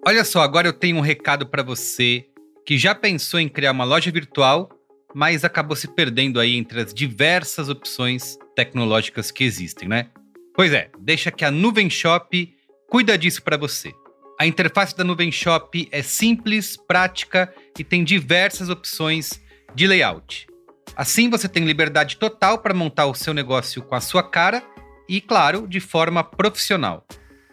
Olha 0.08 0.24
só, 0.24 0.40
agora 0.40 0.70
eu 0.70 0.72
tenho 0.72 0.96
um 0.96 1.02
recado 1.02 1.46
pra 1.46 1.62
você 1.62 2.28
que 2.66 2.78
já 2.78 2.96
pensou 2.96 3.42
em 3.42 3.50
criar 3.50 3.74
uma 3.74 3.84
loja 3.84 4.10
virtual, 4.10 4.70
mas 5.14 5.44
acabou 5.44 5.76
se 5.76 5.86
perdendo 5.86 6.40
aí 6.40 6.56
entre 6.56 6.80
as 6.80 6.94
diversas 6.94 7.68
opções 7.68 8.38
tecnológicas 8.56 9.32
que 9.32 9.44
existem, 9.44 9.90
né? 9.90 10.08
Pois 10.56 10.72
é, 10.72 10.90
deixa 10.98 11.30
que 11.30 11.44
a 11.44 11.52
Nuvem 11.52 11.90
Shop 11.90 12.56
cuida 12.90 13.18
disso 13.18 13.44
pra 13.44 13.58
você. 13.58 13.92
A 14.40 14.48
interface 14.48 14.96
da 14.96 15.04
Nuvem 15.04 15.30
Shop 15.30 15.90
é 15.92 16.02
simples, 16.02 16.78
prática 16.78 17.54
e 17.78 17.84
tem 17.84 18.02
diversas 18.06 18.70
opções 18.70 19.42
de 19.76 19.88
layout. 19.88 20.48
Assim 20.96 21.30
você 21.30 21.50
tem 21.50 21.66
liberdade 21.66 22.16
total 22.16 22.60
para 22.60 22.74
montar 22.74 23.08
o 23.08 23.14
seu 23.14 23.34
negócio 23.34 23.82
com 23.82 23.94
a 23.94 24.00
sua 24.00 24.24
cara 24.24 24.64
e, 25.10 25.20
claro, 25.20 25.68
de 25.68 25.82
forma 25.82 26.24
profissional. 26.24 27.06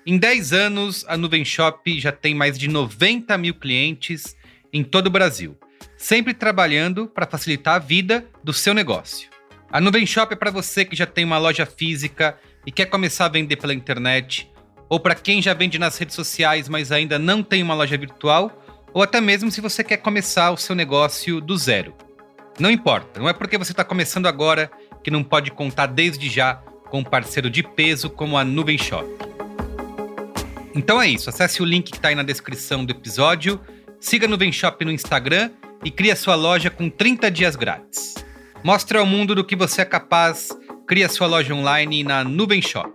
Em 0.07 0.19
10 0.19 0.53
anos, 0.53 1.03
a 1.09 1.17
Nuvem 1.17 1.47
Shop 1.47 1.99
já 1.99 2.13
tem 2.13 2.35
mais 2.35 2.59
de 2.59 2.69
90 2.69 3.39
mil 3.39 3.55
clientes 3.55 4.37
em 4.71 4.85
todo 4.85 5.07
o 5.07 5.11
Brasil, 5.11 5.57
sempre 5.97 6.35
trabalhando 6.35 7.07
para 7.07 7.27
facilitar 7.27 7.77
a 7.77 7.79
vida 7.79 8.27
do 8.43 8.53
seu 8.53 8.75
negócio. 8.75 9.31
A 9.73 9.81
Nuvem 9.81 10.05
Shop 10.05 10.31
é 10.31 10.37
para 10.37 10.51
você 10.51 10.85
que 10.85 10.95
já 10.95 11.07
tem 11.07 11.25
uma 11.25 11.39
loja 11.39 11.65
física 11.65 12.39
e 12.67 12.71
quer 12.71 12.85
começar 12.85 13.25
a 13.25 13.31
vender 13.31 13.57
pela 13.57 13.73
internet, 13.73 14.53
ou 14.91 15.01
para 15.01 15.15
quem 15.15 15.41
já 15.41 15.55
vende 15.55 15.79
nas 15.79 15.97
redes 15.97 16.15
sociais, 16.15 16.69
mas 16.69 16.93
ainda 16.93 17.19
não 17.19 17.43
tem 17.43 17.63
uma 17.63 17.75
loja 17.75 17.97
virtual, 17.97 18.63
ou 18.93 19.03
até 19.03 19.23
mesmo 19.23 19.51
se 19.51 19.63
você 19.63 19.83
quer 19.83 19.97
começar 19.97 20.51
o 20.51 20.59
seu 20.59 20.75
negócio 20.75 21.41
do 21.41 21.57
zero. 21.57 21.95
Não 22.61 22.71
importa, 22.71 23.19
não 23.19 23.29
é 23.29 23.33
porque 23.33 23.57
você 23.57 23.73
está 23.73 23.83
começando 23.83 24.27
agora 24.27 24.71
que 25.03 25.11
não 25.11 25.25
pode 25.25 25.51
contar 25.51 25.87
desde 25.87 26.29
já 26.29 26.57
com 26.91 26.99
um 26.99 27.05
parceiro 27.05 27.49
de 27.49 27.63
peso 27.63 28.11
como 28.11 28.37
a 28.37 28.45
Nuvem 28.45 28.77
Shop. 28.77 29.24
Então 30.75 31.01
é 31.01 31.09
isso, 31.09 31.31
acesse 31.31 31.63
o 31.63 31.65
link 31.65 31.93
que 31.93 31.97
está 31.97 32.09
aí 32.09 32.17
na 32.17 32.25
descrição 32.25 32.85
do 32.85 32.91
episódio, 32.91 33.61
siga 34.01 34.27
Nuvem 34.27 34.51
Shop 34.51 34.85
no 34.85 34.91
Instagram 34.91 35.51
e 35.85 35.91
crie 35.91 36.11
a 36.11 36.17
sua 36.17 36.35
loja 36.35 36.69
com 36.69 36.91
30 36.91 37.31
dias 37.31 37.55
grátis. 37.55 38.15
Mostre 38.65 38.99
ao 38.99 39.07
mundo 39.07 39.37
do 39.37 39.45
que 39.45 39.55
você 39.55 39.83
é 39.83 39.85
capaz, 39.85 40.49
crie 40.85 41.05
a 41.05 41.09
sua 41.09 41.29
loja 41.29 41.55
online 41.55 42.03
na 42.03 42.25
Shop. 42.61 42.93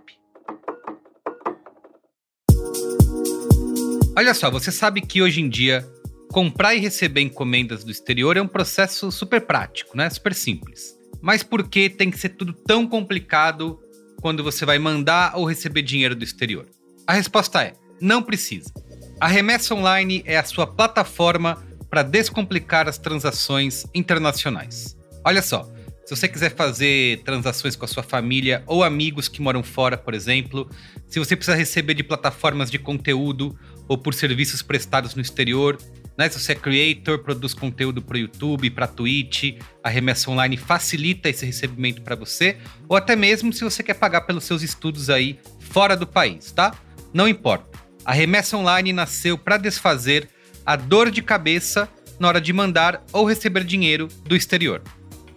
Olha 4.14 4.34
só, 4.34 4.50
você 4.50 4.70
sabe 4.70 5.00
que 5.00 5.22
hoje 5.22 5.40
em 5.40 5.48
dia 5.48 5.88
comprar 6.30 6.74
e 6.74 6.80
receber 6.80 7.22
encomendas 7.22 7.82
do 7.82 7.90
exterior 7.90 8.36
é 8.36 8.42
um 8.42 8.46
processo 8.46 9.10
super 9.10 9.40
prático, 9.40 9.96
né? 9.96 10.10
Super 10.10 10.34
simples. 10.34 10.94
Mas 11.22 11.42
por 11.42 11.66
que 11.66 11.88
tem 11.88 12.10
que 12.10 12.18
ser 12.18 12.30
tudo 12.30 12.52
tão 12.52 12.86
complicado 12.86 13.80
quando 14.20 14.44
você 14.44 14.66
vai 14.66 14.78
mandar 14.78 15.32
ou 15.36 15.46
receber 15.46 15.80
dinheiro 15.80 16.14
do 16.14 16.24
exterior? 16.24 16.66
A 17.10 17.12
resposta 17.12 17.60
é: 17.60 17.72
não 18.00 18.22
precisa. 18.22 18.72
A 19.20 19.26
Remessa 19.26 19.74
Online 19.74 20.22
é 20.24 20.38
a 20.38 20.44
sua 20.44 20.64
plataforma 20.64 21.60
para 21.90 22.04
descomplicar 22.04 22.88
as 22.88 22.98
transações 22.98 23.84
internacionais. 23.92 24.96
Olha 25.24 25.42
só, 25.42 25.68
se 26.06 26.14
você 26.14 26.28
quiser 26.28 26.54
fazer 26.54 27.20
transações 27.24 27.74
com 27.74 27.84
a 27.84 27.88
sua 27.88 28.04
família 28.04 28.62
ou 28.64 28.84
amigos 28.84 29.26
que 29.26 29.42
moram 29.42 29.60
fora, 29.60 29.98
por 29.98 30.14
exemplo, 30.14 30.70
se 31.08 31.18
você 31.18 31.34
precisa 31.34 31.56
receber 31.56 31.94
de 31.94 32.04
plataformas 32.04 32.70
de 32.70 32.78
conteúdo 32.78 33.58
ou 33.88 33.98
por 33.98 34.14
serviços 34.14 34.62
prestados 34.62 35.16
no 35.16 35.20
exterior, 35.20 35.76
Né? 36.16 36.28
Se 36.28 36.38
você 36.38 36.52
é 36.52 36.54
creator, 36.54 37.20
produz 37.20 37.54
conteúdo 37.54 38.02
para 38.02 38.14
o 38.16 38.18
YouTube, 38.18 38.68
para 38.70 38.86
Twitch, 38.86 39.56
a 39.82 39.88
remessa 39.88 40.30
online 40.30 40.56
facilita 40.56 41.30
esse 41.30 41.46
recebimento 41.46 42.02
para 42.02 42.14
você, 42.14 42.58
ou 42.86 42.94
até 42.94 43.16
mesmo 43.16 43.52
se 43.54 43.64
você 43.64 43.82
quer 43.82 43.94
pagar 43.94 44.20
pelos 44.20 44.44
seus 44.44 44.62
estudos 44.62 45.08
aí 45.08 45.40
fora 45.58 45.96
do 45.96 46.06
país, 46.06 46.52
tá? 46.52 46.74
Não 47.12 47.28
importa. 47.28 47.78
A 48.04 48.12
remessa 48.12 48.56
online 48.56 48.92
nasceu 48.92 49.36
para 49.36 49.56
desfazer 49.56 50.28
a 50.64 50.76
dor 50.76 51.10
de 51.10 51.22
cabeça 51.22 51.88
na 52.18 52.28
hora 52.28 52.40
de 52.40 52.52
mandar 52.52 53.02
ou 53.12 53.24
receber 53.24 53.64
dinheiro 53.64 54.08
do 54.24 54.36
exterior. 54.36 54.82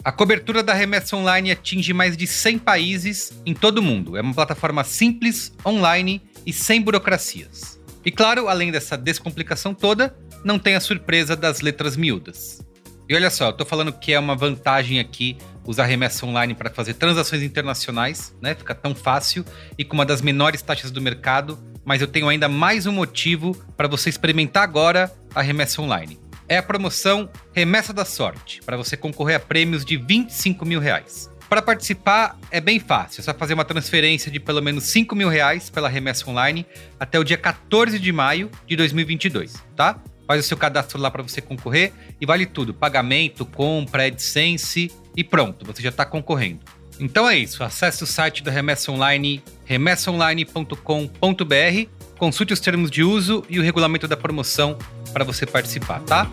A 0.04 0.12
cobertura 0.12 0.62
da 0.62 0.74
remessa 0.74 1.16
online 1.16 1.52
atinge 1.52 1.94
mais 1.94 2.18
de 2.18 2.28
100 2.28 2.60
países 2.60 3.32
em 3.46 3.54
todo 3.54 3.78
o 3.78 3.82
mundo. 3.82 4.18
É 4.18 4.22
uma 4.22 4.34
plataforma 4.34 4.84
simples, 4.84 5.54
online 5.66 6.22
e 6.46 6.52
sem 6.52 6.82
burocracias. 6.82 7.80
E 8.06 8.12
claro, 8.12 8.50
além 8.50 8.70
dessa 8.70 8.98
descomplicação 8.98 9.74
toda, 9.74 10.14
não 10.44 10.60
tem 10.60 10.76
a 10.76 10.82
surpresa 10.82 11.38
das 11.38 11.62
letras 11.62 11.96
miúdas. 11.96 12.60
E 13.08 13.16
olha 13.16 13.30
só, 13.30 13.48
eu 13.48 13.54
tô 13.54 13.66
falando 13.66 13.94
que 13.94 14.12
é 14.12 14.20
uma 14.20 14.36
vantagem 14.36 15.00
aqui 15.00 15.38
usar 15.66 15.86
remessa 15.86 16.26
online 16.26 16.54
para 16.54 16.70
fazer 16.70 16.96
transações 16.96 17.42
internacionais, 17.42 18.36
né? 18.42 18.56
Fica 18.56 18.76
tão 18.76 18.94
fácil 18.94 19.46
e 19.78 19.84
com 19.84 19.94
uma 19.94 20.06
das 20.06 20.22
menores 20.22 20.62
taxas 20.62 20.92
do 20.92 21.02
mercado, 21.02 21.58
mas 21.86 22.02
eu 22.02 22.08
tenho 22.08 22.30
ainda 22.30 22.48
mais 22.48 22.86
um 22.86 22.92
motivo 22.92 23.56
para 23.76 23.88
você 23.88 24.10
experimentar 24.10 24.64
agora 24.64 25.12
a 25.34 25.42
remessa 25.42 25.82
online. 25.82 26.20
É 26.48 26.58
a 26.58 26.64
promoção 26.64 27.30
Remessa 27.54 27.94
da 27.94 28.04
Sorte, 28.04 28.62
para 28.66 28.76
você 28.76 28.98
concorrer 28.98 29.38
a 29.38 29.40
prêmios 29.40 29.86
de 29.86 29.98
25 29.98 30.66
mil 30.66 30.80
reais. 30.80 31.30
Para 31.50 31.62
participar 31.62 32.38
é 32.50 32.60
bem 32.60 32.80
fácil, 32.80 33.22
é 33.22 33.24
só 33.24 33.34
fazer 33.34 33.54
uma 33.54 33.64
transferência 33.64 34.32
de 34.32 34.40
pelo 34.40 34.62
menos 34.62 34.86
5 34.86 35.16
mil 35.16 35.30
reais 35.30 35.70
pela 35.70 35.88
remessa 35.88 36.30
online 36.30 36.66
até 37.00 37.20
o 37.20 37.24
dia 37.24 37.38
14 37.38 38.00
de 38.00 38.12
maio 38.12 38.50
de 38.66 38.76
2022, 38.76 39.54
tá? 39.76 40.02
Faz 40.28 40.46
o 40.46 40.48
seu 40.48 40.58
cadastro 40.58 41.00
lá 41.00 41.12
para 41.12 41.22
você 41.22 41.42
concorrer 41.42 41.92
e 42.20 42.26
vale 42.26 42.46
tudo: 42.46 42.74
pagamento, 42.74 43.46
compra, 43.46 44.06
AdSense 44.06 44.92
e 45.16 45.24
pronto, 45.24 45.66
você 45.66 45.82
já 45.82 45.90
está 45.90 46.06
concorrendo. 46.06 46.60
Então 47.00 47.28
é 47.28 47.38
isso, 47.38 47.64
acesse 47.64 48.04
o 48.04 48.08
site 48.08 48.44
da 48.44 48.52
Remessa 48.52 48.92
Online, 48.92 49.44
remessaonline.com.br, 49.66 51.90
consulte 52.18 52.54
os 52.54 52.60
termos 52.60 52.92
de 52.92 53.04
uso 53.04 53.44
e 53.50 53.60
o 53.60 53.64
regulamento 53.64 54.08
da 54.08 54.16
promoção 54.16 54.78
para 55.12 55.24
você 55.24 55.46
participar, 55.46 56.02
tá? 56.02 56.30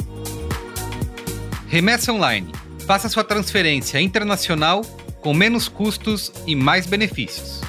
Remessa 1.66 2.12
Online. 2.12 2.52
Faça 2.86 3.08
sua 3.08 3.22
transferência 3.22 4.00
internacional 4.00 4.82
com 5.20 5.32
menos 5.32 5.68
custos 5.68 6.32
e 6.46 6.56
mais 6.56 6.86
benefícios. 6.86 7.60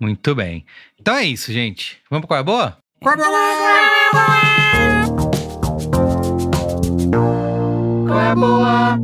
Muito 0.00 0.34
bem. 0.34 0.64
Então 0.98 1.16
é 1.16 1.24
isso, 1.24 1.52
gente. 1.52 1.98
Vamos 2.10 2.26
para 2.26 2.28
qual 2.28 2.38
é 2.38 2.40
a 2.40 2.44
boa? 2.44 2.85
Qual 3.02 3.14
é 3.14 3.22
a 3.22 3.30
boa? 3.30 4.76
Qual 8.06 8.18
é 8.20 8.28
a 8.30 8.34
boa? 8.34 8.98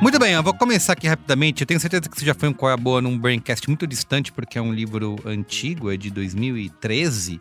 Muito 0.00 0.18
bem, 0.18 0.32
eu 0.34 0.42
vou 0.42 0.52
começar 0.54 0.92
aqui 0.92 1.06
rapidamente. 1.08 1.62
Eu 1.62 1.66
tenho 1.66 1.80
certeza 1.80 2.02
que 2.08 2.18
você 2.18 2.26
já 2.26 2.34
foi 2.34 2.48
um 2.48 2.52
Qual 2.52 2.70
é 2.70 2.74
a 2.74 2.76
Boa 2.76 3.00
num 3.00 3.18
Braincast 3.18 3.66
muito 3.68 3.86
distante, 3.86 4.30
porque 4.32 4.58
é 4.58 4.62
um 4.62 4.72
livro 4.72 5.16
antigo, 5.24 5.90
é 5.90 5.96
de 5.96 6.10
2013. 6.10 7.40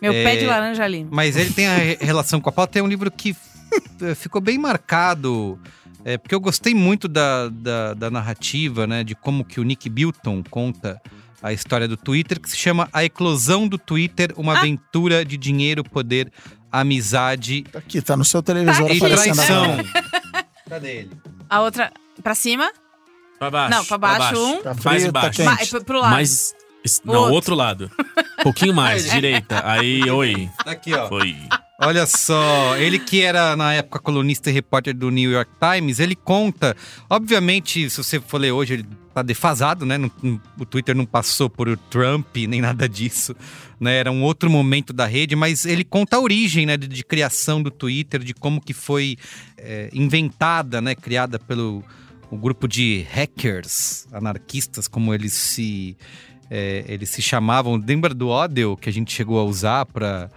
Meu 0.00 0.12
É, 0.12 0.22
pé 0.24 0.36
de 0.36 0.46
laranja 0.46 0.84
ali. 0.84 1.06
Mas 1.10 1.36
ele 1.36 1.50
tem 1.52 1.66
a 1.66 1.76
re- 1.76 1.98
relação 2.00 2.40
com 2.40 2.48
a 2.48 2.52
pauta. 2.52 2.78
É 2.78 2.82
um 2.82 2.88
livro 2.88 3.10
que 3.10 3.34
ficou 4.16 4.40
bem 4.40 4.58
marcado, 4.58 5.58
é, 6.04 6.16
porque 6.18 6.34
eu 6.34 6.40
gostei 6.40 6.74
muito 6.74 7.08
da, 7.08 7.48
da, 7.48 7.94
da 7.94 8.10
narrativa, 8.10 8.86
né? 8.86 9.04
De 9.04 9.14
como 9.14 9.44
que 9.44 9.60
o 9.60 9.62
Nick 9.64 9.88
Bilton 9.88 10.42
conta 10.50 11.00
a 11.42 11.52
história 11.52 11.88
do 11.88 11.96
Twitter, 11.96 12.40
que 12.40 12.48
se 12.48 12.56
chama 12.56 12.88
A 12.92 13.04
Eclosão 13.04 13.66
do 13.66 13.76
Twitter, 13.76 14.32
uma 14.36 14.58
aventura 14.58 15.24
de 15.24 15.36
dinheiro, 15.36 15.82
poder, 15.82 16.30
amizade 16.70 17.62
Tá 17.64 17.78
Aqui, 17.80 18.00
tá 18.00 18.16
no 18.16 18.24
seu 18.24 18.42
televisor 18.42 18.86
Tá 18.88 18.94
e 18.94 18.98
traição. 19.00 19.66
Cadê 20.68 20.96
ele? 20.98 21.10
A 21.50 21.60
outra, 21.60 21.92
pra 22.22 22.34
cima? 22.34 22.70
Pra 23.38 23.50
baixo. 23.50 23.70
Não, 23.76 23.84
pra 23.84 23.98
baixo, 23.98 24.38
um. 24.40 24.62
Tá 24.62 24.74
Mais 24.84 25.02
frio, 25.02 25.12
tá 25.12 25.18
embaixo. 25.18 25.44
Ma- 25.44 25.56
quente. 25.56 25.84
pro- 25.84 25.98
lado. 26.00 26.10
Mais. 26.12 26.54
Não, 27.04 27.14
Outro. 27.14 27.34
outro 27.34 27.54
lado. 27.54 27.90
Um 28.40 28.42
pouquinho 28.44 28.72
mais, 28.74 29.04
direita. 29.10 29.60
Aí, 29.68 30.08
oi. 30.10 30.48
Aqui, 30.64 30.94
ó. 30.94 31.08
Foi. 31.08 31.36
Olha 31.84 32.06
só, 32.06 32.76
ele 32.76 32.96
que 32.96 33.22
era 33.22 33.56
na 33.56 33.74
época 33.74 33.98
colunista 33.98 34.48
e 34.48 34.52
repórter 34.52 34.94
do 34.94 35.10
New 35.10 35.32
York 35.32 35.50
Times, 35.58 35.98
ele 35.98 36.14
conta. 36.14 36.76
Obviamente, 37.10 37.90
se 37.90 37.96
você 37.96 38.20
for 38.20 38.38
ler 38.38 38.52
hoje, 38.52 38.74
ele 38.74 38.86
tá 39.12 39.20
defasado, 39.20 39.84
né? 39.84 39.96
O 40.58 40.64
Twitter 40.64 40.94
não 40.94 41.04
passou 41.04 41.50
por 41.50 41.76
Trump 41.90 42.36
nem 42.36 42.60
nada 42.60 42.88
disso, 42.88 43.34
né? 43.80 43.96
Era 43.96 44.12
um 44.12 44.22
outro 44.22 44.48
momento 44.48 44.92
da 44.92 45.06
rede, 45.06 45.34
mas 45.34 45.66
ele 45.66 45.82
conta 45.82 46.16
a 46.16 46.20
origem, 46.20 46.66
né, 46.66 46.76
de, 46.76 46.86
de 46.86 47.02
criação 47.02 47.60
do 47.60 47.70
Twitter, 47.70 48.20
de 48.20 48.32
como 48.32 48.60
que 48.60 48.72
foi 48.72 49.16
é, 49.58 49.90
inventada, 49.92 50.80
né, 50.80 50.94
criada 50.94 51.36
pelo 51.36 51.82
o 52.30 52.36
grupo 52.36 52.68
de 52.68 53.04
hackers, 53.10 54.06
anarquistas, 54.12 54.86
como 54.86 55.12
eles 55.12 55.32
se 55.32 55.96
é, 56.48 56.84
eles 56.86 57.10
se 57.10 57.20
chamavam. 57.20 57.74
Lembra 57.74 58.14
do 58.14 58.28
Odell 58.28 58.76
que 58.76 58.88
a 58.88 58.92
gente 58.92 59.12
chegou 59.12 59.38
a 59.40 59.44
usar 59.44 59.84
para 59.84 60.30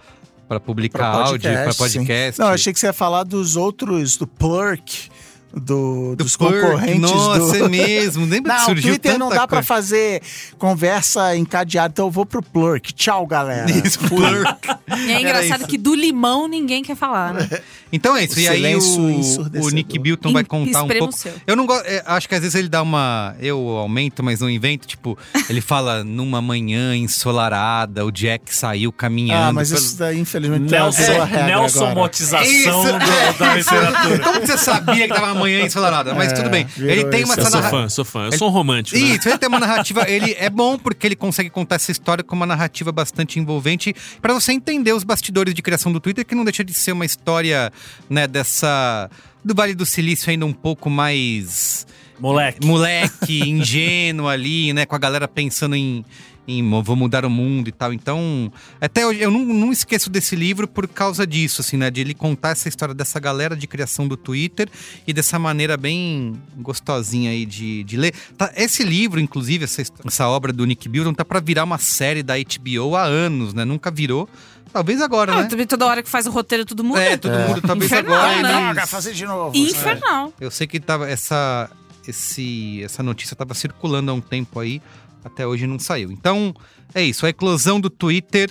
para 0.48 0.60
publicar 0.60 0.98
Pra 0.98 1.08
áudio, 1.08 1.52
para 1.52 1.72
sim. 1.72 1.78
podcast? 1.78 2.40
Não, 2.40 2.48
achei 2.48 2.72
que 2.72 2.78
você 2.78 2.86
ia 2.86 2.92
falar 2.92 3.24
dos 3.24 3.56
outros, 3.56 4.16
do 4.16 4.26
Plurk, 4.26 5.08
do, 5.54 6.14
Do 6.16 6.24
dos 6.24 6.36
Plurk, 6.36 6.60
concorrentes 6.60 7.00
Nossa, 7.00 7.58
do... 7.58 7.64
é 7.64 7.68
mesmo. 7.70 8.24
Lembra 8.26 8.52
que 8.52 8.58
Não, 8.58 8.62
o 8.64 8.66
surgiu 8.66 8.90
Twitter 8.92 9.18
não 9.18 9.28
dá 9.30 9.46
pra 9.46 9.58
coisa? 9.58 9.62
fazer 9.66 10.22
conversa 10.58 11.36
encadeada, 11.36 11.92
então 11.92 12.06
eu 12.06 12.10
vou 12.10 12.26
pro 12.26 12.42
Plurk. 12.42 12.92
Tchau, 12.92 13.26
galera. 13.26 13.66
Isso, 13.70 13.98
Plurk. 14.00 14.68
E 14.98 15.12
é 15.12 15.20
engraçado 15.20 15.60
isso. 15.60 15.68
que 15.68 15.78
do 15.78 15.94
limão 15.94 16.46
ninguém 16.46 16.82
quer 16.82 16.96
falar, 16.96 17.34
né? 17.34 17.48
Então 17.92 18.16
é 18.16 18.24
isso. 18.24 18.36
O 18.36 18.40
e 18.40 18.48
aí 18.48 18.74
o, 18.74 19.62
o 19.64 19.70
Nick 19.70 19.96
Bilton 19.96 20.32
vai 20.32 20.42
contar 20.44 20.82
um 20.82 20.88
pouco. 20.88 21.12
seu. 21.12 21.32
Eu 21.46 21.54
não 21.54 21.64
gosto. 21.66 21.86
é, 21.86 22.02
acho 22.04 22.28
que 22.28 22.34
às 22.34 22.40
vezes 22.40 22.56
ele 22.56 22.68
dá 22.68 22.82
uma. 22.82 23.36
Eu 23.40 23.58
aumento, 23.76 24.24
mas 24.24 24.40
não 24.40 24.50
invento. 24.50 24.88
Tipo, 24.88 25.16
ele 25.48 25.60
fala 25.60 26.02
numa 26.02 26.42
manhã 26.42 26.96
ensolarada, 26.96 28.04
o 28.04 28.10
Jack 28.10 28.52
saiu 28.54 28.92
caminhando. 28.92 29.50
Ah, 29.50 29.52
mas 29.52 29.68
pelo- 29.70 29.80
isso 29.80 29.96
daí, 29.98 30.18
infelizmente, 30.18 30.68
Nelson, 30.70 31.00
é, 31.12 31.46
Nelson 31.46 31.78
agora. 31.78 31.94
motização 31.94 32.42
Isso, 32.44 32.68
é. 32.88 32.92
do- 33.32 33.38
da 33.38 33.54
literatura. 33.54 34.18
Como 34.18 34.40
que 34.40 34.46
você 34.48 34.58
sabia 34.58 35.08
que 35.08 35.14
tava 35.14 35.32
uma 35.32 35.35
manhã 35.36 35.60
ensolarada? 35.64 36.14
Mas 36.14 36.32
É, 36.32 36.34
tudo 36.34 36.50
bem. 36.50 36.64
virou 36.66 36.90
Ele 36.90 37.04
tem 37.04 37.24
uma. 37.24 37.34
Eu 37.34 37.42
sou 37.42 37.50
narra- 37.50 37.70
fã, 37.70 37.88
sou 37.88 38.04
fã. 38.04 38.24
Eu 38.26 38.38
sou 38.38 38.48
um 38.48 38.50
romântico. 38.52 38.98
né? 38.98 39.04
Isso, 39.16 39.28
ele 39.28 39.38
tem 39.38 39.48
uma 39.48 39.60
narrativa. 39.60 40.08
Ele 40.10 40.34
é 40.38 40.48
bom 40.50 40.78
porque 40.78 41.06
ele 41.06 41.16
consegue 41.16 41.50
contar 41.50 41.76
essa 41.76 41.90
história 41.92 42.24
com 42.24 42.34
uma 42.34 42.46
narrativa 42.46 42.90
bastante 42.92 43.38
envolvente 43.38 43.94
para 44.20 44.32
você 44.34 44.52
entender 44.52 44.92
os 44.92 45.04
bastidores 45.04 45.54
de 45.54 45.62
criação 45.62 45.92
do 45.92 46.00
Twitter, 46.00 46.24
que 46.26 46.34
não 46.34 46.44
deixa 46.44 46.64
de 46.64 46.72
ser 46.74 46.92
uma 46.92 47.04
história, 47.04 47.72
né, 48.10 48.26
dessa. 48.26 49.10
do 49.44 49.54
Vale 49.54 49.74
do 49.74 49.86
Silício 49.86 50.30
ainda 50.30 50.44
um 50.46 50.52
pouco 50.52 50.90
mais 50.90 51.86
Moleque. 52.18 52.66
moleque, 52.66 53.40
ingênuo 53.48 54.28
ali, 54.28 54.72
né? 54.72 54.86
Com 54.86 54.94
a 54.96 54.98
galera 54.98 55.28
pensando 55.28 55.74
em, 55.76 56.04
em 56.48 56.62
"Mo- 56.62 56.82
vou 56.82 56.94
mudar 56.96 57.24
o 57.24 57.30
mundo 57.30 57.68
e 57.68 57.72
tal. 57.72 57.92
Então, 57.92 58.52
até 58.80 59.06
hoje, 59.06 59.20
eu 59.20 59.30
não, 59.30 59.44
não 59.44 59.72
esqueço 59.72 60.08
desse 60.10 60.36
livro 60.36 60.66
por 60.68 60.86
causa 60.88 61.26
disso, 61.26 61.60
assim, 61.60 61.76
né? 61.76 61.90
De 61.90 62.00
ele 62.00 62.14
contar 62.14 62.50
essa 62.50 62.68
história 62.68 62.94
dessa 62.94 63.18
galera 63.18 63.56
de 63.56 63.66
criação 63.66 64.06
do 64.06 64.16
Twitter 64.16 64.68
e 65.06 65.12
dessa 65.12 65.38
maneira 65.38 65.76
bem 65.76 66.34
gostosinha 66.56 67.30
aí 67.30 67.44
de, 67.46 67.82
de 67.84 67.96
ler. 67.96 68.14
Tá, 68.36 68.52
esse 68.56 68.82
livro, 68.84 69.18
inclusive, 69.20 69.64
essa, 69.64 69.82
essa 70.04 70.28
obra 70.28 70.52
do 70.52 70.64
Nick 70.64 70.88
Bilton, 70.88 71.12
tá 71.14 71.24
pra 71.24 71.40
virar 71.40 71.64
uma 71.64 71.78
série 71.78 72.22
da 72.22 72.34
HBO 72.36 72.96
há 72.96 73.02
anos, 73.04 73.52
né? 73.54 73.64
Nunca 73.64 73.90
virou. 73.90 74.28
Talvez 74.72 75.00
agora, 75.00 75.32
Não, 75.32 75.42
né? 75.42 75.48
também 75.48 75.66
toda 75.66 75.86
hora 75.86 76.02
que 76.02 76.08
faz 76.10 76.26
o 76.26 76.30
roteiro, 76.30 76.64
tudo 76.64 76.84
muda. 76.84 77.00
É, 77.00 77.16
todo 77.16 77.32
mundo 77.32 77.62
talvez 77.62 77.90
Infernal, 77.90 78.14
agora. 78.20 78.42
né? 78.42 78.52
Droga, 78.72 78.86
fazer 78.86 79.14
de 79.14 79.24
novo. 79.24 79.56
Infernal. 79.56 80.32
eu 80.38 80.50
sei 80.50 80.66
que 80.66 80.78
tava 80.78 81.08
essa, 81.08 81.70
esse, 82.06 82.82
essa 82.82 83.02
notícia 83.02 83.32
estava 83.34 83.54
circulando 83.54 84.10
há 84.10 84.14
um 84.14 84.20
tempo 84.20 84.60
aí, 84.60 84.82
até 85.26 85.46
hoje 85.46 85.66
não 85.66 85.78
saiu. 85.78 86.10
Então, 86.12 86.54
é 86.94 87.02
isso. 87.02 87.26
A 87.26 87.28
eclosão 87.28 87.80
do 87.80 87.90
Twitter 87.90 88.50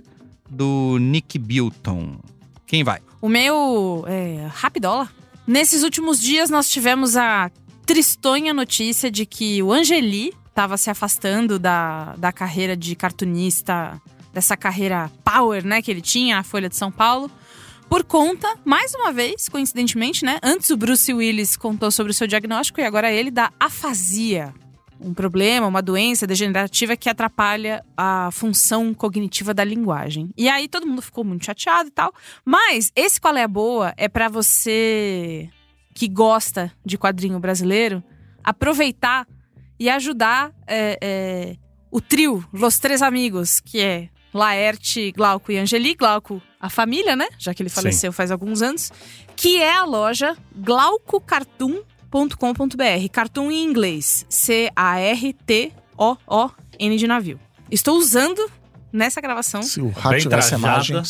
do 0.49 0.97
Nick 0.99 1.39
Bilton. 1.39 2.19
Quem 2.67 2.83
vai? 2.83 2.99
O 3.21 3.29
meu 3.29 4.03
é 4.07 4.47
rapidola. 4.53 5.09
Nesses 5.47 5.83
últimos 5.83 6.19
dias 6.19 6.49
nós 6.49 6.69
tivemos 6.69 7.15
a 7.15 7.49
tristonha 7.85 8.53
notícia 8.53 9.09
de 9.09 9.25
que 9.25 9.63
o 9.63 9.71
Angeli 9.71 10.33
estava 10.49 10.77
se 10.77 10.89
afastando 10.89 11.57
da, 11.57 12.15
da 12.17 12.31
carreira 12.31 12.75
de 12.75 12.95
cartunista, 12.95 14.01
dessa 14.33 14.57
carreira 14.57 15.11
power, 15.23 15.65
né, 15.65 15.81
que 15.81 15.91
ele 15.91 16.01
tinha 16.01 16.37
na 16.37 16.43
Folha 16.43 16.67
de 16.67 16.75
São 16.75 16.91
Paulo. 16.91 17.29
Por 17.87 18.03
conta, 18.03 18.55
mais 18.65 18.93
uma 18.95 19.13
vez, 19.13 19.47
coincidentemente, 19.47 20.25
né? 20.25 20.39
Antes 20.41 20.71
o 20.71 20.77
Bruce 20.77 21.13
Willis 21.13 21.55
contou 21.55 21.91
sobre 21.91 22.11
o 22.11 22.15
seu 22.15 22.25
diagnóstico 22.25 22.81
e 22.81 22.83
agora 22.83 23.11
ele 23.11 23.29
da 23.29 23.51
afasia. 23.59 24.53
Um 24.99 25.13
problema, 25.13 25.67
uma 25.67 25.81
doença 25.81 26.25
degenerativa 26.25 26.95
que 26.95 27.09
atrapalha 27.09 27.83
a 27.97 28.29
função 28.31 28.93
cognitiva 28.93 29.53
da 29.53 29.63
linguagem. 29.63 30.29
E 30.37 30.47
aí 30.47 30.67
todo 30.67 30.87
mundo 30.87 31.01
ficou 31.01 31.23
muito 31.23 31.45
chateado 31.45 31.89
e 31.89 31.91
tal. 31.91 32.13
Mas 32.43 32.91
esse 32.95 33.19
qual 33.19 33.35
é 33.35 33.43
a 33.43 33.47
boa 33.47 33.93
é 33.97 34.07
pra 34.07 34.29
você 34.29 35.49
que 35.93 36.07
gosta 36.07 36.71
de 36.85 36.97
quadrinho 36.97 37.39
brasileiro 37.39 38.03
aproveitar 38.43 39.27
e 39.79 39.89
ajudar 39.89 40.51
é, 40.67 40.97
é, 41.01 41.55
o 41.91 41.99
trio, 41.99 42.45
Los 42.53 42.79
Três 42.79 43.01
Amigos, 43.01 43.59
que 43.59 43.79
é 43.81 44.09
Laerte, 44.33 45.11
Glauco 45.11 45.51
e 45.51 45.57
Angeli. 45.57 45.95
Glauco, 45.95 46.41
a 46.59 46.69
família, 46.69 47.15
né? 47.15 47.27
Já 47.37 47.53
que 47.53 47.63
ele 47.63 47.69
faleceu 47.69 48.11
faz 48.11 48.31
alguns 48.31 48.61
anos. 48.61 48.91
Que 49.35 49.61
é 49.61 49.73
a 49.73 49.83
loja 49.83 50.35
glaucocartoon.com.br. 50.55 51.25
Cartoon 51.25 51.94
em 53.51 53.63
inglês. 53.63 54.25
C-A-R-T-O-O-N 55.95 56.97
de 56.97 57.07
navio. 57.07 57.39
Estou 57.71 57.97
usando 57.97 58.49
nessa 58.91 59.19
gravação 59.21 59.61
Se 59.63 59.81
o 59.81 59.89
rato 59.89 60.17
tivesse 60.19 60.55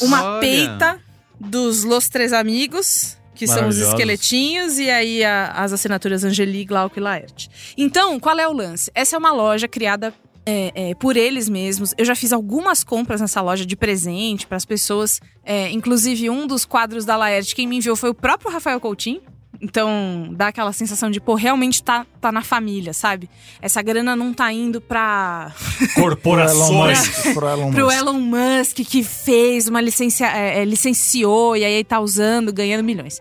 uma 0.01 0.23
Olha. 0.23 0.39
peita 0.39 0.99
dos 1.39 1.83
Los 1.83 2.07
Três 2.09 2.31
Amigos, 2.33 3.17
que 3.35 3.45
são 3.45 3.55
os 3.55 3.61
Maravilhosos. 3.77 3.89
esqueletinhos, 3.93 4.79
e 4.79 4.89
aí 4.89 5.23
a- 5.23 5.51
as 5.51 5.73
assinaturas 5.73 6.23
Angeli, 6.23 6.63
Glauco 6.65 6.97
e 6.97 7.01
Laerte. 7.01 7.49
Então, 7.77 8.19
qual 8.19 8.39
é 8.39 8.47
o 8.47 8.53
lance? 8.53 8.89
Essa 8.95 9.15
é 9.15 9.19
uma 9.19 9.31
loja 9.31 9.67
criada 9.67 10.13
é, 10.47 10.91
é, 10.91 10.95
por 10.95 11.17
eles 11.17 11.49
mesmos. 11.49 11.93
Eu 11.97 12.05
já 12.05 12.15
fiz 12.15 12.31
algumas 12.31 12.83
compras 12.83 13.19
nessa 13.19 13.41
loja 13.41 13.65
de 13.65 13.75
presente 13.75 14.45
para 14.45 14.55
as 14.57 14.63
pessoas. 14.63 15.19
É, 15.43 15.69
inclusive, 15.71 16.29
um 16.29 16.45
dos 16.45 16.65
quadros 16.65 17.03
da 17.03 17.17
Laerte, 17.17 17.55
quem 17.55 17.65
me 17.67 17.77
enviou 17.77 17.95
foi 17.95 18.11
o 18.11 18.13
próprio 18.13 18.51
Rafael 18.51 18.79
Coutinho. 18.79 19.21
Então, 19.65 20.29
dá 20.31 20.49
aquela 20.49 20.71
sensação 20.71 21.09
de, 21.09 21.19
pô, 21.19 21.33
realmente 21.33 21.81
tá, 21.81 22.05
tá 22.21 22.31
na 22.31 22.43
família, 22.43 22.93
sabe? 22.93 23.27
Essa 23.59 23.81
grana 23.81 24.15
não 24.15 24.31
tá 24.31 24.53
indo 24.53 24.79
pra 24.79 25.51
Pro 25.95 26.03
Elon 26.03 26.09
Corporações. 26.09 26.99
Musk. 26.99 27.33
Pro 27.33 27.47
Elon 27.47 27.71
pro 27.71 27.85
Musk. 27.85 27.97
Elon 27.97 28.19
Musk 28.19 28.75
que 28.87 29.03
fez 29.03 29.67
uma 29.67 29.81
licencia, 29.81 30.27
é, 30.27 30.59
é, 30.59 30.65
licenciou 30.65 31.57
e 31.57 31.65
aí 31.65 31.83
tá 31.83 31.99
usando, 31.99 32.53
ganhando 32.53 32.83
milhões. 32.83 33.19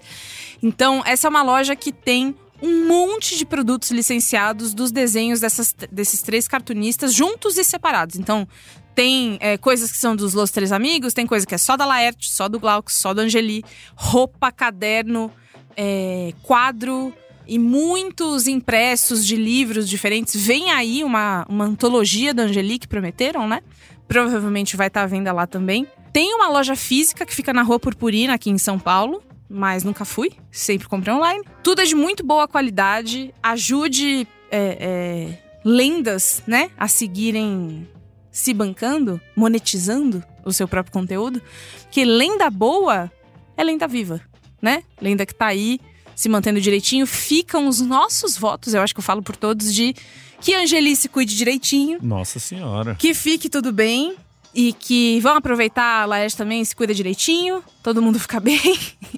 Então, 0.63 1.03
essa 1.07 1.27
é 1.27 1.31
uma 1.31 1.43
loja 1.43 1.75
que 1.75 1.91
tem 1.91 2.35
um 2.61 2.87
monte 2.87 3.39
de 3.39 3.47
produtos 3.47 3.91
licenciados 3.91 4.75
dos 4.75 4.93
desenhos 4.93 5.41
dessas, 5.41 5.75
desses 5.91 6.21
três 6.21 6.47
cartunistas, 6.47 7.15
juntos 7.15 7.57
e 7.57 7.65
separados. 7.65 8.17
Então, 8.17 8.47
tem 8.95 9.39
é, 9.41 9.57
coisas 9.57 9.91
que 9.91 9.97
são 9.97 10.15
dos 10.15 10.35
Los 10.35 10.51
Três 10.51 10.73
Amigos, 10.73 11.15
tem 11.15 11.27
coisa 11.27 11.47
que 11.47 11.55
é 11.55 11.59
só 11.59 11.75
da 11.75 11.87
Laerte, 11.87 12.31
só 12.31 12.51
do 12.51 12.61
Glauco, 12.61 12.93
só 12.93 13.15
do 13.15 13.23
Angeli, 13.23 13.65
roupa, 13.97 14.53
caderno, 14.53 15.33
é, 15.77 16.33
quadro 16.43 17.13
e 17.47 17.59
muitos 17.59 18.47
impressos 18.47 19.27
de 19.27 19.37
livros 19.37 19.89
diferentes. 19.89 20.35
Vem 20.35 20.71
aí 20.71 21.05
uma, 21.05 21.45
uma 21.49 21.65
antologia 21.65 22.33
da 22.33 22.45
Angeli 22.45 22.79
que 22.79 22.89
prometeram, 22.89 23.47
né? 23.47 23.63
Provavelmente 24.09 24.77
vai 24.77 24.89
estar 24.89 25.03
à 25.03 25.07
venda 25.07 25.33
lá 25.33 25.47
também. 25.47 25.87
Tem 26.13 26.35
uma 26.35 26.49
loja 26.49 26.77
física 26.77 27.27
que 27.27 27.35
fica 27.35 27.53
na 27.53 27.63
Rua 27.63 27.79
Purpurina, 27.79 28.35
aqui 28.35 28.51
em 28.51 28.59
São 28.59 28.79
Paulo, 28.79 29.23
mas 29.49 29.85
nunca 29.85 30.05
fui. 30.05 30.33
Sempre 30.51 30.89
comprei 30.89 31.15
online. 31.15 31.45
Tudo 31.63 31.83
é 31.83 31.85
de 31.85 31.95
muito 31.95 32.25
boa 32.25 32.47
qualidade. 32.47 33.35
Ajude 33.43 34.27
é, 34.51 34.79
é, 34.81 35.39
lendas, 35.65 36.43
né? 36.47 36.71
A 36.79 36.87
seguirem 36.89 37.89
se 38.31 38.53
bancando, 38.53 39.21
monetizando 39.37 40.23
o 40.45 40.53
seu 40.53 40.69
próprio 40.69 40.93
conteúdo. 40.93 41.43
Que 41.91 42.05
lenda 42.05 42.51
boa 42.51 43.11
é 43.57 43.65
lenda 43.65 43.87
viva, 43.87 44.21
né? 44.65 44.83
Lenda 45.01 45.25
que 45.27 45.35
tá 45.35 45.47
aí 45.47 45.79
se 46.17 46.29
mantendo 46.29 46.61
direitinho. 46.61 47.07
Ficam 47.07 47.69
os 47.69 47.81
nossos 47.81 48.37
votos, 48.37 48.73
eu 48.75 48.81
acho 48.83 48.95
que 48.95 49.01
eu 49.01 49.05
falo 49.05 49.23
por 49.23 49.37
todos, 49.37 49.73
de 49.75 49.95
que 50.41 50.55
a 50.55 50.61
Angeli 50.61 50.95
se 50.97 51.09
cuide 51.09 51.37
direitinho 51.37 51.99
Nossa 52.03 52.39
senhora. 52.39 52.95
que 52.97 53.15
fique 53.15 53.49
tudo 53.49 53.73
bem 53.73 54.15
e 54.55 54.73
que 54.73 55.19
vão 55.21 55.37
aproveitar 55.37 56.03
a 56.03 56.05
Laerte 56.05 56.37
também, 56.37 56.65
se 56.65 56.77
cuida 56.77 56.95
direitinho, 56.95 57.63
todo 57.83 58.01
mundo 58.01 58.19
fica 58.21 58.39
bem 58.41 58.61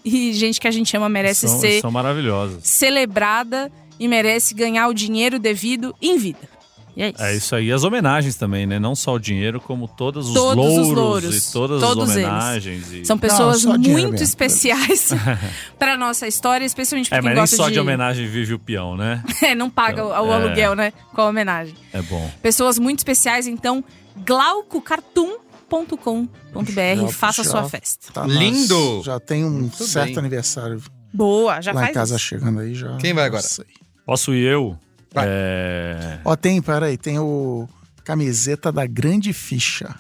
e 0.05 0.33
gente 0.33 0.61
que 0.61 0.67
a 0.69 0.71
gente 0.71 0.97
ama 0.97 1.09
merece 1.09 1.47
São, 1.49 1.61
ser 1.61 1.81
são 1.81 1.91
maravilhosas. 1.91 2.67
celebrada 2.67 3.71
e 3.99 4.09
merece 4.09 4.55
ganhar 4.55 4.89
o 4.89 4.95
dinheiro 4.95 5.39
devido 5.39 5.95
em 6.01 6.17
vida. 6.19 6.56
E 6.97 7.03
é 7.03 7.09
isso. 7.11 7.23
É 7.23 7.37
isso 7.37 7.55
aí. 7.55 7.71
As 7.71 7.85
homenagens 7.85 8.37
também, 8.37 8.67
né? 8.67 8.79
Não 8.79 8.95
só 8.97 9.15
o 9.15 9.19
dinheiro, 9.19 9.61
como 9.61 9.87
todos 9.87 10.29
os, 10.29 10.35
Todos 10.35 10.65
os 10.65 10.89
louros, 10.89 10.95
louros. 10.95 11.49
e 11.49 11.53
todas 11.53 11.81
Todos 11.83 12.11
as 12.11 12.17
eles. 12.17 12.27
homenagens. 12.29 12.93
e- 12.93 13.05
São 13.05 13.19
pessoas 13.19 13.61
dinheiro 13.61 13.83
muito 13.93 14.11
mesmo. 14.13 14.25
especiais 14.25 15.11
para 15.79 15.97
nossa 15.99 16.27
história, 16.27 16.65
especialmente 16.65 17.11
para 17.11 17.19
É, 17.19 17.21
quem 17.21 17.29
mas 17.29 17.35
nem 17.35 17.43
gosta 17.43 17.57
só 17.57 17.67
de... 17.69 17.75
de 17.75 17.81
homenagem 17.81 18.27
vive 18.27 18.55
o 18.55 18.59
peão, 18.59 18.97
né? 18.97 19.23
É, 19.45 19.55
não 19.55 19.69
paga 19.69 20.03
o, 20.05 20.09
o 20.09 20.33
É. 20.33 20.35
aluguel, 20.37 20.75
né? 20.75 20.93
Com 21.15 21.21
a 21.21 21.27
homenagem. 21.29 21.75
É 21.93 22.01
bom. 22.01 22.31
Pessoas 22.41 22.79
muito 22.79 23.01
especiais, 23.01 23.47
então 23.47 23.85
glaucocartoon.com.br, 24.25 27.01
Já- 27.03 27.09
faça 27.09 27.43
a 27.43 27.45
já- 27.45 27.51
sua 27.51 27.69
festa. 27.69 28.13
Tá 28.13 28.27
nas- 28.27 28.37
Lindo! 28.37 29.03
Já 29.05 29.21
tem 29.21 29.45
um 29.45 29.51
Muito 29.51 29.85
certo 29.87 30.07
bem. 30.09 30.19
aniversário 30.19 30.83
Boa, 31.13 31.61
já 31.61 31.73
lá 31.73 31.81
faz 31.81 31.91
em 31.91 31.95
casa 31.95 32.17
isso. 32.17 32.25
chegando 32.25 32.61
aí 32.61 32.75
já. 32.75 32.97
Quem 32.97 33.13
vai 33.13 33.27
agora? 33.27 33.43
Não. 33.59 33.65
Posso 34.05 34.33
ir 34.35 34.47
eu? 34.51 34.79
Vai. 35.17 35.27
É... 35.27 36.19
Ó, 36.23 36.37
tem, 36.37 36.61
peraí, 36.61 36.99
tem 36.99 37.19
o 37.19 37.67
camiseta 38.05 38.71
da 38.71 38.85
grande 38.85 39.33
ficha. 39.33 39.95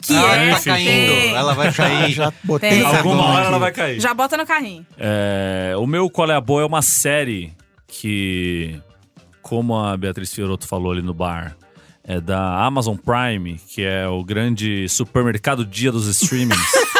Que 0.00 0.14
ah, 0.14 0.36
é 0.36 0.54
tá 0.54 0.60
caindo. 0.60 0.88
tem. 0.88 1.34
Ela 1.34 1.52
vai 1.52 1.72
cair. 1.72 2.12
já 2.12 2.32
botei 2.44 2.70
Tem. 2.70 2.82
Alguma 2.82 3.24
hora 3.24 3.38
aqui. 3.38 3.46
ela 3.48 3.58
vai 3.58 3.72
cair. 3.72 4.00
Já 4.00 4.14
bota 4.14 4.36
no 4.36 4.46
carrinho. 4.46 4.86
É, 4.96 5.74
o 5.76 5.86
meu 5.86 6.08
Qual 6.08 6.30
é 6.30 6.34
a 6.34 6.40
Boa 6.40 6.62
é 6.62 6.64
uma 6.64 6.82
série 6.82 7.52
que, 7.88 8.80
como 9.42 9.76
a 9.76 9.96
Beatriz 9.96 10.32
Fiorotto 10.32 10.68
falou 10.68 10.92
ali 10.92 11.02
no 11.02 11.14
bar, 11.14 11.56
é 12.04 12.20
da 12.20 12.64
Amazon 12.64 12.96
Prime, 12.96 13.58
que 13.68 13.82
é 13.82 14.06
o 14.06 14.22
grande 14.22 14.88
supermercado 14.88 15.64
dia 15.64 15.90
dos 15.90 16.06
streamings. 16.06 16.70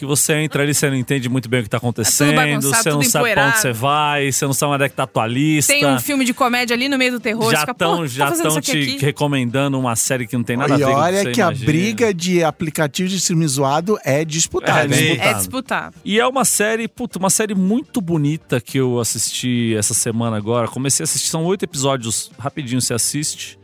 que 0.00 0.06
você 0.06 0.32
entra 0.32 0.62
ali, 0.62 0.72
você 0.72 0.88
não 0.88 0.96
entende 0.96 1.28
muito 1.28 1.46
bem 1.46 1.60
o 1.60 1.62
que 1.62 1.68
tá 1.68 1.76
acontecendo, 1.76 2.34
bagunçado, 2.34 2.82
você 2.82 2.88
não 2.88 3.02
sabe 3.02 3.32
pra 3.34 3.48
onde 3.48 3.58
você 3.58 3.72
vai, 3.72 4.32
você 4.32 4.46
não 4.46 4.54
sabe 4.54 4.72
onde 4.72 4.84
é 4.84 4.88
que 4.88 4.94
tá 4.96 5.02
a 5.02 5.06
tua 5.06 5.26
lista. 5.26 5.74
Tem 5.74 5.84
um 5.84 6.00
filme 6.00 6.24
de 6.24 6.32
comédia 6.32 6.74
ali 6.74 6.88
no 6.88 6.96
meio 6.96 7.12
do 7.12 7.20
terror. 7.20 7.50
já 7.50 7.64
estão 7.64 8.06
já 8.06 8.24
tá 8.24 8.30
fazendo 8.30 8.44
tão 8.44 8.58
isso 8.60 8.70
aqui 8.70 8.86
te 8.86 8.90
aqui? 8.94 9.04
recomendando 9.04 9.78
uma 9.78 9.94
série 9.96 10.26
que 10.26 10.34
não 10.34 10.42
tem 10.42 10.56
nada 10.56 10.72
a 10.72 10.78
E 10.78 10.80
ver 10.80 10.86
com 10.86 10.92
o 10.92 10.94
olha 10.94 11.32
que 11.32 11.42
a 11.42 11.50
briga 11.50 12.14
de 12.14 12.42
aplicativo 12.42 13.10
de 13.10 13.16
streaming 13.16 13.46
zoado 13.46 13.98
é 14.02 14.24
disputada. 14.24 14.96
É. 14.96 15.16
É 15.18 15.34
disputado. 15.34 15.96
E 16.02 16.18
é 16.18 16.26
uma 16.26 16.46
série, 16.46 16.88
puta, 16.88 17.18
uma 17.18 17.28
série 17.28 17.54
muito 17.54 18.00
bonita 18.00 18.58
que 18.58 18.78
eu 18.78 18.98
assisti 18.98 19.74
essa 19.76 19.92
semana 19.92 20.34
agora. 20.38 20.66
Comecei 20.66 21.02
a 21.02 21.04
assistir, 21.04 21.28
são 21.28 21.44
oito 21.44 21.62
episódios, 21.62 22.30
rapidinho 22.38 22.80
você 22.80 22.94
assiste. 22.94 23.58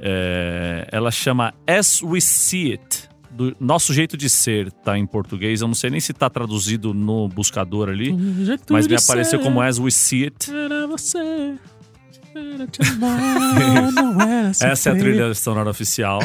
É, 0.00 0.88
ela 0.90 1.12
chama 1.12 1.54
As 1.64 2.02
We 2.02 2.20
See 2.20 2.72
It, 2.72 2.99
do 3.40 3.56
Nosso 3.58 3.94
Jeito 3.94 4.18
de 4.18 4.28
Ser, 4.28 4.70
tá 4.70 4.98
em 4.98 5.06
português. 5.06 5.62
Eu 5.62 5.68
não 5.68 5.74
sei 5.74 5.88
nem 5.88 5.98
se 5.98 6.12
tá 6.12 6.28
traduzido 6.28 6.92
no 6.92 7.26
buscador 7.28 7.88
ali, 7.88 8.14
mas 8.68 8.86
me 8.86 8.96
apareceu 8.96 9.40
como 9.40 9.62
As 9.62 9.78
We 9.78 9.90
See 9.90 10.24
It. 10.24 10.50
Essa 14.60 14.90
é 14.90 14.92
a 14.92 14.96
trilha 14.96 15.34
sonora 15.34 15.70
oficial. 15.70 16.20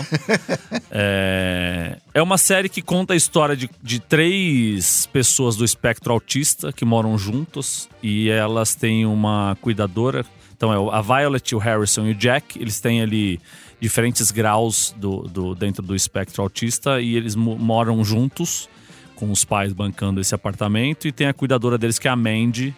É, 0.91 1.97
é 2.13 2.21
uma 2.21 2.37
série 2.37 2.67
que 2.69 2.81
conta 2.81 3.13
a 3.13 3.15
história 3.15 3.55
de, 3.55 3.69
de 3.81 3.99
três 3.99 5.07
pessoas 5.07 5.55
do 5.55 5.63
espectro 5.63 6.11
autista 6.11 6.71
que 6.73 6.83
moram 6.85 7.17
juntos 7.17 7.89
e 8.03 8.29
elas 8.29 8.75
têm 8.75 9.05
uma 9.05 9.57
cuidadora. 9.61 10.25
Então 10.55 10.71
é 10.71 10.95
a 10.95 11.01
Violet, 11.01 11.55
o 11.55 11.57
Harrison 11.57 12.05
e 12.07 12.11
o 12.11 12.15
Jack. 12.15 12.59
Eles 12.59 12.79
têm 12.79 13.01
ali 13.01 13.39
diferentes 13.79 14.31
graus 14.31 14.95
do, 14.97 15.21
do- 15.23 15.55
dentro 15.55 15.83
do 15.83 15.95
espectro 15.95 16.41
autista 16.41 16.99
e 17.01 17.15
eles 17.15 17.35
mo- 17.35 17.57
moram 17.57 18.03
juntos 18.03 18.69
com 19.15 19.31
os 19.31 19.45
pais 19.45 19.71
bancando 19.73 20.19
esse 20.19 20.33
apartamento 20.35 21.07
e 21.07 21.11
tem 21.11 21.27
a 21.27 21.33
cuidadora 21.33 21.77
deles 21.77 21.97
que 21.99 22.07
é 22.07 22.11
a 22.11 22.15
Mandy, 22.15 22.73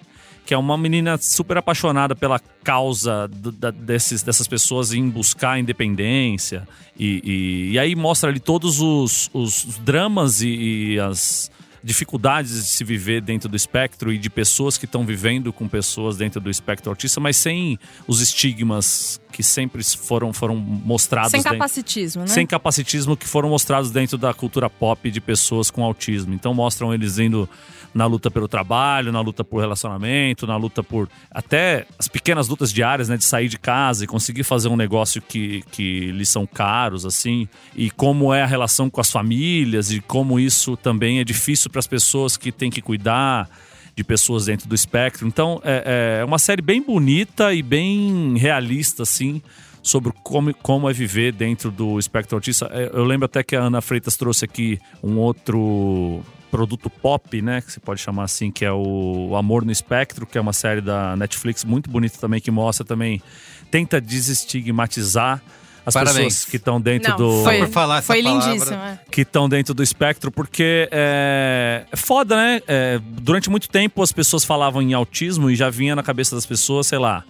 que 0.45 0.53
é 0.53 0.57
uma 0.57 0.77
menina 0.77 1.17
super 1.17 1.57
apaixonada 1.57 2.15
pela 2.15 2.39
causa 2.63 3.27
da- 3.29 3.71
desses, 3.71 4.21
dessas 4.23 4.47
pessoas 4.47 4.93
em 4.93 5.09
buscar 5.09 5.51
a 5.51 5.59
independência. 5.59 6.67
E, 6.97 7.21
e- 7.23 7.71
e 7.73 7.79
aí 7.79 7.95
mostra 7.95 8.29
ali 8.29 8.39
todos 8.39 8.79
os, 8.79 9.29
os- 9.33 9.65
os 9.65 9.77
dramas 9.79 10.41
e, 10.41 10.47
e 10.93 10.99
as 10.99 11.51
dificuldades 11.83 12.51
de 12.53 12.67
se 12.67 12.83
viver 12.83 13.21
dentro 13.21 13.47
do 13.49 13.55
espectro 13.55 14.11
e 14.11 14.17
de 14.17 14.29
pessoas 14.29 14.77
que 14.77 14.85
estão 14.85 15.05
vivendo 15.05 15.51
com 15.53 15.67
pessoas 15.67 16.17
dentro 16.17 16.39
do 16.41 16.49
espectro 16.49 16.89
autista, 16.89 17.19
mas 17.19 17.37
sem 17.37 17.77
os 18.07 18.21
estigmas 18.21 19.19
que 19.31 19.43
sempre 19.43 19.83
foram, 19.83 20.33
foram 20.33 20.55
mostrados 20.55 21.31
Sem 21.31 21.41
dentro- 21.41 21.57
capacitismo, 21.57 22.21
né? 22.21 22.27
sem 22.27 22.47
capacitismo 22.47 23.15
que 23.15 23.27
foram 23.27 23.49
mostrados 23.49 23.91
dentro 23.91 24.17
da 24.17 24.33
cultura 24.33 24.69
pop 24.69 25.11
de 25.11 25.21
pessoas 25.21 25.69
com 25.69 25.83
autismo. 25.83 26.33
Então 26.33 26.53
mostram 26.53 26.93
eles 26.93 27.19
indo 27.19 27.47
na 27.93 28.05
luta 28.05 28.29
pelo 28.29 28.47
trabalho, 28.47 29.11
na 29.11 29.21
luta 29.21 29.43
por 29.43 29.59
relacionamento, 29.59 30.45
na 30.45 30.55
luta 30.55 30.83
por 30.83 31.09
até 31.31 31.85
as 31.97 32.07
pequenas 32.07 32.47
lutas 32.47 32.71
diárias, 32.71 33.09
né, 33.09 33.17
de 33.17 33.23
sair 33.23 33.47
de 33.47 33.57
casa 33.57 34.03
e 34.03 34.07
conseguir 34.07 34.43
fazer 34.43 34.67
um 34.69 34.75
negócio 34.75 35.21
que, 35.21 35.63
que 35.71 36.11
lhes 36.11 36.29
são 36.29 36.45
caros, 36.45 37.05
assim, 37.05 37.47
e 37.75 37.89
como 37.89 38.33
é 38.33 38.41
a 38.43 38.45
relação 38.45 38.89
com 38.89 39.01
as 39.01 39.09
famílias 39.11 39.91
e 39.91 39.99
como 40.01 40.39
isso 40.39 40.75
também 40.77 41.19
é 41.19 41.23
difícil 41.23 41.66
para 41.69 41.79
as 41.79 41.87
pessoas 41.87 42.37
que 42.37 42.51
têm 42.51 42.69
que 42.69 42.81
cuidar 42.81 43.49
de 43.95 44.03
pessoas 44.03 44.45
dentro 44.45 44.67
do 44.67 44.75
espectro. 44.75 45.27
Então 45.27 45.59
é, 45.63 46.19
é 46.21 46.25
uma 46.25 46.37
série 46.37 46.61
bem 46.61 46.81
bonita 46.81 47.53
e 47.53 47.63
bem 47.63 48.37
realista, 48.37 49.03
assim, 49.03 49.41
sobre 49.81 50.13
como, 50.21 50.53
como 50.53 50.89
é 50.89 50.93
viver 50.93 51.33
dentro 51.33 51.71
do 51.71 51.97
espectro 51.97 52.35
autista. 52.37 52.69
É, 52.71 52.91
Eu 52.93 53.03
lembro 53.03 53.25
até 53.25 53.41
que 53.41 53.55
a 53.55 53.61
Ana 53.61 53.81
Freitas 53.81 54.15
trouxe 54.15 54.45
aqui 54.45 54.79
um 55.01 55.17
outro 55.17 56.21
produto 56.51 56.89
pop, 56.89 57.41
né? 57.41 57.61
Que 57.61 57.71
se 57.71 57.79
pode 57.79 57.99
chamar 57.99 58.23
assim, 58.23 58.51
que 58.51 58.63
é 58.63 58.71
o 58.71 59.35
Amor 59.35 59.65
no 59.65 59.71
Espectro, 59.71 60.25
que 60.25 60.37
é 60.37 60.41
uma 60.41 60.53
série 60.53 60.81
da 60.81 61.15
Netflix 61.15 61.63
muito 61.63 61.89
bonita 61.89 62.17
também, 62.19 62.39
que 62.39 62.51
mostra 62.51 62.85
também, 62.85 63.21
tenta 63.71 63.99
desestigmatizar 63.99 65.41
as 65.87 65.93
Parabéns. 65.93 66.17
pessoas 66.35 66.45
que 66.45 66.57
estão 66.57 66.81
dentro 66.81 67.11
Não, 67.11 67.17
do. 67.17 67.43
foi, 67.43 67.59
por 67.59 67.69
falar 67.69 67.97
essa 67.99 68.07
foi 68.07 68.21
palavra. 68.21 68.51
lindíssimo. 68.51 68.75
é. 68.75 68.99
que 69.09 69.21
estão 69.21 69.47
dentro 69.47 69.73
do 69.73 69.81
espectro, 69.81 70.29
porque 70.29 70.89
é, 70.91 71.85
é 71.89 71.95
foda, 71.95 72.35
né? 72.35 72.61
É, 72.67 72.99
durante 73.21 73.49
muito 73.49 73.69
tempo 73.69 74.01
as 74.03 74.11
pessoas 74.11 74.43
falavam 74.43 74.81
em 74.81 74.93
autismo 74.93 75.49
e 75.49 75.55
já 75.55 75.69
vinha 75.69 75.95
na 75.95 76.03
cabeça 76.03 76.35
das 76.35 76.45
pessoas, 76.45 76.87
sei 76.87 76.97
lá, 76.99 77.23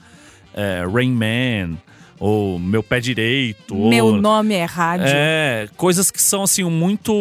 é, 0.56 0.84
Rain 0.92 1.12
Man, 1.12 1.78
ou 2.20 2.58
Meu 2.58 2.82
Pé 2.82 3.00
Direito, 3.00 3.76
Meu 3.76 4.08
ou, 4.08 4.18
nome 4.20 4.56
é 4.56 4.66
rádio. 4.66 5.06
é, 5.08 5.70
coisas 5.78 6.10
que 6.10 6.20
são 6.20 6.42
assim 6.42 6.64
muito, 6.64 7.14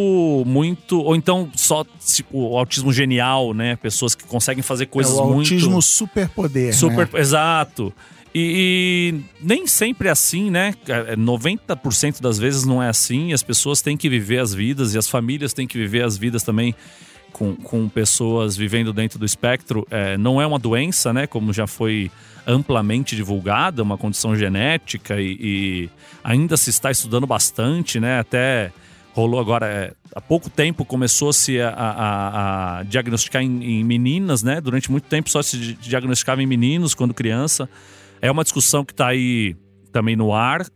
muito, 0.47 0.99
ou 1.03 1.15
então 1.15 1.51
só 1.55 1.85
tipo, 2.03 2.39
o 2.53 2.57
autismo 2.57 2.91
genial, 2.95 3.53
né? 3.53 3.77
Pessoas 3.77 4.15
que 4.15 4.25
conseguem 4.25 4.63
fazer 4.63 4.85
É 4.85 4.87
coisas 4.87 5.13
o 5.13 5.25
muito 5.27 5.53
autismo 5.53 5.83
superpoder. 5.83 6.75
Super, 6.75 7.11
né? 7.13 7.21
exato. 7.21 7.93
E, 8.39 9.15
e 9.15 9.25
nem 9.41 9.67
sempre 9.67 10.09
é 10.09 10.11
assim, 10.11 10.51
né? 10.51 10.75
É, 10.87 11.17
90% 11.17 12.21
das 12.21 12.39
vezes 12.39 12.65
não 12.67 12.83
é 12.83 12.89
assim. 12.91 13.33
As 13.33 13.43
pessoas 13.43 13.81
têm 13.81 13.97
que 13.97 14.11
viver 14.11 14.41
as 14.41 14.53
vidas 14.53 14.95
e 14.95 14.99
as 14.99 15.09
famílias 15.09 15.55
têm 15.55 15.67
que 15.67 15.79
viver 15.79 16.05
as 16.05 16.19
vidas 16.19 16.43
também 16.43 16.75
com, 17.33 17.57
com 17.57 17.89
pessoas 17.89 18.55
vivendo 18.55 18.93
dentro 18.93 19.19
do 19.19 19.25
espectro. 19.25 19.87
É, 19.91 20.19
não 20.19 20.39
é 20.39 20.47
uma 20.47 20.59
doença, 20.59 21.15
né? 21.15 21.27
Como 21.27 21.51
já 21.51 21.67
foi 21.67 22.11
amplamente 22.47 23.17
divulgada, 23.17 23.83
uma 23.83 23.97
condição 23.97 24.37
genética 24.37 25.19
e, 25.19 25.39
e 25.41 25.91
ainda 26.23 26.59
se 26.59 26.69
está 26.69 26.91
estudando 26.91 27.27
bastante, 27.27 27.99
né? 27.99 28.19
Até 28.21 28.71
rolou 29.15 29.41
agora, 29.41 29.67
é, 29.67 29.93
há 30.15 30.21
pouco 30.21 30.51
tempo 30.51 30.85
começou-se 30.85 31.59
a, 31.59 31.71
a- 31.71 32.79
a 32.81 32.83
diagnosticar 32.83 33.43
em, 33.43 33.65
em 33.81 33.83
meninas, 33.83 34.43
né? 34.43 34.61
Durante 34.61 34.91
muito 34.91 35.05
tempo 35.09 35.31
só 35.31 35.41
se 35.43 35.57
di- 35.57 35.73
diagnosticava 35.81 36.43
em 36.43 36.47
meninos 36.47 36.93
quando 36.95 37.15
criança. 37.15 37.67
É 38.27 38.31
uma 38.31 38.43
discussão 38.43 38.85
que 38.85 38.93
está 38.93 39.07
aí 39.07 39.55
também 39.93 40.17
no 40.17 40.33
ar. 40.33 40.67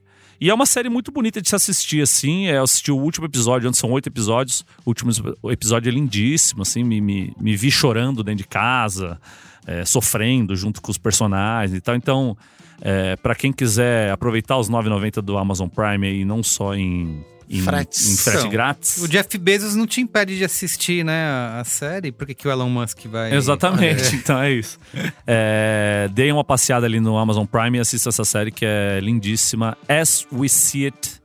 E 0.41 0.49
é 0.49 0.55
uma 0.55 0.65
série 0.65 0.89
muito 0.89 1.11
bonita 1.11 1.43
de 1.43 1.49
se 1.49 1.55
assistir, 1.57 2.01
assim. 2.01 2.47
É, 2.47 2.57
Eu 2.57 2.63
assisti 2.63 2.93
o 2.93 2.97
último 2.97 3.27
episódio, 3.27 3.69
onde 3.69 3.77
são 3.77 3.91
oito 3.91 4.09
episódios. 4.09 4.65
O 4.87 4.91
último 4.91 5.11
episódio 5.51 5.91
é 5.91 5.93
lindíssimo, 5.93 6.63
assim. 6.63 6.85
Me, 6.85 7.01
me, 7.01 7.35
me 7.39 7.57
vi 7.57 7.71
chorando 7.71 8.23
dentro 8.23 8.45
de 8.45 8.49
casa, 8.49 9.21
é, 9.67 9.85
sofrendo 9.85 10.55
junto 10.55 10.81
com 10.81 10.93
os 10.93 10.97
personagens 10.97 11.77
e 11.77 11.81
tal. 11.81 11.97
Então, 11.97 12.37
é, 12.81 13.17
para 13.17 13.35
quem 13.35 13.53
quiser 13.53 14.13
aproveitar 14.13 14.57
os 14.57 14.71
9,90 14.71 15.21
do 15.21 15.37
Amazon 15.37 15.69
Prime 15.69 16.21
e 16.21 16.25
não 16.25 16.43
só 16.43 16.75
em, 16.75 17.23
em, 17.51 17.63
Fretes. 17.63 18.09
em 18.09 18.17
frete 18.17 18.49
grátis. 18.49 19.03
O 19.03 19.09
Jeff 19.09 19.37
Bezos 19.37 19.75
não 19.75 19.85
te 19.85 20.01
impede 20.01 20.39
de 20.39 20.45
assistir, 20.45 21.05
né, 21.05 21.25
a, 21.25 21.61
a 21.61 21.65
série? 21.65 22.13
Por 22.13 22.25
que, 22.25 22.35
que 22.35 22.47
o 22.47 22.51
Elon 22.51 22.71
Musk 22.71 23.07
vai. 23.07 23.35
Exatamente, 23.35 24.15
então 24.15 24.41
é 24.41 24.53
isso. 24.53 24.79
É, 25.27 26.09
deem 26.13 26.31
uma 26.31 26.45
passeada 26.45 26.87
ali 26.87 27.01
no 27.01 27.19
Amazon 27.19 27.45
Prime 27.45 27.79
e 27.79 27.81
assista 27.81 28.11
essa 28.11 28.25
série 28.25 28.53
que 28.53 28.65
é 28.65 29.01
lindíssima. 29.01 29.77
As 29.89 30.25
We 30.33 30.49
See 30.49 30.85
It. 30.85 31.21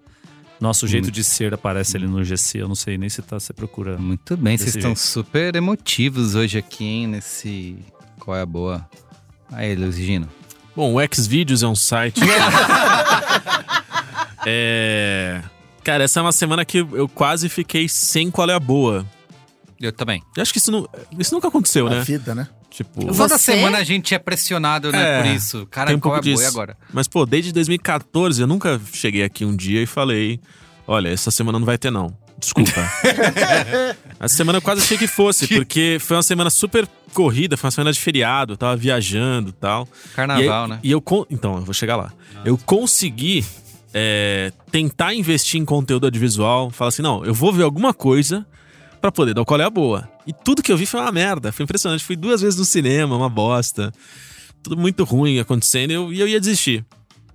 Nosso 0.59 0.87
jeito 0.87 1.11
de 1.11 1.23
ser 1.23 1.53
aparece 1.53 1.97
ali 1.97 2.07
no 2.07 2.23
GC. 2.23 2.61
Eu 2.61 2.67
não 2.67 2.75
sei 2.75 2.97
nem 2.97 3.09
se 3.09 3.21
tá, 3.21 3.37
você 3.37 3.53
procura. 3.53 3.97
Muito 3.97 4.35
bem, 4.35 4.57
vocês 4.57 4.75
estão 4.75 4.95
super 4.95 5.55
emotivos 5.55 6.33
hoje 6.33 6.57
aqui, 6.57 6.85
hein, 6.85 7.07
nesse. 7.07 7.75
Qual 8.19 8.35
é 8.35 8.41
a 8.41 8.45
boa? 8.45 8.89
Aí, 9.51 9.75
Luiz 9.75 9.95
Gino. 9.95 10.27
Bom, 10.75 10.95
o 10.95 10.99
Xvideos 11.13 11.61
é 11.61 11.67
um 11.67 11.75
site. 11.75 12.21
é. 14.47 15.41
Cara, 15.85 16.03
essa 16.03 16.19
é 16.19 16.21
uma 16.23 16.31
semana 16.33 16.65
que 16.65 16.79
eu 16.79 17.07
quase 17.07 17.47
fiquei 17.47 17.87
sem 17.87 18.29
qual 18.29 18.49
é 18.49 18.53
a 18.53 18.59
boa. 18.59 19.05
Eu 19.79 19.91
também. 19.93 20.21
Eu 20.35 20.41
acho 20.41 20.51
que 20.51 20.57
isso, 20.59 20.71
não, 20.71 20.87
isso 21.19 21.33
nunca 21.33 21.47
aconteceu, 21.47 21.87
A 21.87 21.91
né? 21.91 22.01
vida, 22.01 22.33
né? 22.35 22.47
Tipo. 22.71 23.01
Toda 23.05 23.13
Você? 23.13 23.37
semana 23.37 23.77
a 23.77 23.83
gente 23.83 24.13
é 24.13 24.19
pressionado, 24.19 24.91
né, 24.91 25.19
É, 25.19 25.21
por 25.23 25.29
isso. 25.31 25.67
Cara, 25.69 25.87
tem 25.87 25.95
um 25.95 25.99
qual 25.99 26.15
é 26.15 26.17
pouco 26.17 26.29
a 26.29 26.33
boa 26.33 26.41
e 26.41 26.45
disso. 26.45 26.57
agora? 26.57 26.77
Mas, 26.91 27.07
pô, 27.07 27.25
desde 27.25 27.51
2014 27.53 28.41
eu 28.41 28.47
nunca 28.47 28.81
cheguei 28.91 29.23
aqui 29.23 29.45
um 29.45 29.55
dia 29.55 29.81
e 29.81 29.85
falei: 29.85 30.39
olha, 30.87 31.09
essa 31.09 31.29
semana 31.31 31.57
não 31.59 31.65
vai 31.65 31.77
ter, 31.77 31.91
não. 31.91 32.17
Desculpa. 32.37 32.71
essa 34.19 34.35
semana 34.35 34.57
eu 34.57 34.61
quase 34.61 34.81
achei 34.81 34.97
que 34.97 35.07
fosse, 35.07 35.47
porque 35.47 35.97
foi 36.01 36.17
uma 36.17 36.23
semana 36.23 36.49
super 36.49 36.87
corrida, 37.13 37.55
foi 37.55 37.67
uma 37.67 37.71
semana 37.71 37.93
de 37.93 37.99
feriado, 37.99 38.53
eu 38.53 38.57
tava 38.57 38.75
viajando 38.75 39.49
e 39.49 39.53
tal. 39.53 39.87
Carnaval, 40.15 40.43
e 40.43 40.49
aí- 40.49 40.69
né? 40.69 40.79
E 40.83 40.91
eu. 40.91 41.01
con- 41.01 41.25
Então, 41.29 41.55
eu 41.57 41.61
vou 41.61 41.73
chegar 41.73 41.95
lá. 41.95 42.11
Eu 42.43 42.57
consegui 42.57 43.45
é, 43.97 44.51
tentar 44.69 45.13
investir 45.13 45.59
em 45.59 45.63
conteúdo 45.63 46.05
audiovisual. 46.05 46.69
Falar 46.69 46.89
assim: 46.89 47.01
não, 47.01 47.23
eu 47.23 47.33
vou 47.33 47.53
ver 47.53 47.63
alguma 47.63 47.93
coisa 47.93 48.45
pra 48.99 49.09
poder 49.09 49.33
dar 49.33 49.41
o 49.41 49.45
qual 49.45 49.61
é 49.61 49.63
a 49.63 49.69
boa. 49.69 50.09
E 50.27 50.33
tudo 50.33 50.61
que 50.61 50.69
eu 50.71 50.75
vi 50.75 50.85
foi 50.85 50.99
uma 50.99 51.11
merda. 51.13 51.53
Foi 51.53 51.63
impressionante. 51.63 52.03
Fui 52.03 52.17
duas 52.17 52.41
vezes 52.41 52.59
no 52.59 52.65
cinema, 52.65 53.15
uma 53.15 53.29
bosta. 53.29 53.93
Tudo 54.61 54.75
muito 54.75 55.05
ruim 55.05 55.39
acontecendo 55.39 55.91
e 55.91 55.93
eu, 55.93 56.11
e 56.11 56.19
eu 56.19 56.27
ia 56.27 56.39
desistir. 56.39 56.85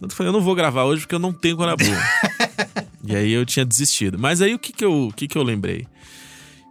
Eu 0.03 0.11
falei, 0.11 0.28
eu 0.28 0.32
não 0.32 0.41
vou 0.41 0.55
gravar 0.55 0.85
hoje 0.85 1.03
porque 1.03 1.15
eu 1.15 1.19
não 1.19 1.32
tenho 1.32 1.57
qual 1.57 1.70
é 1.70 1.73
a 1.73 1.77
boa. 1.77 1.99
e 3.05 3.16
aí 3.16 3.32
eu 3.32 3.47
tinha 3.47 3.65
desistido. 3.65 4.19
Mas 4.19 4.43
aí 4.43 4.53
o 4.53 4.59
que 4.59 4.73
que 4.73 4.85
eu, 4.85 5.09
o 5.09 5.12
que 5.12 5.28
que 5.28 5.39
eu 5.39 5.43
lembrei? 5.43 5.87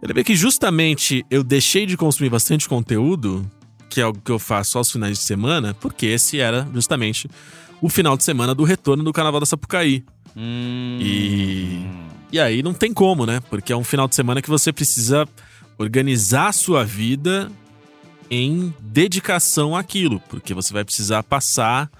Eu 0.02 0.08
lembrei 0.08 0.22
que 0.22 0.36
justamente 0.36 1.24
eu 1.30 1.42
deixei 1.42 1.86
de 1.86 1.96
consumir 1.96 2.28
bastante 2.28 2.68
conteúdo, 2.68 3.50
que 3.90 4.00
é 4.00 4.04
algo 4.04 4.20
que 4.24 4.30
eu 4.30 4.38
faço 4.38 4.78
aos 4.78 4.90
finais 4.90 5.18
de 5.18 5.24
semana, 5.24 5.74
porque 5.74 6.06
esse 6.06 6.38
era 6.38 6.66
justamente 6.72 7.28
o 7.82 7.88
final 7.88 8.16
de 8.16 8.24
semana 8.24 8.54
do 8.54 8.62
retorno 8.62 9.02
do 9.02 9.12
Carnaval 9.12 9.40
da 9.40 9.46
Sapucaí. 9.46 10.04
Hum. 10.36 10.98
E, 11.00 11.84
e 12.32 12.38
aí 12.38 12.62
não 12.62 12.72
tem 12.72 12.94
como, 12.94 13.26
né? 13.26 13.40
Porque 13.50 13.72
é 13.72 13.76
um 13.76 13.84
final 13.84 14.06
de 14.06 14.14
semana 14.14 14.40
que 14.40 14.48
você 14.48 14.72
precisa 14.72 15.26
organizar 15.76 16.48
a 16.48 16.52
sua 16.52 16.84
vida 16.84 17.50
em 18.30 18.72
dedicação 18.80 19.74
àquilo, 19.74 20.20
porque 20.28 20.54
você 20.54 20.72
vai 20.72 20.84
precisar 20.84 21.22
passar 21.24 21.90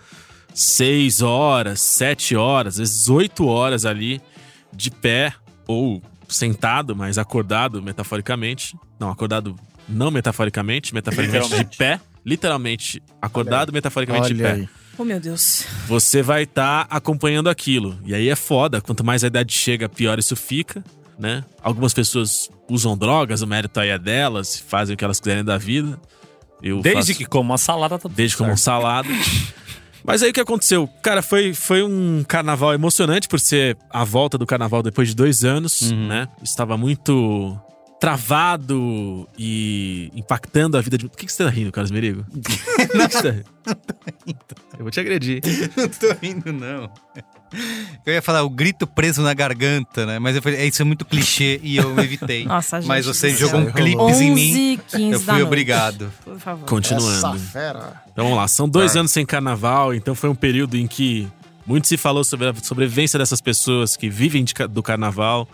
seis 0.55 1.23
horas, 1.23 1.81
sete 1.81 2.37
horas, 2.37 2.75
às 2.75 2.79
vezes 2.79 3.09
oito 3.09 3.47
horas 3.47 3.85
ali 3.85 4.21
de 4.73 4.91
pé 4.91 5.35
ou 5.67 6.01
sentado, 6.29 6.95
mas 6.95 7.19
acordado 7.19 7.83
metaforicamente. 7.83 8.77
Não, 8.99 9.11
acordado 9.11 9.57
não 9.89 10.11
metaforicamente, 10.11 10.94
metaforicamente 10.94 11.65
de 11.65 11.77
pé. 11.77 12.01
Literalmente 12.24 13.02
acordado, 13.20 13.73
metaforicamente 13.73 14.35
de 14.35 14.43
Olha 14.43 14.55
pé 14.55 14.61
aí. 14.62 14.69
Oh, 14.98 15.05
meu 15.05 15.19
Deus. 15.19 15.65
você 15.89 16.20
vai 16.23 16.43
estar 16.43 16.86
acompanhando 16.90 17.48
aquilo. 17.48 17.98
E 18.05 18.15
aí 18.15 18.28
é 18.28 18.36
foda. 18.36 18.81
Quanto 18.82 19.02
mais 19.02 19.24
a 19.24 19.28
idade 19.28 19.52
chega, 19.55 19.89
pior 19.89 20.19
isso 20.19 20.36
fica, 20.36 20.85
né? 21.19 21.43
Algumas 21.62 21.94
pessoas 21.94 22.51
usam 22.69 22.97
drogas, 22.98 23.40
o 23.40 23.47
mérito 23.47 23.81
aí 23.81 23.89
é 23.89 23.98
delas, 23.98 24.59
fazem 24.69 24.94
o 24.94 24.97
que 24.98 25.05
elas 25.05 25.19
quiserem 25.19 25.43
da 25.43 25.57
vida. 25.57 25.98
Eu 26.62 26.82
Desde 26.82 27.01
faço- 27.15 27.19
que 27.19 27.24
como 27.24 27.48
uma 27.51 27.57
salada, 27.59 27.94
tá 27.97 28.02
tudo 28.02 28.15
Desde 28.15 28.36
como 28.36 28.51
um 28.52 28.57
certo. 28.57 28.65
salado. 28.82 29.09
Mas 30.05 30.23
aí 30.23 30.31
o 30.31 30.32
que 30.32 30.40
aconteceu? 30.40 30.86
Cara, 31.02 31.23
foi, 31.23 31.55
foi 31.55 31.82
um 31.82 32.23
carnaval 32.27 32.73
emocionante 32.74 33.27
por 33.28 33.40
ser 33.40 33.77
a 33.90 34.05
volta 34.05 34.36
do 34.36 34.44
carnaval 34.47 34.82
depois 34.82 35.09
de 35.09 35.15
dois 35.15 35.44
anos, 35.44 35.90
né? 35.93 36.27
Estava 36.43 36.77
muito 36.77 37.59
travado 38.01 39.28
e 39.39 40.10
impactando 40.14 40.77
a 40.77 40.81
vida 40.81 40.97
de. 40.97 41.06
Por 41.09 41.16
que, 41.16 41.27
que 41.27 41.32
você 41.32 41.44
tá 41.44 41.51
rindo, 41.51 41.70
Carlos 41.70 41.90
Merigo? 41.90 42.24
Por 42.32 43.09
que 43.09 43.12
você 43.16 43.22
tá 43.22 43.31
rindo? 44.27 44.40
Eu 44.78 44.81
vou 44.85 44.90
te 44.90 44.98
agredir. 45.01 45.43
Não 45.77 45.89
tô 45.89 46.12
rindo, 46.22 46.52
não. 46.52 46.90
Eu 48.06 48.14
ia 48.14 48.22
falar 48.22 48.43
o 48.44 48.48
grito 48.48 48.86
preso 48.86 49.20
na 49.22 49.35
garganta, 49.35 50.06
né? 50.06 50.18
Mas 50.18 50.36
eu 50.36 50.40
falei, 50.43 50.60
"É, 50.60 50.66
isso 50.66 50.81
é 50.81 50.85
muito 50.85 51.05
clichê 51.05 51.60
e 51.62 51.77
eu 51.77 51.98
evitei. 52.01 52.44
Nossa, 52.47 52.81
gente. 52.81 52.89
Mas 52.89 53.05
você 53.06 53.31
jogou 53.31 53.60
um 53.60 53.70
clipes 53.70 54.20
em 54.20 54.31
mim. 54.31 54.51
11 54.52 54.81
15 54.89 55.02
Eu 55.02 55.10
da 55.10 55.18
fui 55.18 55.32
noite. 55.35 55.43
obrigado. 55.47 56.12
Por 56.24 56.39
favor. 56.39 56.64
Continuando. 56.66 57.12
Essa 57.12 57.35
fera. 57.35 58.02
Então 58.12 58.24
vamos 58.24 58.39
lá, 58.39 58.48
são 58.48 58.68
dois 58.68 58.93
Tá. 58.94 59.01
anos 59.01 59.10
sem 59.12 59.27
carnaval, 59.27 59.93
então 59.93 60.14
foi 60.14 60.31
um 60.31 60.35
período 60.35 60.77
em 60.77 60.86
que 60.86 61.28
muito 61.66 61.86
se 61.89 61.97
falou 61.97 62.22
sobre 62.24 62.48
a 62.48 62.55
sobrevivência 62.55 63.18
dessas 63.18 63.40
pessoas 63.40 63.97
que 63.97 64.09
vivem 64.09 64.44
de 64.44 64.55
do 64.68 64.82
carnaval. 64.82 65.47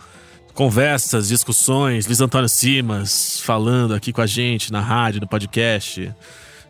Conversas, 0.57 1.27
discussões, 1.27 2.07
Luiz 2.07 2.19
Antônio 2.19 2.49
Simas 2.49 3.39
falando 3.41 3.93
aqui 3.93 4.11
com 4.11 4.21
a 4.21 4.25
gente 4.25 4.71
na 4.71 4.81
rádio, 4.81 5.21
no 5.21 5.27
podcast, 5.27 6.11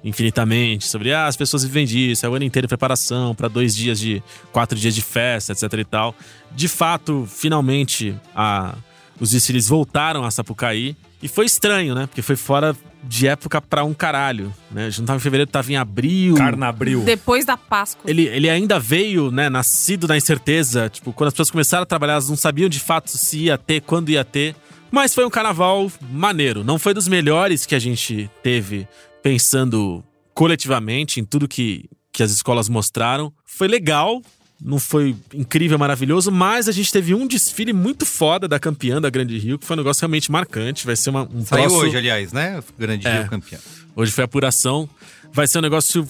infinitamente, 0.03 0.85
sobre 0.85 1.13
ah, 1.13 1.25
as 1.25 1.37
pessoas 1.37 1.63
vivem 1.63 1.85
disso, 1.85 2.25
é 2.25 2.29
o 2.29 2.33
ano 2.33 2.43
inteiro 2.43 2.67
de 2.67 2.67
preparação 2.67 3.33
para 3.33 3.47
dois 3.47 3.73
dias 3.73 3.97
de. 3.97 4.21
quatro 4.51 4.77
dias 4.77 4.93
de 4.93 5.01
festa, 5.01 5.53
etc 5.53 5.71
e 5.71 5.85
tal. 5.85 6.13
De 6.51 6.67
fato, 6.67 7.25
finalmente, 7.31 8.13
a, 8.35 8.75
os 9.19 9.31
desfiles 9.31 9.67
voltaram 9.67 10.23
a 10.23 10.31
Sapucaí. 10.31 10.95
E 11.21 11.27
foi 11.27 11.45
estranho, 11.45 11.95
né? 11.95 12.05
Porque 12.05 12.21
foi 12.21 12.35
fora 12.35 12.75
de 13.03 13.27
época 13.27 13.61
pra 13.61 13.83
um 13.83 13.93
caralho, 13.93 14.53
né? 14.71 14.85
A 14.85 14.89
gente 14.89 14.99
não 14.99 15.07
tava 15.07 15.17
em 15.17 15.21
fevereiro, 15.21 15.49
tava 15.49 15.71
em 15.71 15.75
abril. 15.75 16.35
Carnabril. 16.35 17.01
Depois 17.03 17.45
da 17.45 17.57
Páscoa. 17.57 18.09
Ele, 18.09 18.23
ele 18.27 18.49
ainda 18.49 18.79
veio, 18.79 19.31
né, 19.31 19.49
nascido 19.49 20.07
na 20.07 20.17
incerteza. 20.17 20.89
Tipo, 20.89 21.13
quando 21.13 21.29
as 21.29 21.33
pessoas 21.33 21.51
começaram 21.51 21.83
a 21.83 21.85
trabalhar, 21.85 22.13
elas 22.13 22.29
não 22.29 22.35
sabiam 22.35 22.69
de 22.69 22.79
fato 22.79 23.09
se 23.09 23.39
ia 23.39 23.57
ter, 23.57 23.81
quando 23.81 24.09
ia 24.09 24.23
ter. 24.23 24.55
Mas 24.91 25.13
foi 25.13 25.25
um 25.25 25.29
carnaval 25.29 25.91
maneiro. 26.11 26.63
Não 26.63 26.79
foi 26.79 26.93
dos 26.93 27.07
melhores 27.07 27.65
que 27.65 27.75
a 27.75 27.79
gente 27.79 28.29
teve 28.43 28.87
pensando 29.21 30.03
coletivamente 30.33 31.19
em 31.19 31.25
tudo 31.25 31.47
que, 31.47 31.89
que 32.11 32.23
as 32.23 32.31
escolas 32.31 32.69
mostraram. 32.69 33.33
Foi 33.45 33.67
legal, 33.67 34.21
não 34.59 34.79
foi 34.79 35.15
incrível, 35.33 35.77
maravilhoso, 35.77 36.31
mas 36.31 36.67
a 36.67 36.71
gente 36.71 36.91
teve 36.91 37.13
um 37.13 37.27
desfile 37.27 37.71
muito 37.73 38.05
foda 38.05 38.47
da 38.47 38.59
campeã 38.59 38.99
da 38.99 39.09
Grande 39.09 39.37
Rio, 39.37 39.59
que 39.59 39.65
foi 39.65 39.75
um 39.75 39.77
negócio 39.79 40.01
realmente 40.01 40.31
marcante. 40.31 40.85
Vai 40.85 40.95
ser 40.95 41.11
uma, 41.11 41.23
um 41.23 41.45
Saiu 41.45 41.67
troço- 41.67 41.85
hoje, 41.85 41.97
aliás, 41.97 42.33
né? 42.33 42.63
Grande 42.77 43.07
É. 43.07 43.19
Rio 43.19 43.29
campeão. 43.29 43.59
Hoje 43.95 44.11
foi 44.11 44.23
a 44.23 44.25
apuração. 44.25 44.89
Vai 45.31 45.45
ser 45.47 45.59
um 45.59 45.61
negócio 45.61 46.07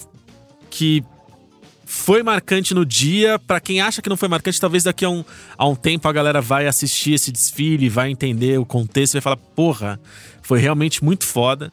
que 0.70 1.02
foi 1.84 2.22
marcante 2.22 2.74
no 2.74 2.84
dia. 2.86 3.38
Pra 3.38 3.60
quem 3.60 3.80
acha 3.80 4.00
que 4.00 4.08
não 4.08 4.16
foi 4.16 4.28
marcante, 4.28 4.60
talvez 4.60 4.82
daqui 4.84 5.04
a 5.04 5.10
um, 5.10 5.24
a 5.56 5.66
um 5.68 5.74
tempo 5.74 6.06
a 6.08 6.12
galera 6.12 6.40
vai 6.40 6.66
assistir 6.66 7.12
esse 7.14 7.30
desfile, 7.32 7.88
vai 7.88 8.10
entender 8.10 8.58
o 8.58 8.64
contexto, 8.64 9.14
vai 9.14 9.22
falar: 9.22 9.36
porra, 9.36 10.00
foi 10.42 10.58
realmente 10.58 11.02
muito 11.04 11.24
foda. 11.26 11.72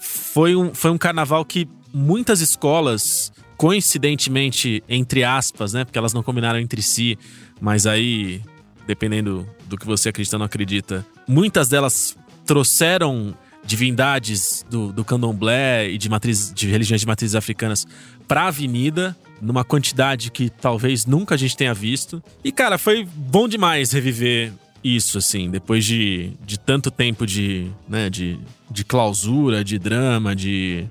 Foi 0.00 0.54
um, 0.56 0.74
foi 0.74 0.90
um 0.90 0.98
carnaval 0.98 1.44
que 1.44 1.68
muitas 1.94 2.40
escolas, 2.40 3.32
coincidentemente, 3.62 4.82
entre 4.88 5.22
aspas, 5.22 5.72
né? 5.72 5.84
Porque 5.84 5.96
elas 5.96 6.12
não 6.12 6.20
combinaram 6.20 6.58
entre 6.58 6.82
si, 6.82 7.16
mas 7.60 7.86
aí, 7.86 8.42
dependendo 8.88 9.48
do 9.66 9.78
que 9.78 9.86
você 9.86 10.08
acredita 10.08 10.34
ou 10.34 10.40
não 10.40 10.46
acredita, 10.46 11.06
muitas 11.28 11.68
delas 11.68 12.16
trouxeram 12.44 13.32
divindades 13.64 14.66
do, 14.68 14.92
do 14.92 15.04
candomblé 15.04 15.88
e 15.90 15.96
de, 15.96 16.08
matriz, 16.08 16.52
de 16.52 16.68
religiões 16.68 17.02
de 17.02 17.06
matrizes 17.06 17.36
africanas 17.36 17.86
pra 18.26 18.48
avenida, 18.48 19.16
numa 19.40 19.62
quantidade 19.62 20.32
que 20.32 20.50
talvez 20.50 21.06
nunca 21.06 21.36
a 21.36 21.38
gente 21.38 21.56
tenha 21.56 21.72
visto. 21.72 22.20
E, 22.42 22.50
cara, 22.50 22.76
foi 22.76 23.06
bom 23.14 23.46
demais 23.46 23.92
reviver 23.92 24.52
isso, 24.82 25.18
assim, 25.18 25.48
depois 25.48 25.84
de, 25.84 26.32
de 26.44 26.58
tanto 26.58 26.90
tempo 26.90 27.24
de, 27.24 27.70
né, 27.88 28.10
de, 28.10 28.40
de 28.68 28.84
clausura, 28.84 29.62
de 29.62 29.78
drama, 29.78 30.34
de 30.34 30.84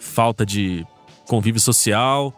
falta 0.00 0.44
de 0.44 0.84
convívio 1.28 1.60
social. 1.60 2.34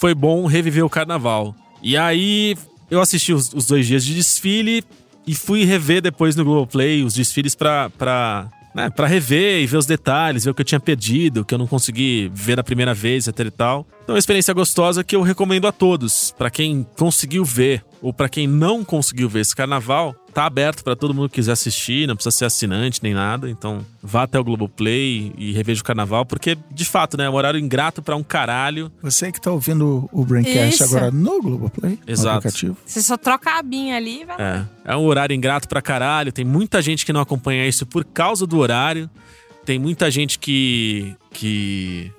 Foi 0.00 0.14
bom 0.14 0.46
reviver 0.46 0.84
o 0.84 0.88
carnaval. 0.88 1.54
E 1.82 1.96
aí 1.96 2.56
eu 2.90 3.00
assisti 3.00 3.32
os, 3.32 3.52
os 3.52 3.66
dois 3.66 3.86
dias 3.86 4.04
de 4.04 4.14
desfile 4.14 4.82
e 5.26 5.34
fui 5.34 5.64
rever 5.64 6.00
depois 6.00 6.34
no 6.34 6.44
Globoplay 6.44 7.04
os 7.04 7.12
desfiles 7.12 7.54
pra, 7.54 7.90
pra, 7.90 8.48
né, 8.74 8.88
pra 8.88 9.06
rever 9.06 9.60
e 9.60 9.66
ver 9.66 9.76
os 9.76 9.84
detalhes, 9.84 10.44
ver 10.44 10.50
o 10.50 10.54
que 10.54 10.62
eu 10.62 10.64
tinha 10.64 10.80
perdido, 10.80 11.44
que 11.44 11.52
eu 11.52 11.58
não 11.58 11.66
consegui 11.66 12.30
ver 12.32 12.56
da 12.56 12.64
primeira 12.64 12.94
vez, 12.94 13.28
etc 13.28 13.46
e 13.46 13.50
tal. 13.50 13.86
Então 14.02 14.14
é 14.14 14.16
uma 14.16 14.18
experiência 14.18 14.54
gostosa 14.54 15.04
que 15.04 15.14
eu 15.14 15.20
recomendo 15.20 15.66
a 15.66 15.72
todos. 15.72 16.34
Pra 16.38 16.48
quem 16.50 16.86
conseguiu 16.96 17.44
ver 17.44 17.84
ou 18.00 18.12
pra 18.12 18.28
quem 18.28 18.46
não 18.46 18.84
conseguiu 18.84 19.28
ver 19.28 19.40
esse 19.40 19.54
carnaval, 19.54 20.14
tá 20.32 20.46
aberto 20.46 20.84
pra 20.84 20.94
todo 20.94 21.12
mundo 21.12 21.28
que 21.28 21.36
quiser 21.36 21.52
assistir, 21.52 22.06
não 22.06 22.14
precisa 22.14 22.36
ser 22.36 22.44
assinante 22.44 23.00
nem 23.02 23.12
nada. 23.12 23.50
Então 23.50 23.84
vá 24.02 24.22
até 24.22 24.38
o 24.38 24.44
Globoplay 24.44 25.32
e 25.36 25.52
reveja 25.52 25.80
o 25.80 25.84
carnaval, 25.84 26.24
porque 26.24 26.56
de 26.70 26.84
fato, 26.84 27.16
né, 27.16 27.24
é 27.24 27.30
um 27.30 27.34
horário 27.34 27.58
ingrato 27.58 28.00
pra 28.00 28.14
um 28.16 28.22
caralho. 28.22 28.90
Você 29.02 29.32
que 29.32 29.40
tá 29.40 29.50
ouvindo 29.50 30.08
o 30.12 30.24
Braincast 30.24 30.74
Isso. 30.74 30.84
agora 30.84 31.10
no 31.10 31.42
Globoplay, 31.42 31.98
no 32.06 32.12
Exato. 32.12 32.38
aplicativo. 32.38 32.76
Você 32.86 33.02
só 33.02 33.16
troca 33.16 33.50
a 33.50 33.58
abinha 33.58 33.96
ali 33.96 34.22
e 34.22 34.24
vai. 34.24 34.36
É, 34.38 34.64
é 34.92 34.96
um 34.96 35.04
horário 35.04 35.34
ingrato 35.34 35.68
pra 35.68 35.82
caralho. 35.82 36.30
Tem 36.32 36.44
muita 36.44 36.80
gente 36.80 37.04
que 37.04 37.12
não 37.12 37.20
acompanha 37.20 37.66
isso 37.66 37.84
por 37.84 38.04
causa 38.04 38.46
do 38.46 38.58
horário. 38.58 39.10
Tem 39.64 39.78
muita 39.78 40.10
gente 40.10 40.38
que. 40.38 41.14
que. 41.32 42.10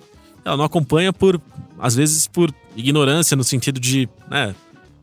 Ela 0.45 0.57
não 0.57 0.65
acompanha 0.65 1.11
por. 1.11 1.41
às 1.79 1.95
vezes 1.95 2.27
por 2.27 2.53
ignorância, 2.75 3.35
no 3.35 3.43
sentido 3.43 3.79
de. 3.79 4.07
né, 4.29 4.53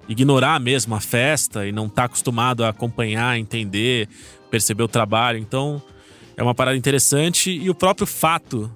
ignorar 0.08 0.60
mesmo 0.60 0.94
a 0.94 1.00
festa 1.00 1.66
e 1.66 1.72
não 1.72 1.88
tá 1.88 2.04
acostumado 2.04 2.64
a 2.64 2.68
acompanhar, 2.68 3.38
entender, 3.38 4.08
perceber 4.50 4.82
o 4.82 4.88
trabalho. 4.88 5.38
Então, 5.38 5.82
é 6.36 6.42
uma 6.42 6.54
parada 6.54 6.76
interessante. 6.76 7.50
E 7.50 7.68
o 7.70 7.74
próprio 7.74 8.06
fato 8.06 8.70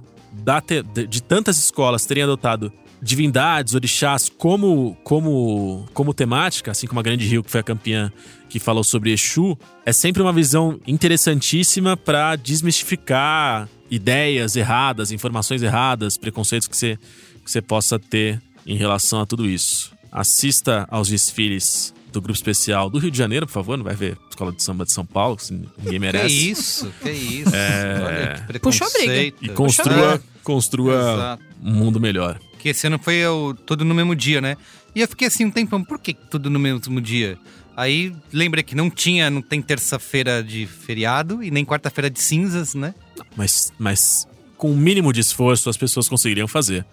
te- 0.67 0.83
de, 0.83 1.07
de 1.07 1.23
tantas 1.23 1.59
escolas 1.59 2.05
terem 2.07 2.23
adotado 2.25 2.73
divindades, 3.03 3.75
orixás 3.75 4.29
como, 4.29 4.95
como, 5.03 5.89
como 5.95 6.13
temática, 6.13 6.71
assim 6.71 6.87
como 6.87 7.01
a 7.01 7.03
Grande 7.03 7.27
Rio, 7.27 7.43
que 7.43 7.51
foi 7.51 7.61
a 7.61 7.65
campeã 7.65 8.13
que 8.49 8.59
falou 8.59 8.85
sobre 8.85 9.11
Exu, 9.13 9.57
é 9.87 9.93
sempre 9.93 10.21
uma 10.21 10.33
visão 10.33 10.79
interessantíssima 10.87 11.97
para 11.97 12.37
desmistificar 12.37 13.69
ideias 13.91 14.55
erradas, 14.55 15.13
informações 15.13 15.63
erradas, 15.63 16.19
preconceitos 16.19 16.69
que 16.69 16.77
você, 16.77 16.99
que 17.43 17.51
você 17.51 17.63
possa 17.63 17.99
ter 17.99 18.41
em 18.67 18.77
relação 18.77 19.21
a 19.21 19.27
tudo 19.27 19.49
isso. 19.49 19.93
Assista 20.11 20.87
aos 20.91 21.09
desfiles 21.09 21.95
do 22.13 22.21
grupo 22.21 22.37
especial 22.37 22.91
do 22.91 22.99
Rio 22.99 23.11
de 23.11 23.17
Janeiro, 23.19 23.47
por 23.47 23.53
favor, 23.53 23.77
não 23.77 23.85
vai 23.85 23.95
ver 23.95 24.19
Escola 24.29 24.53
de 24.53 24.63
Samba 24.63 24.85
de 24.85 24.93
São 24.93 25.07
Paulo, 25.07 25.37
que 25.37 25.53
ninguém 25.53 25.69
Que 25.93 25.99
merece. 25.99 26.51
isso, 26.51 26.93
que 27.01 27.11
isso. 27.11 27.53
Olha 27.55 28.45
que 28.53 28.59
Puxou 28.59 28.87
a 28.87 28.91
briga. 28.91 29.37
E 29.41 29.49
construa, 29.51 30.21
construa 30.43 30.95
Exato. 30.95 31.43
um 31.63 31.73
mundo 31.73 32.01
melhor. 32.01 32.41
Que 32.59 32.71
esse 32.71 32.87
ano 32.87 32.99
foi 32.99 33.25
o, 33.27 33.55
tudo 33.55 33.85
no 33.85 33.95
mesmo 33.95 34.15
dia, 34.17 34.41
né? 34.41 34.57
E 34.95 35.01
eu 35.01 35.07
fiquei 35.09 35.29
assim 35.29 35.45
um 35.45 35.51
tempão, 35.51 35.85
por 35.85 35.99
que 36.01 36.13
tudo 36.13 36.51
no 36.51 36.59
mesmo 36.59 37.01
dia? 37.01 37.39
Aí 37.77 38.13
lembrei 38.33 38.65
que 38.65 38.75
não 38.75 38.91
tinha, 38.91 39.31
não 39.31 39.41
tem 39.41 39.63
terça-feira 39.63 40.43
de 40.43 40.67
feriado 40.67 41.43
e 41.43 41.51
nem 41.51 41.65
quarta-feira 41.65 42.11
de 42.11 42.21
cinzas, 42.21 42.75
né? 42.75 42.95
Mas, 43.37 43.73
mas 43.79 44.27
com 44.57 44.73
o 44.73 44.77
mínimo 44.77 45.13
de 45.13 45.21
esforço 45.21 45.71
as 45.71 45.77
pessoas 45.77 46.09
conseguiriam 46.09 46.49
fazer. 46.49 46.85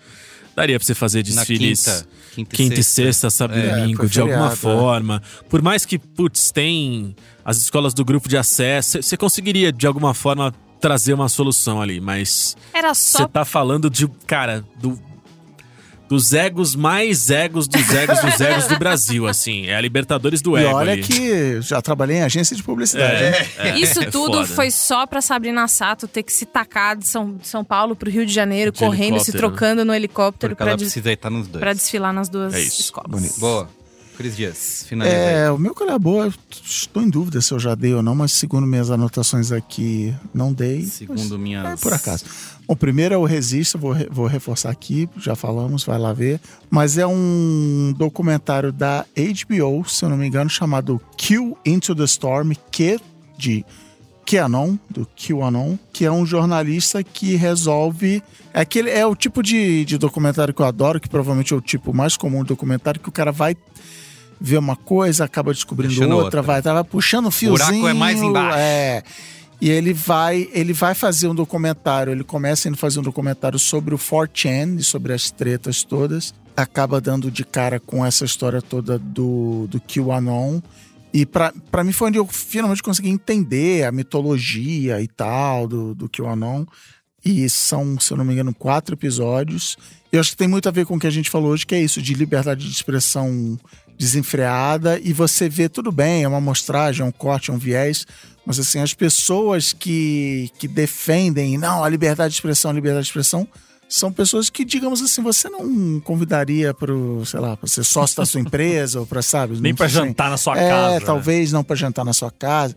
Daria 0.58 0.80
pra 0.80 0.86
você 0.88 0.96
fazer 0.96 1.22
desfiles 1.22 1.86
Na 1.86 1.94
quinta, 1.94 2.10
quinta, 2.34 2.56
quinta 2.56 2.80
e 2.80 2.84
sexta, 2.84 3.30
sábado 3.30 3.60
e 3.60 3.62
É, 3.62 3.76
domingo, 3.76 4.10
de 4.10 4.20
alguma 4.20 4.50
feriado, 4.50 4.58
forma. 4.58 5.22
Por 5.48 5.62
mais 5.62 5.86
que, 5.86 6.00
putz, 6.00 6.50
tem 6.50 7.16
as 7.46 7.58
escolas 7.58 7.94
do 7.94 8.04
grupo 8.04 8.28
de 8.28 8.36
acesso, 8.36 9.00
você 9.04 9.16
conseguiria, 9.16 9.72
de 9.72 9.86
alguma 9.86 10.16
forma, 10.16 10.52
trazer 10.82 11.14
uma 11.14 11.30
solução 11.30 11.80
ali. 11.80 12.02
Mas 12.02 12.58
Era 12.74 12.96
você 12.96 13.20
só 13.20 13.28
tá 13.28 13.46
falando 13.46 13.88
de, 13.88 14.08
cara, 14.26 14.66
do, 14.82 15.00
dos 16.10 16.34
egos 16.34 16.76
mais 16.76 17.30
egos 17.30 17.68
dos 17.68 17.90
egos 17.94 18.20
dos 18.22 18.40
egos 18.42 18.68
do 18.68 18.78
Brasil, 18.80 19.28
assim. 19.28 19.68
É 19.68 19.76
a 19.76 19.82
Libertadores 19.82 20.42
do 20.42 20.58
E 20.58 20.62
ego 20.64 20.76
olha 20.76 20.94
ali. 20.94 21.04
que 21.04 21.62
já 21.62 21.82
trabalhei 21.82 22.18
em 22.18 22.22
agência 22.24 22.56
de 22.56 22.64
publicidade, 22.64 23.24
hein? 23.24 23.48
É, 23.58 23.80
Isso 23.80 24.00
é 24.02 24.06
tudo 24.10 24.34
foda. 24.38 24.48
foi 24.48 24.72
só 24.72 25.06
pra 25.06 25.22
Sabrina 25.22 25.68
Sato 25.68 26.08
ter 26.08 26.24
que 26.24 26.32
se 26.32 26.46
tacar 26.46 26.96
de 26.96 27.08
São, 27.08 27.36
de 27.36 27.48
São 27.48 27.64
Paulo 27.64 27.96
pro 27.96 28.10
Rio 28.10 28.26
de 28.26 28.34
Janeiro, 28.34 28.72
De 28.72 28.80
correndo, 28.80 29.20
se 29.20 29.32
trocando 29.32 29.84
no 29.84 29.94
helicóptero 29.94 30.56
pra, 30.56 30.68
ela 30.68 30.78
des- 30.78 30.88
precisa 30.88 31.12
estar 31.12 31.30
nos 31.30 31.48
dois. 31.48 31.60
pra 31.60 31.74
desfilar 31.74 32.14
nas 32.14 32.30
duas 32.30 32.54
É 32.54 32.62
isso. 32.62 32.82
escolas. 32.82 33.10
Bonito. 33.12 33.40
Boa. 33.40 33.70
Cris 34.18 34.36
Dias, 34.36 34.84
finaliza 34.88 35.16
aí. 35.16 35.34
É, 35.36 35.52
o 35.52 35.60
meu 35.60 35.76
boa, 36.00 36.26
eu 36.26 36.34
estou 36.66 37.04
em 37.04 37.10
dúvida 37.10 37.40
se 37.40 37.54
eu 37.54 37.60
já 37.60 37.76
dei 37.76 37.94
ou 37.94 38.02
não, 38.02 38.16
mas 38.16 38.32
segundo 38.32 38.66
minhas 38.66 38.90
anotações 38.90 39.52
aqui, 39.52 40.12
não 40.34 40.52
dei. 40.52 40.84
Segundo 40.86 41.38
minhas... 41.38 41.64
É 41.64 41.76
por 41.76 41.94
acaso. 41.94 42.26
O 42.68 42.76
primeiro 42.76 43.14
é 43.14 43.18
o 43.18 43.26
Resisto, 43.26 43.78
vou, 43.78 43.96
vou 44.10 44.26
reforçar 44.26 44.72
aqui, 44.72 45.08
já 45.18 45.36
falamos, 45.36 45.84
vai 45.84 46.00
lá 46.00 46.14
ver. 46.14 46.42
Mas 46.68 46.98
é 46.98 47.06
um 47.06 47.94
documentário 47.96 48.72
da 48.72 49.06
HBO, 49.16 49.88
se 49.88 50.04
eu 50.04 50.10
não 50.10 50.18
me 50.18 50.26
engano, 50.26 50.50
chamado 50.50 51.00
Q 51.16 51.56
Into 51.64 51.94
the 51.94 52.06
Storm, 52.06 52.54
Q 52.72 53.00
de 53.38 53.64
QAnon, 54.26 54.78
do 54.90 55.08
QAnon, 55.16 55.78
que 55.94 56.06
é 56.06 56.12
um 56.12 56.26
jornalista 56.26 57.04
que 57.04 57.36
resolve. 57.36 58.24
É, 58.52 58.62
aquele, 58.62 58.90
é 58.90 59.06
o 59.06 59.16
tipo 59.16 59.44
de, 59.44 59.86
de 59.86 59.96
documentário 60.00 60.56
que 60.56 60.62
eu 60.62 60.66
adoro, 60.66 61.00
que 61.00 61.08
provavelmente 61.08 61.54
é 61.54 61.56
o 61.56 61.62
tipo 61.62 61.94
mais 61.94 62.18
comum 62.18 62.42
de 62.42 62.50
documentário, 62.50 63.00
que 63.00 63.10
o 63.10 63.12
cara 63.12 63.32
vai 63.32 63.56
ver 64.40 64.58
uma 64.58 64.76
coisa, 64.76 65.26
acaba 65.26 65.54
descobrindo 65.54 65.94
Puxando 65.94 66.12
outra, 66.12 66.26
outra. 66.26 66.42
vai, 66.42 66.62
tá, 66.62 66.74
vai 66.74 66.84
puxando 66.84 67.28
o 67.28 67.32
fiozinho. 67.32 67.82
buraco 67.82 67.88
é 67.88 67.94
mais 67.94 68.22
embaixo. 68.22 68.58
É. 68.58 69.04
E 69.60 69.70
ele 69.70 69.92
vai, 69.92 70.48
ele 70.54 70.72
vai 70.72 70.94
fazer 70.94 71.28
um 71.28 71.34
documentário, 71.34 72.14
ele 72.14 72.24
começa 72.24 72.68
indo 72.70 72.78
fazer 72.78 73.00
um 73.00 73.04
documentário 73.04 73.58
sobre 73.58 73.96
o 73.96 73.98
4chan 73.98 74.80
e 74.80 74.84
sobre 74.84 75.14
as 75.14 75.32
tretas 75.32 75.84
todas. 75.84 76.34
Acaba 76.56 77.02
dando 77.02 77.32
de 77.32 77.44
cara 77.44 77.80
com 77.80 78.06
essa 78.06 78.24
história 78.24 78.62
toda 78.62 79.00
do, 79.00 79.68
do 79.68 79.82
QAnon. 79.82 80.62
E 81.12 81.26
pra 81.26 81.52
pra 81.72 81.84
mim 81.84 81.92
foi 81.92 82.10
onde 82.10 82.20
eu 82.20 82.28
finalmente 82.28 82.84
consegui 82.84 83.10
entender 83.10 83.84
a 83.84 83.92
mitologia 83.92 85.02
e 85.02 85.08
tal 85.08 85.68
do, 85.68 85.96
do 85.96 86.08
QAnon. 86.08 86.66
E 87.26 87.50
são, 87.50 88.00
se 88.00 88.14
eu 88.14 88.18
não 88.18 88.24
me 88.24 88.34
engano, 88.34 88.54
quatro 88.54 88.94
episódios. 88.94 89.76
E 90.12 90.16
eu 90.16 90.20
acho 90.22 90.32
que 90.32 90.38
tem 90.38 90.48
muito 90.48 90.70
a 90.70 90.72
ver 90.72 90.86
com 90.86 90.96
o 90.96 91.00
que 91.00 91.08
a 91.08 91.12
gente 91.12 91.30
falou 91.30 91.52
hoje, 91.52 91.66
que 91.66 91.76
é 91.76 91.82
isso, 91.82 92.02
de 92.02 92.14
liberdade 92.14 92.66
de 92.66 92.72
expressão 92.72 93.60
desenfreada. 93.98 95.00
E 95.04 95.12
você 95.12 95.50
vê, 95.50 95.68
tudo 95.68 95.92
bem, 95.92 96.24
é 96.24 96.28
uma 96.28 96.38
amostragem, 96.38 97.02
é 97.02 97.06
um 97.06 97.12
corte, 97.12 97.50
é 97.50 97.54
um 97.54 97.58
viés. 97.58 98.06
Mas 98.46 98.60
assim, 98.60 98.80
as 98.80 98.94
pessoas 98.94 99.74
que, 99.74 100.50
que 100.58 100.68
defendem, 100.68 101.58
não, 101.58 101.84
a 101.84 101.90
liberdade 101.90 102.32
de 102.32 102.38
expressão, 102.38 102.72
a 102.72 102.74
liberdade 102.74 103.04
de 103.04 103.10
expressão, 103.10 103.48
são 103.90 104.12
pessoas 104.12 104.50
que, 104.50 104.66
digamos 104.66 105.02
assim, 105.02 105.22
você 105.22 105.50
não 105.50 106.00
convidaria 106.02 106.74
para, 106.74 106.94
sei 107.26 107.40
lá, 107.40 107.56
para 107.56 107.68
ser 107.68 107.84
sócio 107.84 108.18
da 108.18 108.26
sua 108.26 108.42
empresa 108.42 109.00
ou 109.02 109.06
para, 109.06 109.22
sabe? 109.22 109.60
Nem 109.60 109.76
sei. 109.76 109.88
jantar 109.88 110.30
na 110.30 110.38
sua 110.38 110.58
é, 110.58 110.70
casa. 110.70 111.00
né? 111.00 111.06
talvez 111.06 111.52
não 111.52 111.64
para 111.64 111.76
jantar 111.76 112.06
na 112.06 112.14
sua 112.14 112.32
casa. 112.32 112.76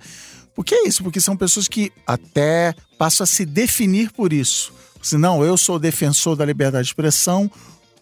Por 0.54 0.64
que 0.64 0.74
é 0.74 0.88
isso? 0.88 1.02
Porque 1.02 1.20
são 1.20 1.36
pessoas 1.36 1.68
que 1.68 1.92
até 2.06 2.74
passam 2.98 3.24
a 3.24 3.26
se 3.26 3.44
definir 3.44 4.10
por 4.12 4.32
isso. 4.32 4.72
Se 5.02 5.16
não, 5.16 5.42
eu 5.44 5.56
sou 5.56 5.78
defensor 5.78 6.36
da 6.36 6.44
liberdade 6.44 6.84
de 6.84 6.90
expressão, 6.90 7.50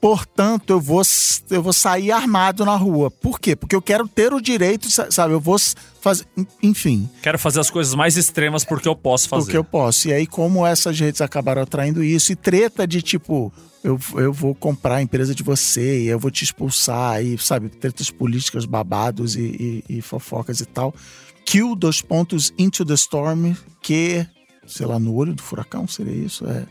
portanto, 0.01 0.70
eu 0.70 0.81
vou, 0.81 1.03
eu 1.51 1.62
vou 1.62 1.73
sair 1.73 2.11
armado 2.11 2.65
na 2.65 2.77
rua. 2.77 3.11
Por 3.11 3.41
quê? 3.41 3.55
Porque 3.57 3.75
eu 3.75 3.83
quero 3.83 4.07
ter 4.09 4.33
o 4.33 4.41
direito, 4.41 4.91
sa- 4.91 5.11
sabe? 5.11 5.35
Eu 5.35 5.41
vou 5.41 5.57
fazer. 6.01 6.25
Enfim, 6.62 7.09
Quero 7.23 7.39
fazer 7.39 7.61
as 7.61 7.70
coisas 7.70 7.95
mais 7.95 8.16
extremas 8.16 8.65
porque 8.65 8.89
eu 8.89 8.95
posso 8.97 9.29
fazer. 9.29 9.45
porque 9.45 9.57
eu 9.57 9.65
posso. 9.65 10.09
E 10.09 10.12
aí, 10.12 10.27
como 10.27 10.66
essas 10.66 10.99
redes 10.99 11.20
acabaram 11.20 11.62
atraindo 11.62 12.03
isso, 12.03 12.33
e 12.33 12.37
treta 12.37 12.87
de 12.87 13.03
tipo. 13.03 13.53
Eu, 13.85 13.97
eu 14.16 14.33
vou 14.33 14.57
comprar 14.57 14.97
a 14.97 15.03
empresa 15.03 15.33
de 15.33 15.43
você, 15.45 16.01
e 16.01 16.07
eu 16.09 16.19
vou 16.19 16.33
te 16.33 16.43
expulsar, 16.43 17.23
e 17.25 17.39
sabe, 17.39 17.69
tretas 17.69 18.11
políticas, 18.11 18.65
babados 18.65 19.37
e, 19.37 19.85
e- 19.89 19.99
e 19.99 20.03
fofocas 20.03 20.61
e 20.61 20.66
tal. 20.66 20.93
Kill, 21.47 21.77
dois 21.77 22.03
pontos, 22.03 22.53
into 22.59 22.85
the 22.85 22.95
storm, 22.95 23.55
que, 23.81 24.27
sei 24.66 24.85
lá, 24.85 24.99
no 24.99 25.15
olho 25.15 25.33
do 25.33 25.43
furacão, 25.45 25.87
seria 25.87 26.12
isso? 26.12 26.45
É, 26.45 26.66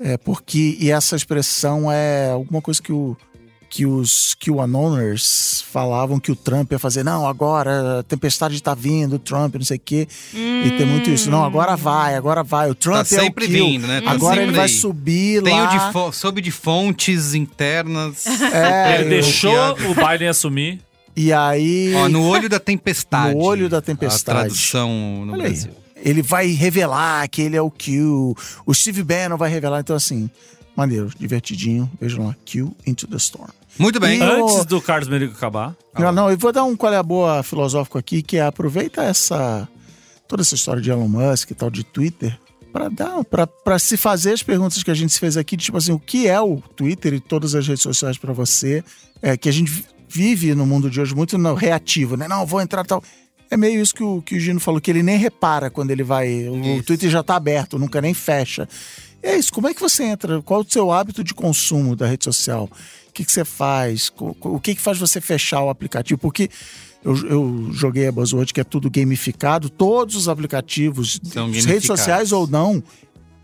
é 0.00 0.16
porque, 0.16 0.76
e 0.80 0.90
essa 0.90 1.16
expressão 1.16 1.90
é 1.90 2.30
alguma 2.30 2.60
coisa 2.62 2.82
que 2.82 2.92
o 2.92 3.16
que 3.68 3.84
os 3.84 4.34
QAnoners 4.40 5.62
falavam 5.70 6.20
que 6.20 6.30
o 6.30 6.36
Trump 6.36 6.70
ia 6.70 6.78
fazer, 6.78 7.02
não, 7.02 7.26
agora 7.26 7.98
a 7.98 8.02
tempestade 8.04 8.62
tá 8.62 8.74
vindo, 8.74 9.16
o 9.16 9.18
Trump, 9.18 9.56
não 9.56 9.64
sei 9.64 9.76
o 9.76 9.80
quê. 9.84 10.06
E 10.32 10.70
tem 10.78 10.86
muito 10.86 11.10
isso, 11.10 11.28
não, 11.30 11.44
agora 11.44 11.76
vai, 11.76 12.14
agora 12.14 12.42
vai. 12.44 12.70
O 12.70 12.74
Trump 12.76 12.94
Tá 13.06 13.16
é 13.16 13.18
o 13.18 13.22
sempre 13.24 13.46
kill. 13.48 13.66
vindo, 13.66 13.86
né? 13.88 14.00
Tá 14.00 14.12
Agora 14.12 14.40
ele 14.40 14.52
vai 14.52 14.66
aí. 14.66 14.68
subir 14.72 15.42
Tenho 15.42 15.64
lá. 15.64 15.66
de 15.88 15.92
fo- 15.92 16.12
soube 16.12 16.40
de 16.40 16.52
fontes 16.52 17.34
internas. 17.34 18.24
É, 18.26 18.94
Ele 19.00 19.04
eu- 19.04 19.08
deixou 19.20 19.52
o 19.72 19.94
Biden 20.08 20.28
assumir. 20.28 20.80
E 21.14 21.32
aí, 21.32 21.92
Ó, 21.96 22.08
no 22.08 22.24
olho 22.28 22.48
da 22.48 22.60
tempestade. 22.60 23.34
No 23.34 23.42
olho 23.42 23.68
da 23.68 23.78
A 23.78 23.82
tempestade. 23.82 24.38
tradução 24.38 24.90
no 25.26 25.32
olha 25.32 25.44
aí, 25.44 25.50
Brasil. 25.50 25.70
Ele 25.96 26.22
vai 26.22 26.48
revelar 26.48 27.28
que 27.28 27.42
ele 27.42 27.56
é 27.56 27.62
o 27.62 27.70
Q. 27.70 28.34
O 28.64 28.74
Steve 28.74 29.02
Bannon 29.02 29.36
vai 29.36 29.50
revelar. 29.50 29.80
Então, 29.80 29.96
assim, 29.96 30.30
maneiro, 30.76 31.10
divertidinho. 31.18 31.90
Vejam 32.00 32.26
lá, 32.26 32.36
Q 32.44 32.70
into 32.86 33.06
the 33.06 33.16
Storm. 33.16 33.50
Muito 33.78 33.98
bem. 34.00 34.18
E- 34.18 34.22
Antes 34.22 34.64
do 34.64 34.80
Carlos 34.80 35.08
Merigo 35.08 35.32
acabar. 35.34 35.74
Não, 35.98 36.12
não, 36.12 36.30
eu 36.30 36.38
vou 36.38 36.52
dar 36.52 36.64
um 36.64 36.76
qual 36.76 36.92
é 36.92 36.96
a 36.96 37.02
boa 37.02 37.42
filosófico 37.42 37.98
aqui, 37.98 38.22
que 38.22 38.36
é 38.36 38.42
aproveita 38.46 39.02
essa 39.02 39.68
toda 40.28 40.42
essa 40.42 40.54
história 40.54 40.82
de 40.82 40.90
Elon 40.90 41.06
Musk 41.08 41.50
e 41.50 41.54
tal 41.54 41.70
de 41.70 41.84
Twitter 41.84 42.36
para 42.72 42.88
dar 42.88 43.22
para 43.24 43.46
para 43.46 43.78
se 43.78 43.96
fazer 43.96 44.32
as 44.32 44.42
perguntas 44.42 44.82
que 44.82 44.90
a 44.90 44.94
gente 44.94 45.12
se 45.12 45.20
fez 45.20 45.36
aqui, 45.36 45.56
de, 45.56 45.64
tipo 45.64 45.78
assim, 45.78 45.92
o 45.92 45.98
que 45.98 46.26
é 46.26 46.40
o 46.40 46.56
Twitter 46.74 47.14
e 47.14 47.20
todas 47.20 47.54
as 47.54 47.66
redes 47.66 47.82
sociais 47.82 48.18
para 48.18 48.32
você, 48.32 48.82
é 49.22 49.36
que 49.36 49.48
a 49.48 49.52
gente 49.52 49.84
vive 50.08 50.54
no 50.54 50.66
mundo 50.66 50.90
de 50.90 51.00
hoje 51.00 51.14
muito 51.14 51.36
no 51.38 51.54
reativo, 51.54 52.16
né? 52.16 52.26
Não, 52.28 52.44
vou 52.46 52.60
entrar 52.60 52.84
tal. 52.84 53.02
É 53.50 53.56
meio 53.56 53.80
isso 53.80 53.94
que 53.94 54.02
o, 54.02 54.20
que 54.22 54.36
o 54.36 54.40
Gino 54.40 54.60
falou, 54.60 54.80
que 54.80 54.90
ele 54.90 55.02
nem 55.02 55.16
repara 55.16 55.70
quando 55.70 55.90
ele 55.90 56.02
vai. 56.02 56.48
O 56.48 56.56
Isso. 56.56 56.82
Twitter 56.84 57.10
já 57.10 57.22
tá 57.22 57.36
aberto, 57.36 57.78
nunca 57.78 58.00
nem 58.00 58.12
fecha. 58.12 58.68
E 59.22 59.28
é 59.28 59.36
isso, 59.38 59.52
como 59.52 59.68
é 59.68 59.74
que 59.74 59.80
você 59.80 60.04
entra? 60.04 60.42
Qual 60.42 60.60
o 60.60 60.66
seu 60.68 60.90
hábito 60.90 61.24
de 61.24 61.34
consumo 61.34 61.96
da 61.96 62.06
rede 62.06 62.24
social? 62.24 62.70
O 63.08 63.12
que, 63.12 63.24
que 63.24 63.32
você 63.32 63.44
faz? 63.44 64.12
O 64.18 64.60
que, 64.60 64.74
que 64.74 64.80
faz 64.80 64.98
você 64.98 65.20
fechar 65.20 65.62
o 65.62 65.70
aplicativo? 65.70 66.18
Porque 66.18 66.50
eu, 67.04 67.16
eu 67.28 67.68
joguei 67.72 68.06
a 68.08 68.12
Buzzword, 68.12 68.52
que 68.52 68.60
é 68.60 68.64
tudo 68.64 68.90
gamificado, 68.90 69.70
todos 69.70 70.16
os 70.16 70.28
aplicativos, 70.28 71.20
redes 71.64 71.86
sociais 71.86 72.32
ou 72.32 72.46
não, 72.46 72.82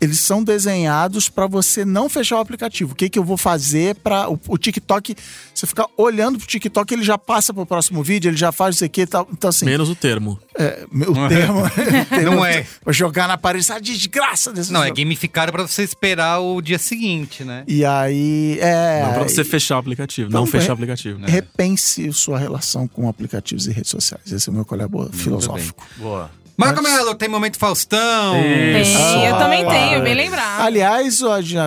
eles 0.03 0.19
são 0.19 0.43
desenhados 0.43 1.29
para 1.29 1.47
você 1.47 1.83
não 1.85 2.09
fechar 2.09 2.37
o 2.37 2.39
aplicativo. 2.39 2.93
O 2.93 2.95
que, 2.95 3.09
que 3.09 3.17
eu 3.17 3.23
vou 3.23 3.37
fazer 3.37 3.95
para 3.95 4.29
o, 4.29 4.39
o 4.47 4.57
TikTok? 4.57 5.15
Você 5.53 5.65
ficar 5.67 5.87
olhando 5.97 6.37
pro 6.37 6.47
TikTok, 6.47 6.93
ele 6.93 7.03
já 7.03 7.17
passa 7.17 7.53
pro 7.53 7.65
próximo 7.65 8.03
vídeo, 8.03 8.29
ele 8.29 8.37
já 8.37 8.51
faz 8.51 8.75
isso 8.75 8.85
aqui 8.85 9.01
e 9.01 9.07
tal. 9.07 9.27
Então, 9.31 9.49
assim, 9.49 9.65
Menos 9.65 9.89
o 9.89 9.95
termo. 9.95 10.39
é, 10.57 10.85
meu 10.91 11.13
termo. 11.29 11.61
Não 12.23 12.45
é. 12.45 12.65
Vou 12.83 12.93
jogar 12.93 13.27
na 13.27 13.37
parede, 13.37 13.63
essa 13.65 13.79
desgraça 13.79 14.51
desse 14.51 14.71
Não, 14.71 14.81
é 14.83 14.87
jogo. 14.87 14.97
gamificado 14.99 15.51
pra 15.51 15.65
você 15.65 15.83
esperar 15.83 16.39
o 16.39 16.61
dia 16.61 16.77
seguinte, 16.79 17.43
né? 17.43 17.63
E 17.67 17.85
aí, 17.85 18.57
é. 18.59 19.03
não 19.03 19.13
pra 19.13 19.23
você 19.23 19.43
fechar 19.43 19.75
o 19.75 19.79
aplicativo. 19.79 20.29
Então, 20.29 20.41
não 20.41 20.47
fechar 20.47 20.67
é- 20.67 20.69
o 20.71 20.73
aplicativo. 20.73 21.19
né? 21.19 21.27
Repense 21.29 22.11
sua 22.13 22.37
relação 22.37 22.87
com 22.87 23.07
aplicativos 23.07 23.67
e 23.67 23.71
redes 23.71 23.91
sociais. 23.91 24.31
Esse 24.31 24.49
é 24.49 24.51
o 24.51 24.55
meu 24.55 24.65
colabo 24.65 25.09
filosófico. 25.13 25.85
Boa. 25.97 26.29
Marco 26.57 26.81
Melo, 26.83 27.15
tem 27.15 27.27
momento 27.27 27.57
Faustão. 27.57 28.35
Isso. 28.79 28.97
Tem, 28.97 29.25
eu 29.25 29.37
também 29.37 29.65
Ah, 29.65 29.69
tenho, 29.69 30.03
bem 30.03 30.13
lembrado. 30.13 30.61
Aliás, 30.61 31.19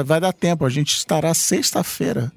vai 0.05 0.21
dar 0.21 0.33
tempo. 0.33 0.65
A 0.65 0.71
gente 0.71 0.97
estará 0.97 1.35
sexta-feira. 1.35 2.33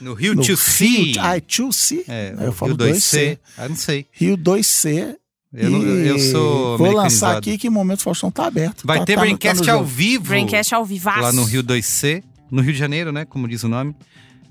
No 0.00 0.12
Rio 0.12 0.34
no 0.34 0.42
to 0.44 0.56
See. 0.56 1.12
Rio, 1.12 1.20
ai, 1.22 1.40
to 1.40 1.72
see? 1.72 2.04
É, 2.06 2.34
eu 2.38 2.50
o 2.50 2.52
falo 2.52 2.76
Rio 2.76 2.92
2C. 2.92 2.96
2C. 2.96 3.38
Ah, 3.56 3.68
não 3.68 3.76
sei. 3.76 4.06
Rio 4.12 4.36
2C. 4.36 5.16
Eu, 5.54 5.70
não- 5.70 5.82
eu 5.82 6.18
sou 6.18 6.76
Vou 6.76 6.92
lançar 6.92 7.36
aqui 7.38 7.56
que 7.56 7.68
o 7.68 7.72
Momento 7.72 8.02
Faustão 8.02 8.30
tá 8.30 8.46
aberto. 8.46 8.86
Vai 8.86 8.98
tá, 8.98 9.06
ter 9.06 9.14
tá 9.14 9.20
tá 9.20 9.26
Braincast 9.26 9.66
no 9.66 9.72
ao 9.72 9.84
vivo. 9.84 10.24
Braincast 10.28 10.74
ao 10.74 10.84
vivaço. 10.84 11.20
Lá 11.20 11.32
no 11.32 11.44
Rio 11.44 11.62
2C. 11.62 12.22
No 12.50 12.60
Rio 12.60 12.74
de 12.74 12.78
Janeiro, 12.78 13.10
né? 13.10 13.24
Como 13.24 13.48
diz 13.48 13.62
o 13.64 13.68
nome. 13.68 13.96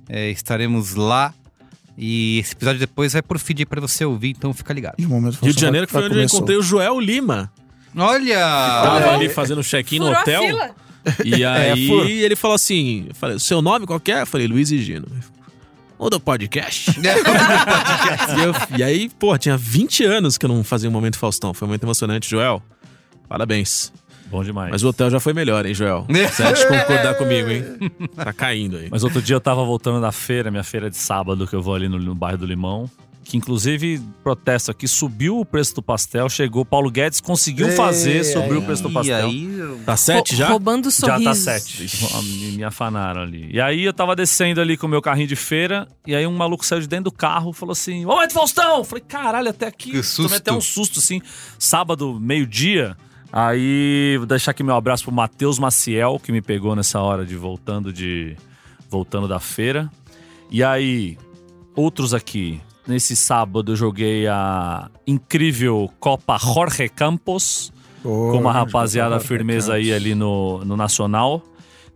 É, 0.09 0.31
estaremos 0.31 0.95
lá. 0.95 1.31
E 1.97 2.39
esse 2.39 2.53
episódio 2.53 2.79
depois 2.79 3.13
vai 3.13 3.21
pro 3.21 3.39
feed 3.39 3.61
aí 3.61 3.65
pra 3.65 3.79
você 3.79 4.03
ouvir, 4.03 4.31
então 4.31 4.53
fica 4.53 4.73
ligado. 4.73 4.95
E 4.97 5.05
o 5.05 5.09
Momento 5.09 5.39
Rio 5.41 5.53
de 5.53 5.61
Janeiro, 5.61 5.87
que 5.87 5.93
foi 5.93 6.03
onde 6.05 6.17
eu 6.17 6.23
encontrei 6.23 6.57
o 6.57 6.61
Joel 6.61 6.99
Lima. 6.99 7.51
Olha! 7.95 8.39
Tava 8.39 9.13
ali 9.13 9.29
fazendo 9.29 9.63
check-in 9.63 9.99
no 9.99 10.11
hotel. 10.11 10.43
E 11.23 11.43
aí 11.45 11.87
furo. 11.87 12.07
ele 12.09 12.35
falou 12.35 12.55
assim: 12.55 13.05
eu 13.07 13.15
falei, 13.15 13.39
seu 13.39 13.61
nome 13.61 13.85
qual 13.85 13.99
que 13.99 14.11
é? 14.11 14.21
Eu 14.21 14.25
falei, 14.27 14.47
Luiz 14.47 14.71
e 14.71 14.79
Gino. 14.79 15.07
O 15.97 16.09
do 16.09 16.19
podcast. 16.19 16.91
e, 16.99 18.41
eu- 18.43 18.77
e 18.77 18.83
aí, 18.83 19.09
pô, 19.17 19.37
tinha 19.37 19.55
20 19.55 20.03
anos 20.03 20.37
que 20.37 20.45
eu 20.45 20.49
não 20.49 20.63
fazia 20.63 20.89
um 20.89 20.93
momento 20.93 21.17
Faustão. 21.17 21.53
Foi 21.53 21.67
muito 21.67 21.83
emocionante, 21.83 22.29
Joel. 22.29 22.61
Parabéns. 23.29 23.93
Bom 24.27 24.43
demais. 24.43 24.71
Mas 24.71 24.83
o 24.83 24.89
hotel 24.89 25.09
já 25.09 25.19
foi 25.19 25.33
melhor, 25.33 25.65
hein, 25.65 25.73
Joel? 25.73 26.05
Você 26.09 26.43
há 26.43 26.51
de 26.51 26.67
concordar 26.67 27.15
comigo, 27.15 27.49
hein? 27.49 27.63
Tá 28.15 28.33
caindo 28.33 28.77
aí. 28.77 28.87
Mas 28.89 29.03
outro 29.03 29.21
dia 29.21 29.35
eu 29.35 29.41
tava 29.41 29.63
voltando 29.63 30.01
da 30.01 30.11
feira, 30.11 30.49
minha 30.51 30.63
feira 30.63 30.89
de 30.89 30.97
sábado, 30.97 31.47
que 31.47 31.55
eu 31.55 31.61
vou 31.61 31.75
ali 31.75 31.87
no, 31.87 31.99
no 31.99 32.15
bairro 32.15 32.39
do 32.39 32.45
Limão. 32.45 32.89
Que 33.27 33.37
inclusive, 33.37 33.99
protesto 34.23 34.69
aqui, 34.69 34.87
subiu 34.87 35.39
o 35.39 35.43
preço 35.45 35.73
do 35.73 35.81
pastel, 35.81 36.29
chegou, 36.29 36.63
Paulo 36.63 36.91
Guedes 36.91 37.19
conseguiu 37.19 37.69
fazer, 37.71 38.23
subiu 38.23 38.59
o 38.59 38.61
preço 38.61 38.83
do 38.83 38.91
pastel. 38.91 39.25
aí, 39.27 39.51
eu- 39.57 39.79
Tá 39.83 39.97
sete 39.97 40.35
já? 40.35 40.45
Rou- 40.45 40.51
Roubando 40.53 40.91
Já 40.91 40.91
sorrisos. 40.91 41.43
tá 41.45 41.59
sete. 41.59 41.89
Me, 42.23 42.51
me 42.57 42.63
afanaram 42.63 43.23
ali. 43.23 43.49
E 43.51 43.59
aí 43.59 43.83
eu 43.83 43.91
tava 43.93 44.15
descendo 44.15 44.61
ali 44.61 44.77
com 44.77 44.85
o 44.85 44.89
meu 44.89 45.01
carrinho 45.01 45.27
de 45.27 45.35
feira, 45.35 45.87
e 46.05 46.13
aí 46.13 46.27
um 46.27 46.35
maluco 46.35 46.63
saiu 46.63 46.81
de 46.81 46.87
dentro 46.87 47.05
do 47.05 47.11
carro 47.11 47.49
e 47.49 47.53
falou 47.55 47.71
assim: 47.73 48.05
Momento 48.05 48.31
Faustão! 48.31 48.77
Eu 48.77 48.83
falei, 48.83 49.03
caralho, 49.07 49.49
até 49.49 49.65
aqui. 49.65 49.89
Que 49.89 50.03
susto. 50.03 50.21
Tomei 50.23 50.37
até 50.37 50.53
um 50.53 50.61
susto, 50.61 50.99
assim. 50.99 51.19
Sábado, 51.57 52.19
meio-dia. 52.19 52.95
Aí 53.35 54.15
vou 54.17 54.25
deixar 54.25 54.51
aqui 54.51 54.63
meu 54.63 54.75
abraço 54.75 55.03
pro 55.03 55.13
Matheus 55.13 55.59
Maciel, 55.59 56.17
que 56.23 56.31
me 56.31 56.41
pegou 56.41 56.73
nessa 56.73 57.01
hora 57.01 57.25
de 57.25 57.35
voltando 57.35 57.91
de. 57.91 58.37
voltando 58.89 59.27
da 59.27 59.41
feira. 59.41 59.91
E 60.49 60.63
aí, 60.63 61.17
outros 61.75 62.13
aqui. 62.13 62.61
Nesse 62.87 63.13
sábado 63.13 63.73
eu 63.73 63.75
joguei 63.75 64.25
a 64.25 64.89
incrível 65.05 65.91
Copa 65.99 66.37
Jorge 66.37 66.87
Campos 66.87 67.73
Pô, 68.01 68.31
com 68.31 68.37
uma 68.37 68.53
rapaziada 68.53 69.19
firmeza 69.19 69.73
aí 69.73 69.91
ali 69.91 70.15
no, 70.15 70.63
no 70.63 70.77
Nacional. 70.77 71.43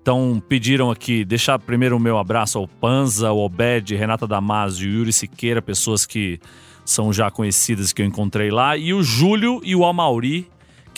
Então 0.02 0.44
pediram 0.46 0.92
aqui, 0.92 1.24
deixar 1.24 1.58
primeiro 1.58 1.96
o 1.96 2.00
meu 2.02 2.18
abraço 2.18 2.58
ao 2.58 2.68
Panza, 2.68 3.30
ao 3.30 3.38
Obed, 3.38 3.96
Renata 3.96 4.28
Damasio, 4.28 4.92
Yuri 4.92 5.14
Siqueira, 5.14 5.62
pessoas 5.62 6.06
que 6.06 6.38
são 6.84 7.14
já 7.14 7.32
conhecidas 7.32 7.94
que 7.94 8.02
eu 8.02 8.06
encontrei 8.06 8.52
lá, 8.52 8.76
e 8.76 8.94
o 8.94 9.02
Júlio 9.02 9.62
e 9.64 9.74
o 9.74 9.86
Amauri, 9.86 10.50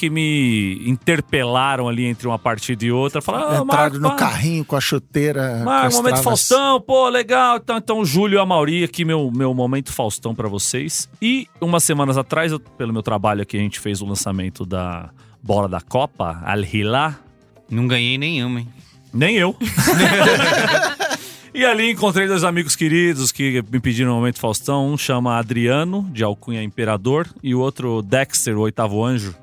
que 0.01 0.09
me 0.09 0.81
interpelaram 0.89 1.87
ali 1.87 2.05
entre 2.05 2.27
uma 2.27 2.39
partida 2.39 2.83
e 2.83 2.91
outra. 2.91 3.21
Falaram, 3.21 3.45
ah, 3.49 3.61
Entrado 3.61 3.67
Marco, 3.67 3.97
no 3.99 4.09
pá, 4.09 4.15
carrinho 4.15 4.65
com 4.65 4.75
a 4.75 4.81
chuteira. 4.81 5.57
com 5.59 5.63
Marco, 5.65 5.87
as 5.89 5.93
momento 5.93 6.13
travas. 6.21 6.23
Faustão, 6.23 6.81
pô, 6.81 7.07
legal. 7.07 7.57
Então, 7.57 7.77
então 7.77 7.99
o 7.99 8.05
Júlio 8.05 8.39
e 8.39 8.41
a 8.41 8.45
Mauri 8.45 8.83
aqui, 8.83 9.05
meu, 9.05 9.29
meu 9.31 9.53
momento 9.53 9.93
Faustão 9.93 10.33
pra 10.33 10.49
vocês. 10.49 11.07
E 11.21 11.47
umas 11.61 11.83
semanas 11.83 12.17
atrás, 12.17 12.51
eu- 12.51 12.59
pelo 12.59 12.91
meu 12.91 13.03
trabalho 13.03 13.43
aqui, 13.43 13.57
a 13.57 13.59
gente 13.59 13.79
fez 13.79 14.01
o 14.01 14.05
lançamento 14.07 14.65
da 14.65 15.11
bola 15.43 15.69
da 15.69 15.79
Copa, 15.81 16.41
Al 16.43 16.61
Hilal. 16.63 17.13
não 17.69 17.87
ganhei 17.87 18.17
nenhuma, 18.17 18.61
hein? 18.61 18.67
Nem 19.13 19.35
eu. 19.35 19.55
e 21.53 21.63
ali 21.63 21.91
encontrei 21.91 22.27
dois 22.27 22.43
amigos 22.43 22.75
queridos 22.75 23.31
que 23.31 23.63
me 23.71 23.79
pediram 23.79 24.13
um 24.13 24.15
momento 24.15 24.39
Faustão. 24.39 24.87
Um 24.91 24.97
chama 24.97 25.37
Adriano, 25.37 26.09
de 26.11 26.23
Alcunha 26.23 26.63
Imperador, 26.63 27.27
e 27.43 27.53
o 27.53 27.59
outro 27.59 28.01
Dexter, 28.01 28.57
o 28.57 28.61
oitavo 28.61 29.03
anjo. 29.03 29.35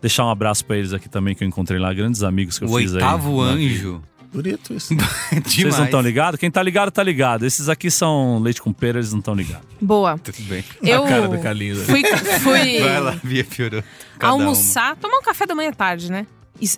Deixar 0.00 0.24
um 0.24 0.30
abraço 0.30 0.64
pra 0.64 0.76
eles 0.76 0.92
aqui 0.92 1.08
também, 1.08 1.34
que 1.34 1.44
eu 1.44 1.48
encontrei 1.48 1.78
lá, 1.78 1.92
grandes 1.92 2.22
amigos 2.22 2.58
que 2.58 2.64
eu 2.64 2.68
o 2.70 2.78
fiz 2.78 2.90
aí. 2.94 3.02
oitavo 3.02 3.40
anjo. 3.40 4.02
Bonito 4.32 4.72
isso. 4.72 4.94
Vocês 5.44 5.76
não 5.76 5.84
estão 5.86 6.00
ligados? 6.00 6.38
Quem 6.38 6.50
tá 6.50 6.62
ligado, 6.62 6.90
tá 6.90 7.02
ligado. 7.02 7.44
Esses 7.44 7.68
aqui 7.68 7.90
são 7.90 8.38
leite 8.38 8.62
com 8.62 8.72
pera, 8.72 8.98
eles 8.98 9.10
não 9.12 9.18
estão 9.18 9.34
ligados. 9.34 9.66
Boa. 9.80 10.16
Tudo 10.18 10.40
bem. 10.44 10.64
Eu 10.82 11.04
A 11.04 11.08
cara 11.08 11.28
do 11.28 11.38
Carlinhos. 11.40 11.82
fui, 11.82 12.02
fui 12.40 12.78
Vai 12.80 13.00
lá, 13.00 13.16
Via 13.24 13.44
piorou. 13.44 13.82
Cada 14.18 14.32
almoçar, 14.32 14.94
tomar 14.96 15.18
um 15.18 15.22
café 15.22 15.46
da 15.46 15.54
manhã 15.54 15.72
tarde, 15.72 16.12
né? 16.12 16.26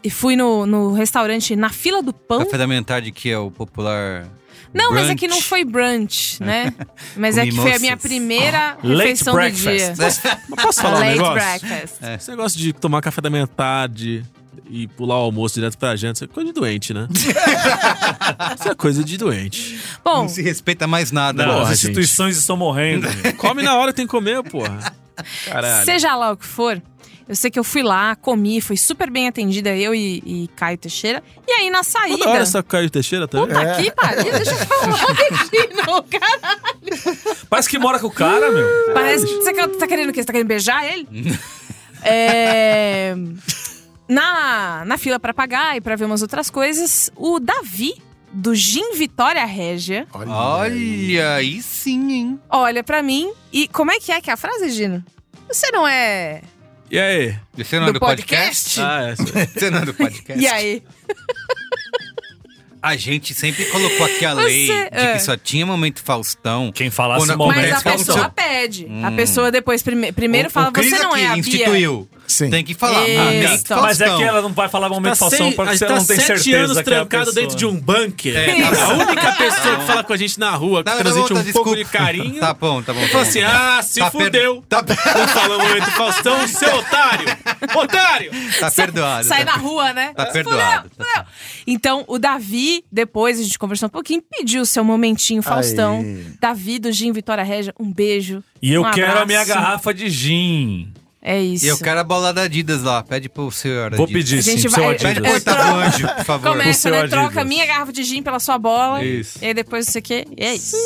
E, 0.04 0.10
fui 0.10 0.36
no, 0.36 0.64
no 0.64 0.92
restaurante 0.92 1.54
na 1.56 1.68
fila 1.68 2.02
do 2.02 2.12
pão. 2.12 2.44
Café 2.44 2.56
da 2.56 2.66
manhã 2.66 2.82
tarde 2.82 3.10
que 3.12 3.28
é 3.30 3.36
o 3.36 3.50
popular. 3.50 4.26
Não, 4.74 4.90
mas 4.90 5.02
é 5.02 5.04
brunch. 5.06 5.18
que 5.18 5.28
não 5.28 5.40
foi 5.40 5.64
brunch, 5.64 6.42
né? 6.42 6.72
Mas 7.16 7.36
é 7.36 7.44
que 7.44 7.52
foi 7.52 7.74
a 7.74 7.78
minha 7.78 7.96
primeira 7.96 8.78
Late 8.82 9.10
refeição 9.10 9.34
do 9.34 9.36
breakfast. 9.36 9.94
dia. 9.94 9.94
Mas 10.48 10.62
posso 10.62 10.80
falar 10.80 10.96
um 10.96 11.00
Late 11.00 11.12
negócio? 11.12 11.34
breakfast. 11.34 11.94
Esse 12.02 12.30
negócio 12.30 12.58
de 12.58 12.72
tomar 12.72 13.02
café 13.02 13.20
da 13.20 13.28
manhã 13.28 13.46
tarde, 13.46 14.24
e 14.68 14.86
pular 14.88 15.16
o 15.16 15.24
almoço 15.24 15.56
direto 15.56 15.76
pra 15.76 15.94
janta, 15.96 16.14
isso 16.14 16.24
é 16.24 16.26
coisa 16.26 16.46
de 16.48 16.54
doente, 16.58 16.94
né? 16.94 17.06
isso 18.58 18.68
é 18.68 18.74
coisa 18.74 19.04
de 19.04 19.18
doente. 19.18 19.78
Bom, 20.02 20.22
Não 20.22 20.28
se 20.28 20.40
respeita 20.42 20.86
mais 20.86 21.12
nada. 21.12 21.44
Não, 21.44 21.52
né? 21.52 21.58
Porra, 21.58 21.72
as 21.72 21.78
instituições 21.78 22.38
estão 22.38 22.56
morrendo. 22.56 23.06
Come 23.36 23.62
na 23.62 23.76
hora 23.76 23.92
que 23.92 23.96
tem 23.96 24.06
que 24.06 24.10
comer, 24.10 24.42
porra. 24.42 24.94
Caralho. 25.44 25.84
seja 25.84 26.16
lá 26.16 26.32
o 26.32 26.36
que 26.36 26.46
for, 26.46 26.80
eu 27.28 27.36
sei 27.36 27.50
que 27.50 27.58
eu 27.58 27.64
fui 27.64 27.82
lá, 27.82 28.14
comi, 28.16 28.60
fui 28.60 28.76
super 28.76 29.10
bem 29.10 29.28
atendida, 29.28 29.74
eu 29.76 29.94
e, 29.94 30.22
e 30.24 30.48
Caio 30.56 30.76
Teixeira. 30.78 31.22
E 31.46 31.52
aí, 31.52 31.70
na 31.70 31.82
saída. 31.82 32.18
Toda 32.18 32.30
hora 32.30 32.42
essa 32.42 32.62
Caio 32.62 32.90
Teixeira 32.90 33.26
também? 33.28 33.48
Puta 33.48 33.82
que 33.82 33.90
pariu, 33.92 34.32
deixa 34.32 34.50
eu 34.50 34.56
falar, 34.56 34.96
Regino, 35.14 36.02
caralho. 36.04 37.36
Parece 37.48 37.68
que 37.68 37.78
mora 37.78 37.98
com 37.98 38.06
o 38.06 38.10
cara, 38.10 38.50
meu. 38.50 38.66
Parece. 38.94 39.26
Você 39.26 39.52
quer- 39.52 39.68
tá 39.68 39.86
querendo 39.86 40.10
o 40.10 40.12
quê? 40.12 40.20
Você 40.22 40.26
tá 40.26 40.32
querendo 40.32 40.48
beijar 40.48 40.84
ele? 40.84 41.08
é. 42.02 43.14
Na, 44.08 44.84
na 44.84 44.98
fila 44.98 45.18
pra 45.18 45.32
pagar 45.32 45.76
e 45.76 45.80
pra 45.80 45.96
ver 45.96 46.04
umas 46.04 46.20
outras 46.22 46.50
coisas, 46.50 47.10
o 47.16 47.38
Davi, 47.40 47.94
do 48.32 48.54
Gin 48.54 48.92
Vitória 48.94 49.44
Régia, 49.44 50.06
Olha, 50.12 51.34
aí 51.36 51.62
sim, 51.62 52.12
hein? 52.12 52.40
olha 52.50 52.82
pra 52.82 53.02
mim 53.02 53.32
e. 53.52 53.68
Como 53.68 53.90
é 53.90 53.98
que 54.00 54.12
é 54.12 54.20
que 54.20 54.28
é 54.28 54.32
a 54.32 54.36
frase, 54.36 54.70
Gino? 54.70 55.02
Você 55.48 55.70
não 55.70 55.86
é 55.86 56.42
E 56.92 56.98
aí? 56.98 57.34
Você 57.56 57.78
não 57.80 57.84
é 57.84 57.88
do 57.88 57.92
do 57.94 58.00
podcast? 58.00 58.78
podcast? 58.78 58.80
Ah, 58.82 59.40
é. 59.40 59.46
Você 59.46 59.70
não 59.70 59.78
é 59.78 59.84
do 59.86 59.94
podcast? 59.94 60.42
E 60.42 60.46
aí? 60.46 60.82
A 62.82 62.96
gente 62.96 63.32
sempre 63.32 63.64
colocou 63.66 64.04
aqui 64.04 64.26
a 64.26 64.34
lei 64.34 64.66
Você- 64.66 64.90
de 64.90 64.96
é. 64.98 65.12
que 65.14 65.20
só 65.20 65.34
tinha 65.36 65.64
momento 65.64 66.02
Faustão. 66.02 66.70
Quem 66.70 66.90
falasse 66.90 67.34
momento 67.34 67.56
Mas 67.70 67.86
a 67.86 67.92
pessoa 67.92 68.28
pede. 68.28 68.86
A 69.02 69.08
Hum. 69.08 69.16
pessoa 69.16 69.50
depois 69.50 69.82
prime- 69.82 70.12
primeiro 70.12 70.50
fala, 70.50 70.68
o 70.68 70.72
Cris 70.72 70.90
você 70.90 70.98
não 71.02 71.16
é 71.16 71.26
a 71.28 71.30
Bia. 71.32 71.38
instituiu. 71.40 72.08
Sim. 72.32 72.50
Tem 72.50 72.64
que 72.64 72.74
falar. 72.74 73.04
Faustão. 73.46 73.82
Mas 73.82 74.00
é 74.00 74.16
que 74.16 74.22
ela 74.22 74.40
não 74.42 74.52
vai 74.52 74.68
falar 74.68 74.88
momento 74.88 75.16
Faustão 75.16 75.48
sem- 75.48 75.52
porque 75.56 75.76
você 75.76 75.86
tá 75.86 75.94
não 75.96 76.04
tem 76.04 76.16
sete 76.16 76.26
certeza 76.42 76.58
anos 76.64 76.72
que 76.72 76.78
é 76.78 76.80
a 76.80 76.84
trancado 76.96 77.32
dentro 77.32 77.56
de 77.56 77.66
um 77.66 77.78
bunker. 77.78 78.36
É, 78.36 78.62
a 78.62 78.88
única 78.94 79.32
pessoa 79.32 79.76
que 79.76 79.84
fala 79.86 80.04
com 80.04 80.12
a 80.12 80.16
gente 80.16 80.38
na 80.40 80.50
rua, 80.52 80.82
que 80.82 80.90
Tá, 80.90 80.96
transmite 80.96 81.28
tá 81.28 81.34
bom, 81.34 81.40
um 81.40 81.44
tá, 81.44 81.52
pouco 81.52 81.76
de 81.76 81.84
carinho. 81.84 82.40
Tá 82.40 82.54
bom, 82.54 82.82
tá 82.82 82.92
bom. 82.92 83.00
tá 83.02 83.08
Fala 83.08 83.24
bom. 83.24 83.28
assim, 83.30 83.42
ah, 83.42 83.80
se 83.82 84.00
Tá 84.00 84.10
per- 84.10 84.20
fudeu. 84.22 84.64
Tá, 84.68 84.82
Não 84.82 85.28
falou 85.28 85.58
momento 85.58 85.90
Faustão, 85.90 86.48
seu 86.48 86.74
otário. 86.76 87.26
Otário! 87.76 88.30
tá 88.58 88.70
perdoado. 88.70 89.26
Sai 89.26 89.44
tá- 89.44 89.52
na 89.52 89.58
rua, 89.58 89.92
né? 89.92 90.12
Tá 90.14 90.26
Fudeu, 90.26 90.32
perdoado, 90.44 90.90
tá 90.96 91.04
fudeu. 91.04 91.24
Então, 91.66 92.04
o 92.08 92.18
Davi, 92.18 92.84
depois 92.90 93.38
a 93.38 93.42
gente 93.42 93.58
conversou 93.58 93.86
um 93.86 93.90
pouquinho, 93.90 94.22
pediu 94.30 94.62
o 94.62 94.66
seu 94.66 94.82
momentinho, 94.84 95.42
Faustão. 95.42 96.00
Aí. 96.00 96.26
Davi 96.40 96.78
do 96.78 96.90
Gin 96.92 97.12
Vitória 97.12 97.44
Régia, 97.44 97.74
um 97.78 97.92
beijo. 97.92 98.42
E 98.60 98.72
eu 98.72 98.82
um 98.82 98.90
quero 98.90 99.18
a 99.20 99.26
minha 99.26 99.44
garrafa 99.44 99.92
de 99.92 100.08
gin. 100.08 100.92
É 101.24 101.40
isso. 101.40 101.64
E 101.64 101.68
eu 101.68 101.78
quero 101.78 102.00
a 102.00 102.02
bola 102.04 102.32
da 102.32 102.42
Adidas 102.42 102.82
lá. 102.82 103.00
Pede 103.04 103.28
pro 103.28 103.48
senhor 103.52 103.94
Vou 103.94 104.06
Adidas. 104.06 104.22
pedir, 104.24 104.38
A 104.40 104.42
sim, 104.42 104.50
gente 104.58 104.62
seu 104.62 104.70
vai- 104.72 104.94
Adidas. 104.94 105.02
Pede 105.02 105.20
pro 105.20 105.30
É, 105.30 105.34
oitavo 105.34 105.76
anjo, 105.78 106.08
por 106.16 106.24
favor. 106.24 106.50
Começa, 106.50 106.80
seu 106.80 106.90
né? 106.90 106.98
Adidas. 107.02 107.20
Troca 107.20 107.44
minha 107.44 107.64
garrafa 107.64 107.92
de 107.92 108.02
gin 108.02 108.22
pela 108.24 108.40
sua 108.40 108.58
bola. 108.58 109.04
Isso. 109.04 109.38
E 109.40 109.46
aí 109.46 109.54
depois 109.54 109.86
não 109.86 109.92
sei 109.92 110.00
o 110.00 110.02
quê. 110.02 110.26
E 110.36 110.44
é 110.44 110.54
isso. 110.54 110.76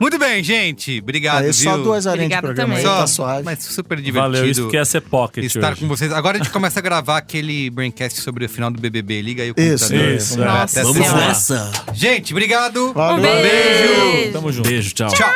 Muito 0.00 0.18
bem, 0.18 0.42
gente. 0.42 1.00
Obrigado, 1.02 1.38
Aí 1.44 1.52
viu? 1.52 1.54
só 1.54 1.76
duas 1.76 2.06
horinhas 2.06 2.30
de 2.30 2.40
programa 2.40 2.74
também. 2.74 2.82
Só, 2.86 2.98
tá 3.00 3.06
suave. 3.06 3.42
mas 3.44 3.58
super 3.62 3.96
divertido. 4.00 4.32
Valeu, 4.32 4.50
isso 4.50 4.68
que 4.68 4.76
ia 4.76 4.84
ser 4.86 5.02
pocket 5.02 5.44
estar 5.44 5.72
hoje. 5.72 5.80
com 5.82 5.88
vocês. 5.88 6.10
Agora 6.12 6.38
a 6.38 6.42
gente 6.42 6.50
começa 6.50 6.78
a 6.78 6.82
gravar 6.82 7.18
aquele 7.18 7.68
braincast 7.68 8.22
sobre 8.22 8.46
o 8.46 8.48
final 8.48 8.70
do 8.70 8.80
BBB. 8.80 9.20
Liga 9.20 9.42
aí 9.42 9.50
o 9.50 9.54
Isso, 9.56 9.84
computador. 9.88 10.14
isso, 10.16 10.40
é. 10.40 10.44
Nossa. 10.46 10.84
Senhora. 10.84 11.26
nessa. 11.26 11.72
Gente, 11.92 12.32
obrigado. 12.32 12.92
Valeu. 12.94 13.18
Um 13.18 13.42
beijo. 13.42 14.32
Tamo 14.32 14.50
junto. 14.50 14.66
Beijo, 14.68 14.94
tchau. 14.94 15.10
Tchau. 15.12 15.34